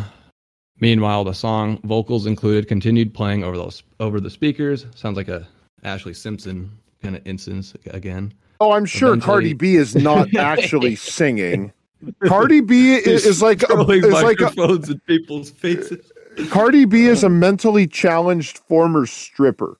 Meanwhile, 0.80 1.26
the 1.26 1.34
song 1.34 1.80
vocals 1.84 2.26
included 2.26 2.68
continued 2.68 3.14
playing 3.14 3.44
over 3.44 3.58
those 3.58 3.84
over 4.00 4.20
the 4.20 4.30
speakers. 4.30 4.86
Sounds 4.96 5.18
like 5.18 5.28
a 5.28 5.48
Ashlee 5.84 6.16
Simpson 6.16 6.72
kind 7.02 7.16
of 7.16 7.28
instance 7.28 7.74
again. 7.88 8.34
Oh, 8.62 8.72
I'm 8.72 8.86
sure 8.86 9.10
Eventually... 9.10 9.26
Cardi 9.26 9.54
B 9.54 9.76
is 9.76 9.96
not 9.96 10.34
actually 10.38 10.96
singing. 10.96 11.74
Cardi 12.26 12.62
B 12.62 12.94
is, 12.96 13.26
is 13.26 13.42
like 13.42 13.64
a, 13.64 13.80
is 13.90 14.06
like 14.12 14.40
a, 14.40 14.52
in 14.58 15.00
people's 15.02 15.50
faces. 15.50 16.12
Cardi 16.50 16.86
B 16.86 17.06
is 17.06 17.24
a 17.24 17.30
mentally 17.30 17.88
challenged 17.88 18.58
former 18.60 19.06
stripper. 19.06 19.78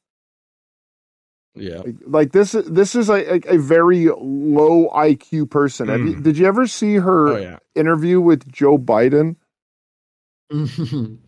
Yeah, 1.56 1.80
like, 1.80 1.96
like 2.06 2.32
this. 2.32 2.54
This 2.54 2.96
is 2.96 3.10
a, 3.10 3.36
a, 3.36 3.56
a, 3.56 3.58
very 3.60 4.08
low 4.08 4.90
IQ 4.90 5.52
person. 5.52 5.88
Mm. 5.88 6.08
You, 6.08 6.22
did 6.22 6.38
you 6.38 6.48
ever 6.48 6.66
see 6.66 6.96
her 6.96 7.28
oh, 7.28 7.38
yeah. 7.38 7.60
interview 7.76 8.20
with 8.20 8.52
Joe 8.52 8.80
Biden? 8.80 9.36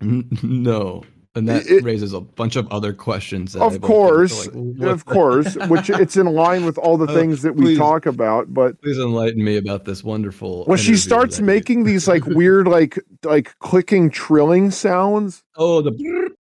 no, 0.00 1.02
and 1.34 1.48
that 1.48 1.66
it, 1.66 1.82
raises 1.82 2.12
a 2.12 2.20
bunch 2.20 2.56
of 2.56 2.70
other 2.70 2.92
questions. 2.92 3.56
Of 3.56 3.80
course, 3.80 4.46
like, 4.46 4.88
of 4.88 5.04
course, 5.04 5.56
which 5.68 5.90
it's 5.90 6.16
in 6.16 6.26
line 6.26 6.64
with 6.64 6.78
all 6.78 6.96
the 6.96 7.06
uh, 7.10 7.14
things 7.14 7.42
that 7.42 7.56
we 7.56 7.64
please, 7.64 7.78
talk 7.78 8.06
about. 8.06 8.54
But 8.54 8.80
please 8.80 8.98
enlighten 8.98 9.42
me 9.42 9.56
about 9.56 9.84
this 9.84 10.04
wonderful. 10.04 10.64
Well, 10.66 10.76
she 10.76 10.96
starts 10.96 11.40
making 11.40 11.84
these 11.84 12.06
like 12.06 12.24
weird, 12.26 12.68
like 12.68 12.98
like 13.24 13.58
clicking, 13.58 14.10
trilling 14.10 14.70
sounds. 14.70 15.42
Oh, 15.56 15.82
the 15.82 15.92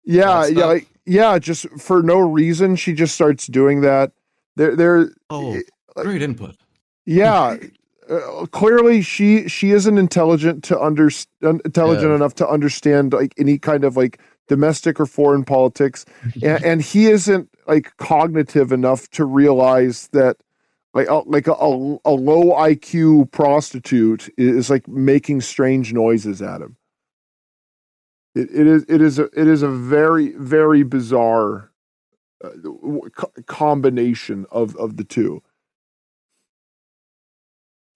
yeah, 0.03 0.45
yeah, 0.47 0.65
like, 0.65 0.87
yeah. 1.05 1.39
Just 1.39 1.69
for 1.79 2.03
no 2.03 2.19
reason, 2.19 2.75
she 2.75 2.93
just 2.93 3.15
starts 3.15 3.47
doing 3.47 3.81
that. 3.81 4.11
There, 4.57 4.75
there. 4.75 5.09
Oh, 5.29 5.57
great 5.95 6.21
input. 6.21 6.55
Yeah, 7.05 7.57
uh, 8.09 8.45
clearly 8.51 9.01
she 9.01 9.47
she 9.47 9.71
isn't 9.71 9.97
intelligent 9.97 10.63
to 10.65 10.79
under 10.79 11.09
intelligent 11.41 12.09
yeah. 12.09 12.15
enough 12.15 12.35
to 12.35 12.47
understand 12.47 13.13
like 13.13 13.33
any 13.37 13.57
kind 13.57 13.83
of 13.83 13.97
like 13.97 14.19
domestic 14.47 14.99
or 14.99 15.05
foreign 15.05 15.43
politics, 15.43 16.05
and, 16.41 16.63
and, 16.65 16.81
he 16.81 17.07
isn't 17.07 17.49
like 17.67 17.95
cognitive 17.97 18.71
enough 18.71 19.09
to 19.11 19.25
realize 19.25 20.07
that 20.09 20.37
like 20.93 21.09
a, 21.09 21.15
like 21.25 21.47
a, 21.47 21.51
a 21.51 22.11
low 22.11 22.53
IQ 22.53 23.31
prostitute 23.31 24.29
is 24.37 24.69
like 24.69 24.87
making 24.87 25.41
strange 25.41 25.93
noises 25.93 26.41
at 26.41 26.61
him. 26.61 26.77
It, 28.33 28.49
it 28.51 28.67
is 28.67 28.85
it 28.87 29.01
is 29.01 29.19
a 29.19 29.23
it 29.33 29.47
is 29.47 29.61
a 29.61 29.69
very 29.69 30.29
very 30.33 30.83
bizarre 30.83 31.71
uh, 32.43 32.49
combination 33.45 34.45
of 34.51 34.75
of 34.75 34.97
the 34.97 35.03
two 35.03 35.41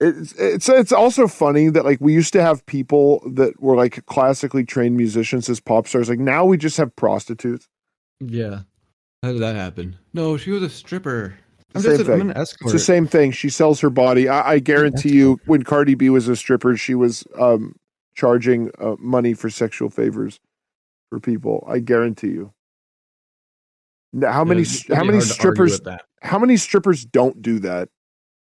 it's 0.00 0.32
it's 0.32 0.68
it's 0.68 0.92
also 0.92 1.28
funny 1.28 1.68
that 1.68 1.84
like 1.84 2.00
we 2.00 2.14
used 2.14 2.32
to 2.32 2.42
have 2.42 2.64
people 2.66 3.22
that 3.34 3.60
were 3.60 3.76
like 3.76 4.04
classically 4.06 4.64
trained 4.64 4.96
musicians 4.96 5.48
as 5.48 5.60
pop 5.60 5.86
stars. 5.86 6.08
Like 6.08 6.18
now 6.18 6.44
we 6.44 6.56
just 6.56 6.78
have 6.78 6.94
prostitutes. 6.96 7.68
Yeah, 8.18 8.60
how 9.22 9.32
did 9.32 9.42
that 9.42 9.56
happen? 9.56 9.98
No, 10.14 10.36
she 10.36 10.50
was 10.50 10.62
a 10.62 10.70
stripper. 10.70 11.34
I'm 11.74 11.82
same 11.82 12.04
thing. 12.04 12.20
I'm 12.22 12.30
it's 12.30 12.72
the 12.72 12.78
same 12.78 13.06
thing. 13.06 13.30
She 13.30 13.48
sells 13.48 13.80
her 13.80 13.90
body. 13.90 14.28
I, 14.28 14.52
I 14.52 14.58
guarantee 14.58 15.12
you, 15.12 15.38
when 15.46 15.62
Cardi 15.62 15.94
B 15.94 16.10
was 16.10 16.26
a 16.26 16.34
stripper, 16.34 16.76
she 16.76 16.94
was 16.94 17.24
um, 17.38 17.76
charging 18.14 18.70
uh, 18.80 18.96
money 18.98 19.34
for 19.34 19.50
sexual 19.50 19.88
favors 19.88 20.40
for 21.10 21.20
people. 21.20 21.64
I 21.68 21.78
guarantee 21.78 22.28
you. 22.28 22.52
How 24.20 24.44
many? 24.44 24.64
How 24.88 25.04
many 25.04 25.20
strippers? 25.20 25.80
How 26.22 26.38
many 26.38 26.56
strippers 26.56 27.04
don't 27.04 27.40
do 27.40 27.60
that? 27.60 27.88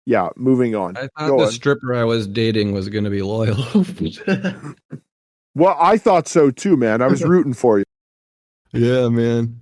Yeah, 0.06 0.28
moving 0.36 0.76
on. 0.76 0.96
I 0.96 1.08
thought 1.18 1.28
Go 1.28 1.38
the 1.38 1.46
on. 1.46 1.52
stripper 1.52 1.94
I 1.94 2.04
was 2.04 2.28
dating 2.28 2.72
was 2.72 2.88
going 2.88 3.04
to 3.04 3.10
be 3.10 3.22
loyal. 3.22 3.56
well, 5.54 5.76
I 5.78 5.98
thought 5.98 6.28
so 6.28 6.50
too, 6.50 6.76
man. 6.76 7.02
I 7.02 7.08
was 7.08 7.24
rooting 7.24 7.52
for 7.52 7.80
you. 7.80 7.84
Yeah, 8.72 9.08
man. 9.08 9.60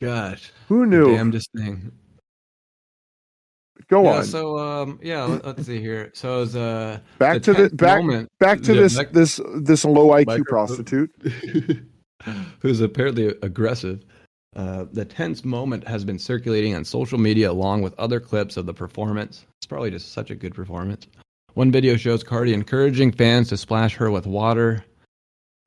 Gosh, 0.00 0.52
who 0.68 0.86
knew? 0.86 1.14
Damnedest 1.14 1.50
thing. 1.54 1.92
Go 3.88 4.04
yeah, 4.04 4.18
on. 4.18 4.24
So, 4.24 4.56
um, 4.56 5.00
yeah, 5.02 5.24
let, 5.24 5.44
us 5.44 5.66
see 5.66 5.80
here. 5.80 6.12
So, 6.14 6.42
it's 6.42 6.54
uh, 6.54 7.00
back 7.18 7.42
the 7.42 7.52
to 7.52 7.62
the 7.68 7.76
back 7.76 8.02
moment, 8.02 8.30
back 8.38 8.60
to 8.62 8.72
this 8.72 8.96
this 9.10 9.40
this 9.56 9.84
low 9.84 10.10
IQ 10.10 10.44
prostitute 10.44 11.10
who's 12.60 12.80
apparently 12.80 13.34
aggressive. 13.42 14.04
Uh, 14.56 14.86
the 14.92 15.04
tense 15.04 15.44
moment 15.44 15.86
has 15.86 16.04
been 16.04 16.18
circulating 16.18 16.74
on 16.74 16.84
social 16.84 17.18
media 17.18 17.50
along 17.50 17.82
with 17.82 17.98
other 17.98 18.18
clips 18.18 18.56
of 18.56 18.66
the 18.66 18.74
performance. 18.74 19.46
It's 19.58 19.66
probably 19.66 19.90
just 19.90 20.12
such 20.12 20.30
a 20.30 20.34
good 20.34 20.54
performance. 20.54 21.06
One 21.54 21.70
video 21.70 21.96
shows 21.96 22.24
Cardi 22.24 22.52
encouraging 22.52 23.12
fans 23.12 23.48
to 23.48 23.56
splash 23.56 23.96
her 23.96 24.10
with 24.10 24.26
water. 24.26 24.84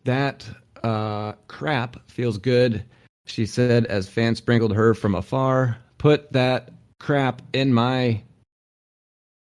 That 0.03 0.45
uh, 0.84 1.34
crap 1.47 2.10
feels 2.10 2.38
good, 2.38 2.84
she 3.26 3.45
said 3.45 3.85
as 3.85 4.10
fans 4.10 4.39
sprinkled 4.39 4.76
her 4.76 4.93
from 4.93 5.15
afar. 5.15 5.77
Put 5.97 6.34
that 6.34 6.72
crap 6.99 7.41
in 7.53 7.73
my. 7.73 8.22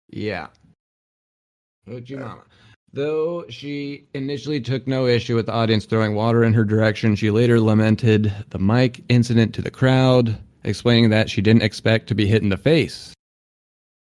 Yeah. 0.10 0.48
Hoochie 1.88 2.18
mama. 2.18 2.44
Though 2.95 3.43
she 3.49 4.07
initially 4.13 4.61
took 4.61 4.88
no 4.88 5.05
issue 5.05 5.35
with 5.35 5.47
the 5.47 5.51
audience 5.51 5.84
throwing 5.84 6.15
water 6.15 6.45
in 6.45 6.53
her 6.53 6.63
direction, 6.63 7.17
she 7.17 7.30
later 7.30 7.59
lamented 7.59 8.34
the 8.51 8.57
mic 8.57 9.03
incident 9.09 9.53
to 9.55 9.61
the 9.61 9.69
crowd, 9.69 10.38
explaining 10.63 11.09
that 11.09 11.30
she 11.30 11.41
didn't 11.41 11.63
expect 11.63 12.07
to 12.07 12.15
be 12.15 12.26
hit 12.26 12.41
in 12.41 12.47
the 12.47 12.55
face. 12.55 13.13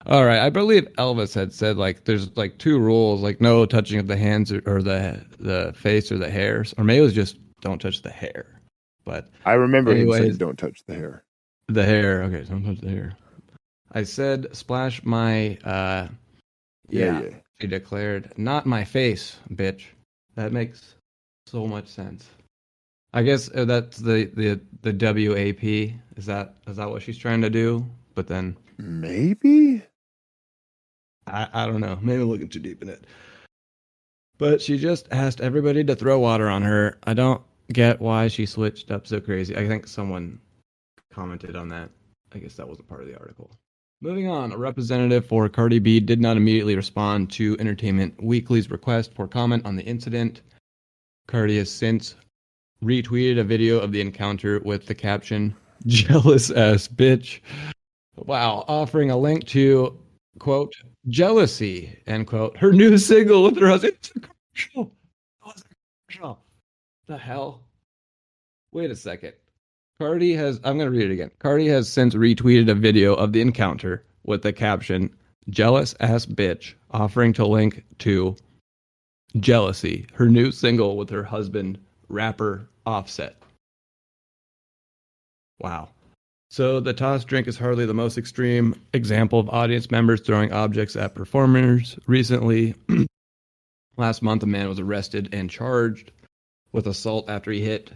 All 0.07 0.25
right, 0.25 0.39
I 0.39 0.49
believe 0.49 0.87
Elvis 0.97 1.35
had 1.35 1.53
said 1.53 1.77
like 1.77 2.05
there's 2.05 2.37
like 2.37 2.59
two 2.59 2.79
rules, 2.79 3.21
like 3.21 3.41
no 3.41 3.67
touching 3.67 3.99
of 3.99 4.07
the 4.07 4.17
hands 4.17 4.53
or, 4.53 4.63
or 4.65 4.81
the 4.81 5.27
the 5.41 5.73
face 5.77 6.13
or 6.13 6.19
the 6.19 6.31
hairs, 6.31 6.73
or 6.79 6.85
maybe 6.85 7.01
it 7.01 7.03
was 7.03 7.15
just 7.15 7.37
don't 7.63 7.81
touch 7.81 8.03
the 8.03 8.11
hair. 8.11 8.61
But 9.05 9.27
I 9.45 9.55
remember 9.55 9.91
anyways, 9.91 10.21
him 10.21 10.27
saying 10.27 10.37
don't 10.37 10.59
touch 10.59 10.85
the 10.87 10.95
hair. 10.95 11.25
The 11.67 11.85
hair, 11.85 12.23
okay, 12.23 12.45
don't 12.49 12.65
touch 12.65 12.81
the 12.81 12.91
hair. 12.91 13.17
I 13.91 14.05
said 14.05 14.55
splash 14.55 15.03
my 15.03 15.59
uh 15.65 16.07
yeah. 16.91 17.05
yeah. 17.05 17.23
yeah. 17.23 17.37
She 17.65 17.69
declared, 17.69 18.31
Not 18.37 18.67
my 18.67 18.85
face, 18.85 19.39
bitch. 19.51 19.85
That 20.35 20.53
makes 20.53 20.97
so 21.47 21.67
much 21.67 21.89
sense. 21.89 22.29
I 23.15 23.23
guess 23.23 23.51
uh, 23.55 23.65
that's 23.65 23.97
the, 23.97 24.27
the, 24.35 24.61
the 24.83 24.93
WAP. 24.93 25.65
Is 26.19 26.27
that 26.27 26.57
is 26.67 26.77
that 26.77 26.91
what 26.91 27.01
she's 27.01 27.17
trying 27.17 27.41
to 27.41 27.49
do? 27.49 27.87
But 28.15 28.27
then 28.27 28.55
maybe 28.77 29.83
I, 31.27 31.49
I 31.55 31.67
don't 31.67 31.81
know. 31.81 31.99
Maybe 32.03 32.21
I'm 32.21 32.29
looking 32.29 32.51
too 32.51 32.59
deep 32.59 32.83
in 32.83 32.91
it. 32.91 33.07
But 34.37 34.61
she 34.61 34.77
just 34.77 35.09
asked 35.11 35.41
everybody 35.41 35.83
to 35.85 35.97
throw 35.97 36.19
water 36.19 36.51
on 36.51 36.61
her. 36.61 36.99
I 37.05 37.15
don't 37.15 37.41
get 37.73 37.99
why 37.99 38.29
she 38.29 38.45
switched 38.45 38.91
up 38.91 39.07
so 39.07 39.23
crazy. 39.23 39.57
I 39.57 39.67
think 39.67 39.87
someone 39.87 40.39
commented 41.11 41.57
on 41.57 41.71
that. 41.71 41.89
I 42.35 42.41
guess 42.41 42.57
that 42.57 42.69
wasn't 42.69 42.89
part 42.91 43.01
of 43.01 43.07
the 43.07 43.19
article. 43.19 43.51
Moving 44.05 44.29
on, 44.29 44.53
a 44.53 44.59
representative 44.59 45.25
for 45.25 45.49
Cardi 45.49 45.79
B 45.79 45.99
did 45.99 46.21
not 46.21 46.37
immediately 46.37 46.77
respond 46.77 47.33
to 47.33 47.57
Entertainment 47.59 48.23
Weekly's 48.23 48.71
request 48.71 49.15
for 49.15 49.27
comment 49.27 49.65
on 49.65 49.77
the 49.77 49.83
incident. 49.83 50.43
Cardi 51.27 51.57
has 51.57 51.71
since 51.71 52.15
retweeted 52.85 53.39
a 53.41 53.45
video 53.45 53.79
of 53.79 53.93
the 53.93 54.03
encounter 54.03 54.61
with 54.63 54.85
the 54.85 54.95
caption, 54.95 55.57
jealous 55.87 56.51
ass 56.51 56.87
bitch. 56.87 57.41
Wow, 58.17 58.67
offering 58.69 59.11
a 59.11 59.17
link 59.17 59.47
to, 59.47 59.99
quote, 60.39 60.75
jealousy, 61.09 61.99
end 62.07 62.27
quote, 62.27 62.59
her 62.59 62.73
new 62.73 62.99
single 62.99 63.43
with 63.43 63.59
her 63.59 63.69
husband. 63.69 63.95
It's 63.95 64.11
a 64.11 64.21
commercial. 64.21 64.93
Oh, 65.43 65.51
it's 65.51 65.63
a 65.63 66.13
commercial. 66.13 66.39
The 67.07 67.17
hell? 67.17 67.63
Wait 68.71 68.91
a 68.91 68.97
second. 68.97 69.33
Cardi 70.01 70.35
has, 70.35 70.61
I'm 70.65 70.77
going 70.77 70.91
to 70.91 70.97
read 70.97 71.11
it 71.11 71.13
again. 71.13 71.31
Cardi 71.39 71.69
has 71.69 71.89
since 71.89 72.15
retweeted 72.15 72.69
a 72.69 72.75
video 72.75 73.15
of 73.15 73.33
the 73.33 73.41
encounter 73.41 74.05
with 74.25 74.43
the 74.43 74.53
caption, 74.53 75.15
Jealous 75.51 75.95
Ass 76.01 76.27
Bitch, 76.27 76.75
offering 76.91 77.33
to 77.35 77.47
link 77.47 77.85
to 78.01 78.37
Jealousy, 79.39 80.07
her 80.15 80.29
new 80.29 80.51
single 80.51 80.97
with 80.97 81.11
her 81.11 81.23
husband, 81.23 81.79
rapper 82.09 82.69
Offset. 82.87 83.37
Wow. 85.61 85.89
So 86.51 86.81
the 86.81 86.93
toss 86.93 87.25
drink 87.25 87.49
is 87.49 87.59
hardly 87.59 87.87
the 87.87 87.95
most 87.95 88.19
extreme 88.19 88.75
example 88.93 89.41
of 89.41 89.49
audience 89.49 89.91
members 89.91 90.21
throwing 90.21 90.53
objects 90.53 90.97
at 90.97 91.15
performers. 91.15 91.99
Recently, 92.07 92.75
last 93.97 94.23
month, 94.23 94.43
a 94.43 94.47
man 94.47 94.69
was 94.69 94.81
arrested 94.81 95.31
and 95.33 95.49
charged 95.49 96.13
with 96.73 96.87
assault 96.87 97.29
after 97.29 97.51
he 97.51 97.61
hit 97.61 97.91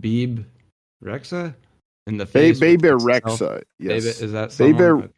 Bebe 0.00 0.44
Rexha 1.02 1.54
in 2.06 2.16
the 2.16 2.26
face. 2.26 2.58
Baby 2.58 2.88
Rexha. 2.88 3.62
Yes. 3.78 4.04
Baby, 4.04 4.24
is 4.24 4.32
that 4.32 4.56
Baby? 4.56 5.08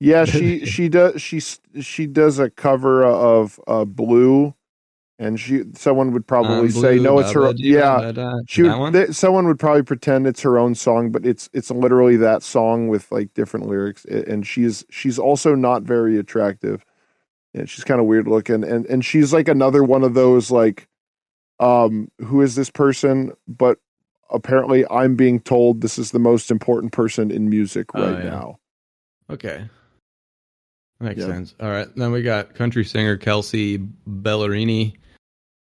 Yeah, 0.00 0.24
she 0.24 0.66
she 0.66 0.88
does 0.88 1.20
she 1.20 1.40
she 1.80 2.06
does 2.06 2.38
a 2.38 2.50
cover 2.50 3.04
of 3.04 3.60
uh, 3.66 3.84
Blue 3.84 4.54
and 5.18 5.38
she 5.38 5.62
someone 5.74 6.12
would 6.12 6.26
probably 6.26 6.70
say 6.70 6.98
no 6.98 7.18
it's 7.18 7.30
her 7.30 7.52
yeah 7.56 8.40
she 8.46 8.62
would, 8.64 8.92
they, 8.92 9.06
someone 9.06 9.46
would 9.46 9.58
probably 9.58 9.82
pretend 9.82 10.26
it's 10.26 10.42
her 10.42 10.58
own 10.58 10.74
song 10.74 11.10
but 11.10 11.24
it's 11.24 11.48
it's 11.52 11.70
literally 11.70 12.16
that 12.16 12.42
song 12.42 12.88
with 12.88 13.10
like 13.12 13.32
different 13.34 13.66
lyrics 13.66 14.04
and 14.06 14.46
she's 14.46 14.84
she's 14.90 15.18
also 15.18 15.54
not 15.54 15.82
very 15.82 16.18
attractive 16.18 16.84
and 17.54 17.70
she's 17.70 17.84
kind 17.84 18.00
of 18.00 18.06
weird 18.06 18.26
looking 18.26 18.64
and 18.64 18.86
and 18.86 19.04
she's 19.04 19.32
like 19.32 19.46
another 19.46 19.84
one 19.84 20.02
of 20.02 20.14
those 20.14 20.50
like 20.50 20.88
um 21.60 22.10
who 22.24 22.42
is 22.42 22.56
this 22.56 22.70
person 22.70 23.32
but 23.46 23.78
apparently 24.30 24.84
i'm 24.90 25.14
being 25.14 25.40
told 25.40 25.80
this 25.80 25.98
is 25.98 26.10
the 26.10 26.18
most 26.18 26.50
important 26.50 26.92
person 26.92 27.30
in 27.30 27.48
music 27.48 27.86
oh, 27.94 28.02
right 28.02 28.16
oh, 28.16 28.18
yeah. 28.18 28.30
now 28.30 28.58
okay 29.30 29.68
Makes 31.00 31.22
sense. 31.22 31.54
All 31.60 31.70
right. 31.70 31.88
Then 31.96 32.12
we 32.12 32.22
got 32.22 32.54
country 32.54 32.84
singer 32.84 33.16
Kelsea 33.16 33.78
Ballerini 34.08 34.94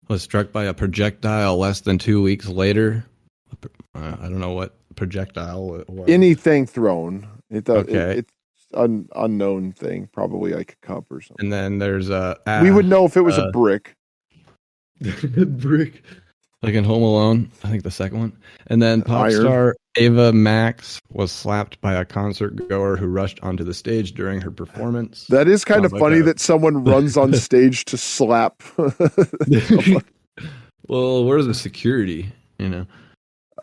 was 0.09 0.21
struck 0.21 0.51
by 0.51 0.65
a 0.65 0.73
projectile 0.73 1.57
less 1.57 1.81
than 1.81 1.97
two 1.97 2.21
weeks 2.21 2.47
later. 2.47 3.05
Uh, 3.95 4.17
I 4.19 4.23
don't 4.23 4.39
know 4.39 4.51
what 4.51 4.75
projectile 4.95 5.85
was. 5.87 6.09
Anything 6.09 6.65
thrown. 6.65 7.27
It 7.49 7.63
does. 7.63 7.85
Okay. 7.85 8.19
It, 8.19 8.29
it's 8.55 8.67
an 8.73 9.07
unknown 9.15 9.71
thing, 9.71 10.09
probably 10.11 10.53
like 10.53 10.77
a 10.81 10.85
cup 10.85 11.05
or 11.11 11.21
something. 11.21 11.45
And 11.45 11.53
then 11.53 11.79
there's 11.79 12.09
a. 12.09 12.37
Uh, 12.45 12.59
we 12.61 12.71
would 12.71 12.85
know 12.85 13.05
if 13.05 13.15
it 13.15 13.21
was 13.21 13.37
uh, 13.37 13.47
a 13.47 13.51
brick. 13.51 13.95
brick 15.47 16.03
like 16.61 16.73
in 16.73 16.83
Home 16.83 17.03
Alone. 17.03 17.51
I 17.63 17.69
think 17.69 17.83
the 17.83 17.91
second 17.91 18.19
one. 18.19 18.33
And 18.67 18.81
then 18.81 19.01
pop 19.01 19.25
Iron. 19.25 19.41
star 19.41 19.75
Ava 19.95 20.33
Max 20.33 21.01
was 21.11 21.31
slapped 21.31 21.79
by 21.81 21.93
a 21.93 22.05
concert 22.05 22.67
goer 22.67 22.95
who 22.97 23.07
rushed 23.07 23.39
onto 23.41 23.63
the 23.63 23.73
stage 23.73 24.13
during 24.13 24.41
her 24.41 24.51
performance. 24.51 25.25
That 25.27 25.47
is 25.47 25.65
kind 25.65 25.85
of 25.85 25.91
funny 25.91 26.21
that 26.21 26.39
someone 26.39 26.83
runs 26.83 27.17
on 27.17 27.33
stage 27.39 27.85
to 27.85 27.97
slap. 27.97 28.61
well, 30.87 31.25
where's 31.25 31.47
the 31.47 31.53
security? 31.53 32.31
You 32.57 32.69
know. 32.69 32.85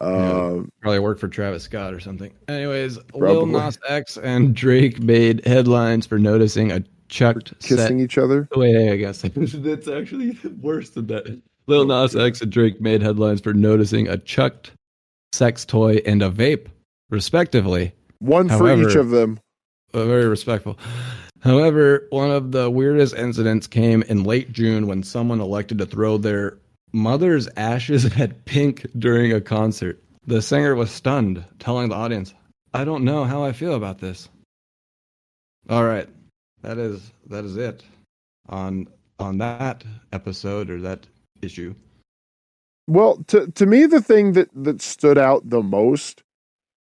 Uh, 0.01 0.61
probably 0.83 0.99
work 0.99 1.19
for 1.19 1.29
Travis 1.29 1.63
Scott 1.63 1.95
or 1.95 2.01
something. 2.01 2.31
Anyways, 2.49 2.99
probably. 2.99 3.29
Lil 3.29 3.47
Nas 3.47 3.79
X 3.89 4.19
and 4.19 4.55
Drake 4.55 5.01
made 5.01 5.47
headlines 5.47 6.07
for 6.07 6.19
noticing 6.19 6.71
a 6.71 6.85
chucked 7.09 7.59
kissing 7.61 7.77
set. 7.77 7.93
each 8.01 8.19
other. 8.19 8.49
Wait, 8.57 8.91
I 8.91 8.97
guess 8.97 9.23
that's 9.35 9.89
actually 9.89 10.37
worse 10.61 10.91
than 10.91 11.07
that. 11.07 11.41
Lil 11.67 11.87
Nas 11.87 12.15
X 12.15 12.41
and 12.41 12.53
Drake 12.53 12.81
made 12.81 13.03
headlines 13.03 13.41
for 13.41 13.53
noticing 13.53 14.09
a 14.09 14.19
chucked 14.19 14.73
sex 15.33 15.65
toy 15.65 15.97
and 16.07 16.23
a 16.23 16.31
vape, 16.31 16.69
respectively. 17.11 17.93
One 18.19 18.49
for 18.49 18.73
each 18.75 18.95
of 18.95 19.11
them. 19.11 19.41
Uh, 19.93 20.05
very 20.05 20.27
respectful. 20.27 20.79
However, 21.41 22.07
one 22.11 22.31
of 22.31 22.53
the 22.53 22.71
weirdest 22.71 23.15
incidents 23.15 23.67
came 23.67 24.03
in 24.03 24.25
late 24.25 24.53
June 24.53 24.87
when 24.87 25.03
someone 25.03 25.41
elected 25.41 25.79
to 25.79 25.87
throw 25.87 26.19
their 26.19 26.59
mother's 26.93 27.49
ashes 27.57 28.05
at 28.19 28.45
Pink 28.45 28.87
during 28.99 29.33
a 29.33 29.41
concert. 29.41 30.03
The 30.27 30.43
singer 30.43 30.75
was 30.75 30.91
stunned, 30.91 31.45
telling 31.59 31.89
the 31.89 31.95
audience, 31.95 32.35
I 32.75 32.85
don't 32.85 33.05
know 33.05 33.25
how 33.25 33.45
I 33.45 33.53
feel 33.53 33.75
about 33.75 33.99
this. 33.99 34.29
All 35.69 35.85
right. 35.85 36.09
That 36.63 36.79
is 36.79 37.13
that 37.27 37.45
is 37.45 37.57
it 37.57 37.85
on 38.49 38.89
on 39.19 39.39
that 39.39 39.85
episode 40.13 40.71
or 40.71 40.81
that 40.81 41.07
issue. 41.43 41.75
Well, 42.89 43.25
to 43.29 43.51
to 43.53 43.67
me, 43.67 43.87
the 43.87 44.01
thing 44.01 44.33
that 44.33 44.49
that 44.55 44.81
stood 44.81 45.19
out 45.19 45.51
the 45.51 45.63
most 45.63 46.23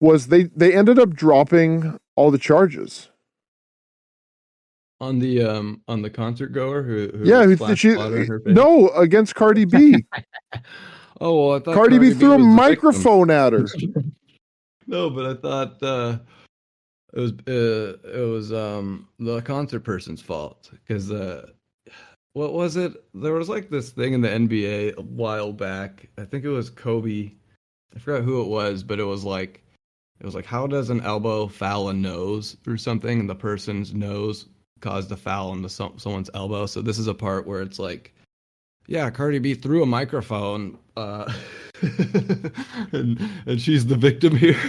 was 0.01 0.29
they 0.29 0.45
they 0.45 0.75
ended 0.75 0.99
up 0.99 1.11
dropping 1.11 1.99
all 2.17 2.31
the 2.31 2.39
charges 2.39 3.11
on 5.01 5.19
the 5.19 5.43
um 5.43 5.81
on 5.89 6.03
the 6.03 6.11
concert 6.11 6.53
goer 6.53 6.83
who, 6.83 7.11
who 7.17 7.25
yeah 7.25 7.45
who 7.45 7.77
she, 7.77 7.95
no 8.47 8.89
against 8.91 9.35
Cardi 9.35 9.65
B. 9.65 10.05
oh, 11.21 11.49
well, 11.49 11.57
I 11.57 11.61
thought 11.61 11.75
Cardi, 11.75 11.97
Cardi 11.97 12.15
B 12.15 12.15
threw 12.15 12.33
a 12.33 12.39
microphone 12.39 13.31
at 13.31 13.53
her. 13.53 13.67
no, 14.87 15.11
but 15.11 15.27
I 15.27 15.35
thought 15.35 15.83
uh, 15.83 16.19
it 17.15 17.21
was 17.21 17.33
uh, 17.47 17.97
it 18.05 18.29
was 18.29 18.53
um 18.53 19.09
the 19.19 19.41
concert 19.43 19.81
person's 19.81 20.21
fault 20.21 20.71
because 20.73 21.11
uh 21.13 21.49
what 22.39 22.53
was 22.53 22.77
it? 22.77 22.93
There 23.15 23.33
was 23.33 23.49
like 23.49 23.69
this 23.69 23.91
thing 23.91 24.13
in 24.13 24.21
the 24.21 24.29
NBA 24.29 24.97
a 24.97 25.03
while 25.03 25.53
back. 25.53 26.09
I 26.19 26.25
think 26.25 26.45
it 26.45 26.51
was 26.51 26.71
Kobe. 26.71 27.33
I 27.97 27.99
forgot 27.99 28.23
who 28.23 28.41
it 28.43 28.47
was, 28.47 28.85
but 28.85 29.01
it 29.01 29.05
was 29.05 29.25
like 29.25 29.65
it 30.21 30.25
was 30.25 30.37
like 30.37 30.47
how 30.47 30.69
does 30.69 30.89
an 30.89 31.01
elbow 31.01 31.49
foul 31.49 31.89
a 31.89 31.93
nose 31.93 32.57
or 32.69 32.77
something? 32.77 33.19
And 33.19 33.29
the 33.29 33.35
person's 33.35 33.93
nose 33.93 34.47
caused 34.81 35.11
a 35.11 35.17
foul 35.17 35.53
into 35.53 35.69
some, 35.69 35.99
someone's 35.99 36.31
elbow. 36.33 36.67
So 36.67 36.81
this 36.81 37.01
is 37.01 37.09
a 37.09 37.15
part 37.15 37.45
where 37.45 37.61
it's 37.61 37.81
like, 37.81 38.15
yeah, 38.87 39.11
Cardi 39.11 39.41
B 39.41 39.55
threw 39.55 39.83
a 39.83 39.87
microphone, 39.87 40.79
uh, 40.97 41.33
and 41.83 43.21
and 43.47 43.61
she's 43.61 43.85
the 43.85 43.97
victim 43.97 44.37
here. 44.37 44.61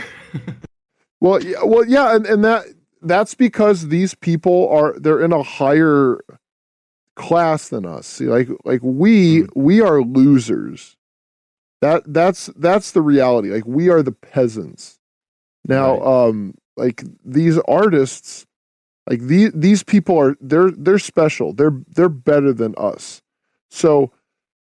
well, 1.21 1.43
yeah, 1.43 1.63
well, 1.63 1.85
yeah, 1.85 2.15
and, 2.15 2.25
and 2.25 2.43
that 2.43 2.65
that's 3.03 3.35
because 3.35 3.89
these 3.89 4.15
people 4.15 4.67
are 4.69 4.97
they're 4.99 5.21
in 5.21 5.33
a 5.33 5.43
higher 5.43 6.19
class 7.19 7.67
than 7.67 7.85
us. 7.85 8.07
See, 8.07 8.25
like 8.25 8.47
like 8.63 8.79
we 8.81 9.41
mm-hmm. 9.41 9.61
we 9.61 9.81
are 9.81 10.01
losers. 10.01 10.95
That 11.81 12.03
that's 12.07 12.47
that's 12.55 12.91
the 12.91 13.01
reality. 13.01 13.49
Like 13.49 13.67
we 13.67 13.89
are 13.89 14.01
the 14.01 14.13
peasants. 14.13 14.99
Now, 15.67 15.99
right. 15.99 16.27
um, 16.27 16.55
like 16.77 17.03
these 17.23 17.57
artists, 17.67 18.45
like 19.07 19.19
these 19.19 19.51
these 19.53 19.83
people 19.83 20.17
are 20.17 20.37
they're 20.39 20.71
they're 20.71 20.97
special. 20.97 21.53
They're 21.53 21.77
they're 21.89 22.09
better 22.09 22.53
than 22.53 22.73
us. 22.77 23.21
So 23.69 24.11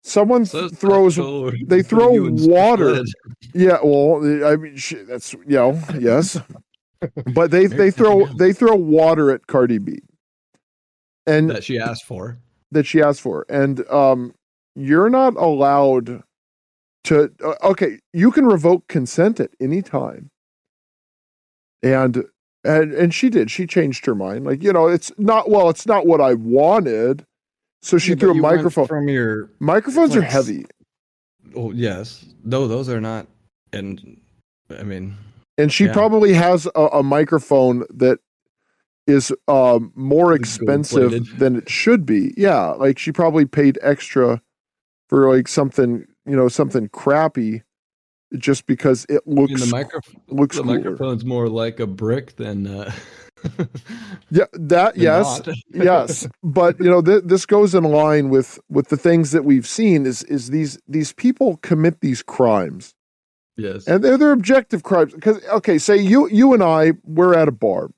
someone 0.04 0.46
so 0.46 0.68
throws 0.68 1.16
they 1.66 1.82
throw 1.92 2.30
water. 2.30 3.04
Yeah, 3.54 3.80
well, 3.82 4.18
I 4.46 4.58
mean 4.58 4.78
that's 5.08 5.34
you 5.34 5.44
know 5.48 5.82
yes, 5.98 6.38
but 7.34 7.52
they 7.52 7.68
they 7.68 7.90
throw 7.90 8.26
they 8.38 8.52
throw 8.52 8.76
water 8.76 9.32
at 9.32 9.48
Cardi 9.48 9.78
B 9.78 10.00
and 11.26 11.50
that 11.50 11.64
she 11.64 11.80
asked 11.80 12.06
for. 12.06 12.38
That 12.72 12.86
she 12.86 13.02
asked 13.02 13.22
for. 13.22 13.46
And 13.50 13.88
um 13.90 14.34
you're 14.76 15.10
not 15.10 15.36
allowed 15.36 16.24
to 17.06 17.32
uh, 17.44 17.56
okay 17.64 18.00
you 18.14 18.32
can 18.32 18.46
revoke 18.46 18.88
consent 18.88 19.40
at 19.40 19.52
any 19.60 19.82
time. 19.82 20.30
And 21.82 22.26
and 22.64 22.94
and 22.94 23.14
she 23.14 23.30
did. 23.30 23.52
She 23.52 23.68
changed 23.68 24.06
her 24.06 24.16
mind. 24.16 24.46
Like 24.46 24.64
you 24.64 24.74
know 24.74 24.88
it's 24.88 25.12
not 25.18 25.50
well 25.50 25.70
it's 25.70 25.86
not 25.86 26.06
what 26.06 26.22
i 26.22 26.34
wanted. 26.34 27.26
So 27.82 27.98
she 27.98 28.12
yeah, 28.12 28.18
threw 28.18 28.32
a 28.32 28.36
microphone 28.36 28.88
from 28.88 29.10
your 29.10 29.50
microphones 29.60 30.12
like, 30.12 30.20
are 30.20 30.22
heavy. 30.22 30.66
Oh 31.56 31.72
yes. 31.72 32.26
No 32.44 32.68
those 32.68 32.90
are 32.90 33.02
not 33.02 33.28
and 33.74 34.20
i 34.78 34.84
mean 34.84 35.18
and 35.58 35.72
she 35.72 35.86
yeah. 35.86 35.94
probably 35.94 36.34
has 36.34 36.68
a, 36.76 36.82
a, 36.94 37.04
microphone 37.04 37.86
that 37.94 38.20
is 39.08 39.34
um, 39.48 39.92
more 39.96 40.34
expensive 40.34 41.38
than 41.38 41.56
it 41.58 41.70
should 41.70 42.06
be. 42.06 42.34
Yeah, 42.38 42.72
like 42.72 42.98
she 42.98 43.12
probably 43.12 43.46
paid 43.46 43.78
extra 43.82 44.42
for 45.10 45.36
like 45.36 45.48
something, 45.48 46.06
you 46.26 46.36
know, 46.36 46.48
something 46.48 46.90
crappy 46.90 47.64
just 48.38 48.66
because 48.66 49.06
it 49.10 49.22
looks 49.28 49.52
I 49.52 49.56
mean, 49.56 49.66
the 49.66 49.72
micro- 49.72 50.00
looks 50.28 50.58
the 50.58 50.64
microphone's 50.64 51.24
more 51.24 51.48
like 51.48 51.80
a 51.80 51.88
brick 51.88 52.36
than 52.36 52.66
uh 52.66 52.92
yeah 54.32 54.46
that 54.54 54.94
yes 54.98 55.42
yes. 55.74 56.28
But 56.44 56.80
you 56.80 56.90
know 56.90 57.02
th- 57.02 57.24
this 57.26 57.46
goes 57.46 57.76
in 57.76 57.84
line 57.84 58.30
with 58.30 58.60
with 58.70 58.88
the 58.88 58.98
things 58.98 59.32
that 59.32 59.46
we've 59.46 59.68
seen 59.68 60.06
is 60.06 60.24
is 60.24 60.50
these 60.50 60.80
these 60.88 61.14
people 61.14 61.58
commit 61.58 62.02
these 62.02 62.24
crimes. 62.24 62.96
Yes. 63.56 63.88
And 63.88 64.04
they're 64.04 64.18
they're 64.18 64.32
objective 64.32 64.84
crimes 64.84 65.14
because 65.14 65.44
okay 65.50 65.78
say 65.78 65.98
you 65.98 66.28
you 66.30 66.54
and 66.54 66.64
i 66.64 66.94
we're 67.04 67.36
at 67.36 67.48
a 67.48 67.52
bar 67.52 67.90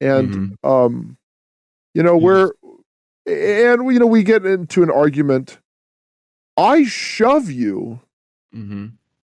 and 0.00 0.30
mm-hmm. 0.30 0.68
um, 0.68 1.16
you 1.94 2.02
know 2.02 2.16
we're 2.16 2.52
and 3.26 3.92
you 3.92 3.98
know 3.98 4.06
we 4.06 4.22
get 4.22 4.44
into 4.44 4.82
an 4.82 4.90
argument. 4.90 5.58
I 6.56 6.84
shove 6.84 7.50
you. 7.50 8.00
Mm-hmm. 8.54 8.86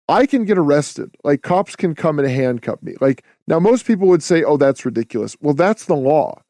I 0.10 0.26
can 0.26 0.44
get 0.45 0.57
arrested. 0.57 1.15
Like 1.23 1.41
cops 1.41 1.76
can 1.76 1.95
come 1.95 2.19
and 2.19 2.27
handcuff 2.27 2.81
me. 2.84 2.95
Like 2.99 3.23
now, 3.48 3.60
most 3.60 3.85
people 3.85 4.07
would 4.07 4.23
say, 4.23 4.44
"Oh, 4.44 4.57
that's 4.57 4.85
ridiculous." 4.85 5.38
Well, 5.41 5.53
that's 5.53 5.85
the 5.85 5.95
law. 5.95 6.41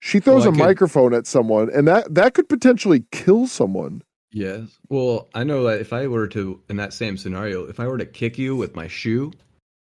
She 0.00 0.20
throws 0.20 0.44
well, 0.44 0.54
a 0.54 0.56
could... 0.56 0.64
microphone 0.64 1.14
at 1.14 1.26
someone, 1.26 1.70
and 1.72 1.86
that 1.88 2.14
that 2.14 2.34
could 2.34 2.48
potentially 2.48 3.04
kill 3.12 3.46
someone. 3.46 4.02
Yes. 4.32 4.78
Well, 4.88 5.28
I 5.34 5.44
know 5.44 5.64
that 5.64 5.80
if 5.80 5.92
I 5.92 6.06
were 6.06 6.26
to, 6.28 6.58
in 6.70 6.76
that 6.76 6.94
same 6.94 7.18
scenario, 7.18 7.66
if 7.66 7.78
I 7.78 7.86
were 7.86 7.98
to 7.98 8.06
kick 8.06 8.38
you 8.38 8.56
with 8.56 8.74
my 8.74 8.88
shoe, 8.88 9.30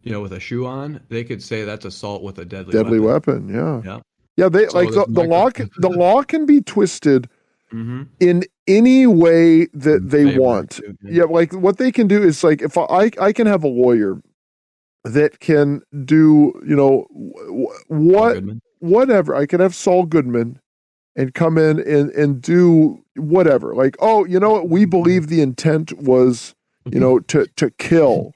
you 0.03 0.13
know, 0.13 0.21
with 0.21 0.33
a 0.33 0.41
shoe 0.41 0.67
on, 0.67 1.01
they 1.09 1.25
could 1.25 1.43
say 1.43 1.65
that's 1.65 1.85
assault 1.85 2.23
with 2.23 2.39
a 2.39 2.45
deadly 2.45 2.73
deadly 2.73 3.01
weapon. 3.01 3.49
weapon 3.49 3.83
yeah, 3.85 3.93
yeah, 3.93 4.01
yeah. 4.37 4.49
They 4.49 4.67
so 4.69 4.79
like 4.79 4.91
the, 4.91 5.07
the 5.09 5.25
law. 5.25 5.51
Can, 5.51 5.71
the 5.79 5.91
law 5.91 6.23
can 6.23 6.47
be 6.47 6.61
twisted 6.61 7.29
mm-hmm. 7.73 8.05
in 8.21 8.45
any 8.67 9.07
way 9.07 9.67
that 9.67 10.11
they 10.11 10.39
want. 10.39 10.81
Yeah, 11.03 11.25
like 11.25 11.53
what 11.53 11.79
they 11.79 11.93
can 11.93 12.07
do 12.07 12.23
is 12.23 12.45
like 12.45 12.63
if 12.63 12.79
I 12.79 13.11
I 13.21 13.33
can 13.33 13.47
have 13.47 13.65
a 13.65 13.69
lawyer 13.69 14.21
that 15.05 15.41
can 15.41 15.83
do 16.05 16.53
you 16.67 16.77
know 16.77 17.07
what 17.89 18.43
whatever. 18.81 19.35
I 19.35 19.47
can 19.47 19.61
have 19.61 19.75
Saul 19.75 20.05
Goodman 20.05 20.61
and 21.17 21.35
come 21.35 21.59
in 21.59 21.81
and 21.81 22.11
and 22.11 22.41
do 22.41 23.05
whatever. 23.17 23.75
Like, 23.75 23.97
oh, 23.99 24.25
you 24.25 24.41
know 24.41 24.51
what? 24.51 24.69
We 24.69 24.85
believe 24.85 25.27
the 25.27 25.43
intent 25.43 25.93
was, 25.99 26.55
you 26.91 27.01
know, 27.01 27.19
to 27.21 27.47
to 27.57 27.71
kill. 27.73 28.33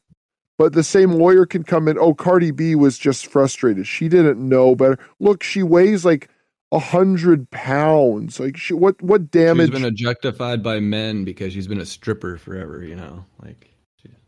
But 0.63 0.75
the 0.75 0.85
same 0.85 1.11
lawyer 1.11 1.45
can 1.45 1.65
come 1.65 1.89
in. 1.89 1.99
Oh, 1.99 2.15
Cardi 2.15 2.53
B 2.53 2.77
was 2.77 2.97
just 2.97 3.27
frustrated. 3.27 3.85
She 3.85 4.09
didn't 4.09 4.39
know 4.39 4.77
better. 4.77 4.97
Look, 5.19 5.43
she 5.43 5.61
weighs 5.61 6.05
like 6.05 6.29
a 6.71 6.79
hundred 6.79 7.51
pounds. 7.51 8.39
Like, 8.39 8.57
she, 8.57 8.73
what 8.73 9.03
what 9.03 9.29
damage? 9.29 9.71
She's 9.71 9.81
been 9.81 9.89
objectified 9.89 10.63
by 10.63 10.79
men 10.79 11.25
because 11.25 11.53
she's 11.53 11.67
been 11.67 11.81
a 11.81 11.85
stripper 11.85 12.37
forever. 12.37 12.85
You 12.85 12.95
know, 12.95 13.25
like 13.43 13.75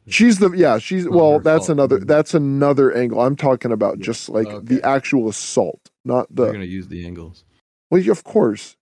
she's 0.08 0.40
the 0.40 0.50
yeah. 0.50 0.78
She's 0.78 1.08
well. 1.08 1.38
That's 1.38 1.68
fault. 1.68 1.78
another. 1.78 2.00
That's 2.00 2.34
another 2.34 2.92
angle. 2.92 3.20
I'm 3.20 3.36
talking 3.36 3.70
about 3.70 3.98
yeah. 3.98 4.06
just 4.06 4.28
like 4.28 4.48
okay. 4.48 4.74
the 4.74 4.84
actual 4.84 5.28
assault, 5.28 5.88
not 6.04 6.26
the. 6.34 6.46
You're 6.46 6.54
gonna 6.54 6.64
use 6.64 6.88
the 6.88 7.06
angles. 7.06 7.44
Well, 7.92 8.10
of 8.10 8.24
course, 8.24 8.76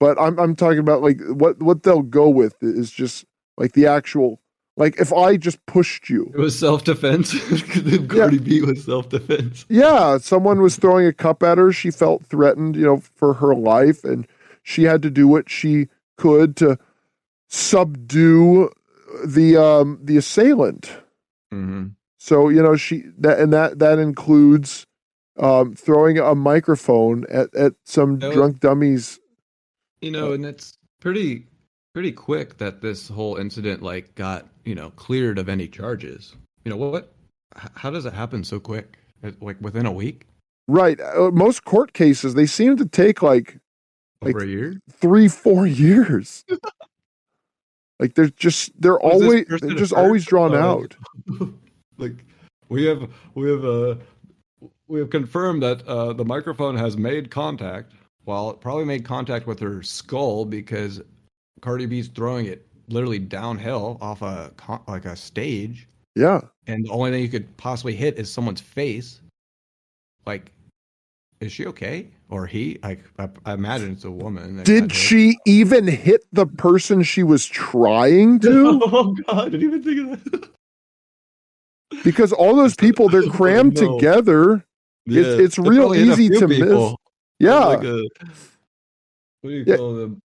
but 0.00 0.20
I'm 0.20 0.40
I'm 0.40 0.56
talking 0.56 0.80
about 0.80 1.02
like 1.02 1.20
what 1.28 1.62
what 1.62 1.84
they'll 1.84 2.02
go 2.02 2.28
with 2.28 2.56
is 2.62 2.90
just 2.90 3.26
like 3.56 3.74
the 3.74 3.86
actual 3.86 4.40
like 4.76 5.00
if 5.00 5.12
I 5.12 5.36
just 5.36 5.64
pushed 5.66 6.10
you. 6.10 6.30
It 6.34 6.38
was 6.38 6.58
self 6.58 6.84
defense. 6.84 7.32
Cardi 8.08 8.36
yeah. 8.36 8.42
B 8.42 8.62
was 8.62 8.84
self 8.84 9.08
defense. 9.08 9.64
Yeah, 9.68 10.18
someone 10.18 10.60
was 10.60 10.76
throwing 10.76 11.06
a 11.06 11.12
cup 11.12 11.42
at 11.42 11.58
her. 11.58 11.72
She 11.72 11.90
felt 11.90 12.24
threatened, 12.24 12.76
you 12.76 12.84
know, 12.84 12.98
for 13.14 13.34
her 13.34 13.54
life, 13.54 14.04
and 14.04 14.26
she 14.62 14.84
had 14.84 15.02
to 15.02 15.10
do 15.10 15.26
what 15.26 15.48
she 15.48 15.88
could 16.16 16.56
to 16.56 16.78
subdue 17.48 18.70
the 19.24 19.56
um 19.56 19.98
the 20.02 20.16
assailant. 20.16 20.90
Mm-hmm. 21.52 21.88
So 22.18 22.48
you 22.48 22.62
know 22.62 22.76
she 22.76 23.04
that 23.18 23.38
and 23.40 23.52
that 23.52 23.78
that 23.78 23.98
includes 23.98 24.86
um 25.38 25.74
throwing 25.74 26.18
a 26.18 26.34
microphone 26.34 27.24
at 27.30 27.54
at 27.54 27.74
some 27.84 28.18
drunk 28.18 28.60
dummies. 28.60 29.20
You 30.02 30.10
know, 30.10 30.32
and 30.32 30.44
it's 30.44 30.76
pretty 31.00 31.46
pretty 31.96 32.12
quick 32.12 32.58
that 32.58 32.82
this 32.82 33.08
whole 33.08 33.36
incident 33.36 33.80
like 33.82 34.14
got 34.16 34.46
you 34.66 34.74
know 34.74 34.90
cleared 34.96 35.38
of 35.38 35.48
any 35.48 35.66
charges. 35.66 36.36
You 36.62 36.70
know 36.70 36.76
what? 36.76 37.14
How 37.54 37.88
does 37.88 38.04
it 38.04 38.12
happen 38.12 38.44
so 38.44 38.60
quick? 38.60 38.98
Like 39.40 39.58
within 39.62 39.86
a 39.86 39.92
week? 39.92 40.26
Right. 40.68 41.00
Uh, 41.00 41.30
most 41.32 41.64
court 41.64 41.94
cases 41.94 42.34
they 42.34 42.44
seem 42.44 42.76
to 42.76 42.84
take 42.84 43.22
like 43.22 43.56
over 44.20 44.40
like 44.40 44.46
a 44.46 44.46
year, 44.46 44.78
three, 44.92 45.26
four 45.26 45.66
years. 45.66 46.44
like 47.98 48.12
they're 48.12 48.28
just 48.28 48.78
they're 48.78 48.98
Was 48.98 49.22
always 49.22 49.46
they're 49.48 49.70
just 49.70 49.94
always 49.94 50.26
drawn 50.26 50.54
uh, 50.54 50.58
out. 50.58 50.94
like 51.96 52.26
we 52.68 52.84
have 52.84 53.10
we 53.34 53.50
have 53.50 53.64
uh 53.64 53.94
we 54.86 55.00
have 55.00 55.08
confirmed 55.08 55.62
that 55.62 55.82
uh, 55.88 56.12
the 56.12 56.26
microphone 56.26 56.76
has 56.76 56.98
made 56.98 57.30
contact. 57.30 57.92
Well, 58.26 58.50
it 58.50 58.60
probably 58.60 58.84
made 58.84 59.06
contact 59.06 59.46
with 59.46 59.60
her 59.60 59.82
skull 59.82 60.44
because 60.44 61.00
Cardi 61.60 61.86
B's 61.86 62.08
throwing 62.08 62.46
it 62.46 62.66
literally 62.88 63.18
downhill 63.18 63.98
off 64.00 64.22
a 64.22 64.52
like 64.86 65.04
a 65.04 65.16
stage. 65.16 65.88
Yeah. 66.14 66.40
And 66.66 66.84
the 66.84 66.90
only 66.90 67.10
thing 67.10 67.22
you 67.22 67.28
could 67.28 67.56
possibly 67.56 67.94
hit 67.94 68.18
is 68.18 68.32
someone's 68.32 68.60
face. 68.60 69.20
Like, 70.24 70.50
is 71.40 71.52
she 71.52 71.66
okay? 71.66 72.08
Or 72.30 72.46
he? 72.46 72.78
Like, 72.82 73.04
I, 73.18 73.28
I 73.44 73.52
imagine 73.52 73.92
it's 73.92 74.04
a 74.04 74.10
woman. 74.10 74.62
Did 74.64 74.92
she 74.92 75.38
even 75.46 75.86
hit 75.86 76.22
the 76.32 76.46
person 76.46 77.02
she 77.02 77.22
was 77.22 77.46
trying 77.46 78.40
to? 78.40 78.80
oh 78.84 79.14
God! 79.26 79.38
I 79.46 79.48
didn't 79.50 79.62
even 79.62 79.82
think 79.82 80.12
of 80.12 80.32
that. 80.32 80.50
because 82.02 82.32
all 82.32 82.56
those 82.56 82.74
people, 82.74 83.08
they're 83.08 83.28
crammed 83.28 83.78
oh, 83.78 83.82
no. 83.82 83.98
together. 83.98 84.64
Yeah. 85.04 85.22
It's, 85.22 85.56
it's 85.56 85.58
real 85.58 85.94
easy 85.94 86.28
to 86.30 86.48
people. 86.48 86.90
miss. 86.90 86.94
Yeah. 87.38 87.64
Like 87.64 87.84
a, 87.84 88.02
what 89.42 89.50
do 89.50 89.50
you 89.50 89.64
yeah. 89.66 89.76
call 89.76 89.94
them? 89.94 90.20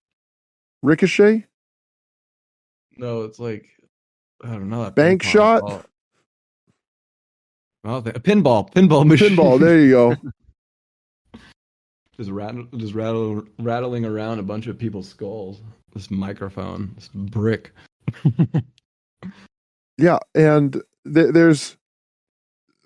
Ricochet? 0.81 1.45
No, 2.97 3.23
it's 3.23 3.39
like 3.39 3.69
I 4.43 4.49
don't 4.49 4.69
know. 4.69 4.89
Bank 4.91 5.23
shot. 5.23 5.61
Ball. 5.61 5.83
Oh, 7.83 7.97
a 7.97 8.03
pinball, 8.03 8.71
pinball 8.71 9.05
machine. 9.05 9.35
Pinball. 9.35 9.59
There 9.59 9.79
you 9.79 9.91
go. 9.91 10.15
just 12.17 12.29
rattle, 12.29 12.67
just 12.77 12.93
rattle, 12.93 13.43
rattling 13.59 14.05
around 14.05 14.39
a 14.39 14.43
bunch 14.43 14.67
of 14.67 14.77
people's 14.77 15.07
skulls. 15.07 15.61
This 15.93 16.11
microphone, 16.11 16.91
this 16.95 17.09
brick. 17.09 17.71
yeah, 19.97 20.19
and 20.35 20.73
th- 21.11 21.33
there's 21.33 21.75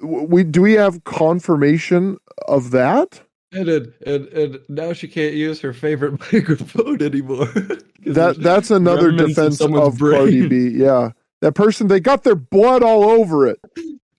we 0.01 0.43
do 0.43 0.61
we 0.61 0.73
have 0.73 1.03
confirmation 1.03 2.17
of 2.47 2.71
that? 2.71 3.21
And, 3.51 3.69
and, 3.69 3.93
and, 4.05 4.27
and 4.27 4.59
now 4.67 4.93
she 4.93 5.07
can't 5.07 5.33
use 5.33 5.61
her 5.61 5.73
favorite 5.73 6.19
microphone 6.33 7.01
anymore. 7.01 7.45
that 8.05 8.35
that's 8.39 8.71
another 8.71 9.11
defense 9.11 9.61
of, 9.61 9.71
Cardi 9.71 10.47
B. 10.47 10.69
Yeah, 10.69 11.11
that 11.41 11.53
person 11.53 11.87
they 11.87 11.99
got 11.99 12.23
their 12.23 12.35
blood 12.35 12.83
all 12.83 13.03
over 13.03 13.47
it. 13.47 13.59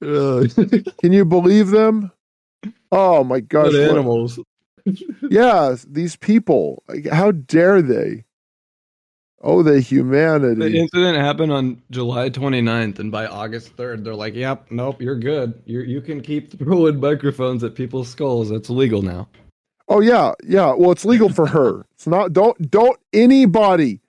Uh, 0.03 0.47
Can 1.01 1.13
you 1.13 1.25
believe 1.25 1.71
them? 1.71 2.13
Oh 2.93 3.25
my 3.25 3.41
gosh! 3.41 3.73
What 3.73 3.75
animals. 3.77 4.39
yeah, 5.31 5.77
these 5.87 6.17
people. 6.17 6.83
How 7.11 7.33
dare 7.33 7.83
they? 7.83 8.25
Oh, 9.43 9.63
the 9.63 9.81
humanity. 9.81 10.71
The 10.71 10.79
incident 10.79 11.19
happened 11.19 11.53
on 11.53 11.83
July 11.91 12.31
29th, 12.31 12.99
and 12.99 13.13
by 13.13 13.27
August 13.27 13.77
3rd, 13.77 14.03
they're 14.03 14.15
like, 14.15 14.35
yep, 14.35 14.67
nope, 14.71 15.01
you're 15.01 15.19
good. 15.19 15.63
You 15.67 15.81
you 15.81 16.01
can 16.01 16.21
keep 16.21 16.53
throwing 16.59 17.01
microphones 17.01 17.63
at 17.63 17.75
people's 17.75 18.09
skulls. 18.09 18.51
It's 18.51 18.71
legal 18.71 19.03
now. 19.03 19.29
Oh 19.89 20.01
yeah, 20.01 20.33
yeah. 20.45 20.75
Well, 20.75 20.91
it's 20.91 21.05
legal 21.05 21.29
for 21.29 21.47
her. 21.47 21.87
It's 21.97 22.07
not. 22.07 22.35
Don't 22.35 22.71
don't 22.71 22.99
anybody, 23.15 24.01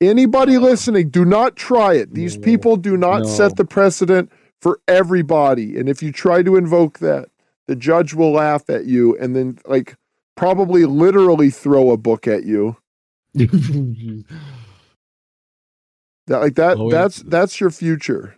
anybody 0.00 0.56
listening, 0.56 1.10
do 1.10 1.26
not 1.26 1.56
try 1.56 1.92
it. 1.92 2.14
These 2.14 2.38
no, 2.38 2.42
people 2.42 2.76
do 2.76 2.96
not 2.96 3.22
no. 3.22 3.28
set 3.28 3.56
the 3.56 3.66
precedent 3.66 4.32
for 4.62 4.80
everybody. 4.88 5.78
And 5.78 5.90
if 5.90 6.02
you 6.02 6.10
try 6.10 6.42
to 6.42 6.56
invoke 6.56 7.00
that, 7.00 7.28
the 7.66 7.76
judge 7.76 8.14
will 8.14 8.32
laugh 8.32 8.70
at 8.70 8.86
you 8.86 9.14
and 9.18 9.36
then 9.36 9.58
like 9.66 9.96
probably 10.36 10.86
literally 10.86 11.50
throw 11.50 11.90
a 11.90 11.98
book 11.98 12.26
at 12.26 12.44
you. 12.44 12.76
That 16.26 16.38
like 16.38 16.54
that 16.54 16.78
oh, 16.78 16.90
that's 16.90 17.18
that's 17.22 17.60
your 17.60 17.70
future. 17.70 18.36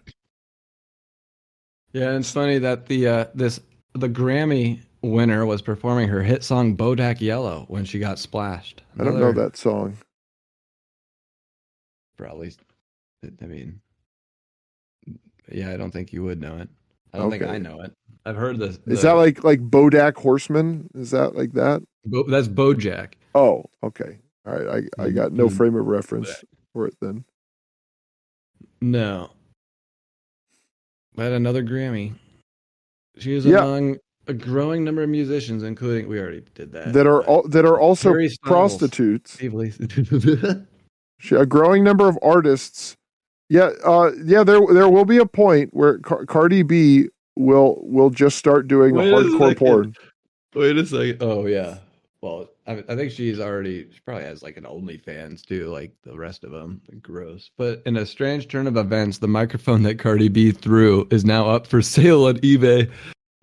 Yeah, 1.92 2.16
it's 2.16 2.32
funny 2.32 2.58
that 2.58 2.86
the 2.86 3.08
uh 3.08 3.24
this 3.34 3.60
the 3.94 4.08
Grammy 4.08 4.80
winner 5.02 5.46
was 5.46 5.62
performing 5.62 6.08
her 6.08 6.22
hit 6.22 6.42
song 6.42 6.76
Bodak 6.76 7.20
Yellow 7.20 7.64
when 7.68 7.84
she 7.84 7.98
got 7.98 8.18
splashed. 8.18 8.82
Another, 8.94 9.10
I 9.10 9.12
don't 9.12 9.20
know 9.20 9.42
that 9.44 9.56
song. 9.56 9.96
Probably 12.16 12.52
I 13.42 13.46
mean 13.46 13.80
yeah, 15.50 15.70
I 15.70 15.76
don't 15.76 15.92
think 15.92 16.12
you 16.12 16.24
would 16.24 16.40
know 16.40 16.58
it. 16.58 16.68
I 17.12 17.18
don't 17.18 17.28
okay. 17.28 17.38
think 17.38 17.50
I 17.50 17.58
know 17.58 17.80
it. 17.82 17.92
I've 18.24 18.36
heard 18.36 18.58
this. 18.58 18.78
Is 18.86 19.02
that 19.02 19.12
like 19.12 19.44
like 19.44 19.60
Bodak 19.60 20.16
Horseman? 20.16 20.90
Is 20.94 21.12
that 21.12 21.36
like 21.36 21.52
that? 21.52 21.82
Bo, 22.04 22.24
that's 22.24 22.48
Bojack. 22.48 23.12
Oh, 23.34 23.64
okay. 23.82 24.18
All 24.44 24.58
right. 24.58 24.88
I 24.98 25.04
I 25.04 25.10
got 25.10 25.32
no 25.32 25.46
mm-hmm. 25.46 25.56
frame 25.56 25.76
of 25.76 25.86
reference 25.86 26.44
for 26.72 26.86
it 26.86 26.96
then. 27.00 27.24
No. 28.80 29.30
But 31.14 31.32
another 31.32 31.62
Grammy. 31.62 32.14
She 33.18 33.34
is 33.34 33.46
yeah. 33.46 33.58
among 33.58 33.98
a 34.26 34.34
growing 34.34 34.84
number 34.84 35.02
of 35.02 35.08
musicians, 35.08 35.62
including 35.62 36.08
we 36.08 36.18
already 36.18 36.42
did 36.54 36.72
that. 36.72 36.92
That 36.92 37.06
are 37.06 37.22
all, 37.22 37.48
that 37.48 37.64
are 37.64 37.78
also 37.80 38.14
prostitutes. 38.42 39.38
a 41.30 41.46
growing 41.46 41.84
number 41.84 42.08
of 42.08 42.18
artists. 42.22 42.96
Yeah, 43.48 43.70
uh, 43.84 44.10
yeah. 44.24 44.42
There 44.42 44.60
there 44.72 44.88
will 44.88 45.04
be 45.04 45.18
a 45.18 45.26
point 45.26 45.70
where 45.72 45.98
Car- 46.00 46.26
Cardi 46.26 46.62
B 46.62 47.08
will 47.36 47.78
will 47.82 48.10
just 48.10 48.36
start 48.36 48.66
doing 48.66 48.94
Wait 48.94 49.12
hardcore 49.12 49.56
porn. 49.56 49.94
Wait 50.54 50.76
a 50.76 50.84
second. 50.84 51.18
Oh 51.20 51.46
yeah. 51.46 51.78
Well, 52.20 52.50
I, 52.66 52.82
I, 52.88 52.96
think 52.96 53.12
she's 53.12 53.38
already 53.38 53.88
she 53.92 54.00
probably 54.04 54.24
has 54.24 54.42
like 54.42 54.56
an 54.56 54.64
OnlyFans 54.64 55.44
too, 55.44 55.68
like 55.68 55.92
the 56.02 56.16
rest 56.16 56.44
of 56.44 56.50
them. 56.50 56.80
Gross. 57.00 57.50
But 57.56 57.82
in 57.86 57.96
a 57.96 58.06
strange 58.06 58.48
turn 58.48 58.66
of 58.66 58.76
events, 58.76 59.18
the 59.18 59.28
microphone 59.28 59.82
that 59.84 59.98
Cardi 59.98 60.28
B 60.28 60.50
threw 60.50 61.06
is 61.10 61.24
now 61.24 61.48
up 61.48 61.66
for 61.66 61.82
sale 61.82 62.26
on 62.26 62.38
eBay. 62.38 62.90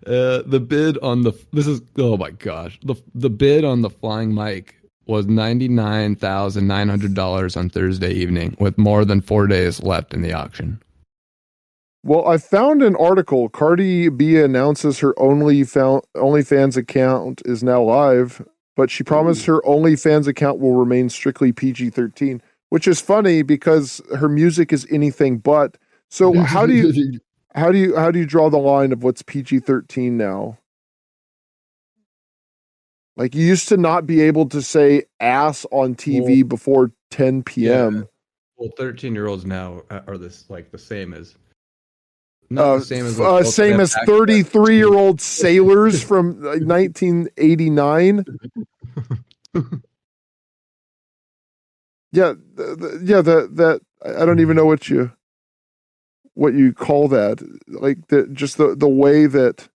Uh, 0.06 0.42
the 0.44 0.60
bid 0.60 0.98
on 0.98 1.22
the 1.22 1.32
this 1.52 1.66
is 1.66 1.80
oh 1.96 2.16
my 2.18 2.30
gosh 2.30 2.78
the 2.82 2.94
the 3.14 3.30
bid 3.30 3.64
on 3.64 3.80
the 3.80 3.88
flying 3.88 4.34
mic 4.34 4.74
was 5.06 5.26
ninety 5.26 5.68
nine 5.68 6.14
thousand 6.14 6.66
nine 6.66 6.88
hundred 6.88 7.14
dollars 7.14 7.56
on 7.56 7.70
Thursday 7.70 8.12
evening, 8.12 8.54
with 8.58 8.76
more 8.76 9.04
than 9.04 9.22
four 9.22 9.46
days 9.46 9.82
left 9.82 10.12
in 10.12 10.20
the 10.20 10.32
auction. 10.32 10.80
Well, 12.02 12.28
I 12.28 12.36
found 12.36 12.82
an 12.82 12.96
article. 12.96 13.48
Cardi 13.48 14.10
B 14.10 14.38
announces 14.38 14.98
her 14.98 15.18
only 15.18 15.64
found 15.64 16.02
OnlyFans 16.14 16.76
account 16.76 17.40
is 17.46 17.62
now 17.62 17.82
live 17.82 18.46
but 18.76 18.90
she 18.90 19.02
promised 19.02 19.42
mm. 19.42 19.46
her 19.46 19.60
OnlyFans 19.62 20.26
account 20.26 20.58
will 20.58 20.74
remain 20.74 21.08
strictly 21.08 21.52
PG 21.52 21.90
13, 21.90 22.42
which 22.70 22.88
is 22.88 23.00
funny 23.00 23.42
because 23.42 24.00
her 24.16 24.28
music 24.28 24.72
is 24.72 24.86
anything 24.90 25.38
but. 25.38 25.76
So 26.08 26.32
how 26.40 26.66
do 26.66 26.74
you 26.74 27.20
how 27.54 27.70
do 27.70 27.78
you 27.78 27.96
how 27.96 28.10
do 28.10 28.18
you 28.18 28.26
draw 28.26 28.50
the 28.50 28.58
line 28.58 28.92
of 28.92 29.02
what's 29.02 29.22
PG 29.22 29.60
13 29.60 30.16
now? 30.16 30.58
Like 33.16 33.34
you 33.34 33.44
used 33.44 33.68
to 33.68 33.76
not 33.76 34.06
be 34.06 34.20
able 34.22 34.48
to 34.48 34.60
say 34.60 35.04
ass 35.20 35.64
on 35.70 35.94
TV 35.94 36.42
well, 36.42 36.48
before 36.48 36.90
10 37.10 37.44
p.m. 37.44 37.96
Yeah. 37.96 38.02
Well, 38.56 38.70
13 38.76 39.14
year 39.14 39.28
olds 39.28 39.44
now 39.44 39.82
uh, 39.90 40.00
are 40.06 40.18
this 40.18 40.46
like 40.48 40.70
the 40.72 40.78
same 40.78 41.14
as 41.14 41.36
uh, 42.56 42.78
the 42.78 42.84
same 42.84 43.06
as 43.06 43.20
uh, 43.20 43.42
same 43.44 43.80
as 43.80 43.94
33 44.06 44.76
year 44.76 44.92
old 44.92 45.20
sailors 45.20 46.02
from 46.02 46.40
1989. 46.42 48.24
yeah, 52.12 52.34
the, 52.54 52.76
the, 52.76 53.00
yeah, 53.04 53.20
that 53.20 53.56
that 53.56 53.80
I 54.04 54.24
don't 54.24 54.40
even 54.40 54.56
know 54.56 54.66
what 54.66 54.88
you 54.88 55.12
what 56.34 56.54
you 56.54 56.72
call 56.72 57.08
that. 57.08 57.42
Like 57.68 58.08
the 58.08 58.26
just 58.28 58.56
the 58.58 58.74
the 58.74 58.88
way 58.88 59.26
that 59.26 59.68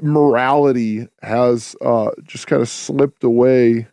morality 0.00 1.06
has 1.22 1.76
uh 1.80 2.10
just 2.24 2.46
kind 2.46 2.62
of 2.62 2.68
slipped 2.68 3.24
away. 3.24 3.88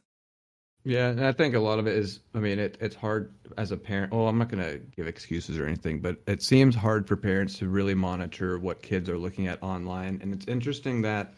Yeah, 0.83 1.09
and 1.09 1.23
I 1.23 1.31
think 1.31 1.53
a 1.53 1.59
lot 1.59 1.79
of 1.79 1.87
it 1.87 1.95
is 1.95 2.21
I 2.33 2.39
mean 2.39 2.57
it 2.59 2.77
it's 2.81 2.95
hard 2.95 3.33
as 3.57 3.71
a 3.71 3.77
parent. 3.77 4.11
Well, 4.11 4.27
I'm 4.27 4.37
not 4.37 4.49
going 4.49 4.63
to 4.63 4.79
give 4.95 5.07
excuses 5.07 5.59
or 5.59 5.65
anything, 5.67 5.99
but 5.99 6.17
it 6.27 6.41
seems 6.41 6.75
hard 6.75 7.07
for 7.07 7.15
parents 7.15 7.59
to 7.59 7.69
really 7.69 7.93
monitor 7.93 8.57
what 8.57 8.81
kids 8.81 9.09
are 9.09 9.17
looking 9.17 9.47
at 9.47 9.61
online. 9.61 10.19
And 10.21 10.33
it's 10.33 10.47
interesting 10.47 11.01
that 11.03 11.33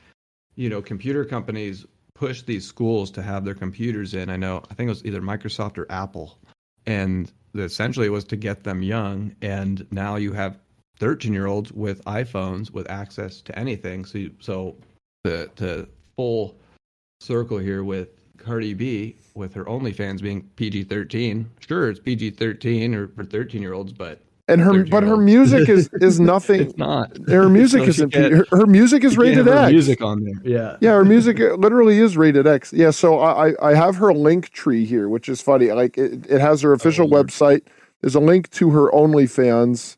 you 0.56 0.70
know 0.70 0.82
computer 0.82 1.26
companies 1.26 1.86
push 2.16 2.42
these 2.44 2.66
schools 2.66 3.12
to 3.12 3.22
have 3.22 3.44
their 3.44 3.56
computers 3.56 4.14
in. 4.14 4.30
I 4.30 4.38
know 4.38 4.64
I 4.72 4.76
think 4.76 4.88
it 4.88 4.92
was 4.92 5.06
either 5.06 5.22
Microsoft 5.22 5.78
or 5.78 5.92
Apple, 5.92 6.38
and 6.86 7.32
essentially 7.56 8.08
it 8.08 8.12
was 8.12 8.26
to 8.26 8.38
get 8.38 8.64
them 8.64 8.82
young. 8.82 9.36
And 9.42 9.86
now 9.92 10.16
you 10.16 10.34
have 10.34 10.58
13 11.00 11.34
year 11.34 11.48
olds 11.48 11.72
with 11.72 12.04
iPhones 12.06 12.72
with 12.72 12.90
access 12.90 13.42
to 13.42 13.58
anything. 13.60 14.06
So, 14.06 14.18
you, 14.18 14.36
so 14.40 14.78
to, 15.26 15.48
to 15.56 15.88
full 16.16 16.56
circle 17.20 17.58
here 17.58 17.84
with 17.84 18.23
Cardi 18.44 18.74
B 18.74 19.16
with 19.36 19.54
her 19.54 19.66
OnlyFans 19.66 20.22
being 20.22 20.44
PG 20.56 20.86
13. 20.86 21.50
Sure, 21.60 21.90
it's 21.90 22.00
PG 22.00 22.32
13 22.32 22.94
or 22.94 23.08
for 23.08 23.24
13 23.24 23.62
year 23.62 23.74
olds, 23.74 23.94
but 23.94 24.20
and 24.48 24.60
her 24.60 24.84
but 24.84 25.04
her 25.04 25.16
music 25.16 25.70
is 25.70 25.90
is 25.94 26.20
nothing. 26.20 26.62
it's 26.62 26.78
not. 26.78 27.18
Her 27.28 27.48
music 27.62 27.84
so 27.84 27.90
isn't. 27.90 28.14
Her, 28.14 28.46
her, 28.52 28.66
music 28.66 29.04
is 29.04 29.18
rated 29.18 29.48
X. 29.48 29.72
Music 29.72 30.02
on 30.02 30.24
there. 30.24 30.34
Yeah. 30.44 30.78
Yeah, 30.82 30.92
her 30.92 31.06
music 31.06 31.40
literally 31.40 32.00
is 32.00 32.18
rated 32.18 32.46
X. 32.46 32.74
Yeah. 32.74 32.92
So 32.92 33.20
I 33.20 33.54
I 33.62 33.74
have 33.74 33.96
her 33.98 34.14
link 34.14 34.50
tree 34.50 34.86
here, 34.86 35.08
which 35.08 35.30
is 35.30 35.42
funny. 35.42 35.72
Like 35.72 35.98
it, 35.98 36.26
it 36.30 36.42
has 36.42 36.62
her 36.62 36.74
official 36.74 37.08
oh, 37.14 37.24
website. 37.24 37.62
There's 38.02 38.16
a 38.16 38.20
link 38.20 38.50
to 38.52 38.72
her 38.72 38.92
OnlyFans, 38.92 39.96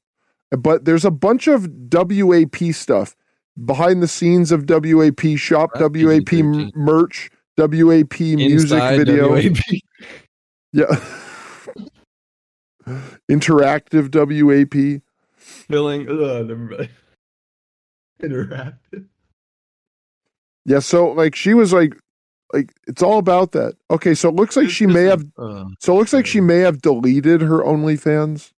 but 0.52 0.86
there's 0.86 1.06
a 1.06 1.12
bunch 1.12 1.48
of 1.48 1.68
WAP 1.92 2.56
stuff 2.72 3.16
behind 3.64 4.04
the 4.04 4.08
scenes 4.08 4.52
of 4.52 4.70
WAP 4.70 5.38
shop, 5.38 5.72
WAP 5.76 6.34
merch, 6.76 7.32
WAP 7.57 8.19
music 8.19 8.82
video. 8.98 9.32
WAP. 9.32 9.57
Yeah. 10.73 10.99
Interactive 13.32 14.11
WAP. 14.14 15.02
Filling. 15.38 16.10
Uh, 16.10 16.86
Interactive. 18.22 19.06
Yeah, 20.65 20.80
so 20.80 21.11
like 21.11 21.36
she 21.36 21.53
was 21.53 21.72
like 21.72 21.95
like 22.52 22.73
it's 22.88 23.02
all 23.02 23.19
about 23.19 23.52
that. 23.53 23.76
Okay, 23.90 24.14
so 24.14 24.30
it 24.30 24.36
looks 24.36 24.56
like 24.56 24.69
she 24.69 24.86
may 24.86 25.03
have 25.03 25.23
uh, 25.38 25.65
so 25.80 25.94
it 25.94 25.98
looks 25.98 26.14
like 26.14 26.26
she 26.26 26.41
may 26.41 26.60
have 26.60 26.82
deleted 26.82 27.41
her 27.41 27.60
OnlyFans. 27.60 28.52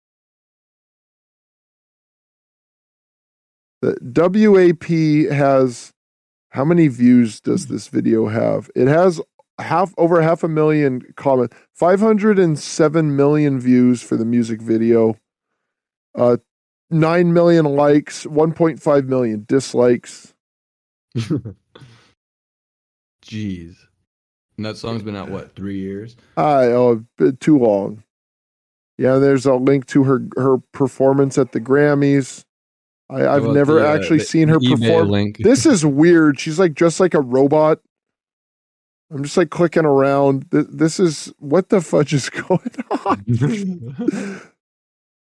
The 3.82 3.98
WAP 4.02 5.32
has 5.36 5.92
how 6.56 6.64
many 6.64 6.88
views 6.88 7.42
does 7.42 7.68
this 7.68 7.90
video 7.90 8.28
have? 8.28 8.72
It 8.76 8.88
has 8.88 9.20
half 9.60 9.94
over 9.98 10.22
half 10.22 10.42
a 10.42 10.48
million 10.48 11.02
comments, 11.18 11.54
507 11.74 13.16
million 13.16 13.60
views 13.60 14.02
for 14.02 14.16
the 14.16 14.24
music 14.24 14.62
video. 14.62 15.18
Uh 16.18 16.38
9 16.92 17.34
million 17.34 17.66
likes 17.66 18.26
1.5 18.26 19.08
million 19.08 19.44
dislikes. 19.50 20.34
Jeez. 23.26 23.76
And 24.56 24.66
that 24.66 24.78
song's 24.78 25.04
been 25.04 25.16
out 25.18 25.30
what 25.30 25.56
three 25.56 25.80
years? 25.80 26.16
I 26.38 26.68
oh 26.68 27.04
too 27.42 27.60
long. 27.60 28.04
Yeah 28.98 29.18
there's 29.18 29.46
a 29.46 29.56
link 29.56 29.88
to 29.88 30.06
her 30.06 30.26
her 30.38 30.60
performance 30.72 31.38
at 31.38 31.52
the 31.52 31.60
grammys 31.60 32.46
I, 33.10 33.22
have 33.22 33.46
never 33.46 33.80
the, 33.80 33.90
uh, 33.90 33.96
actually 33.96 34.20
seen 34.20 34.48
her 34.48 34.60
perform. 34.60 35.34
this 35.40 35.66
is 35.66 35.86
weird. 35.86 36.40
She's 36.40 36.58
like 36.58 36.74
just 36.74 37.00
like 37.00 37.14
a 37.14 37.22
robot. 37.22 37.80
I'm 39.12 39.24
just 39.24 39.38
like 39.38 39.52
clicking 39.52 39.86
around. 39.86 40.48
This 40.50 41.00
is 41.00 41.32
what 41.38 41.70
the 41.70 41.82
fudge 41.82 42.14
is 42.14 42.30
going 42.48 42.72
on. 43.06 44.42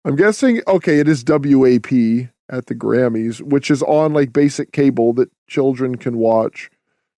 I'm 0.06 0.16
guessing 0.16 0.62
okay, 0.68 1.00
it 1.00 1.08
is 1.08 1.24
WAP 1.26 2.30
at 2.50 2.66
the 2.66 2.76
Grammys, 2.76 3.42
which 3.42 3.72
is 3.72 3.82
on 3.84 4.14
like 4.14 4.34
basic 4.34 4.72
cable 4.72 5.14
that 5.14 5.30
children 5.48 5.96
can 5.96 6.18
watch. 6.18 6.70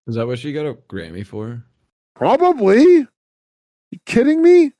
Is 0.07 0.15
that 0.15 0.27
what 0.27 0.39
she 0.39 0.53
got 0.53 0.65
a 0.65 0.73
Grammy 0.73 1.25
for? 1.25 1.63
Probably. 2.15 3.07
You 3.91 3.99
kidding 4.05 4.41
me? 4.41 4.73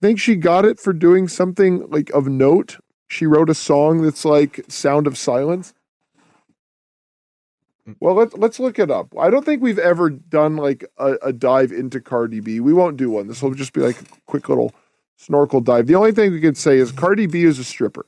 Think 0.00 0.18
she 0.18 0.36
got 0.36 0.64
it 0.64 0.78
for 0.78 0.92
doing 0.92 1.28
something 1.28 1.88
like 1.90 2.10
of 2.10 2.28
note? 2.28 2.78
She 3.14 3.26
wrote 3.26 3.48
a 3.48 3.54
song 3.54 4.02
that's 4.02 4.24
like 4.24 4.64
Sound 4.66 5.06
of 5.06 5.16
Silence. 5.16 5.72
Well, 8.00 8.14
let's 8.14 8.34
let's 8.34 8.58
look 8.58 8.80
it 8.80 8.90
up. 8.90 9.14
I 9.16 9.30
don't 9.30 9.44
think 9.44 9.62
we've 9.62 9.78
ever 9.78 10.10
done 10.10 10.56
like 10.56 10.84
a, 10.98 11.12
a, 11.22 11.32
dive 11.32 11.70
into 11.70 12.00
Cardi 12.00 12.40
B. 12.40 12.58
We 12.58 12.72
won't 12.72 12.96
do 12.96 13.10
one. 13.10 13.28
This 13.28 13.40
will 13.40 13.54
just 13.54 13.72
be 13.72 13.82
like 13.82 14.00
a 14.00 14.04
quick 14.26 14.48
little 14.48 14.74
snorkel 15.16 15.60
dive. 15.60 15.86
The 15.86 15.94
only 15.94 16.10
thing 16.10 16.32
we 16.32 16.40
could 16.40 16.56
say 16.56 16.78
is 16.78 16.90
Cardi 16.90 17.26
B 17.26 17.44
is 17.44 17.60
a 17.60 17.64
stripper. 17.64 18.04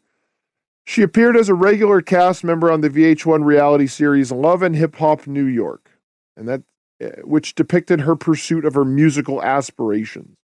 She 0.84 1.02
appeared 1.02 1.36
as 1.36 1.48
a 1.48 1.54
regular 1.54 2.02
cast 2.02 2.42
member 2.42 2.72
on 2.72 2.80
the 2.80 2.90
VH1 2.90 3.44
reality 3.44 3.86
series 3.86 4.32
Love 4.32 4.62
and 4.62 4.74
Hip 4.74 4.96
Hop 4.96 5.28
New 5.28 5.46
York, 5.46 5.88
and 6.36 6.48
that 6.48 6.62
eh, 7.00 7.20
which 7.22 7.54
depicted 7.54 8.00
her 8.00 8.16
pursuit 8.16 8.64
of 8.64 8.74
her 8.74 8.84
musical 8.84 9.40
aspirations, 9.40 10.36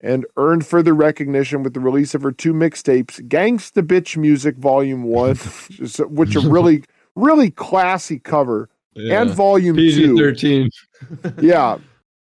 and 0.00 0.26
earned 0.36 0.66
further 0.66 0.94
recognition 0.94 1.62
with 1.62 1.74
the 1.74 1.80
release 1.80 2.14
of 2.14 2.22
her 2.22 2.32
two 2.32 2.52
mixtapes, 2.52 3.20
Gangsta 3.28 3.82
Bitch 3.82 4.16
Music 4.16 4.56
Volume 4.56 5.04
One, 5.04 5.36
which 6.08 6.36
are 6.36 6.48
really 6.48 6.84
really 7.16 7.50
classy 7.50 8.18
cover 8.18 8.68
yeah. 8.94 9.22
and 9.22 9.30
volume 9.30 9.76
PG 9.76 10.16
thirteen. 10.16 10.70
yeah, 11.40 11.78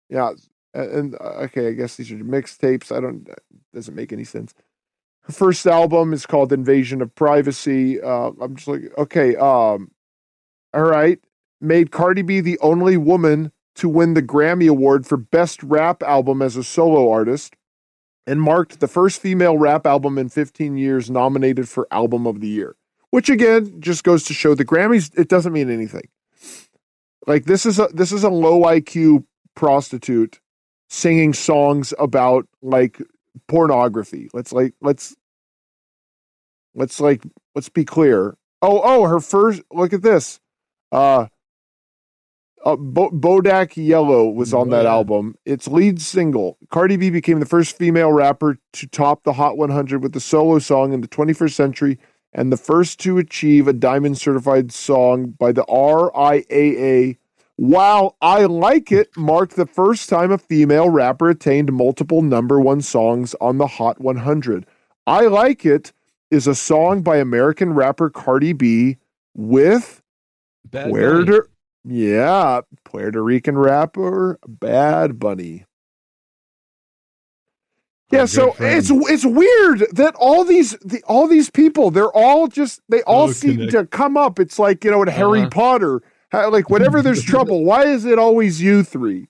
yeah, 0.09 0.31
and 0.73 1.15
uh, 1.15 1.43
okay, 1.43 1.69
I 1.69 1.71
guess 1.71 1.95
these 1.95 2.11
are 2.11 2.15
mixtapes. 2.17 2.95
I 2.95 2.99
don't 2.99 3.27
doesn't 3.73 3.95
make 3.95 4.13
any 4.13 4.23
sense. 4.23 4.53
Her 5.21 5.33
first 5.33 5.65
album 5.65 6.13
is 6.13 6.25
called 6.25 6.53
Invasion 6.53 7.01
of 7.01 7.13
Privacy. 7.15 7.99
Uh, 7.99 8.31
I'm 8.39 8.55
just 8.55 8.67
like, 8.67 8.81
okay, 8.97 9.35
um, 9.35 9.89
all 10.73 10.83
right. 10.83 11.19
Made 11.61 11.91
Cardi 11.91 12.21
B 12.21 12.41
the 12.41 12.59
only 12.59 12.95
woman 12.95 13.51
to 13.75 13.89
win 13.89 14.13
the 14.13 14.21
Grammy 14.21 14.69
Award 14.69 15.07
for 15.07 15.17
Best 15.17 15.63
Rap 15.63 16.03
Album 16.03 16.41
as 16.41 16.55
a 16.55 16.63
solo 16.63 17.09
artist, 17.11 17.55
and 18.27 18.41
marked 18.41 18.79
the 18.79 18.87
first 18.87 19.21
female 19.21 19.57
rap 19.57 19.85
album 19.85 20.17
in 20.17 20.29
15 20.29 20.77
years 20.77 21.09
nominated 21.09 21.69
for 21.69 21.87
Album 21.91 22.25
of 22.25 22.41
the 22.41 22.47
Year 22.47 22.75
which 23.15 23.29
again 23.29 23.79
just 23.79 24.03
goes 24.03 24.25
to 24.25 24.33
show 24.33 24.55
the 24.55 24.65
Grammys. 24.65 25.17
It 25.17 25.29
doesn't 25.29 25.53
mean 25.53 25.69
anything. 25.69 26.09
Like 27.25 27.45
this 27.45 27.65
is 27.65 27.79
a 27.79 27.87
this 27.93 28.11
is 28.11 28.25
a 28.25 28.29
low 28.29 28.63
IQ 28.63 29.23
prostitute 29.55 30.41
singing 30.89 31.33
songs 31.33 31.93
about 31.97 32.45
like 32.61 33.01
pornography. 33.47 34.27
Let's 34.33 34.51
like 34.51 34.73
let's 34.81 35.15
let's 36.73 36.99
like 36.99 37.23
let's 37.55 37.69
be 37.69 37.85
clear. 37.85 38.35
Oh 38.61 38.81
oh, 38.83 39.05
her 39.05 39.21
first 39.21 39.61
look 39.71 39.93
at 39.93 40.01
this. 40.01 40.41
Uh, 40.91 41.27
uh 42.65 42.75
Bo- 42.75 43.11
Bodak 43.11 43.73
Yellow 43.75 44.27
was 44.27 44.53
on 44.53 44.69
that 44.69 44.85
album. 44.85 45.35
Its 45.45 45.67
lead 45.67 46.01
single. 46.01 46.57
Cardi 46.69 46.97
B 46.97 47.09
became 47.09 47.39
the 47.39 47.45
first 47.45 47.77
female 47.77 48.11
rapper 48.11 48.57
to 48.73 48.87
top 48.87 49.23
the 49.23 49.33
Hot 49.33 49.57
100 49.57 50.01
with 50.01 50.15
a 50.15 50.19
solo 50.19 50.59
song 50.59 50.91
in 50.91 51.01
the 51.01 51.07
21st 51.07 51.53
century 51.53 51.99
and 52.33 52.51
the 52.51 52.57
first 52.57 52.99
to 52.99 53.17
achieve 53.17 53.67
a 53.67 53.73
diamond 53.73 54.17
certified 54.17 54.71
song 54.71 55.27
by 55.39 55.51
the 55.51 55.63
RIAA. 55.65 57.17
While 57.55 58.17
I 58.21 58.43
Like 58.45 58.91
It 58.91 59.15
marked 59.15 59.55
the 59.55 59.65
first 59.65 60.09
time 60.09 60.31
a 60.31 60.37
female 60.37 60.89
rapper 60.89 61.29
attained 61.29 61.71
multiple 61.71 62.21
number 62.21 62.59
one 62.59 62.81
songs 62.81 63.33
on 63.39 63.57
the 63.57 63.67
Hot 63.67 64.01
100. 64.01 64.65
I 65.07 65.27
Like 65.27 65.65
It 65.65 65.93
is 66.29 66.47
a 66.47 66.55
song 66.55 67.01
by 67.01 67.17
American 67.17 67.73
rapper 67.73 68.09
Cardi 68.09 68.51
B 68.51 68.97
with 69.33 70.01
Bad 70.65 70.89
Puerto, 70.89 71.25
Bunny. 71.25 71.39
Yeah, 71.85 72.61
Puerto 72.83 73.23
Rican 73.23 73.57
rapper 73.57 74.39
Bad 74.47 75.19
Bunny. 75.19 75.65
Yeah, 78.11 78.25
so 78.25 78.55
it's 78.59 78.89
it's 78.91 79.25
weird 79.25 79.87
that 79.93 80.15
all 80.15 80.43
these 80.43 80.71
the, 80.83 81.01
all 81.07 81.27
these 81.27 81.49
people 81.49 81.89
they're 81.91 82.11
all 82.11 82.47
just 82.47 82.81
they 82.87 83.01
all 83.03 83.29
seem 83.29 83.67
to 83.69 83.85
come 83.87 84.15
up. 84.15 84.39
It's 84.39 84.59
like 84.59 84.83
you 84.83 84.91
know 84.91 85.01
in 85.01 85.07
Harry 85.07 85.41
uh-huh. 85.41 85.49
Potter 85.49 86.01
How, 86.29 86.51
like 86.51 86.69
whenever 86.69 87.01
there's 87.01 87.23
trouble, 87.23 87.63
why 87.65 87.85
is 87.85 88.05
it 88.05 88.19
always 88.19 88.61
you 88.61 88.83
three? 88.83 89.27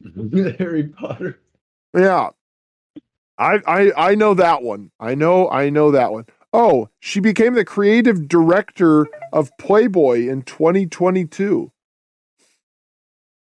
Harry 0.58 0.84
Potter. 0.84 1.40
Yeah. 1.96 2.30
I 3.36 3.60
I 3.66 3.92
I 3.96 4.14
know 4.14 4.34
that 4.34 4.62
one. 4.62 4.90
I 5.00 5.14
know 5.14 5.48
I 5.50 5.70
know 5.70 5.90
that 5.90 6.12
one. 6.12 6.26
Oh, 6.52 6.88
she 7.00 7.20
became 7.20 7.54
the 7.54 7.64
creative 7.64 8.26
director 8.26 9.06
of 9.32 9.50
Playboy 9.58 10.28
in 10.28 10.42
2022. 10.42 11.70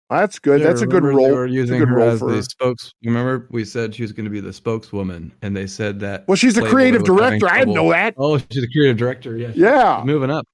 That's 0.10 0.38
good. 0.38 0.62
Yeah, 0.62 0.68
That's 0.68 0.82
a 0.82 0.88
good 0.88 1.04
role. 1.04 1.26
They 1.26 1.32
were 1.32 1.48
using 1.48 1.82
her 1.82 2.00
as 2.00 2.20
the 2.20 2.44
spokes. 2.44 2.94
Remember, 3.04 3.48
we 3.50 3.66
said 3.66 3.96
she 3.96 4.04
was 4.04 4.12
going 4.12 4.26
to 4.26 4.30
be 4.30 4.40
the 4.40 4.54
spokeswoman, 4.54 5.34
and 5.42 5.58
they 5.58 5.66
said 5.66 6.00
that. 6.02 6.28
Well, 6.28 6.36
she's 6.36 6.54
the 6.54 6.62
creative 6.62 7.04
director. 7.04 7.50
I 7.50 7.60
didn't 7.60 7.74
know 7.74 7.90
that. 7.90 8.14
Oh, 8.18 8.38
she's 8.38 8.62
the 8.62 8.70
creative 8.72 8.98
director. 8.98 9.36
Yeah. 9.36 9.52
Yeah. 9.56 10.04
moving 10.06 10.30
up. 10.30 10.48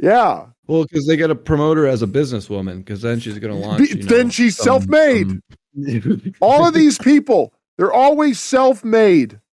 Yeah. 0.00 0.46
Well, 0.68 0.84
because 0.84 1.06
they 1.06 1.16
got 1.16 1.26
to 1.26 1.34
promote 1.34 1.76
her 1.76 1.86
as 1.86 2.02
a 2.02 2.06
businesswoman, 2.06 2.78
because 2.78 3.02
then 3.02 3.18
she's 3.18 3.38
going 3.38 3.52
to 3.52 3.58
launch. 3.58 3.92
Be, 3.92 4.02
then 4.02 4.30
she's 4.30 4.56
self-made. 4.56 5.40
All 6.40 6.66
of 6.66 6.72
these 6.72 6.96
people, 6.96 7.52
they're 7.76 7.92
always 7.92 8.40
self-made. 8.40 9.38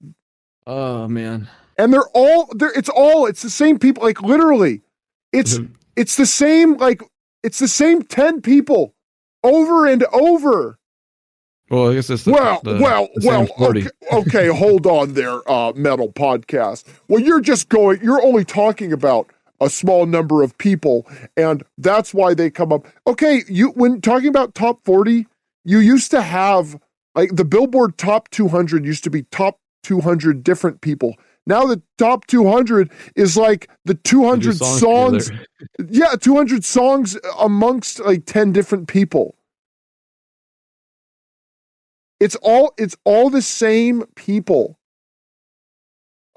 Oh 0.68 1.08
man. 1.08 1.50
And 1.80 1.94
they're 1.94 2.10
all 2.14 2.50
they're 2.56 2.78
it's 2.78 2.90
all 2.90 3.26
it's 3.26 3.42
the 3.42 3.50
same 3.50 3.80
people. 3.80 4.04
Like 4.04 4.22
literally, 4.22 4.82
it's 5.32 5.58
it's 5.96 6.18
the 6.18 6.26
same 6.26 6.76
like 6.78 7.02
it's 7.42 7.58
the 7.58 7.68
same 7.70 8.04
ten 8.04 8.42
people 8.42 8.94
over 9.44 9.88
and 9.88 10.04
over. 10.12 10.78
Well, 11.70 11.92
I 11.92 11.94
guess 11.94 12.10
it's 12.10 12.24
the, 12.24 12.32
well, 12.32 12.62
the, 12.64 12.80
well, 12.82 13.08
the 13.16 13.28
well. 13.28 13.48
Okay, 13.70 13.88
okay, 14.12 14.48
hold 14.48 14.86
on 15.00 15.14
there, 15.14 15.40
uh, 15.50 15.72
metal 15.74 16.12
podcast. 16.12 16.84
Well, 17.08 17.22
you're 17.22 17.42
just 17.42 17.70
going. 17.70 18.02
You're 18.02 18.24
only 18.24 18.44
talking 18.44 18.92
about 18.92 19.32
a 19.62 19.70
small 19.70 20.06
number 20.06 20.44
of 20.44 20.58
people, 20.58 21.08
and 21.38 21.64
that's 21.78 22.14
why 22.14 22.34
they 22.34 22.50
come 22.50 22.74
up. 22.74 22.88
Okay, 23.08 23.44
you 23.48 23.70
when 23.70 24.02
talking 24.02 24.28
about 24.28 24.54
top 24.54 24.84
forty, 24.84 25.28
you 25.64 25.80
used 25.80 26.12
to 26.12 26.22
have 26.22 26.78
like 27.16 27.36
the 27.36 27.46
Billboard 27.46 27.98
Top 27.98 28.30
200 28.30 28.86
used 28.86 29.04
to 29.04 29.10
be 29.10 29.24
top 29.24 29.60
200 29.84 30.44
different 30.44 30.82
people. 30.82 31.16
Now 31.50 31.66
the 31.66 31.82
top 31.98 32.28
200 32.28 32.92
is 33.16 33.36
like 33.36 33.72
the 33.84 33.96
200 33.96 34.56
songs. 34.56 34.80
songs 34.80 35.32
yeah, 35.90 36.14
200 36.14 36.64
songs 36.64 37.18
amongst 37.40 38.00
like 38.00 38.26
10 38.26 38.52
different 38.52 38.88
people. 38.88 39.36
It's 42.20 42.36
all 42.36 42.74
it's 42.78 42.96
all 43.04 43.32
the 43.32 43.42
same 43.42 44.04
people. 44.16 44.78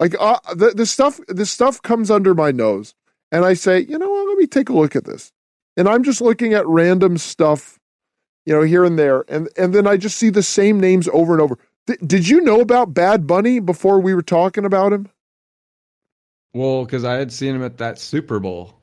Like 0.01 0.14
uh, 0.18 0.39
the 0.55 0.70
the 0.70 0.86
stuff 0.86 1.20
the 1.28 1.44
stuff 1.44 1.82
comes 1.82 2.10
under 2.10 2.34
my 2.34 2.51
nose 2.51 2.94
and 3.30 3.44
I 3.44 3.55
say, 3.55 3.80
"You 3.80 3.98
know 3.98 4.09
what? 4.09 4.28
Let 4.28 4.39
me 4.39 4.47
take 4.47 4.68
a 4.68 4.72
look 4.72 4.97
at 4.97 5.05
this." 5.05 5.32
And 5.76 5.89
I'm 5.89 6.05
just 6.05 6.20
looking 6.20 6.55
at 6.55 6.66
random 6.66 7.18
stuff, 7.18 7.78
you 8.47 8.55
know, 8.55 8.62
here 8.62 8.84
and 8.84 8.98
there 8.98 9.24
and 9.28 9.48
and 9.59 9.74
then 9.74 9.86
I 9.86 9.97
just 9.97 10.16
see 10.16 10.30
the 10.30 10.43
same 10.43 10.80
names 10.80 11.06
over 11.12 11.32
and 11.34 11.43
over. 11.43 11.59
Th- 11.86 11.98
did 12.06 12.28
you 12.28 12.40
know 12.40 12.60
about 12.60 12.94
Bad 12.94 13.26
Bunny 13.26 13.60
before 13.60 14.00
we 14.00 14.14
were 14.14 14.22
talking 14.22 14.64
about 14.64 14.92
him? 14.92 15.09
Well, 16.54 16.84
because 16.84 17.04
I 17.04 17.14
had 17.14 17.32
seen 17.32 17.54
him 17.54 17.64
at 17.64 17.78
that 17.78 17.98
Super 17.98 18.38
Bowl 18.38 18.74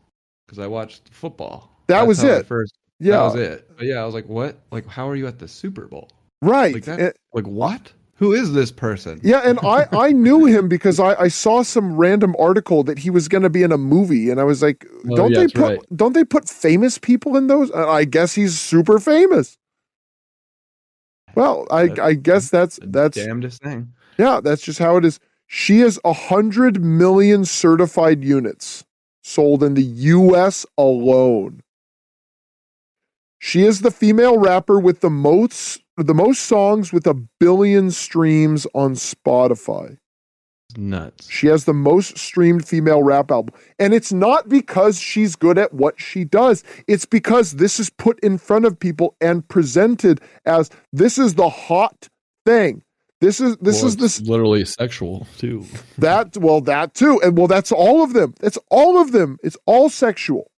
because 0.46 0.60
I 0.60 0.68
watched 0.68 1.10
football. 1.12 1.72
That 1.88 2.00
That's 2.00 2.08
was 2.08 2.24
it. 2.24 2.46
First, 2.48 2.74
yeah, 3.00 3.18
that 3.18 3.24
was 3.24 3.36
it. 3.36 3.72
But 3.78 3.86
yeah, 3.86 4.02
I 4.02 4.06
was 4.06 4.14
like, 4.14 4.28
"What? 4.28 4.60
Like, 4.72 4.88
how 4.88 5.08
are 5.08 5.16
you 5.16 5.28
at 5.28 5.40
the 5.40 5.48
Super 5.48 5.88
Bowl?" 5.88 6.10
Right. 6.42 6.74
Like, 6.74 6.86
that, 6.86 7.18
like 7.34 7.48
what? 7.48 7.94
Who 8.16 8.34
is 8.34 8.52
this 8.52 8.70
person? 8.72 9.22
Yeah, 9.24 9.42
and 9.46 9.60
I 9.60 9.88
I 9.94 10.12
knew 10.12 10.46
him 10.46 10.68
because 10.68 11.00
I 11.00 11.16
I 11.16 11.28
saw 11.30 11.62
some 11.64 11.96
random 11.96 12.36
article 12.38 12.84
that 12.84 13.00
he 13.00 13.10
was 13.10 13.30
going 13.30 13.44
to 13.44 13.50
be 13.50 13.64
in 13.64 13.72
a 13.72 13.78
movie, 13.78 14.30
and 14.30 14.42
I 14.42 14.44
was 14.44 14.62
like, 14.62 14.86
oh, 15.10 15.16
don't 15.16 15.34
they 15.34 15.48
put 15.48 15.62
right. 15.62 15.80
don't 15.96 16.14
they 16.14 16.26
put 16.26 16.50
famous 16.50 16.98
people 16.98 17.38
in 17.38 17.48
those? 17.48 17.72
I 17.72 18.04
guess 18.04 18.34
he's 18.36 18.60
super 18.60 19.00
famous. 19.00 19.58
Well, 21.36 21.68
I 21.72 21.88
that's, 21.88 22.00
I 22.00 22.14
guess 22.14 22.50
that's 22.50 22.80
that's 22.84 23.18
damnedest 23.18 23.62
thing. 23.62 23.94
Yeah, 24.18 24.42
that's 24.42 24.62
just 24.62 24.80
how 24.80 24.98
it 24.98 25.06
is. 25.06 25.20
She 25.48 25.80
has 25.80 26.00
a 26.04 26.14
hundred 26.14 26.84
million 26.84 27.46
certified 27.46 28.24
units 28.24 28.86
sold 29.24 29.64
in 29.64 29.74
the 29.74 29.84
U.S. 29.84 30.66
alone. 30.78 31.62
She 33.40 33.64
is 33.64 33.82
the 33.82 33.92
female 33.92 34.38
rapper 34.38 34.80
with 34.80 35.00
the 35.00 35.10
most 35.10 35.82
the 35.98 36.14
most 36.14 36.42
songs 36.42 36.94
with 36.94 37.08
a 37.08 37.14
billion 37.14 37.92
streams 37.92 38.68
on 38.74 38.94
Spotify. 38.94 39.98
Nuts. 40.78 41.30
She 41.30 41.48
has 41.48 41.66
the 41.66 41.74
most 41.74 42.18
streamed 42.18 42.68
female 42.68 43.02
rap 43.02 43.32
album. 43.32 43.56
And 43.80 43.94
it's 43.94 44.14
not 44.14 44.50
because 44.50 45.00
she's 45.00 45.36
good 45.36 45.58
at 45.58 45.74
what 45.74 46.00
she 46.00 46.24
does. 46.24 46.64
It's 46.88 47.06
because 47.06 47.54
this 47.54 47.80
is 47.80 47.90
put 47.90 48.20
in 48.20 48.38
front 48.38 48.66
of 48.66 48.80
people 48.80 49.16
and 49.20 49.48
presented 49.48 50.22
as 50.46 50.70
this 50.94 51.18
is 51.18 51.36
the 51.36 51.50
hot 51.50 52.08
thing. 52.46 52.84
This 53.22 53.42
is 53.42 53.58
this 53.58 53.82
well, 53.82 53.88
is 53.88 53.98
this 53.98 54.22
literally 54.22 54.64
sexual 54.64 55.28
too. 55.38 55.66
That 55.98 56.38
well 56.38 56.62
that 56.62 56.94
too. 56.94 57.20
And 57.22 57.38
well 57.38 57.48
that's 57.48 57.72
all 57.72 58.04
of 58.04 58.14
them. 58.14 58.34
It's 58.42 58.58
all 58.70 59.02
of 59.02 59.12
them. 59.12 59.38
It's 59.44 59.58
all 59.66 59.90
sexual. 59.90 60.52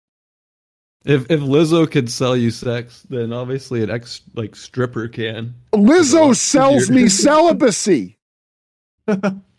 If 1.03 1.31
if 1.31 1.39
Lizzo 1.39 1.89
could 1.89 2.11
sell 2.11 2.38
you 2.38 2.51
sex, 2.51 3.01
then 3.09 3.33
obviously 3.33 3.81
an 3.81 3.89
ex 3.89 4.21
like 4.35 4.55
stripper 4.55 5.07
can. 5.07 5.55
Lizzo 5.73 6.35
sells 6.35 6.91
me 6.91 7.07
celibacy. 7.09 8.19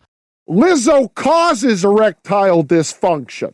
Lizzo 0.49 1.13
causes 1.15 1.85
erectile 1.85 2.63
dysfunction. 2.63 3.53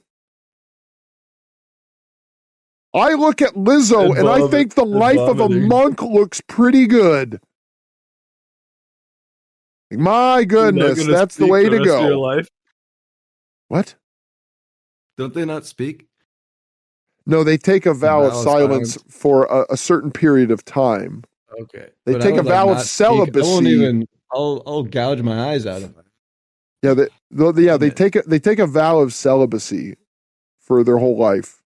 I 2.93 3.13
look 3.13 3.41
at 3.41 3.53
Lizzo 3.53 4.09
and, 4.09 4.19
and 4.19 4.29
I 4.29 4.47
think 4.47 4.73
the 4.73 4.85
life 4.85 5.19
of 5.19 5.39
a 5.39 5.49
monk 5.49 6.01
looks 6.01 6.41
pretty 6.41 6.87
good. 6.87 7.39
My 9.91 10.43
goodness, 10.43 11.05
that's 11.05 11.35
the 11.35 11.47
way 11.47 11.69
the 11.69 11.79
to 11.79 11.85
go. 11.85 12.43
What? 13.67 13.95
Don't 15.17 15.33
they 15.33 15.45
not 15.45 15.65
speak? 15.65 16.07
No, 17.25 17.43
they 17.43 17.57
take 17.57 17.85
a 17.85 17.93
vow, 17.93 18.23
of 18.23 18.33
silence, 18.33 18.93
silence, 18.93 18.97
for 19.07 19.45
a, 19.45 19.73
a, 19.73 19.77
certain 19.77 20.11
period 20.11 20.49
of 20.49 20.65
time. 20.65 21.23
Okay. 21.61 21.89
They 22.05 22.13
but 22.13 22.21
take 22.21 22.37
a 22.37 22.43
vow 22.43 22.69
of 22.69 22.81
celibacy. 22.81 23.47
I 23.47 23.51
won't 23.51 23.67
even. 23.67 24.07
I'll 24.31 24.63
I'll 24.65 24.83
gouge 24.83 25.21
my 25.21 25.51
eyes 25.51 25.67
out 25.67 25.83
of 25.83 25.95
it. 25.97 26.05
Yeah, 26.81 26.93
they, 26.93 27.07
they 27.31 27.63
yeah 27.63 27.77
they 27.77 27.89
take 27.89 28.15
a, 28.15 28.21
they 28.21 28.39
take 28.39 28.59
a 28.59 28.67
vow 28.67 28.99
of 28.99 29.13
celibacy 29.13 29.97
for 30.59 30.83
their 30.83 30.97
whole 30.97 31.17
life, 31.17 31.61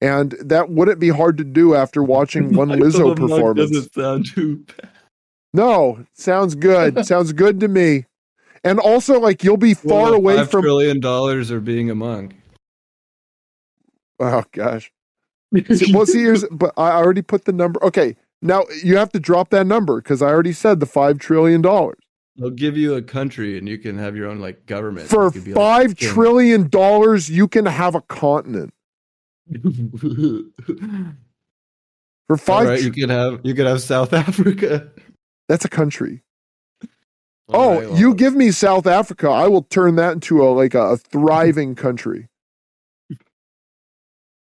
and 0.00 0.32
that 0.40 0.70
wouldn't 0.70 0.98
be 0.98 1.10
hard 1.10 1.38
to 1.38 1.44
do 1.44 1.74
after 1.74 2.02
watching 2.02 2.52
one 2.56 2.68
Lizzo 2.68 3.16
performance. 3.16 3.70
Doesn't 3.70 3.94
sound 3.94 4.26
too 4.26 4.56
bad. 4.56 4.90
No, 5.52 6.04
sounds 6.12 6.54
good. 6.54 7.06
sounds 7.06 7.32
good 7.32 7.60
to 7.60 7.68
me. 7.68 8.06
And 8.64 8.80
also, 8.80 9.20
like 9.20 9.44
you'll 9.44 9.56
be 9.56 9.74
far 9.74 10.04
well, 10.04 10.14
away 10.14 10.44
from 10.44 10.62
trillion 10.62 10.98
dollars 10.98 11.52
or 11.52 11.60
being 11.60 11.88
a 11.88 11.94
monk. 11.94 12.34
Oh 14.18 14.44
gosh. 14.52 14.90
well, 15.92 16.06
see, 16.06 16.22
here's 16.22 16.44
but 16.50 16.72
I 16.76 16.90
already 16.90 17.22
put 17.22 17.44
the 17.44 17.52
number. 17.52 17.82
Okay, 17.84 18.16
now 18.42 18.64
you 18.82 18.96
have 18.96 19.12
to 19.12 19.20
drop 19.20 19.50
that 19.50 19.66
number 19.66 20.00
because 20.00 20.20
I 20.20 20.26
already 20.26 20.52
said 20.52 20.80
the 20.80 20.86
five 20.86 21.18
trillion 21.18 21.62
dollars. 21.62 21.98
They'll 22.38 22.50
give 22.50 22.76
you 22.76 22.94
a 22.94 23.02
country 23.02 23.56
and 23.56 23.68
you 23.68 23.78
can 23.78 23.98
have 23.98 24.14
your 24.14 24.28
own 24.28 24.40
like 24.40 24.66
government. 24.66 25.08
For 25.08 25.30
five 25.30 25.88
like 25.88 25.96
trillion 25.96 26.68
dollars, 26.68 27.30
you 27.30 27.48
can 27.48 27.66
have 27.66 27.94
a 27.94 28.02
continent. 28.02 28.74
For 32.28 32.36
five, 32.36 32.68
right, 32.68 32.80
tr- 32.80 32.86
you 32.86 32.92
could 32.92 33.10
have 33.10 33.40
you 33.44 33.54
could 33.54 33.66
have 33.66 33.80
South 33.80 34.12
Africa. 34.12 34.90
That's 35.48 35.64
a 35.64 35.68
country. 35.68 36.24
All 37.48 37.68
oh, 37.68 37.80
right, 37.80 37.98
you 37.98 38.14
give 38.14 38.34
me 38.34 38.50
South 38.50 38.88
Africa, 38.88 39.28
I 39.28 39.46
will 39.46 39.62
turn 39.62 39.94
that 39.96 40.14
into 40.14 40.42
a 40.42 40.50
like 40.50 40.74
a, 40.74 40.80
a 40.80 40.96
thriving 40.96 41.76
country. 41.76 42.28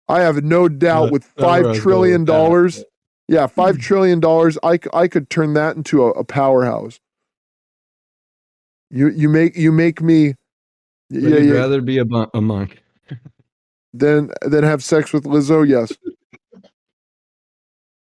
I 0.08 0.20
have 0.20 0.44
no 0.44 0.68
doubt 0.68 1.10
with 1.10 1.24
five 1.38 1.74
trillion 1.76 2.24
dollars. 2.24 2.84
Yeah, 3.28 3.46
five 3.48 3.78
trillion 3.80 4.20
dollars. 4.20 4.56
I, 4.62 4.78
I 4.92 5.08
could 5.08 5.30
turn 5.30 5.54
that 5.54 5.74
into 5.74 6.04
a, 6.04 6.10
a, 6.10 6.24
powerhouse. 6.24 7.00
You 8.92 9.08
you 9.08 9.30
make 9.30 9.56
you 9.56 9.72
make 9.72 10.02
me. 10.02 10.34
Would 11.10 11.22
yeah, 11.22 11.38
you 11.38 11.54
yeah. 11.54 11.60
rather 11.60 11.80
be 11.80 11.98
a, 11.98 12.04
a 12.04 12.40
monk 12.40 12.82
than 13.94 14.30
than 14.42 14.64
have 14.64 14.84
sex 14.84 15.12
with 15.12 15.24
Lizzo? 15.24 15.66
Yes. 15.66 15.92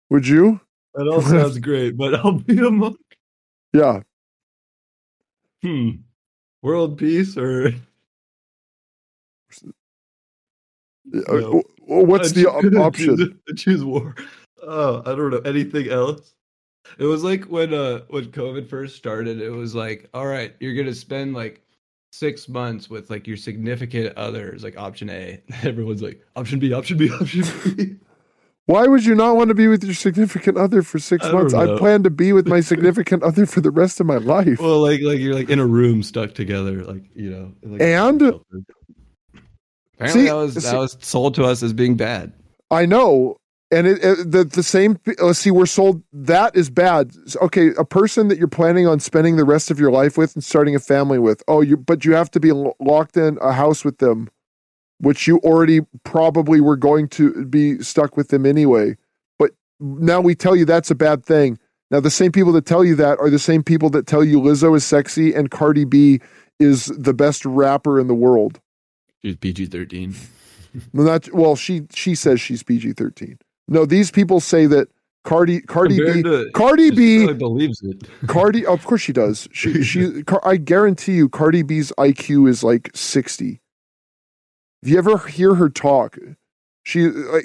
Would 0.08 0.26
you? 0.26 0.60
That 0.94 1.06
all 1.06 1.20
sounds 1.22 1.58
great, 1.58 1.96
but 1.96 2.14
I'll 2.14 2.32
be 2.32 2.58
a 2.58 2.70
monk. 2.70 2.96
Yeah. 3.72 4.00
Hmm. 5.62 5.90
World 6.62 6.98
peace 6.98 7.36
or 7.36 7.72
no. 11.04 11.62
What's 11.86 12.32
the 12.32 12.46
option? 12.46 13.16
Choose, 13.16 13.62
choose 13.62 13.84
war. 13.84 14.14
Oh, 14.62 15.00
I 15.00 15.14
don't 15.14 15.30
know 15.30 15.42
anything 15.44 15.88
else. 15.88 16.34
It 16.98 17.04
was 17.04 17.22
like 17.22 17.44
when 17.44 17.72
uh 17.72 18.00
when 18.08 18.26
COVID 18.26 18.68
first 18.68 18.96
started. 18.96 19.40
It 19.40 19.50
was 19.50 19.74
like, 19.74 20.08
all 20.14 20.26
right, 20.26 20.54
you're 20.60 20.74
gonna 20.74 20.94
spend 20.94 21.34
like 21.34 21.62
six 22.12 22.48
months 22.48 22.90
with 22.90 23.10
like 23.10 23.26
your 23.26 23.36
significant 23.36 24.16
others, 24.16 24.64
like 24.64 24.76
option 24.76 25.10
A. 25.10 25.42
Everyone's 25.62 26.02
like 26.02 26.24
option 26.36 26.58
B, 26.58 26.72
option 26.72 26.98
B, 26.98 27.10
option 27.20 27.44
B. 27.76 27.96
Why 28.66 28.86
would 28.86 29.04
you 29.04 29.16
not 29.16 29.36
want 29.36 29.48
to 29.48 29.54
be 29.54 29.66
with 29.66 29.82
your 29.82 29.94
significant 29.94 30.56
other 30.56 30.82
for 30.82 31.00
six 31.00 31.24
I 31.24 31.32
months? 31.32 31.54
I 31.54 31.76
plan 31.76 32.04
to 32.04 32.10
be 32.10 32.32
with 32.32 32.46
my 32.46 32.60
significant 32.60 33.24
other 33.24 33.44
for 33.44 33.60
the 33.60 33.70
rest 33.70 33.98
of 33.98 34.06
my 34.06 34.18
life. 34.18 34.60
Well, 34.60 34.80
like 34.80 35.00
like 35.02 35.18
you're 35.18 35.34
like 35.34 35.50
in 35.50 35.58
a 35.58 35.66
room 35.66 36.02
stuck 36.02 36.34
together, 36.34 36.84
like 36.84 37.04
you 37.14 37.30
know. 37.30 37.52
Like 37.62 37.82
and 37.82 38.22
apparently 38.22 38.64
see, 40.08 40.26
that 40.26 40.34
was 40.34 40.54
see, 40.54 40.60
that 40.60 40.76
was 40.76 40.96
sold 41.00 41.34
to 41.34 41.44
us 41.44 41.62
as 41.62 41.72
being 41.72 41.96
bad. 41.96 42.32
I 42.70 42.86
know, 42.86 43.39
and 43.70 43.86
it, 43.86 44.02
it, 44.02 44.30
the 44.30 44.44
the 44.44 44.62
same. 44.62 44.98
Let's 45.06 45.20
oh, 45.20 45.32
see, 45.32 45.50
we're 45.50 45.66
sold 45.66 46.02
that 46.12 46.56
is 46.56 46.70
bad. 46.70 47.12
Okay, 47.40 47.70
a 47.78 47.84
person 47.84 48.28
that 48.28 48.38
you're 48.38 48.48
planning 48.48 48.86
on 48.86 49.00
spending 49.00 49.36
the 49.36 49.44
rest 49.44 49.70
of 49.70 49.78
your 49.78 49.90
life 49.90 50.18
with 50.18 50.34
and 50.34 50.42
starting 50.42 50.74
a 50.74 50.80
family 50.80 51.18
with. 51.18 51.42
Oh, 51.46 51.60
you 51.60 51.76
but 51.76 52.04
you 52.04 52.14
have 52.14 52.30
to 52.32 52.40
be 52.40 52.52
locked 52.52 53.16
in 53.16 53.38
a 53.40 53.52
house 53.52 53.84
with 53.84 53.98
them, 53.98 54.28
which 54.98 55.26
you 55.26 55.38
already 55.38 55.80
probably 56.04 56.60
were 56.60 56.76
going 56.76 57.08
to 57.10 57.46
be 57.46 57.80
stuck 57.80 58.16
with 58.16 58.28
them 58.28 58.44
anyway. 58.44 58.96
But 59.38 59.52
now 59.78 60.20
we 60.20 60.34
tell 60.34 60.56
you 60.56 60.64
that's 60.64 60.90
a 60.90 60.96
bad 60.96 61.24
thing. 61.24 61.58
Now 61.90 62.00
the 62.00 62.10
same 62.10 62.32
people 62.32 62.52
that 62.52 62.66
tell 62.66 62.84
you 62.84 62.96
that 62.96 63.18
are 63.18 63.30
the 63.30 63.38
same 63.38 63.62
people 63.62 63.90
that 63.90 64.06
tell 64.06 64.24
you 64.24 64.40
Lizzo 64.40 64.76
is 64.76 64.84
sexy 64.84 65.32
and 65.32 65.50
Cardi 65.50 65.84
B 65.84 66.20
is 66.58 66.86
the 66.86 67.14
best 67.14 67.44
rapper 67.44 68.00
in 68.00 68.08
the 68.08 68.14
world. 68.14 68.60
She's 69.22 69.36
PG 69.36 69.66
thirteen. 69.66 70.16
not 70.92 71.32
well. 71.32 71.54
She 71.54 71.82
she 71.94 72.16
says 72.16 72.40
she's 72.40 72.64
PG 72.64 72.94
thirteen. 72.94 73.38
No, 73.70 73.86
these 73.86 74.10
people 74.10 74.40
say 74.40 74.66
that 74.66 74.88
Cardi 75.22 75.60
Cardi 75.60 75.96
Compared 75.96 76.16
B 76.16 76.22
to, 76.24 76.50
Cardi 76.52 76.90
B 76.90 77.32
believes 77.32 77.80
it. 77.82 78.08
Cardi, 78.26 78.66
of 78.66 78.84
course 78.84 79.00
she 79.00 79.12
does. 79.12 79.48
She 79.52 79.82
she. 79.82 80.24
I 80.42 80.56
guarantee 80.56 81.14
you, 81.14 81.28
Cardi 81.28 81.62
B's 81.62 81.92
IQ 81.96 82.48
is 82.48 82.64
like 82.64 82.90
sixty. 82.94 83.60
If 84.82 84.88
you 84.88 84.98
ever 84.98 85.18
hear 85.18 85.54
her 85.54 85.68
talk, 85.68 86.18
she 86.82 87.06
like. 87.08 87.44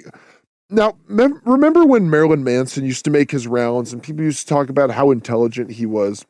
Now, 0.71 0.97
mem- 1.07 1.41
remember 1.45 1.85
when 1.85 2.09
Marilyn 2.09 2.43
Manson 2.43 2.85
used 2.85 3.05
to 3.05 3.11
make 3.11 3.29
his 3.29 3.45
rounds 3.45 3.93
and 3.93 4.01
people 4.01 4.23
used 4.23 4.47
to 4.47 4.53
talk 4.53 4.69
about 4.69 4.89
how 4.89 5.11
intelligent 5.11 5.71
he 5.71 5.85
was? 5.85 6.25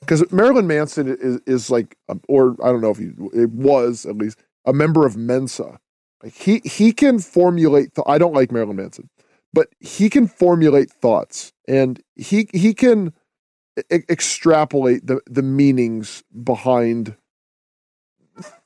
Because 0.00 0.30
Marilyn 0.30 0.66
Manson 0.66 1.16
is, 1.18 1.40
is 1.46 1.70
like, 1.70 1.96
or 2.28 2.54
I 2.62 2.70
don't 2.70 2.82
know 2.82 2.90
if 2.90 2.98
he 2.98 3.12
it 3.32 3.50
was 3.50 4.04
at 4.04 4.18
least 4.18 4.38
a 4.66 4.74
member 4.74 5.06
of 5.06 5.16
Mensa, 5.16 5.80
he 6.24 6.60
he 6.64 6.92
can 6.92 7.18
formulate. 7.18 7.94
Th- 7.94 8.06
I 8.08 8.18
don't 8.18 8.34
like 8.34 8.50
Marilyn 8.52 8.76
Manson, 8.76 9.10
but 9.52 9.68
he 9.80 10.08
can 10.08 10.26
formulate 10.26 10.90
thoughts, 10.90 11.52
and 11.68 12.02
he 12.14 12.48
he 12.52 12.74
can 12.74 13.12
e- 13.92 14.00
extrapolate 14.08 15.06
the 15.06 15.20
the 15.26 15.42
meanings 15.42 16.22
behind 16.44 17.16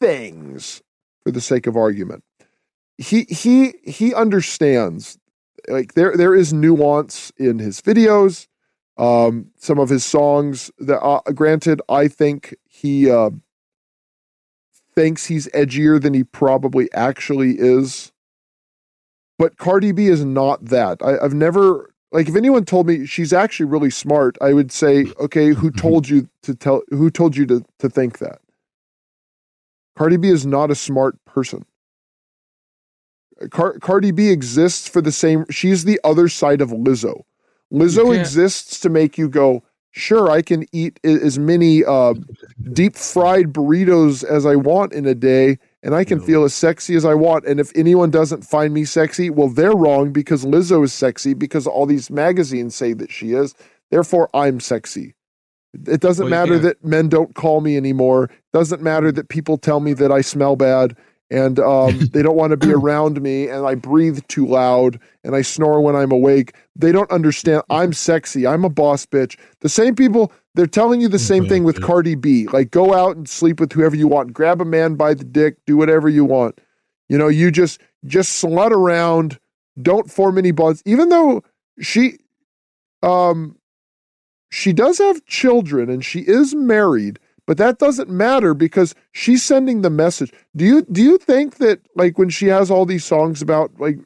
things 0.01 0.82
for 1.22 1.31
the 1.31 1.40
sake 1.40 1.66
of 1.66 1.77
argument. 1.77 2.24
He 2.98 3.24
he 3.24 3.74
he 3.85 4.14
understands. 4.14 5.18
Like 5.68 5.94
there 5.94 6.16
there 6.16 6.35
is 6.35 6.52
nuance 6.52 7.32
in 7.36 7.59
his 7.59 7.81
videos. 7.81 8.47
Um, 8.97 9.51
some 9.56 9.78
of 9.78 9.89
his 9.89 10.05
songs 10.05 10.70
that, 10.78 11.01
uh, 11.01 11.20
granted, 11.32 11.81
I 11.89 12.06
think 12.06 12.55
he 12.68 13.10
uh, 13.10 13.31
thinks 15.01 15.27
he's 15.27 15.48
edgier 15.48 16.01
than 16.01 16.12
he 16.12 16.24
probably 16.24 16.93
actually 16.93 17.56
is. 17.59 18.12
But 19.39 19.56
Cardi 19.56 19.93
B 19.93 20.09
is 20.09 20.27
not 20.27 20.66
that. 20.66 20.98
I, 21.02 21.18
I've 21.24 21.32
never 21.32 21.94
like 22.12 22.28
if 22.28 22.36
anyone 22.36 22.66
told 22.66 22.86
me 22.86 23.06
she's 23.06 23.32
actually 23.32 23.66
really 23.66 23.89
smart, 23.89 24.36
I 24.43 24.52
would 24.52 24.70
say, 24.70 25.06
okay, 25.18 25.48
who 25.48 25.70
mm-hmm. 25.70 25.81
told 25.81 26.09
you 26.09 26.28
to 26.43 26.55
tell 26.55 26.82
who 26.90 27.10
told 27.10 27.35
you 27.35 27.47
to 27.47 27.64
to 27.78 27.89
think 27.89 28.18
that? 28.18 28.40
Cardi 29.97 30.18
B 30.18 30.28
is 30.28 30.44
not 30.44 30.70
a 30.70 30.74
smart 30.74 31.16
person. 31.24 31.64
Car- 33.51 33.78
Cardi 33.78 34.10
B 34.10 34.28
exists 34.28 34.86
for 34.86 35.01
the 35.01 35.12
same 35.12 35.47
she's 35.51 35.85
the 35.85 35.98
other 36.05 36.28
side 36.28 36.60
of 36.60 36.70
Lizzo. 36.70 37.22
Lizzo 37.72 38.14
exists 38.14 38.81
to 38.81 38.90
make 38.90 39.16
you 39.16 39.31
go, 39.31 39.62
sure, 39.91 40.31
I 40.31 40.43
can 40.43 40.67
eat 40.73 41.01
as 41.05 41.39
many 41.39 41.85
uh, 41.85 42.15
deep 42.73 42.97
fried 42.97 43.53
burritos 43.53 44.25
as 44.25 44.47
I 44.47 44.57
want 44.57 44.93
in 44.93 45.07
a 45.07 45.15
day, 45.15 45.59
and 45.83 45.95
I 45.95 46.05
can 46.05 46.19
no. 46.19 46.25
feel 46.25 46.45
as 46.45 46.55
sexy 46.55 46.95
as 46.95 47.05
I 47.05 47.15
want. 47.15 47.47
And 47.47 47.61
if 47.61 47.73
anyone 47.75 48.11
doesn't 48.11 48.43
find 48.43 48.75
me 48.75 48.85
sexy, 48.85 49.31
well, 49.31 49.49
they're 49.49 49.77
wrong 49.77 50.12
because 50.12 50.45
Lizzo 50.45 50.85
is 50.85 50.93
sexy 50.93 51.35
because 51.35 51.67
all 51.67 51.87
these 51.87 52.11
magazines 52.11 52.75
say 52.75 52.93
that 52.95 53.11
she 53.11 53.33
is. 53.33 53.55
Therefore, 53.91 54.29
I'm 54.35 54.61
sexy. 54.61 55.15
It 55.87 56.01
doesn't 56.01 56.25
well, 56.25 56.31
matter 56.31 56.59
that 56.59 56.85
men 56.85 57.09
don't 57.09 57.35
call 57.35 57.61
me 57.61 57.77
anymore. 57.77 58.25
It 58.25 58.53
doesn't 58.53 58.83
matter 58.83 59.12
that 59.12 59.29
people 59.29 59.57
tell 59.57 59.81
me 59.81 59.93
that 59.95 60.11
I 60.11 60.21
smell 60.21 60.57
bad 60.57 60.97
and 61.31 61.59
um, 61.59 61.98
they 62.12 62.23
don't 62.23 62.36
want 62.36 62.51
to 62.51 62.57
be 62.57 62.73
around 62.73 63.20
me 63.23 63.48
and 63.48 63.66
I 63.66 63.74
breathe 63.74 64.20
too 64.28 64.47
loud 64.47 64.98
and 65.24 65.35
I 65.35 65.43
snore 65.43 65.81
when 65.81 65.97
I'm 65.97 66.12
awake. 66.12 66.55
They 66.77 66.93
don't 66.93 67.11
understand 67.11 67.62
I'm 67.70 67.93
sexy. 67.93 68.47
I'm 68.47 68.65
a 68.65 68.70
boss 68.70 69.07
bitch. 69.07 69.39
The 69.61 69.69
same 69.69 69.94
people 69.94 70.32
they're 70.55 70.66
telling 70.66 71.01
you 71.01 71.09
the 71.09 71.19
same 71.19 71.47
thing 71.47 71.62
with 71.62 71.81
Cardi 71.81 72.16
B. 72.16 72.48
Like 72.48 72.70
go 72.70 72.93
out 72.93 73.16
and 73.16 73.28
sleep 73.28 73.61
with 73.61 73.73
whoever 73.73 73.94
you 73.94 74.09
want. 74.09 74.32
Grab 74.32 74.61
a 74.61 74.65
man 74.65 74.97
by 74.97 75.15
the 75.15 75.24
dick, 75.24 75.57
do 75.66 75.77
whatever 75.77 76.09
you 76.09 76.24
want. 76.24 76.61
You 77.09 77.19
know, 77.19 77.28
you 77.28 77.51
just 77.51 77.81
just 78.05 78.43
slut 78.43 78.73
around, 78.73 79.39
don't 79.81 80.11
form 80.11 80.39
any 80.39 80.51
bonds. 80.51 80.82
Even 80.85 81.09
though 81.09 81.43
she 81.81 82.19
um 83.02 83.57
she 84.51 84.73
does 84.73 84.98
have 84.98 85.24
children 85.27 85.89
and 85.89 86.05
she 86.05 86.20
is 86.20 86.55
married 86.55 87.20
but 87.51 87.56
that 87.56 87.81
doesn't 87.81 88.09
matter 88.09 88.55
because 88.55 88.94
she's 89.10 89.43
sending 89.43 89.82
the 89.82 89.90
message. 89.90 90.32
Do 90.55 90.64
you 90.64 90.82
do 90.82 91.02
you 91.02 91.18
think 91.18 91.56
that 91.56 91.81
like 91.97 92.16
when 92.16 92.28
she 92.28 92.47
has 92.47 92.70
all 92.70 92.86
these 92.86 93.05
songs 93.05 93.43
about 93.43 93.72
like 93.81 93.98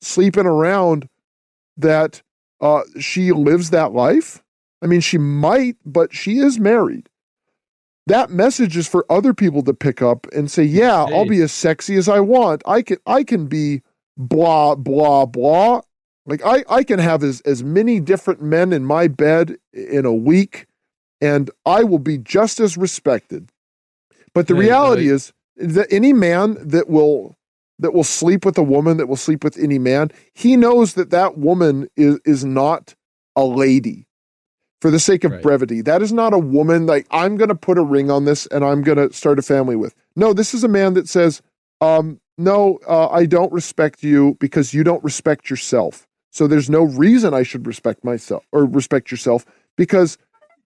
sleeping 0.00 0.46
around 0.46 1.06
that 1.76 2.22
uh 2.62 2.80
she 2.98 3.30
lives 3.30 3.68
that 3.68 3.92
life? 3.92 4.42
I 4.80 4.86
mean, 4.86 5.02
she 5.02 5.18
might, 5.18 5.76
but 5.84 6.14
she 6.14 6.38
is 6.38 6.58
married. 6.58 7.10
That 8.06 8.30
message 8.30 8.74
is 8.74 8.88
for 8.88 9.04
other 9.10 9.34
people 9.34 9.62
to 9.64 9.74
pick 9.74 10.00
up 10.00 10.26
and 10.34 10.50
say, 10.50 10.62
"Yeah, 10.62 11.04
hey. 11.08 11.14
I'll 11.14 11.28
be 11.28 11.42
as 11.42 11.52
sexy 11.52 11.96
as 11.96 12.08
I 12.08 12.20
want. 12.20 12.62
I 12.64 12.80
can 12.80 12.96
I 13.04 13.22
can 13.22 13.48
be 13.48 13.82
blah 14.16 14.76
blah 14.76 15.26
blah. 15.26 15.82
Like 16.24 16.40
I 16.42 16.64
I 16.70 16.84
can 16.84 17.00
have 17.00 17.22
as 17.22 17.42
as 17.42 17.62
many 17.62 18.00
different 18.00 18.40
men 18.40 18.72
in 18.72 18.86
my 18.86 19.08
bed 19.08 19.58
in 19.74 20.06
a 20.06 20.14
week 20.14 20.67
and 21.20 21.50
I 21.66 21.84
will 21.84 21.98
be 21.98 22.18
just 22.18 22.60
as 22.60 22.76
respected. 22.76 23.50
But 24.34 24.46
the 24.46 24.54
reality 24.54 25.08
is 25.08 25.32
that 25.56 25.88
any 25.90 26.12
man 26.12 26.56
that 26.60 26.88
will 26.88 27.36
that 27.80 27.92
will 27.92 28.04
sleep 28.04 28.44
with 28.44 28.58
a 28.58 28.62
woman 28.62 28.96
that 28.96 29.06
will 29.06 29.16
sleep 29.16 29.44
with 29.44 29.56
any 29.58 29.78
man, 29.78 30.10
he 30.32 30.56
knows 30.56 30.94
that 30.94 31.10
that 31.10 31.38
woman 31.38 31.88
is 31.96 32.20
is 32.24 32.44
not 32.44 32.94
a 33.36 33.44
lady. 33.44 34.06
For 34.80 34.92
the 34.92 35.00
sake 35.00 35.24
of 35.24 35.32
right. 35.32 35.42
brevity, 35.42 35.80
that 35.82 36.02
is 36.02 36.12
not 36.12 36.32
a 36.32 36.38
woman 36.38 36.86
like 36.86 37.04
I'm 37.10 37.36
going 37.36 37.48
to 37.48 37.56
put 37.56 37.78
a 37.78 37.82
ring 37.82 38.12
on 38.12 38.26
this 38.26 38.46
and 38.46 38.64
I'm 38.64 38.82
going 38.82 38.98
to 38.98 39.12
start 39.12 39.40
a 39.40 39.42
family 39.42 39.74
with. 39.74 39.92
No, 40.14 40.32
this 40.32 40.54
is 40.54 40.62
a 40.62 40.68
man 40.68 40.94
that 40.94 41.08
says, 41.08 41.42
um, 41.80 42.20
"No, 42.36 42.78
uh, 42.86 43.08
I 43.08 43.26
don't 43.26 43.52
respect 43.52 44.04
you 44.04 44.36
because 44.38 44.72
you 44.72 44.84
don't 44.84 45.02
respect 45.02 45.50
yourself. 45.50 46.06
So 46.30 46.46
there's 46.46 46.70
no 46.70 46.84
reason 46.84 47.34
I 47.34 47.42
should 47.42 47.66
respect 47.66 48.04
myself 48.04 48.46
or 48.52 48.66
respect 48.66 49.10
yourself 49.10 49.44
because 49.76 50.16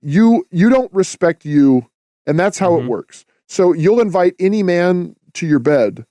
you 0.02 0.46
you 0.50 0.68
don't 0.68 0.92
respect 0.92 1.44
you 1.44 1.86
and 2.26 2.38
that's 2.38 2.58
how 2.58 2.72
mm-hmm. 2.72 2.86
it 2.86 2.88
works 2.88 3.24
so 3.48 3.72
you'll 3.72 4.00
invite 4.00 4.34
any 4.38 4.62
man 4.62 5.14
to 5.34 5.46
your 5.46 5.58
bed 5.58 6.04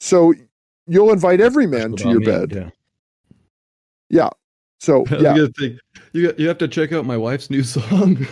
so 0.00 0.32
you'll 0.86 1.12
invite 1.12 1.40
every 1.40 1.66
man 1.66 1.94
to 1.96 2.08
your 2.08 2.20
me, 2.20 2.26
bed 2.26 2.52
yeah 2.52 2.70
yeah 4.10 4.30
so 4.78 5.04
yeah 5.20 5.34
you, 5.34 5.78
you, 6.12 6.34
you 6.36 6.48
have 6.48 6.58
to 6.58 6.68
check 6.68 6.92
out 6.92 7.04
my 7.04 7.16
wife's 7.16 7.50
new 7.50 7.62
song 7.62 8.26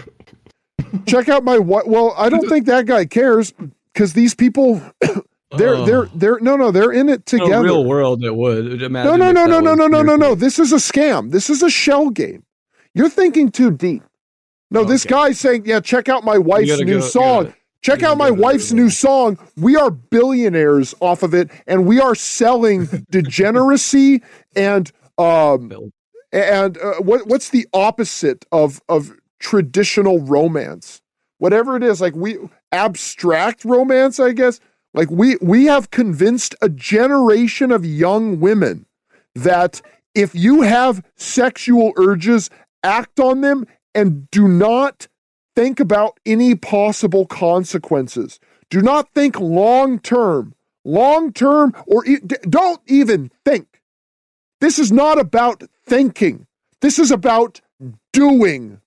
check 1.07 1.29
out 1.29 1.45
my 1.45 1.59
what 1.59 1.89
well 1.89 2.15
i 2.17 2.29
don't 2.29 2.49
think 2.49 2.67
that 2.67 2.87
guy 2.87 3.05
cares 3.05 3.53
because 3.93 4.13
these 4.13 4.35
people 4.35 4.81
they're 5.57 5.75
oh. 5.75 5.85
they're 5.85 6.07
they're 6.15 6.41
no 6.41 6.57
no 6.57 6.71
they're 6.71 6.93
in 6.93 7.09
it 7.09 7.27
together. 7.27 7.57
In 7.57 7.63
real 7.63 7.85
world, 7.85 8.23
it 8.25 8.35
would. 8.35 8.81
no 8.91 9.17
no 9.17 9.33
no 9.33 9.47
no 9.47 9.61
no 9.61 9.75
no 9.75 9.87
no 9.89 10.03
no 10.03 10.17
no. 10.17 10.35
This 10.35 10.59
is 10.59 10.73
a 10.73 10.77
scam. 10.77 11.33
This 11.33 11.51
is 11.51 11.63
a 11.63 11.71
shell 11.71 12.11
game. 12.11 12.45
You're 12.95 13.09
thinking 13.09 13.51
too 13.51 13.71
deep. 13.71 14.03
No, 14.71 14.85
this 14.85 15.05
guy's 15.05 15.39
saying, 15.41 15.65
yeah, 15.67 15.81
check 15.81 16.09
out 16.09 16.25
my 16.25 16.39
wife's 16.39 16.79
new 16.81 17.01
go, 17.01 17.01
song. 17.01 17.55
Check 17.83 18.03
out 18.03 18.19
my 18.19 18.31
wife's 18.31 18.73
new 18.73 18.91
song. 18.91 19.39
We 19.57 19.75
are 19.75 19.91
billionaires 19.91 20.95
off 21.01 21.23
of 21.23 21.35
it, 21.35 21.51
and 21.67 21.87
we 21.87 21.99
are 21.99 22.15
selling 22.15 22.87
degeneracy 23.11 24.23
and 24.55 24.91
um 25.19 25.91
and 26.33 26.79
uh, 26.79 26.95
what 27.01 27.27
what's 27.27 27.51
the 27.51 27.67
opposite 27.73 28.45
of 28.53 28.81
of 28.89 29.13
traditional 29.39 30.21
romance? 30.21 31.01
Whatever 31.39 31.77
it 31.77 31.83
is, 31.83 32.01
like 32.01 32.15
we 32.15 32.37
abstract 32.71 33.65
romance, 33.65 34.21
I 34.21 34.33
guess. 34.33 34.61
Like 34.93 35.11
we 35.11 35.37
we 35.41 35.65
have 35.67 35.91
convinced 35.91 36.55
a 36.61 36.69
generation 36.69 37.73
of 37.73 37.85
young 37.85 38.41
women 38.41 38.87
that 39.35 39.81
if 40.15 40.35
you 40.35 40.63
have 40.63 41.05
sexual 41.17 41.93
urges, 41.97 42.51
act 42.83 43.21
on 43.21 43.41
them 43.41 43.67
and 43.95 44.31
do 44.31 44.49
not 44.49 45.09
think 45.57 45.81
about 45.81 46.19
any 46.25 46.55
possible 46.55 47.27
consequences. 47.27 48.41
Do 48.71 48.81
not 48.81 49.13
think 49.15 49.39
long 49.39 49.99
term. 49.99 50.55
Long 50.85 51.33
term, 51.33 51.75
or 51.87 52.07
e- 52.07 52.21
don't 52.49 52.81
even 52.87 53.31
think. 53.45 53.83
This 54.61 54.79
is 54.79 54.91
not 54.91 55.19
about 55.19 55.63
thinking. 55.85 56.47
This 56.81 56.99
is 56.99 57.11
about 57.11 57.61
doing. 58.13 58.81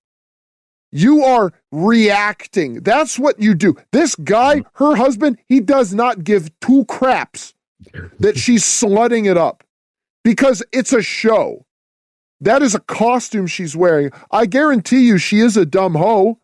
You 0.92 1.24
are 1.24 1.54
reacting. 1.72 2.82
That's 2.82 3.20
what 3.20 3.40
you 3.40 3.54
do. 3.54 3.76
This 3.92 4.16
guy, 4.16 4.62
mm. 4.62 4.66
her 4.74 4.96
husband, 4.96 5.38
he 5.48 5.60
does 5.60 5.94
not 5.94 6.24
give 6.24 6.52
two 6.60 6.86
craps 6.86 7.54
that 8.20 8.38
she's 8.38 8.64
slutting 8.64 9.30
it 9.30 9.38
up 9.38 9.64
because 10.24 10.64
it's 10.72 10.94
a 10.94 11.02
show. 11.02 11.66
That 12.44 12.62
is 12.62 12.76
a 12.76 12.82
costume 12.82 13.48
she's 13.48 13.76
wearing. 13.76 14.12
I 14.30 14.46
guarantee 14.48 15.08
you 15.08 15.18
she 15.18 15.40
is 15.40 15.56
a 15.56 15.66
dumb 15.66 15.96
hoe. 15.96 16.40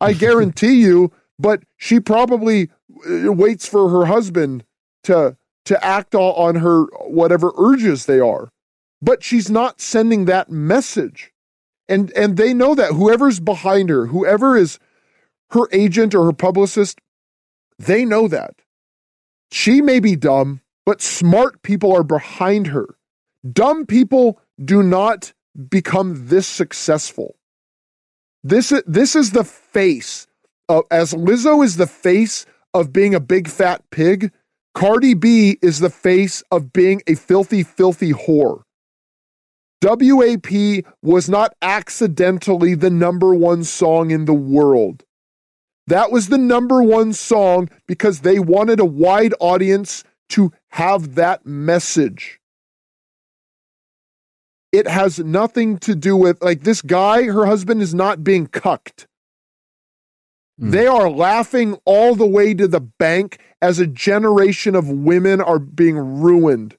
I 0.00 0.12
guarantee 0.26 0.80
you, 0.80 1.12
but 1.38 1.62
she 1.76 2.00
probably 2.00 2.70
uh, 3.08 3.32
waits 3.32 3.66
for 3.66 3.88
her 3.88 4.06
husband 4.06 4.64
to 5.04 5.36
to 5.66 5.84
act 5.84 6.14
on 6.14 6.56
her 6.56 6.84
whatever 7.06 7.52
urges 7.56 8.06
they 8.06 8.18
are. 8.18 8.48
But 9.00 9.22
she's 9.22 9.50
not 9.50 9.80
sending 9.80 10.24
that 10.24 10.50
message. 10.50 11.32
And 11.88 12.10
and 12.16 12.36
they 12.36 12.52
know 12.52 12.74
that 12.74 12.92
whoever's 12.94 13.38
behind 13.38 13.90
her, 13.90 14.06
whoever 14.06 14.56
is 14.56 14.80
her 15.50 15.68
agent 15.72 16.16
or 16.16 16.24
her 16.24 16.32
publicist, 16.32 17.00
they 17.78 18.04
know 18.04 18.26
that. 18.26 18.56
She 19.52 19.80
may 19.80 20.00
be 20.00 20.16
dumb, 20.16 20.62
but 20.84 21.00
smart 21.00 21.62
people 21.62 21.94
are 21.94 22.02
behind 22.02 22.66
her. 22.68 22.96
Dumb 23.52 23.86
people 23.86 24.40
do 24.62 24.82
not 24.82 25.32
become 25.68 26.28
this 26.28 26.46
successful. 26.46 27.36
This, 28.44 28.72
this 28.86 29.16
is 29.16 29.32
the 29.32 29.44
face 29.44 30.26
of, 30.68 30.84
as 30.90 31.14
Lizzo 31.14 31.64
is 31.64 31.76
the 31.76 31.86
face 31.86 32.46
of 32.74 32.92
being 32.92 33.14
a 33.14 33.20
big 33.20 33.48
fat 33.48 33.82
pig, 33.90 34.32
Cardi 34.74 35.14
B 35.14 35.58
is 35.60 35.80
the 35.80 35.90
face 35.90 36.42
of 36.50 36.72
being 36.72 37.02
a 37.06 37.14
filthy, 37.14 37.62
filthy 37.62 38.12
whore. 38.12 38.62
WAP 39.82 40.84
was 41.02 41.28
not 41.28 41.54
accidentally 41.62 42.74
the 42.74 42.90
number 42.90 43.34
one 43.34 43.64
song 43.64 44.10
in 44.10 44.24
the 44.24 44.34
world. 44.34 45.04
That 45.86 46.10
was 46.10 46.28
the 46.28 46.38
number 46.38 46.82
one 46.82 47.12
song 47.12 47.70
because 47.86 48.20
they 48.20 48.38
wanted 48.38 48.80
a 48.80 48.84
wide 48.84 49.34
audience 49.40 50.04
to 50.30 50.52
have 50.70 51.14
that 51.14 51.46
message. 51.46 52.37
It 54.72 54.86
has 54.86 55.18
nothing 55.18 55.78
to 55.78 55.94
do 55.94 56.16
with, 56.16 56.42
like, 56.42 56.62
this 56.62 56.82
guy, 56.82 57.24
her 57.24 57.46
husband, 57.46 57.80
is 57.80 57.94
not 57.94 58.22
being 58.22 58.46
cucked. 58.46 59.06
Mm. 60.60 60.72
They 60.72 60.86
are 60.86 61.08
laughing 61.08 61.78
all 61.84 62.14
the 62.14 62.26
way 62.26 62.54
to 62.54 62.68
the 62.68 62.80
bank 62.80 63.38
as 63.62 63.78
a 63.78 63.86
generation 63.86 64.74
of 64.74 64.90
women 64.90 65.40
are 65.40 65.58
being 65.58 65.96
ruined. 65.96 66.76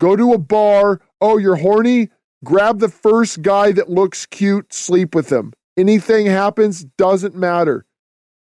Go 0.00 0.16
to 0.16 0.32
a 0.32 0.38
bar. 0.38 1.00
Oh, 1.20 1.38
you're 1.38 1.56
horny? 1.56 2.10
Grab 2.44 2.80
the 2.80 2.88
first 2.88 3.42
guy 3.42 3.70
that 3.72 3.88
looks 3.88 4.26
cute, 4.26 4.72
sleep 4.72 5.14
with 5.14 5.30
him. 5.30 5.52
Anything 5.76 6.26
happens, 6.26 6.84
doesn't 6.98 7.36
matter. 7.36 7.86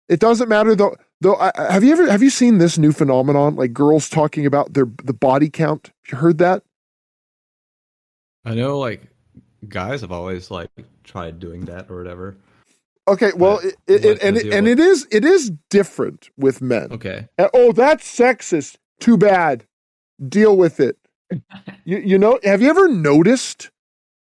It 0.07 0.19
doesn't 0.19 0.49
matter 0.49 0.75
though. 0.75 0.95
Though, 1.21 1.35
I, 1.35 1.51
have 1.69 1.83
you 1.83 1.93
ever 1.93 2.09
have 2.09 2.23
you 2.23 2.29
seen 2.29 2.57
this 2.57 2.77
new 2.77 2.91
phenomenon? 2.91 3.55
Like 3.55 3.73
girls 3.73 4.09
talking 4.09 4.45
about 4.45 4.73
their 4.73 4.87
the 5.03 5.13
body 5.13 5.49
count. 5.49 5.87
Have 6.05 6.11
you 6.11 6.17
heard 6.17 6.37
that? 6.39 6.63
I 8.45 8.55
know, 8.55 8.79
like 8.79 9.07
guys 9.67 10.01
have 10.01 10.11
always 10.11 10.51
like 10.51 10.69
tried 11.03 11.39
doing 11.39 11.65
that 11.65 11.89
or 11.89 11.97
whatever. 11.97 12.35
Okay, 13.07 13.31
well, 13.35 13.59
it, 13.59 13.75
it, 14.05 14.23
and 14.23 14.37
it, 14.37 14.53
and 14.53 14.67
it 14.67 14.79
is 14.79 15.07
it 15.11 15.25
is 15.25 15.51
different 15.69 16.29
with 16.37 16.61
men. 16.61 16.87
Okay. 16.91 17.27
And, 17.37 17.49
oh, 17.53 17.73
that's 17.73 18.03
sexist. 18.17 18.77
Too 18.99 19.17
bad. 19.17 19.65
Deal 20.25 20.55
with 20.55 20.79
it. 20.79 20.97
you 21.83 21.97
you 21.97 22.17
know? 22.17 22.39
Have 22.43 22.61
you 22.61 22.69
ever 22.69 22.87
noticed 22.87 23.71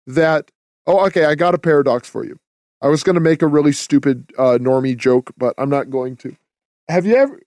that? 0.07 0.51
Oh, 0.87 1.05
okay. 1.07 1.25
I 1.25 1.35
got 1.35 1.55
a 1.55 1.57
paradox 1.57 2.09
for 2.09 2.25
you. 2.25 2.37
I 2.81 2.87
was 2.87 3.01
going 3.01 3.15
to 3.15 3.21
make 3.21 3.41
a 3.41 3.47
really 3.47 3.71
stupid 3.71 4.31
uh, 4.37 4.57
normie 4.59 4.97
joke, 4.97 5.31
but 5.37 5.55
I'm 5.57 5.69
not 5.69 5.89
going 5.89 6.17
to. 6.17 6.35
Have 6.89 7.05
you 7.05 7.15
ever? 7.15 7.39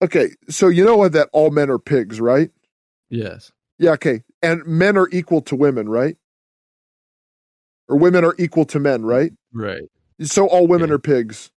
Okay, 0.00 0.30
so 0.48 0.68
you 0.68 0.84
know 0.84 0.96
what? 0.96 1.12
That 1.12 1.30
all 1.32 1.50
men 1.50 1.70
are 1.70 1.78
pigs, 1.78 2.20
right? 2.20 2.50
Yes. 3.08 3.50
Yeah. 3.78 3.92
Okay, 3.92 4.22
and 4.42 4.64
men 4.66 4.96
are 4.96 5.08
equal 5.10 5.40
to 5.42 5.56
women, 5.56 5.88
right? 5.88 6.16
Or 7.88 7.96
women 7.96 8.24
are 8.24 8.34
equal 8.38 8.64
to 8.66 8.78
men, 8.78 9.04
right? 9.04 9.32
Right. 9.52 9.82
So 10.22 10.46
all 10.46 10.66
women 10.66 10.88
yeah. 10.88 10.96
are 10.96 10.98
pigs. 10.98 11.50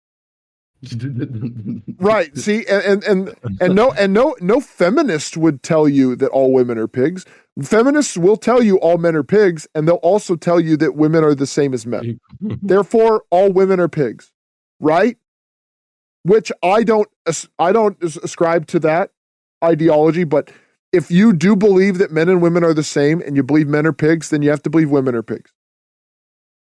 right. 1.99 2.37
See, 2.37 2.65
and, 2.67 3.03
and 3.03 3.03
and 3.03 3.59
and 3.59 3.75
no 3.75 3.91
and 3.91 4.13
no 4.13 4.35
no 4.39 4.61
feminist 4.61 5.35
would 5.35 5.61
tell 5.61 5.89
you 5.89 6.15
that 6.15 6.29
all 6.29 6.53
women 6.53 6.77
are 6.77 6.87
pigs. 6.87 7.25
Feminists 7.61 8.17
will 8.17 8.37
tell 8.37 8.63
you 8.63 8.77
all 8.79 8.97
men 8.97 9.15
are 9.15 9.23
pigs, 9.23 9.67
and 9.75 9.87
they'll 9.87 9.95
also 9.95 10.37
tell 10.37 10.59
you 10.59 10.77
that 10.77 10.95
women 10.95 11.23
are 11.23 11.35
the 11.35 11.47
same 11.47 11.73
as 11.73 11.85
men. 11.85 12.19
Therefore, 12.39 13.23
all 13.29 13.51
women 13.51 13.79
are 13.81 13.89
pigs. 13.89 14.31
Right? 14.79 15.17
Which 16.23 16.49
I 16.63 16.83
don't 16.83 17.09
I 17.57 17.73
don't 17.73 18.01
ascribe 18.01 18.67
to 18.67 18.79
that 18.79 19.11
ideology, 19.61 20.23
but 20.23 20.49
if 20.91 21.11
you 21.11 21.33
do 21.33 21.55
believe 21.55 21.97
that 21.99 22.11
men 22.11 22.29
and 22.29 22.41
women 22.41 22.63
are 22.63 22.73
the 22.73 22.83
same 22.83 23.21
and 23.21 23.35
you 23.35 23.43
believe 23.43 23.67
men 23.67 23.85
are 23.85 23.93
pigs, 23.93 24.29
then 24.29 24.41
you 24.41 24.49
have 24.49 24.63
to 24.63 24.69
believe 24.69 24.89
women 24.89 25.15
are 25.15 25.23
pigs. 25.23 25.51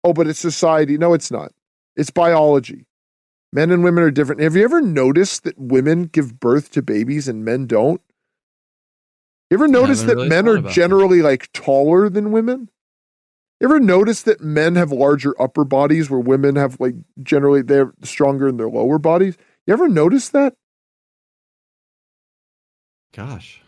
Oh, 0.02 0.12
but 0.12 0.26
it's 0.26 0.38
society. 0.38 0.98
No, 0.98 1.14
it's 1.14 1.30
not. 1.30 1.52
It's 1.96 2.10
biology. 2.10 2.86
Men 3.52 3.70
and 3.70 3.82
women 3.82 4.04
are 4.04 4.10
different. 4.10 4.40
Have 4.40 4.56
you 4.56 4.64
ever 4.64 4.80
noticed 4.80 5.44
that 5.44 5.58
women 5.58 6.04
give 6.04 6.38
birth 6.38 6.70
to 6.72 6.82
babies 6.82 7.28
and 7.28 7.44
men 7.44 7.66
don't? 7.66 8.00
You 9.50 9.56
ever 9.56 9.68
notice 9.68 10.02
that 10.02 10.14
really 10.14 10.28
men 10.28 10.48
are 10.48 10.58
generally 10.58 11.18
that. 11.18 11.24
like 11.24 11.52
taller 11.52 12.08
than 12.08 12.30
women? 12.30 12.70
You 13.60 13.66
ever 13.66 13.80
notice 13.80 14.22
that 14.22 14.40
men 14.40 14.76
have 14.76 14.92
larger 14.92 15.40
upper 15.40 15.64
bodies 15.64 16.08
where 16.08 16.20
women 16.20 16.56
have 16.56 16.80
like 16.80 16.94
generally 17.22 17.62
they're 17.62 17.92
stronger 18.02 18.48
in 18.48 18.56
their 18.56 18.70
lower 18.70 18.98
bodies? 18.98 19.36
You 19.66 19.74
ever 19.74 19.88
notice 19.88 20.28
that? 20.30 20.54
Gosh. 23.12 23.60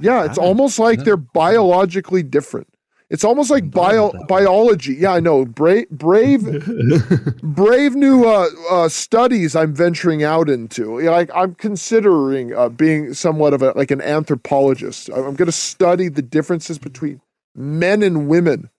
Yeah, 0.00 0.24
it's 0.24 0.38
almost 0.38 0.78
like 0.78 1.04
they're 1.04 1.16
biologically 1.16 2.22
different. 2.22 2.68
It's 3.10 3.22
almost 3.22 3.50
like 3.50 3.70
bio, 3.70 4.12
biology. 4.28 4.94
Yeah, 4.94 5.12
I 5.12 5.20
know. 5.20 5.44
Brave, 5.44 5.88
brave, 5.90 6.40
brave 7.42 7.94
new 7.94 8.26
uh, 8.26 8.48
uh, 8.70 8.88
studies 8.88 9.54
I'm 9.54 9.74
venturing 9.74 10.24
out 10.24 10.48
into. 10.48 11.00
Like 11.00 11.30
I'm 11.34 11.54
considering 11.54 12.54
uh, 12.54 12.70
being 12.70 13.14
somewhat 13.14 13.52
of 13.52 13.62
a 13.62 13.72
like 13.76 13.90
an 13.90 14.00
anthropologist. 14.00 15.10
I'm 15.10 15.34
going 15.34 15.46
to 15.46 15.52
study 15.52 16.08
the 16.08 16.22
differences 16.22 16.78
between 16.78 17.20
men 17.54 18.02
and 18.02 18.26
women. 18.26 18.70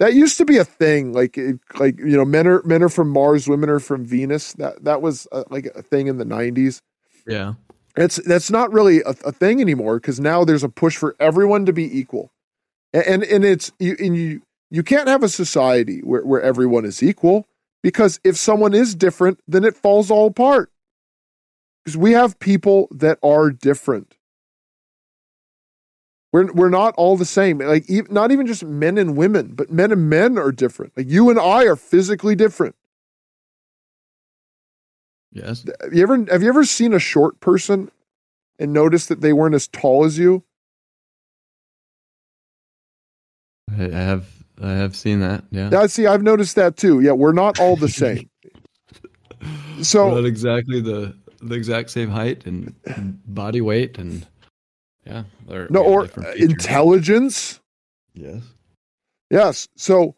That 0.00 0.14
used 0.14 0.36
to 0.38 0.44
be 0.44 0.56
a 0.56 0.64
thing. 0.64 1.12
Like 1.12 1.38
like 1.78 1.98
you 1.98 2.16
know, 2.16 2.24
men 2.24 2.46
are 2.48 2.62
men 2.64 2.82
are 2.82 2.88
from 2.88 3.08
Mars, 3.08 3.46
women 3.48 3.70
are 3.70 3.80
from 3.80 4.04
Venus. 4.04 4.52
That 4.54 4.84
that 4.84 5.00
was 5.00 5.28
uh, 5.30 5.44
like 5.48 5.66
a 5.66 5.82
thing 5.82 6.08
in 6.08 6.18
the 6.18 6.24
'90s. 6.24 6.80
Yeah, 7.26 7.54
it's 8.00 8.16
that's 8.16 8.50
not 8.50 8.72
really 8.72 9.00
a, 9.00 9.10
a 9.24 9.32
thing 9.32 9.60
anymore 9.60 9.98
because 9.98 10.20
now 10.20 10.44
there's 10.44 10.62
a 10.62 10.68
push 10.68 10.96
for 10.96 11.16
everyone 11.18 11.66
to 11.66 11.72
be 11.72 11.98
equal. 11.98 12.32
And 12.92 13.22
and 13.22 13.44
it's 13.44 13.72
you 13.78 13.96
and 13.98 14.16
you 14.16 14.42
you 14.70 14.82
can't 14.82 15.08
have 15.08 15.22
a 15.22 15.28
society 15.28 16.00
where, 16.00 16.24
where 16.24 16.40
everyone 16.40 16.84
is 16.84 17.02
equal 17.02 17.46
because 17.82 18.20
if 18.22 18.36
someone 18.36 18.74
is 18.74 18.94
different 18.94 19.40
then 19.46 19.64
it 19.64 19.76
falls 19.76 20.10
all 20.10 20.28
apart. 20.28 20.70
Because 21.84 21.96
we 21.96 22.12
have 22.12 22.38
people 22.38 22.88
that 22.90 23.18
are 23.22 23.50
different. 23.50 24.16
We're, 26.32 26.52
we're 26.52 26.68
not 26.68 26.94
all 26.96 27.16
the 27.16 27.24
same. 27.24 27.58
Like 27.58 27.86
not 28.10 28.30
even 28.30 28.46
just 28.46 28.64
men 28.64 28.98
and 28.98 29.16
women 29.16 29.54
but 29.54 29.70
men 29.70 29.90
and 29.90 30.08
men 30.08 30.38
are 30.38 30.52
different. 30.52 30.96
Like 30.96 31.08
you 31.08 31.30
and 31.30 31.38
i 31.38 31.64
are 31.64 31.76
physically 31.76 32.34
different 32.34 32.76
yes 35.32 35.64
have 35.82 35.92
you 35.92 36.02
ever 36.02 36.24
have 36.30 36.42
you 36.42 36.48
ever 36.48 36.64
seen 36.64 36.92
a 36.92 36.98
short 36.98 37.38
person 37.40 37.90
and 38.58 38.72
noticed 38.72 39.08
that 39.08 39.20
they 39.20 39.32
weren't 39.32 39.54
as 39.54 39.68
tall 39.68 40.04
as 40.04 40.18
you 40.18 40.42
I 43.78 43.82
have 43.82 44.26
I 44.62 44.72
have 44.72 44.94
seen 44.94 45.20
that. 45.20 45.44
Yeah. 45.50 45.70
Yeah. 45.72 45.86
See, 45.86 46.06
I've 46.06 46.22
noticed 46.22 46.56
that 46.56 46.76
too. 46.76 47.00
Yeah, 47.00 47.12
we're 47.12 47.32
not 47.32 47.58
all 47.60 47.76
the 47.76 47.88
same. 47.88 48.28
so 49.82 50.08
we're 50.08 50.16
not 50.16 50.26
exactly 50.26 50.80
the 50.80 51.14
the 51.42 51.54
exact 51.54 51.90
same 51.90 52.10
height 52.10 52.44
and, 52.44 52.74
body 53.26 53.62
weight 53.62 53.98
and 53.98 54.26
yeah. 55.06 55.24
No, 55.48 55.82
or 55.82 56.04
uh, 56.04 56.32
intelligence. 56.36 57.60
Yes. 58.14 58.42
Yes. 59.30 59.68
So 59.76 60.14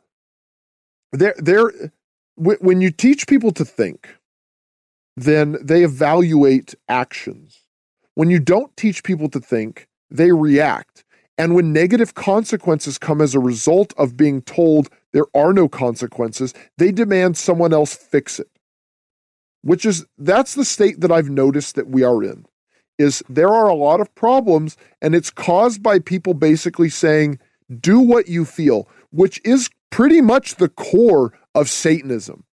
there, 1.13 1.35
there. 1.39 1.71
When 2.37 2.81
you 2.81 2.91
teach 2.91 3.29
people 3.29 3.53
to 3.53 3.65
think, 3.65 4.09
then 5.17 5.59
they 5.63 5.85
evaluate 5.85 6.75
actions. 6.89 7.65
When 8.15 8.31
you 8.31 8.41
don't 8.41 8.77
teach 8.77 9.03
people 9.05 9.29
to 9.31 9.41
think, 9.41 9.89
they 10.11 10.33
react. 10.33 11.05
And 11.39 11.55
when 11.55 11.73
negative 11.73 12.15
consequences 12.15 12.99
come 12.99 13.21
as 13.21 13.35
a 13.35 13.41
result 13.41 13.95
of 13.97 14.17
being 14.17 14.43
told 14.43 14.91
there 15.13 15.27
are 15.35 15.53
no 15.53 15.69
consequences, 15.69 16.55
they 16.79 16.93
demand 16.93 17.37
someone 17.37 17.73
else 17.73 17.95
fix 17.95 18.39
it. 18.41 18.49
which 19.63 19.85
is 19.87 20.05
that's 20.19 20.55
the 20.55 20.65
state 20.65 21.01
that 21.01 21.13
I've 21.13 21.31
noticed 21.31 21.75
that 21.77 21.89
we 21.89 22.03
are 22.03 22.23
in. 22.23 22.47
Is 22.99 23.23
there 23.29 23.49
are 23.49 23.69
a 23.69 23.75
lot 23.75 24.01
of 24.01 24.15
problems, 24.15 24.77
and 25.01 25.15
it's 25.15 25.31
caused 25.31 25.83
by 25.83 25.99
people 25.99 26.35
basically 26.35 26.89
saying, 26.91 27.39
do 27.81 28.01
what 28.01 28.29
you 28.29 28.45
feel, 28.45 28.89
which 29.11 29.41
is 29.45 29.71
pretty 29.91 30.21
much 30.21 30.57
the 30.57 30.69
core 30.69 31.33
of 31.55 31.69
Satanism, 31.69 32.45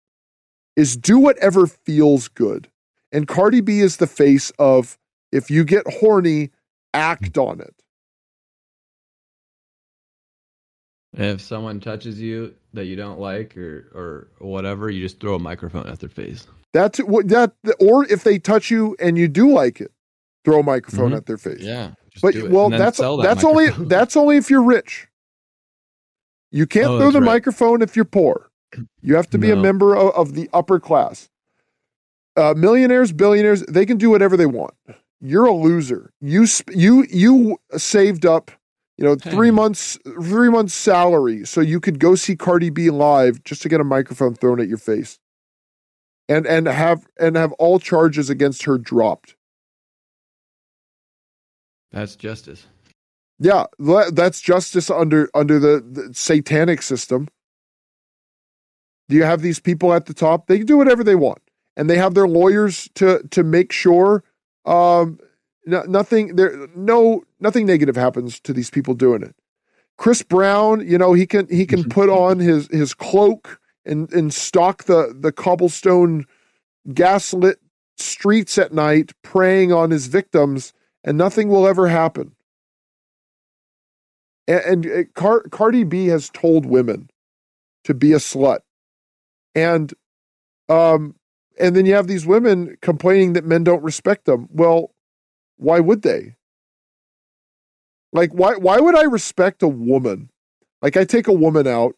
is 0.80 0.96
do 0.96 1.20
whatever 1.20 1.68
feels 1.68 2.30
good. 2.30 2.70
And 3.12 3.28
Cardi 3.28 3.60
B 3.60 3.82
is 3.82 3.98
the 3.98 4.08
face 4.08 4.50
of 4.58 4.98
if 5.30 5.52
you 5.52 5.66
get 5.66 5.86
horny, 6.00 6.52
act 6.94 7.38
on 7.38 7.60
it. 7.60 7.76
If 11.14 11.42
someone 11.42 11.82
touches 11.82 12.22
you 12.22 12.56
that 12.74 12.86
you 12.86 12.96
don't 12.96 13.20
like 13.20 13.58
or 13.58 13.90
or 13.94 14.28
whatever, 14.40 14.90
you 14.90 15.02
just 15.02 15.20
throw 15.20 15.36
a 15.36 15.40
microphone 15.40 15.88
at 15.88 16.00
their 16.00 16.08
face. 16.08 16.48
That's 16.72 17.00
what 17.00 17.28
that 17.28 17.52
or 17.80 18.06
if 18.06 18.24
they 18.24 18.40
touch 18.40 18.72
you 18.72 18.96
and 19.02 19.18
you 19.18 19.28
do 19.28 19.52
like 19.52 19.82
it, 19.82 19.92
throw 20.46 20.60
a 20.60 20.64
microphone 20.64 21.08
mm-hmm. 21.08 21.18
at 21.18 21.26
their 21.26 21.38
face. 21.38 21.62
Yeah. 21.62 21.92
But 22.22 22.36
well, 22.50 22.70
that's 22.70 23.00
that 23.00 23.20
that's 23.22 23.44
only 23.44 23.70
that's 23.70 24.16
only 24.16 24.38
if 24.38 24.50
you're 24.50 24.64
rich. 24.64 25.08
You 26.52 26.66
can't 26.66 26.88
oh, 26.88 27.00
throw 27.00 27.12
the 27.12 27.20
right. 27.20 27.26
microphone 27.34 27.82
if 27.82 27.98
you're 27.98 28.06
poor. 28.06 28.49
You 29.02 29.16
have 29.16 29.30
to 29.32 29.38
be 29.38 29.48
no. 29.48 29.54
a 29.54 29.58
member 29.58 29.96
of, 29.96 30.14
of, 30.14 30.34
the 30.34 30.50
upper 30.54 30.80
class. 30.80 31.30
Uh, 32.36 32.54
millionaires, 32.56 33.12
billionaires, 33.12 33.64
they 33.64 33.86
can 33.86 33.98
do 33.98 34.10
whatever 34.10 34.38
they 34.38 34.46
want. 34.46 34.74
You're 35.20 35.46
a 35.46 35.54
loser. 35.54 36.12
You 36.22 36.46
you 36.70 37.06
you 37.10 37.58
saved 37.76 38.26
up 38.26 38.52
you 39.00 39.06
know, 39.06 39.16
three 39.16 39.50
months 39.50 39.98
three 40.04 40.50
months 40.50 40.74
salary 40.74 41.46
so 41.46 41.62
you 41.62 41.80
could 41.80 42.00
go 42.00 42.16
see 42.16 42.36
Cardi 42.36 42.70
B 42.70 42.90
live 42.90 43.42
just 43.46 43.62
to 43.62 43.70
get 43.70 43.80
a 43.80 43.86
microphone 43.86 44.36
thrown 44.36 44.60
at 44.60 44.68
your 44.68 44.78
face. 44.78 45.20
And 46.28 46.46
and 46.46 46.68
have 46.68 47.08
and 47.18 47.38
have 47.38 47.54
all 47.54 47.80
charges 47.80 48.30
against 48.30 48.64
her 48.64 48.78
dropped. 48.78 49.38
That's 51.92 52.18
justice. 52.18 52.68
Yeah, 53.40 53.68
that's 54.12 54.42
justice 54.42 54.90
under 54.92 55.30
under 55.34 55.60
the, 55.60 55.82
the 55.82 56.14
satanic 56.14 56.82
system. 56.82 57.30
Do 59.10 59.16
you 59.16 59.24
have 59.24 59.42
these 59.42 59.60
people 59.60 59.94
at 59.94 60.06
the 60.06 60.14
top? 60.14 60.48
They 60.48 60.60
can 60.60 60.68
do 60.68 60.78
whatever 60.78 61.04
they 61.04 61.16
want, 61.16 61.42
and 61.76 61.90
they 61.90 61.98
have 61.98 62.14
their 62.14 62.28
lawyers 62.28 62.90
to 62.96 63.22
to 63.32 63.44
make 63.44 63.72
sure 63.72 64.24
um, 64.66 65.20
no, 65.66 65.82
nothing 65.84 66.36
there 66.36 66.68
no 66.76 67.24
nothing 67.40 67.66
negative 67.66 67.96
happens 67.96 68.40
to 68.42 68.54
these 68.54 68.70
people 68.70 68.94
doing 68.94 69.24
it. 69.24 69.36
Chris 69.98 70.22
Brown, 70.22 70.88
you 70.88 70.98
know, 70.98 71.14
he 71.14 71.26
can 71.26 71.48
he 71.48 71.66
can 71.66 71.84
put 71.90 72.10
on 72.10 72.40
his 72.40 72.68
his 72.68 72.94
cloak 72.94 73.60
and 73.86 74.12
and 74.14 74.34
stalk 74.34 74.86
the 74.86 75.14
the 75.20 75.32
cobblestone 75.32 76.26
gaslit 76.94 77.60
streets 77.98 78.58
at 78.58 78.74
night 78.74 79.12
preying 79.24 79.74
on 79.74 79.92
his 79.92 80.08
victims 80.08 80.74
and 81.04 81.18
nothing 81.18 81.50
will 81.50 81.68
ever 81.68 81.88
happen. 81.88 82.34
And, 84.48 84.86
and 84.86 84.86
uh, 84.86 85.04
Car- 85.16 85.44
Cardi 85.52 85.84
B 85.84 86.08
has 86.08 86.30
told 86.30 86.66
women 86.66 87.10
to 87.84 87.94
be 87.94 88.14
a 88.14 88.18
slut. 88.18 88.60
And 89.60 89.94
um 90.70 91.16
and 91.60 91.76
then 91.76 91.86
you 91.86 91.94
have 91.94 92.08
these 92.08 92.26
women 92.26 92.78
complaining 92.82 93.34
that 93.34 93.46
men 93.46 93.64
don't 93.64 93.84
respect 93.84 94.26
them. 94.26 94.48
Well, 94.52 94.94
why 95.58 95.80
would 95.80 96.02
they? 96.02 96.36
Like 98.14 98.32
why 98.34 98.56
why 98.56 98.80
would 98.80 98.96
I 98.96 99.04
respect 99.04 99.64
a 99.64 99.68
woman? 99.68 100.30
Like 100.82 100.98
I 100.98 101.04
take 101.04 101.28
a 101.28 101.34
woman 101.34 101.68
out 101.68 101.96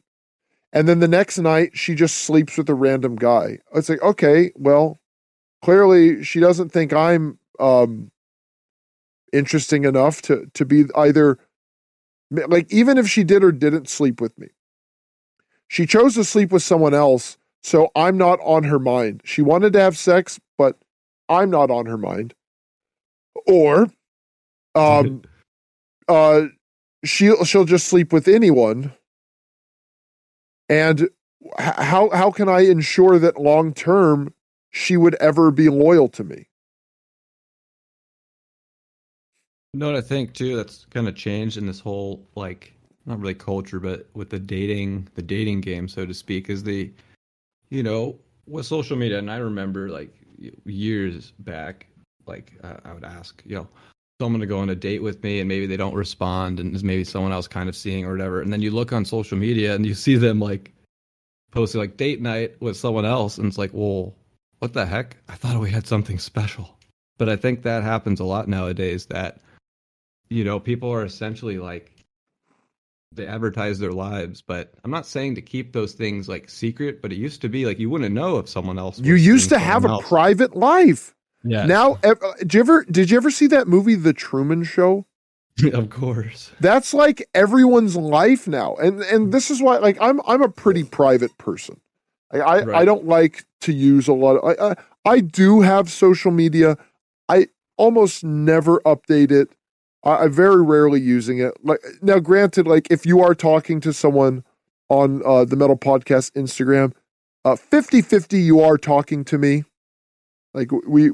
and 0.74 0.88
then 0.88 1.00
the 1.00 1.08
next 1.08 1.38
night 1.38 1.78
she 1.78 1.96
just 1.96 2.18
sleeps 2.20 2.58
with 2.58 2.70
a 2.70 2.74
random 2.74 3.16
guy. 3.16 3.60
It's 3.74 3.90
like, 3.90 4.02
okay, 4.02 4.52
well, 4.56 5.00
clearly 5.62 6.24
she 6.24 6.40
doesn't 6.40 6.70
think 6.70 6.94
I'm 6.94 7.40
um 7.60 8.12
interesting 9.32 9.86
enough 9.86 10.22
to 10.24 10.50
to 10.54 10.66
be 10.66 10.86
either 10.96 11.38
like 12.32 12.72
even 12.72 12.98
if 12.98 13.08
she 13.08 13.24
did 13.24 13.44
or 13.44 13.52
didn't 13.52 13.90
sleep 13.90 14.22
with 14.22 14.38
me. 14.38 14.48
She 15.68 15.86
chose 15.86 16.16
to 16.16 16.26
sleep 16.26 16.52
with 16.52 16.64
someone 16.64 16.94
else, 16.94 17.38
so 17.64 17.90
I'm 17.96 18.18
not 18.18 18.40
on 18.42 18.64
her 18.64 18.80
mind. 18.80 19.22
She 19.24 19.42
wanted 19.42 19.74
to 19.74 19.80
have 19.80 19.98
sex, 19.98 20.40
but 20.58 20.78
I'm 21.30 21.50
not 21.50 21.70
on 21.70 21.86
her 21.86 21.98
mind. 21.98 22.34
Or 23.48 23.88
um 24.76 25.22
uh 26.08 26.48
she'll 27.06 27.44
she'll 27.46 27.66
just 27.66 27.88
sleep 27.88 28.12
with 28.12 28.28
anyone. 28.28 28.94
And 30.70 31.10
how 31.58 32.10
how 32.12 32.32
can 32.32 32.48
i 32.50 32.62
ensure 32.62 33.20
that 33.20 33.40
long 33.40 33.74
term 33.74 34.34
she 34.70 34.96
would 34.98 35.16
ever 35.16 35.52
be 35.52 35.70
loyal 35.70 36.08
to 36.10 36.24
me? 36.24 36.48
You 39.74 39.80
know 39.80 39.88
what 39.88 39.96
i 39.96 40.02
think 40.02 40.34
too 40.34 40.56
that's 40.56 40.86
kind 40.90 41.08
of 41.08 41.16
changed 41.16 41.58
in 41.58 41.66
this 41.66 41.80
whole 41.80 42.28
like 42.36 42.74
not 43.06 43.20
really 43.20 43.34
culture 43.34 43.80
but 43.80 44.08
with 44.14 44.30
the 44.30 44.40
dating 44.40 45.08
the 45.16 45.22
dating 45.22 45.62
game 45.62 45.88
so 45.88 46.06
to 46.06 46.14
speak 46.14 46.50
is 46.50 46.64
the 46.64 46.92
you 47.72 47.82
know 47.82 48.20
with 48.46 48.68
social 48.68 48.96
media 48.96 49.18
and 49.18 49.32
i 49.32 49.38
remember 49.38 49.90
like 49.90 50.14
years 50.66 51.32
back 51.40 51.88
like 52.28 52.54
uh, 52.64 52.78
I 52.84 52.94
would 52.94 53.04
ask, 53.04 53.42
you 53.46 53.56
know, 53.56 53.68
someone 54.22 54.42
to 54.42 54.46
go 54.46 54.60
on 54.60 54.70
a 54.70 54.76
date 54.76 55.02
with 55.02 55.24
me 55.24 55.40
and 55.40 55.48
maybe 55.48 55.66
they 55.66 55.78
don't 55.78 55.96
respond 55.96 56.60
and 56.60 56.82
maybe 56.84 57.04
someone 57.04 57.32
else 57.32 57.48
kind 57.48 57.70
of 57.70 57.76
seeing 57.76 58.06
or 58.06 58.12
whatever. 58.12 58.42
And 58.42 58.52
then 58.54 58.62
you 58.62 58.72
look 58.72 58.94
on 58.94 59.06
social 59.06 59.38
media 59.38 59.76
and 59.76 59.86
you 59.86 59.94
see 59.94 60.16
them 60.16 60.40
like 60.40 60.74
posting 61.52 61.82
like 61.82 61.98
date 61.98 62.22
night 62.22 62.62
with 62.62 62.78
someone 62.78 63.06
else 63.06 63.38
and 63.38 63.48
it's 63.48 63.58
like, 63.58 63.72
well, 63.74 64.16
what 64.60 64.74
the 64.74 64.86
heck? 64.86 65.18
I 65.28 65.36
thought 65.36 65.60
we 65.60 65.72
had 65.72 65.88
something 65.88 66.20
special. 66.20 66.78
But 67.18 67.30
I 67.30 67.36
think 67.36 67.64
that 67.64 67.84
happens 67.84 68.20
a 68.20 68.26
lot 68.26 68.48
nowadays 68.48 69.08
that, 69.08 69.42
you 70.30 70.44
know, 70.44 70.60
people 70.60 70.92
are 70.92 71.04
essentially 71.04 71.58
like, 71.58 71.91
they 73.14 73.28
advertise 73.28 73.80
their 73.80 73.92
lives, 73.92 74.42
but 74.42 74.74
I'm 74.84 74.92
not 74.92 75.06
saying 75.06 75.36
to 75.36 75.42
keep 75.42 75.74
those 75.74 75.94
things 75.94 76.30
like 76.30 76.50
secret, 76.50 77.02
but 77.02 77.12
it 77.12 77.18
used 77.18 77.42
to 77.42 77.50
be 77.50 77.66
like 77.66 77.80
you 77.80 77.90
wouldn't 77.90 78.14
know 78.16 78.38
if 78.38 78.48
someone 78.48 78.80
else. 78.80 79.00
You 79.00 79.16
used 79.16 79.50
to 79.50 79.60
have 79.60 79.86
else. 79.86 80.04
a 80.04 80.08
private 80.08 80.56
life. 80.56 81.14
Yeah. 81.44 81.66
Now, 81.66 81.98
uh, 82.04 82.16
did 82.40 82.54
you 82.54 82.60
ever 82.62 82.86
did 82.86 83.12
you 83.12 83.18
ever 83.18 83.32
see 83.32 83.48
that 83.48 83.68
movie, 83.68 83.96
The 83.96 84.14
Truman 84.14 84.64
Show? 84.64 85.06
of 85.74 85.90
course. 85.90 86.52
That's 86.60 86.94
like 86.94 87.28
everyone's 87.34 87.98
life 87.98 88.48
now, 88.48 88.76
and 88.76 89.02
and 89.02 89.34
this 89.34 89.52
is 89.52 89.62
why 89.62 89.78
like 89.78 89.98
I'm 90.00 90.22
I'm 90.26 90.42
a 90.42 90.50
pretty 90.50 90.84
private 90.84 91.38
person. 91.38 91.82
I 92.32 92.40
I, 92.40 92.64
right. 92.64 92.82
I 92.82 92.86
don't 92.86 93.06
like 93.06 93.44
to 93.62 93.74
use 93.74 94.08
a 94.08 94.14
lot 94.14 94.38
of. 94.38 94.46
I, 94.46 94.72
I 94.72 94.76
I 95.04 95.20
do 95.20 95.62
have 95.62 95.90
social 95.90 96.32
media. 96.32 96.78
I 97.28 97.48
almost 97.78 98.24
never 98.24 98.80
update 98.82 99.32
it. 99.32 99.50
I, 100.04 100.26
am 100.26 100.32
very 100.32 100.62
rarely 100.62 101.00
using 101.00 101.40
it. 101.40 101.54
Like 101.64 101.80
now, 102.02 102.20
granted, 102.20 102.68
like 102.68 102.88
if 102.90 103.06
you 103.06 103.22
are 103.22 103.36
talking 103.36 103.80
to 103.82 103.94
someone 103.94 104.44
on 104.90 105.22
uh, 105.26 105.46
the 105.46 105.56
Metal 105.56 105.78
Podcast 105.78 106.32
Instagram, 106.32 106.94
uh, 107.46 107.56
50-50 107.56 108.44
you 108.44 108.62
are 108.62 108.78
talking 108.78 109.24
to 109.26 109.38
me. 109.38 109.64
Like 110.54 110.72
we 110.88 111.12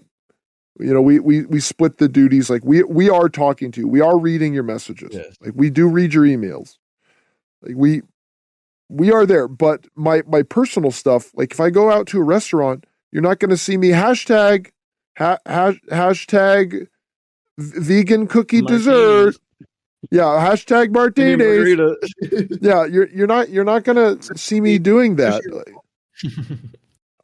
you 0.80 0.94
know 0.94 1.02
we 1.02 1.20
we 1.20 1.46
we 1.46 1.60
split 1.60 1.98
the 1.98 2.08
duties 2.08 2.50
like 2.50 2.64
we 2.64 2.84
we 2.84 3.10
are 3.10 3.30
talking 3.30 3.72
to 3.72 3.82
you 3.82 3.88
we 3.88 4.02
are 4.02 4.18
reading 4.18 4.54
your 4.54 4.64
messages 4.64 5.10
yes. 5.12 5.36
like 5.42 5.54
we 5.56 5.70
do 5.70 5.88
read 5.88 6.14
your 6.14 6.24
emails 6.24 6.78
like 7.62 7.76
we 7.76 8.02
we 8.90 9.12
are 9.12 9.26
there 9.26 9.48
but 9.48 9.86
my 9.96 10.22
my 10.28 10.44
personal 10.44 10.92
stuff 10.92 11.32
like 11.36 11.52
if 11.52 11.60
i 11.60 11.70
go 11.70 11.92
out 11.92 12.08
to 12.08 12.20
a 12.20 12.24
restaurant 12.24 12.86
you're 13.12 13.24
not 13.24 13.40
going 13.40 13.50
to 13.50 13.58
see 13.58 13.78
me 13.78 13.90
hashtag 13.90 14.70
ha, 15.18 15.38
hash, 15.46 15.80
hashtag 15.92 16.88
vegan 17.58 18.28
cookie 18.28 18.62
martinis. 18.62 18.86
dessert 18.86 19.36
yeah 20.12 20.24
hashtag 20.24 20.92
martinis 20.92 21.78
yeah 22.62 22.86
you're 22.86 23.10
you're 23.10 23.28
not 23.28 23.50
you're 23.50 23.64
not 23.64 23.84
going 23.84 23.96
to 23.96 24.38
see 24.38 24.62
me 24.62 24.78
doing 24.78 25.16
that 25.16 25.42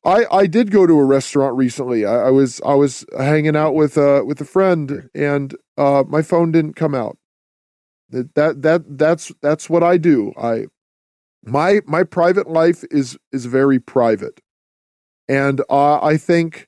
I 0.06 0.26
I 0.32 0.48
did 0.48 0.70
go 0.70 0.86
to 0.86 1.00
a 1.00 1.06
restaurant 1.06 1.56
recently. 1.56 2.06
I, 2.06 2.28
I 2.28 2.30
was 2.30 2.60
I 2.66 2.74
was 2.74 3.06
hanging 3.18 3.56
out 3.56 3.74
with 3.74 3.98
uh 3.98 4.24
with 4.26 4.42
a 4.42 4.46
friend, 4.46 5.10
and 5.16 5.56
uh 5.78 6.04
my 6.08 6.22
phone 6.22 6.52
didn't 6.52 6.74
come 6.74 6.94
out. 6.94 7.18
That 8.10 8.36
that 8.36 8.62
that 8.64 8.98
that's 8.98 9.32
that's 9.42 9.70
what 9.70 9.82
I 9.82 9.98
do. 9.98 10.34
I 10.38 10.66
my 11.44 11.82
my 11.86 12.04
private 12.04 12.50
life 12.50 12.84
is 12.92 13.18
is 13.32 13.46
very 13.46 13.80
private, 13.80 14.40
and 15.28 15.62
uh, 15.70 16.02
I 16.02 16.18
think 16.18 16.68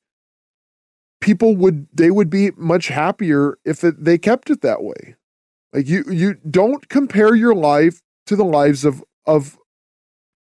people 1.26 1.56
would 1.56 1.88
they 1.91 2.11
would 2.11 2.30
be 2.30 2.52
much 2.56 2.89
happier 2.89 3.57
if 3.65 3.84
it, 3.84 3.95
they 4.06 4.15
kept 4.15 4.52
it 4.52 4.61
that 4.61 4.84
way. 4.84 5.15
Like 5.73 5.88
you 5.88 6.03
you 6.07 6.35
don't 6.35 6.88
compare 6.88 7.34
your 7.34 7.56
life 7.56 8.03
to 8.27 8.35
the 8.35 8.45
lives 8.45 8.85
of 8.85 9.03
of 9.26 9.57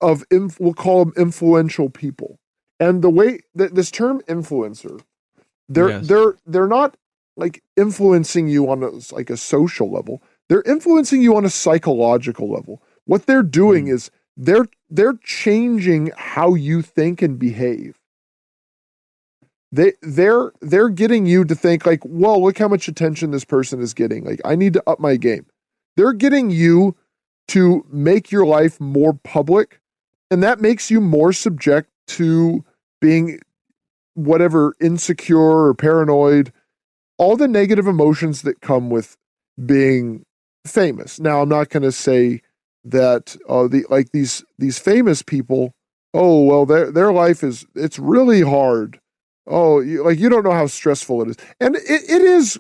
of 0.01 0.25
inf- 0.31 0.59
we'll 0.59 0.73
call 0.73 1.05
them 1.05 1.13
influential 1.19 1.91
people 1.91 2.41
and 2.81 3.03
the 3.03 3.11
way 3.11 3.41
that 3.55 3.75
this 3.75 3.91
term 3.91 4.23
influencer 4.23 5.03
they're 5.69 5.91
yes. 5.91 6.09
they're 6.09 6.37
they're 6.47 6.67
not 6.67 6.97
like 7.37 7.63
influencing 7.77 8.49
you 8.49 8.71
on 8.71 8.83
a, 8.83 8.91
like 9.13 9.29
a 9.29 9.37
social 9.37 9.91
level 9.91 10.23
they're 10.49 10.63
influencing 10.63 11.21
you 11.21 11.37
on 11.37 11.45
a 11.45 11.51
psychological 11.51 12.51
level 12.51 12.83
what 13.05 13.27
they're 13.27 13.43
doing 13.43 13.85
mm. 13.87 13.93
is 13.93 14.11
they're 14.35 14.67
they're 14.89 15.19
changing 15.23 16.11
how 16.17 16.55
you 16.55 16.81
think 16.81 17.21
and 17.21 17.39
behave 17.39 18.00
they 19.73 19.93
they're 20.03 20.53
they're 20.61 20.89
getting 20.89 21.27
you 21.27 21.45
to 21.45 21.55
think 21.55 21.87
like, 21.87 22.03
whoa, 22.05 22.39
look 22.39 22.59
how 22.59 22.69
much 22.69 22.89
attention 22.89 23.31
this 23.31 23.45
person 23.45 23.81
is 23.81 23.95
getting. 23.95 24.25
Like, 24.25 24.41
I 24.45 24.57
need 24.57 24.73
to 24.75 24.83
up 24.89 24.99
my 25.01 25.17
game. 25.17 25.47
They're 25.97 26.13
getting 26.13 26.51
you 26.51 26.97
to 27.49 27.85
make 27.91 28.31
your 28.31 28.47
life 28.47 28.81
more 28.81 29.15
public, 29.15 29.81
and 30.31 30.43
that 30.43 30.61
makes 30.61 30.91
you 30.91 31.01
more 31.01 31.33
subject 31.33 31.91
to 32.09 32.65
being 33.01 33.41
whatever 34.15 34.75
insecure 34.81 35.39
or 35.39 35.75
paranoid, 35.75 36.53
all 37.19 37.37
the 37.37 37.49
negative 37.49 37.87
emotions 37.87 38.43
that 38.43 38.61
come 38.61 38.91
with 38.91 39.17
being 39.65 40.25
famous. 40.67 41.21
Now, 41.21 41.43
I'm 41.43 41.49
not 41.49 41.69
going 41.69 41.83
to 41.83 41.93
say 41.93 42.43
that 42.85 43.37
uh, 43.49 43.69
the 43.69 43.85
like 43.91 44.11
these 44.13 44.45
these 44.59 44.79
famous 44.79 45.23
people. 45.23 45.73
Oh 46.13 46.43
well, 46.45 46.67
their 46.67 46.91
their 46.91 47.13
life 47.13 47.45
is 47.45 47.67
it's 47.75 47.99
really 47.99 48.43
hard. 48.43 49.01
Oh, 49.51 49.81
you, 49.81 50.05
like 50.05 50.19
you 50.19 50.29
don't 50.29 50.45
know 50.45 50.53
how 50.53 50.67
stressful 50.67 51.23
it 51.23 51.31
is, 51.31 51.37
and 51.61 51.77
it, 51.77 51.83
it 51.87 52.23
is. 52.23 52.59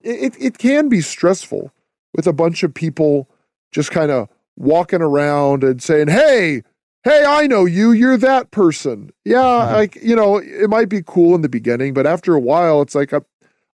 It 0.00 0.34
it 0.38 0.58
can 0.58 0.88
be 0.88 1.00
stressful 1.00 1.72
with 2.14 2.26
a 2.26 2.32
bunch 2.32 2.62
of 2.62 2.74
people 2.74 3.28
just 3.70 3.90
kind 3.90 4.10
of 4.10 4.28
walking 4.56 5.02
around 5.02 5.62
and 5.62 5.82
saying, 5.82 6.08
"Hey, 6.08 6.62
hey, 7.04 7.24
I 7.26 7.46
know 7.46 7.64
you. 7.64 7.92
You're 7.92 8.16
that 8.18 8.50
person." 8.50 9.10
Yeah, 9.24 9.38
mm-hmm. 9.38 9.74
like 9.74 9.96
you 9.96 10.16
know, 10.16 10.38
it 10.38 10.68
might 10.68 10.88
be 10.88 11.02
cool 11.06 11.34
in 11.34 11.42
the 11.42 11.48
beginning, 11.48 11.94
but 11.94 12.06
after 12.06 12.34
a 12.34 12.40
while, 12.40 12.82
it's 12.82 12.94
like 12.94 13.12
I'm, 13.12 13.24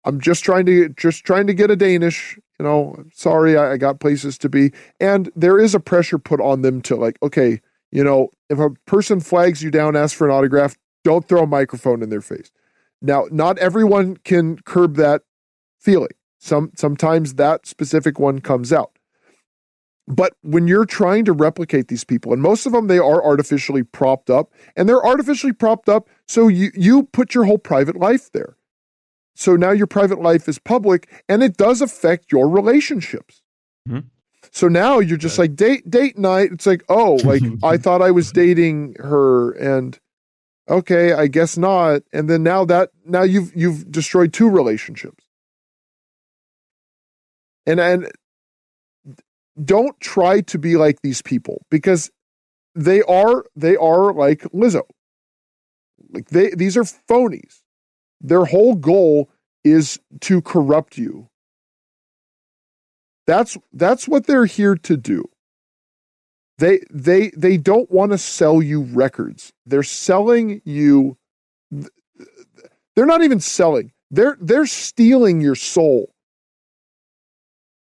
I'm 0.05 0.21
just 0.21 0.43
trying 0.43 0.67
to 0.67 0.89
just 0.91 1.25
trying 1.25 1.47
to 1.49 1.55
get 1.55 1.71
a 1.71 1.77
Danish 1.77 2.39
you 2.63 2.69
know, 2.69 3.05
sorry, 3.13 3.57
I, 3.57 3.73
I 3.73 3.77
got 3.77 3.99
places 3.99 4.39
to 4.39 4.49
be. 4.49 4.71
And 5.01 5.33
there 5.35 5.59
is 5.59 5.75
a 5.75 5.81
pressure 5.81 6.17
put 6.17 6.41
on 6.41 6.63
them 6.63 6.81
to 6.83 6.95
like, 6.95 7.19
okay, 7.21 7.61
you 7.91 8.05
know, 8.05 8.29
if 8.49 8.61
a 8.61 8.71
person 8.87 9.19
flags 9.19 9.65
you 9.65 9.71
down, 9.73 9.97
asks 9.97 10.17
for 10.17 10.29
an 10.29 10.33
autograph, 10.33 10.77
don't 11.05 11.27
throw 11.27 11.43
a 11.43 11.47
microphone 11.47 12.03
in 12.03 12.11
their 12.11 12.21
face. 12.21 12.51
Now, 13.01 13.27
not 13.31 13.59
everyone 13.59 14.17
can 14.19 14.59
curb 14.59 14.97
that 14.97 15.23
feeling. 15.81 16.13
Some 16.39 16.73
sometimes 16.77 17.35
that 17.35 17.67
specific 17.67 18.19
one 18.19 18.41
comes 18.41 18.73
out. 18.73 18.99
But 20.09 20.35
when 20.43 20.67
you're 20.67 20.85
trying 20.85 21.25
to 21.27 21.33
replicate 21.33 21.89
these 21.89 22.03
people, 22.03 22.33
and 22.33 22.43
most 22.43 22.67
of 22.67 22.73
them 22.73 22.89
they 22.89 22.99
are 22.99 23.25
artificially 23.25 23.85
propped 23.85 24.31
up, 24.31 24.53
and 24.77 24.89
they're 24.89 25.05
artificially 25.05 25.53
propped 25.53 25.89
up, 25.89 26.09
so 26.27 26.49
you 26.49 26.71
you 26.75 27.05
put 27.05 27.35
your 27.35 27.45
whole 27.45 27.59
private 27.59 27.97
life 27.97 28.31
there. 28.33 28.57
So 29.35 29.57
now 29.57 29.71
your 29.71 29.87
private 29.87 30.21
life 30.21 30.49
is 30.49 30.59
public 30.59 31.09
and 31.29 31.43
it 31.43 31.57
does 31.57 31.81
affect 31.81 32.31
your 32.31 32.49
relationships. 32.49 33.43
Mm-hmm. 33.89 34.07
So 34.51 34.69
now 34.69 34.99
you're 34.99 35.17
just 35.17 35.39
like 35.39 35.57
date 35.57 35.89
date 35.91 36.19
night. 36.19 36.51
It's 36.53 36.67
like, 36.67 36.83
oh, 36.89 37.15
like 37.25 37.43
I 37.63 37.77
thought 37.77 38.03
I 38.03 38.11
was 38.11 38.33
dating 38.33 38.97
her 38.99 39.53
and 39.53 39.99
okay, 40.69 41.13
I 41.13 41.27
guess 41.27 41.57
not. 41.57 42.03
And 42.13 42.29
then 42.29 42.43
now 42.43 42.65
that 42.65 42.91
now 43.05 43.23
you've 43.23 43.55
you've 43.55 43.91
destroyed 43.91 44.33
two 44.33 44.49
relationships. 44.49 45.25
And 47.67 47.81
and 47.81 48.11
don't 49.63 49.99
try 50.01 50.41
to 50.41 50.59
be 50.59 50.77
like 50.77 51.03
these 51.03 51.23
people 51.23 51.65
because 51.71 52.11
they 52.75 53.03
are 53.03 53.45
they 53.55 53.77
are 53.77 54.13
like 54.13 54.43
Lizzo. 54.53 54.83
Like 56.11 56.29
they 56.29 56.51
these 56.51 56.77
are 56.77 56.85
phonies. 56.85 57.61
Their 58.21 58.45
whole 58.45 58.75
goal 58.75 59.31
is 59.65 59.99
to 60.23 60.41
corrupt 60.43 60.97
you. 60.97 61.29
That's 63.27 63.57
that's 63.73 64.09
what 64.09 64.27
they're 64.27 64.47
here 64.47 64.75
to 64.77 64.97
do. 64.97 65.25
They 66.59 66.81
they 66.91 67.31
they 67.37 67.57
don't 67.57 67.91
want 67.91 68.13
to 68.13 68.19
sell 68.19 68.63
you 68.63 68.83
records. 68.83 69.53
They're 69.67 69.83
selling 69.83 70.61
you 70.65 71.17
they're 72.95 73.07
not 73.07 73.23
even 73.23 73.41
selling. 73.41 73.93
They're 74.11 74.37
they're 74.41 74.67
stealing 74.67 75.41
your 75.41 75.55
soul. 75.55 76.15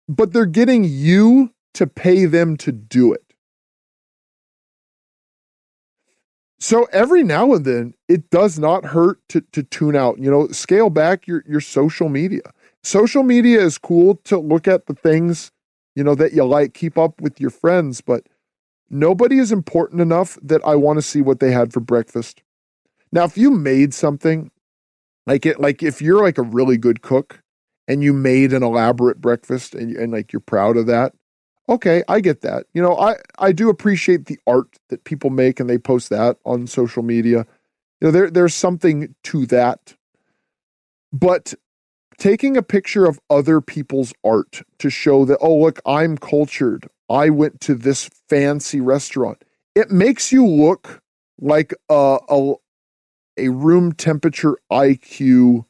But 0.08 0.32
they're 0.32 0.46
getting 0.46 0.84
you 0.84 1.52
to 1.74 1.86
pay 1.86 2.26
them 2.26 2.56
to 2.58 2.72
do 2.72 3.12
it. 3.12 3.24
So 6.58 6.86
every 6.92 7.22
now 7.22 7.54
and 7.54 7.64
then, 7.64 7.94
it 8.06 8.28
does 8.28 8.58
not 8.58 8.84
hurt 8.84 9.18
to, 9.30 9.40
to 9.52 9.62
tune 9.62 9.96
out. 9.96 10.18
You 10.18 10.30
know, 10.30 10.48
scale 10.48 10.90
back 10.90 11.26
your, 11.26 11.42
your 11.48 11.60
social 11.60 12.10
media. 12.10 12.42
Social 12.82 13.22
media 13.22 13.62
is 13.62 13.78
cool 13.78 14.16
to 14.24 14.38
look 14.38 14.68
at 14.68 14.84
the 14.86 14.94
things, 14.94 15.52
you 15.94 16.04
know, 16.04 16.14
that 16.16 16.34
you 16.34 16.44
like, 16.44 16.74
keep 16.74 16.98
up 16.98 17.18
with 17.20 17.40
your 17.40 17.50
friends, 17.50 18.02
but 18.02 18.26
nobody 18.90 19.38
is 19.38 19.52
important 19.52 20.00
enough 20.00 20.38
that 20.42 20.60
I 20.64 20.74
want 20.74 20.98
to 20.98 21.02
see 21.02 21.22
what 21.22 21.40
they 21.40 21.52
had 21.52 21.72
for 21.72 21.80
breakfast. 21.80 22.42
Now, 23.12 23.24
if 23.24 23.38
you 23.38 23.50
made 23.50 23.94
something 23.94 24.50
like 25.26 25.46
it, 25.46 25.60
like 25.60 25.82
if 25.82 26.02
you're 26.02 26.22
like 26.22 26.38
a 26.38 26.42
really 26.42 26.76
good 26.76 27.02
cook 27.02 27.42
and 27.88 28.02
you 28.02 28.12
made 28.12 28.52
an 28.52 28.62
elaborate 28.62 29.20
breakfast 29.20 29.74
and, 29.74 29.96
and 29.96 30.12
like 30.12 30.32
you're 30.32 30.40
proud 30.40 30.76
of 30.76 30.86
that, 30.86 31.12
okay, 31.68 32.02
I 32.08 32.20
get 32.20 32.42
that. 32.42 32.66
You 32.74 32.82
know, 32.82 32.96
I 32.96 33.16
I 33.38 33.52
do 33.52 33.70
appreciate 33.70 34.26
the 34.26 34.38
art 34.46 34.76
that 34.88 35.04
people 35.04 35.30
make 35.30 35.60
and 35.60 35.70
they 35.70 35.78
post 35.78 36.10
that 36.10 36.36
on 36.44 36.66
social 36.66 37.02
media. 37.02 37.46
You 38.00 38.08
know, 38.08 38.10
there 38.10 38.30
there's 38.30 38.54
something 38.54 39.14
to 39.24 39.46
that. 39.46 39.94
But 41.12 41.54
taking 42.18 42.56
a 42.56 42.62
picture 42.62 43.06
of 43.06 43.18
other 43.30 43.60
people's 43.60 44.12
art 44.24 44.62
to 44.78 44.90
show 44.90 45.24
that 45.24 45.38
oh 45.40 45.56
look, 45.56 45.80
I'm 45.86 46.18
cultured. 46.18 46.88
I 47.10 47.28
went 47.28 47.60
to 47.62 47.74
this 47.74 48.08
fancy 48.28 48.80
restaurant. 48.80 49.44
It 49.74 49.90
makes 49.90 50.32
you 50.32 50.46
look 50.46 51.02
like 51.40 51.74
a 51.90 52.18
a, 52.28 52.54
a 53.36 53.48
room 53.48 53.92
temperature 53.92 54.56
IQ 54.72 55.66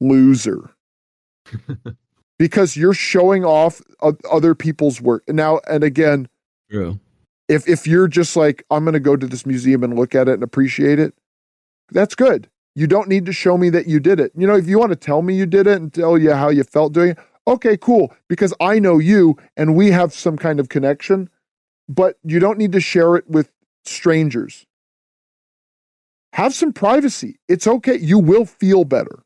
loser. 0.00 0.70
because 2.38 2.76
you're 2.76 2.94
showing 2.94 3.44
off 3.44 3.80
other 4.30 4.54
people's 4.54 5.00
work. 5.00 5.22
Now, 5.28 5.60
and 5.68 5.84
again, 5.84 6.28
True. 6.70 6.98
if 7.48 7.68
if 7.68 7.86
you're 7.86 8.08
just 8.08 8.36
like 8.36 8.64
I'm 8.70 8.84
going 8.84 8.94
to 8.94 9.00
go 9.00 9.16
to 9.16 9.26
this 9.26 9.46
museum 9.46 9.84
and 9.84 9.96
look 9.96 10.14
at 10.14 10.28
it 10.28 10.34
and 10.34 10.42
appreciate 10.42 10.98
it, 10.98 11.14
that's 11.90 12.14
good. 12.14 12.48
You 12.74 12.86
don't 12.86 13.08
need 13.08 13.24
to 13.26 13.32
show 13.32 13.56
me 13.56 13.70
that 13.70 13.86
you 13.86 14.00
did 14.00 14.20
it. 14.20 14.32
You 14.36 14.46
know, 14.46 14.54
if 14.54 14.66
you 14.66 14.78
want 14.78 14.90
to 14.90 14.96
tell 14.96 15.22
me 15.22 15.34
you 15.34 15.46
did 15.46 15.66
it 15.66 15.80
and 15.80 15.92
tell 15.92 16.18
you 16.18 16.32
how 16.32 16.50
you 16.50 16.62
felt 16.62 16.92
doing 16.92 17.10
it, 17.10 17.18
okay, 17.46 17.76
cool, 17.76 18.14
because 18.28 18.52
I 18.60 18.78
know 18.78 18.98
you 18.98 19.36
and 19.56 19.76
we 19.76 19.90
have 19.90 20.12
some 20.12 20.36
kind 20.36 20.60
of 20.60 20.68
connection, 20.68 21.30
but 21.88 22.18
you 22.24 22.38
don't 22.38 22.58
need 22.58 22.72
to 22.72 22.80
share 22.80 23.16
it 23.16 23.28
with 23.28 23.52
strangers. 23.84 24.66
Have 26.32 26.54
some 26.54 26.72
privacy. 26.72 27.38
It's 27.48 27.66
okay. 27.66 27.96
You 27.96 28.18
will 28.18 28.44
feel 28.44 28.84
better 28.84 29.22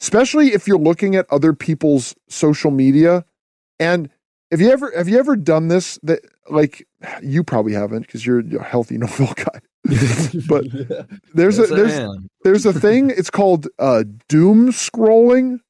especially 0.00 0.48
if 0.48 0.66
you're 0.66 0.78
looking 0.78 1.14
at 1.14 1.26
other 1.30 1.52
people's 1.52 2.14
social 2.28 2.70
media. 2.70 3.24
And 3.78 4.10
have 4.50 4.60
you 4.60 4.70
ever 4.70 4.92
have 4.96 5.08
you 5.08 5.18
ever 5.18 5.36
done 5.36 5.68
this? 5.68 5.98
That 6.02 6.20
like 6.48 6.86
you 7.22 7.44
probably 7.44 7.74
haven't 7.74 8.02
because 8.02 8.24
you're 8.24 8.40
a 8.40 8.64
healthy 8.64 8.98
novel 9.04 9.32
guy. 9.34 9.60
but 10.48 10.64
there's 11.34 11.58
yes, 11.58 11.70
a 11.70 11.74
there's 11.74 12.18
there's 12.42 12.66
a 12.66 12.72
thing. 12.72 13.10
It's 13.10 13.30
called 13.30 13.68
uh, 13.78 14.04
doom 14.28 14.70
scrolling. 14.70 15.60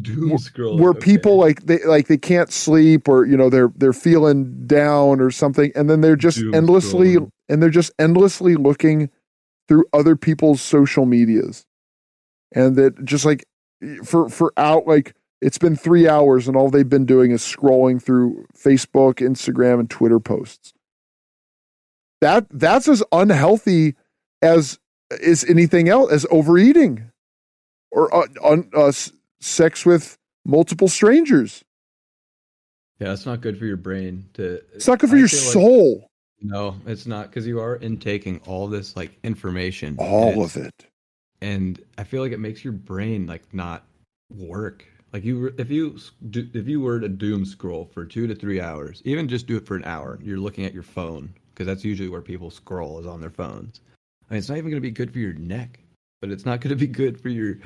Doom 0.00 0.30
scrolling, 0.32 0.80
where 0.80 0.90
okay. 0.90 1.00
people 1.00 1.36
like 1.36 1.62
they 1.66 1.82
like 1.84 2.08
they 2.08 2.18
can't 2.18 2.50
sleep 2.50 3.08
or 3.08 3.24
you 3.24 3.36
know 3.36 3.48
they're 3.48 3.72
they're 3.76 3.92
feeling 3.92 4.66
down 4.66 5.20
or 5.20 5.30
something, 5.30 5.70
and 5.74 5.88
then 5.88 6.00
they're 6.00 6.16
just 6.16 6.38
doom 6.38 6.54
endlessly 6.54 7.14
scrolling. 7.14 7.30
and 7.48 7.62
they're 7.62 7.70
just 7.70 7.92
endlessly 7.98 8.56
looking 8.56 9.10
through 9.68 9.84
other 9.92 10.16
people's 10.16 10.60
social 10.60 11.06
medias, 11.06 11.64
and 12.52 12.76
that 12.76 13.04
just 13.04 13.24
like 13.24 13.44
for 14.04 14.28
for 14.28 14.52
out 14.56 14.86
like 14.86 15.14
it's 15.40 15.58
been 15.58 15.76
three 15.76 16.08
hours 16.08 16.48
and 16.48 16.56
all 16.56 16.70
they've 16.70 16.88
been 16.88 17.06
doing 17.06 17.30
is 17.30 17.42
scrolling 17.42 18.02
through 18.02 18.46
Facebook, 18.56 19.16
Instagram, 19.16 19.80
and 19.80 19.90
Twitter 19.90 20.18
posts. 20.18 20.72
That 22.20 22.46
that's 22.50 22.88
as 22.88 23.02
unhealthy 23.12 23.94
as 24.42 24.78
is 25.10 25.44
anything 25.44 25.88
else 25.88 26.10
as 26.10 26.26
overeating 26.30 27.10
or 27.90 28.14
uh, 28.14 28.26
un, 28.42 28.70
uh, 28.74 28.92
sex 29.40 29.86
with 29.86 30.18
multiple 30.44 30.88
strangers. 30.88 31.64
Yeah, 32.98 33.12
it's 33.12 33.26
not 33.26 33.42
good 33.42 33.58
for 33.58 33.66
your 33.66 33.76
brain. 33.76 34.26
To 34.34 34.62
it's 34.74 34.88
not 34.88 34.98
good 34.98 35.10
for 35.10 35.16
I 35.16 35.20
your 35.20 35.28
soul. 35.28 36.00
Like, 36.00 36.50
no, 36.50 36.76
it's 36.86 37.06
not 37.06 37.28
because 37.28 37.46
you 37.46 37.60
are 37.60 37.76
intaking 37.76 38.40
all 38.46 38.66
this 38.66 38.96
like 38.96 39.18
information. 39.22 39.96
All 39.98 40.42
of 40.42 40.56
it 40.56 40.86
and 41.40 41.80
I 41.98 42.04
feel 42.04 42.22
like 42.22 42.32
it 42.32 42.40
makes 42.40 42.64
your 42.64 42.72
brain 42.72 43.26
like 43.26 43.42
not 43.52 43.84
work. 44.34 44.84
Like 45.12 45.24
you, 45.24 45.54
if 45.58 45.70
you 45.70 45.98
if 46.32 46.66
you 46.66 46.80
were 46.80 47.00
to 47.00 47.08
doom 47.08 47.44
scroll 47.44 47.86
for 47.92 48.04
two 48.04 48.26
to 48.26 48.34
three 48.34 48.60
hours, 48.60 49.02
even 49.04 49.28
just 49.28 49.46
do 49.46 49.56
it 49.56 49.66
for 49.66 49.76
an 49.76 49.84
hour, 49.84 50.18
you're 50.22 50.38
looking 50.38 50.64
at 50.64 50.74
your 50.74 50.82
phone 50.82 51.32
because 51.56 51.66
that's 51.66 51.84
usually 51.84 52.10
where 52.10 52.20
people 52.20 52.50
scroll 52.50 53.00
is 53.00 53.06
on 53.06 53.22
their 53.22 53.30
phones. 53.30 53.80
I 54.28 54.34
mean, 54.34 54.38
it's 54.38 54.50
not 54.50 54.58
even 54.58 54.70
going 54.70 54.82
to 54.82 54.86
be 54.86 54.90
good 54.90 55.10
for 55.10 55.18
your 55.18 55.32
neck, 55.32 55.80
but 56.20 56.30
it's 56.30 56.44
not 56.44 56.60
going 56.60 56.76
to 56.76 56.76
be 56.76 56.86
good 56.86 57.18
for 57.18 57.30
your. 57.30 57.58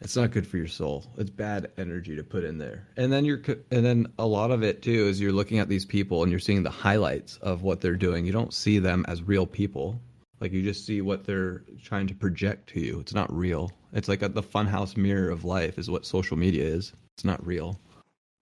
It's 0.00 0.16
not 0.16 0.32
good 0.32 0.48
for 0.48 0.56
your 0.56 0.66
soul. 0.66 1.06
It's 1.16 1.30
bad 1.30 1.70
energy 1.78 2.16
to 2.16 2.24
put 2.24 2.42
in 2.42 2.58
there, 2.58 2.88
and 2.96 3.12
then 3.12 3.24
you're, 3.24 3.40
and 3.70 3.84
then 3.84 4.08
a 4.18 4.26
lot 4.26 4.50
of 4.50 4.64
it 4.64 4.82
too 4.82 5.06
is 5.06 5.20
you're 5.20 5.30
looking 5.30 5.60
at 5.60 5.68
these 5.68 5.84
people 5.84 6.24
and 6.24 6.32
you're 6.32 6.40
seeing 6.40 6.64
the 6.64 6.70
highlights 6.70 7.36
of 7.36 7.62
what 7.62 7.80
they're 7.80 7.94
doing. 7.94 8.26
You 8.26 8.32
don't 8.32 8.52
see 8.52 8.80
them 8.80 9.04
as 9.06 9.22
real 9.22 9.46
people 9.46 10.00
Like 10.40 10.50
you 10.50 10.62
just 10.64 10.84
see 10.84 11.02
what 11.02 11.24
they're 11.24 11.62
trying 11.84 12.08
to 12.08 12.14
project 12.16 12.70
to 12.70 12.80
you. 12.80 12.98
It's 12.98 13.14
not 13.14 13.32
real. 13.32 13.70
It's 13.92 14.08
like 14.08 14.22
a, 14.22 14.28
the 14.28 14.42
funhouse 14.42 14.96
mirror 14.96 15.30
of 15.30 15.44
life 15.44 15.78
is 15.78 15.88
what 15.88 16.04
social 16.04 16.36
media 16.36 16.64
is. 16.64 16.92
It's 17.16 17.24
not 17.24 17.46
real. 17.46 17.78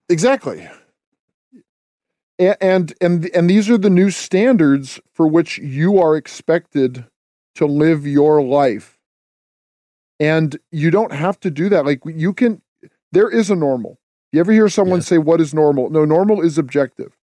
Exactly. 0.09 0.67
And 2.41 2.93
and 2.99 3.29
and 3.35 3.49
these 3.49 3.69
are 3.69 3.77
the 3.77 3.89
new 3.89 4.09
standards 4.09 4.99
for 5.13 5.27
which 5.27 5.59
you 5.59 5.99
are 5.99 6.15
expected 6.15 7.05
to 7.55 7.67
live 7.67 8.07
your 8.07 8.41
life. 8.41 8.97
And 10.19 10.57
you 10.71 10.89
don't 10.89 11.11
have 11.11 11.39
to 11.41 11.51
do 11.51 11.69
that. 11.69 11.85
Like 11.85 12.01
you 12.05 12.33
can 12.33 12.61
there 13.11 13.29
is 13.29 13.51
a 13.51 13.55
normal. 13.55 13.99
You 14.31 14.39
ever 14.39 14.51
hear 14.51 14.69
someone 14.69 14.99
yes. 14.99 15.07
say 15.07 15.17
what 15.19 15.39
is 15.39 15.53
normal? 15.53 15.89
No, 15.89 16.05
normal 16.05 16.41
is 16.41 16.57
objective. 16.57 17.15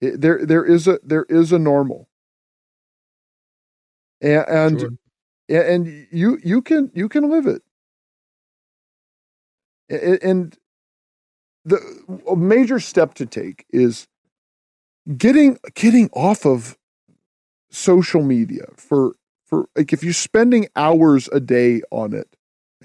It, 0.00 0.20
there 0.20 0.44
there 0.44 0.64
is 0.64 0.86
a 0.86 1.00
there 1.02 1.26
is 1.28 1.50
a 1.50 1.58
normal 1.58 2.08
and 4.20 4.48
and, 4.48 4.80
sure. 4.80 5.62
and 5.62 6.06
you 6.10 6.38
you 6.42 6.62
can 6.62 6.90
you 6.94 7.08
can 7.08 7.30
live 7.30 7.46
it 7.46 7.62
and 10.22 10.56
the 11.64 11.78
a 12.30 12.36
major 12.36 12.80
step 12.80 13.14
to 13.14 13.26
take 13.26 13.64
is 13.70 14.06
getting 15.16 15.58
getting 15.74 16.08
off 16.10 16.46
of 16.46 16.76
social 17.70 18.22
media 18.22 18.64
for 18.76 19.14
for 19.46 19.66
like 19.76 19.92
if 19.92 20.02
you're 20.02 20.12
spending 20.12 20.68
hours 20.76 21.28
a 21.32 21.40
day 21.40 21.82
on 21.90 22.12
it 22.12 22.36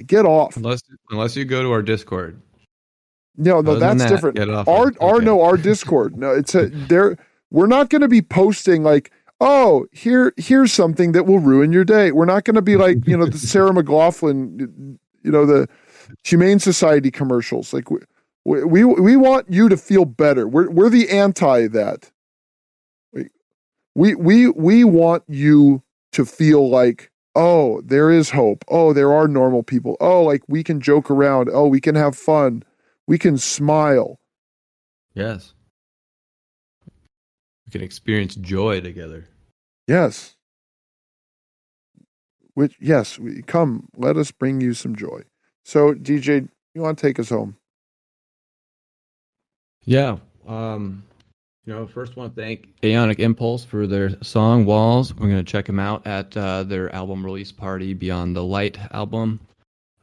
get 0.05 0.25
off 0.25 0.55
unless 0.57 0.81
unless 1.11 1.35
you 1.35 1.45
go 1.45 1.61
to 1.61 1.71
our 1.71 1.81
discord 1.81 2.41
no 3.37 3.61
no 3.61 3.71
Other 3.71 3.79
that's 3.79 4.03
that, 4.03 4.09
different 4.09 4.39
our 4.39 4.87
okay. 4.87 4.97
our 5.01 5.21
no 5.21 5.41
our 5.41 5.57
discord 5.57 6.17
no 6.17 6.31
it's 6.31 6.55
a 6.55 6.67
there 6.67 7.17
we're 7.51 7.67
not 7.67 7.89
going 7.89 8.01
to 8.01 8.07
be 8.07 8.21
posting 8.21 8.83
like 8.83 9.11
oh, 9.41 9.87
here 9.91 10.33
here's 10.37 10.71
something 10.71 11.11
that 11.13 11.25
will 11.25 11.39
ruin 11.39 11.71
your 11.71 11.85
day. 11.85 12.11
We're 12.11 12.25
not 12.25 12.43
going 12.43 12.55
to 12.55 12.61
be 12.61 12.75
like 12.75 13.07
you 13.07 13.17
know 13.17 13.25
the 13.25 13.37
Sarah 13.37 13.71
McLachlan, 13.71 14.97
you 15.23 15.31
know 15.31 15.45
the 15.45 15.67
Humane 16.23 16.59
Society 16.59 17.11
commercials. 17.11 17.73
Like 17.73 17.89
we 18.49 18.63
we 18.63 18.83
we 18.83 19.15
want 19.15 19.51
you 19.51 19.69
to 19.69 19.77
feel 19.77 20.05
better. 20.05 20.47
We're 20.47 20.71
we're 20.71 20.89
the 20.89 21.09
anti 21.09 21.67
that. 21.67 22.11
We 23.93 24.15
we 24.15 24.49
we 24.49 24.83
want 24.83 25.23
you 25.27 25.83
to 26.13 26.25
feel 26.25 26.67
like 26.67 27.11
oh 27.35 27.81
there 27.81 28.09
is 28.09 28.31
hope. 28.31 28.65
Oh 28.67 28.91
there 28.91 29.13
are 29.13 29.27
normal 29.27 29.61
people. 29.61 29.97
Oh 29.99 30.23
like 30.23 30.41
we 30.47 30.63
can 30.63 30.81
joke 30.81 31.11
around. 31.11 31.49
Oh 31.53 31.67
we 31.67 31.79
can 31.79 31.93
have 31.93 32.15
fun. 32.15 32.63
We 33.05 33.19
can 33.19 33.37
smile. 33.37 34.19
Yes. 35.13 35.53
We 37.67 37.71
can 37.71 37.81
experience 37.81 38.33
joy 38.33 38.81
together. 38.81 39.27
Yes. 39.87 40.35
Which 42.55 42.75
yes, 42.81 43.19
we 43.19 43.43
come, 43.43 43.89
let 43.95 44.17
us 44.17 44.31
bring 44.31 44.59
you 44.59 44.73
some 44.73 44.95
joy. 44.95 45.21
So 45.63 45.93
DJ, 45.93 46.49
you 46.73 46.81
want 46.81 46.97
to 46.97 47.07
take 47.07 47.19
us 47.19 47.29
home? 47.29 47.58
Yeah. 49.89 50.17
Um 50.47 51.03
you 51.65 51.73
know, 51.73 51.87
first 51.87 52.15
want 52.15 52.35
to 52.35 52.41
thank 52.41 52.67
Aeonic 52.81 53.19
Impulse 53.19 53.65
for 53.65 53.87
their 53.87 54.21
song 54.23 54.65
Walls. 54.65 55.13
We're 55.13 55.27
going 55.27 55.43
to 55.43 55.51
check 55.51 55.65
them 55.65 55.79
out 55.79 56.07
at 56.07 56.35
uh, 56.35 56.63
their 56.63 56.93
album 56.95 57.23
release 57.23 57.51
party, 57.51 57.93
Beyond 57.93 58.35
the 58.35 58.43
Light 58.43 58.79
album 58.91 59.39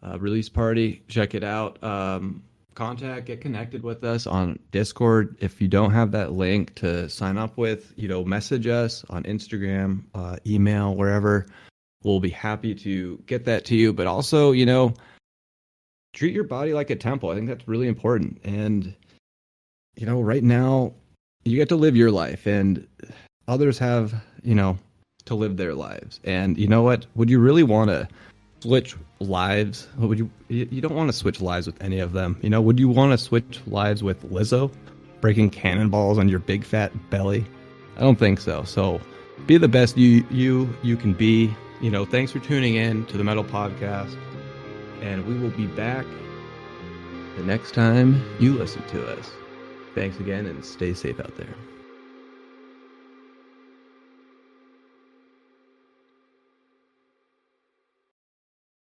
uh, 0.00 0.16
release 0.20 0.48
party. 0.48 1.02
Check 1.08 1.34
it 1.34 1.42
out. 1.42 1.82
Um, 1.82 2.44
contact, 2.74 3.26
get 3.26 3.40
connected 3.40 3.82
with 3.82 4.04
us 4.04 4.28
on 4.28 4.60
Discord. 4.70 5.36
If 5.40 5.60
you 5.60 5.66
don't 5.66 5.90
have 5.90 6.12
that 6.12 6.32
link 6.32 6.76
to 6.76 7.08
sign 7.08 7.36
up 7.36 7.56
with, 7.56 7.92
you 7.96 8.06
know, 8.06 8.24
message 8.24 8.68
us 8.68 9.04
on 9.10 9.24
Instagram, 9.24 10.04
uh, 10.14 10.36
email, 10.46 10.94
wherever. 10.94 11.46
We'll 12.04 12.20
be 12.20 12.30
happy 12.30 12.76
to 12.76 13.20
get 13.26 13.44
that 13.46 13.64
to 13.66 13.74
you. 13.74 13.92
But 13.92 14.06
also, 14.06 14.52
you 14.52 14.66
know, 14.66 14.94
treat 16.12 16.32
your 16.32 16.44
body 16.44 16.74
like 16.74 16.90
a 16.90 16.96
temple. 16.96 17.30
I 17.30 17.34
think 17.34 17.48
that's 17.48 17.66
really 17.66 17.88
important. 17.88 18.40
And, 18.44 18.94
you 19.96 20.06
know, 20.06 20.20
right 20.20 20.42
now, 20.42 20.92
you 21.44 21.56
get 21.56 21.68
to 21.70 21.76
live 21.76 21.96
your 21.96 22.10
life, 22.10 22.46
and 22.46 22.86
others 23.48 23.78
have, 23.78 24.14
you 24.42 24.54
know, 24.54 24.78
to 25.24 25.34
live 25.34 25.56
their 25.56 25.74
lives. 25.74 26.20
And 26.24 26.56
you 26.58 26.68
know 26.68 26.82
what? 26.82 27.06
Would 27.14 27.30
you 27.30 27.38
really 27.40 27.62
want 27.62 27.90
to 27.90 28.08
switch 28.60 28.96
lives? 29.20 29.88
Would 29.98 30.18
you? 30.18 30.30
You 30.48 30.80
don't 30.80 30.94
want 30.94 31.08
to 31.08 31.12
switch 31.16 31.40
lives 31.40 31.66
with 31.66 31.80
any 31.82 31.98
of 31.98 32.12
them. 32.12 32.38
You 32.42 32.50
know, 32.50 32.60
would 32.60 32.78
you 32.78 32.88
want 32.88 33.12
to 33.12 33.18
switch 33.18 33.60
lives 33.66 34.02
with 34.02 34.22
Lizzo, 34.30 34.70
breaking 35.20 35.50
cannonballs 35.50 36.18
on 36.18 36.28
your 36.28 36.40
big 36.40 36.64
fat 36.64 36.92
belly? 37.10 37.44
I 37.96 38.00
don't 38.00 38.18
think 38.18 38.40
so. 38.40 38.62
So, 38.64 39.00
be 39.46 39.56
the 39.56 39.68
best 39.68 39.96
you 39.96 40.26
you 40.30 40.68
you 40.82 40.96
can 40.96 41.14
be. 41.14 41.54
You 41.80 41.90
know, 41.90 42.04
thanks 42.04 42.32
for 42.32 42.38
tuning 42.38 42.76
in 42.76 43.04
to 43.06 43.18
the 43.18 43.24
Metal 43.24 43.44
Podcast, 43.44 44.16
and 45.00 45.26
we 45.26 45.38
will 45.38 45.50
be 45.50 45.66
back 45.66 46.06
the 47.36 47.44
next 47.44 47.74
time 47.74 48.22
you 48.40 48.54
listen 48.54 48.82
to 48.88 49.06
us. 49.18 49.30
Thanks 49.96 50.20
again, 50.20 50.44
and 50.44 50.62
stay 50.62 50.92
safe 50.92 51.18
out 51.20 51.34
there. 51.38 51.54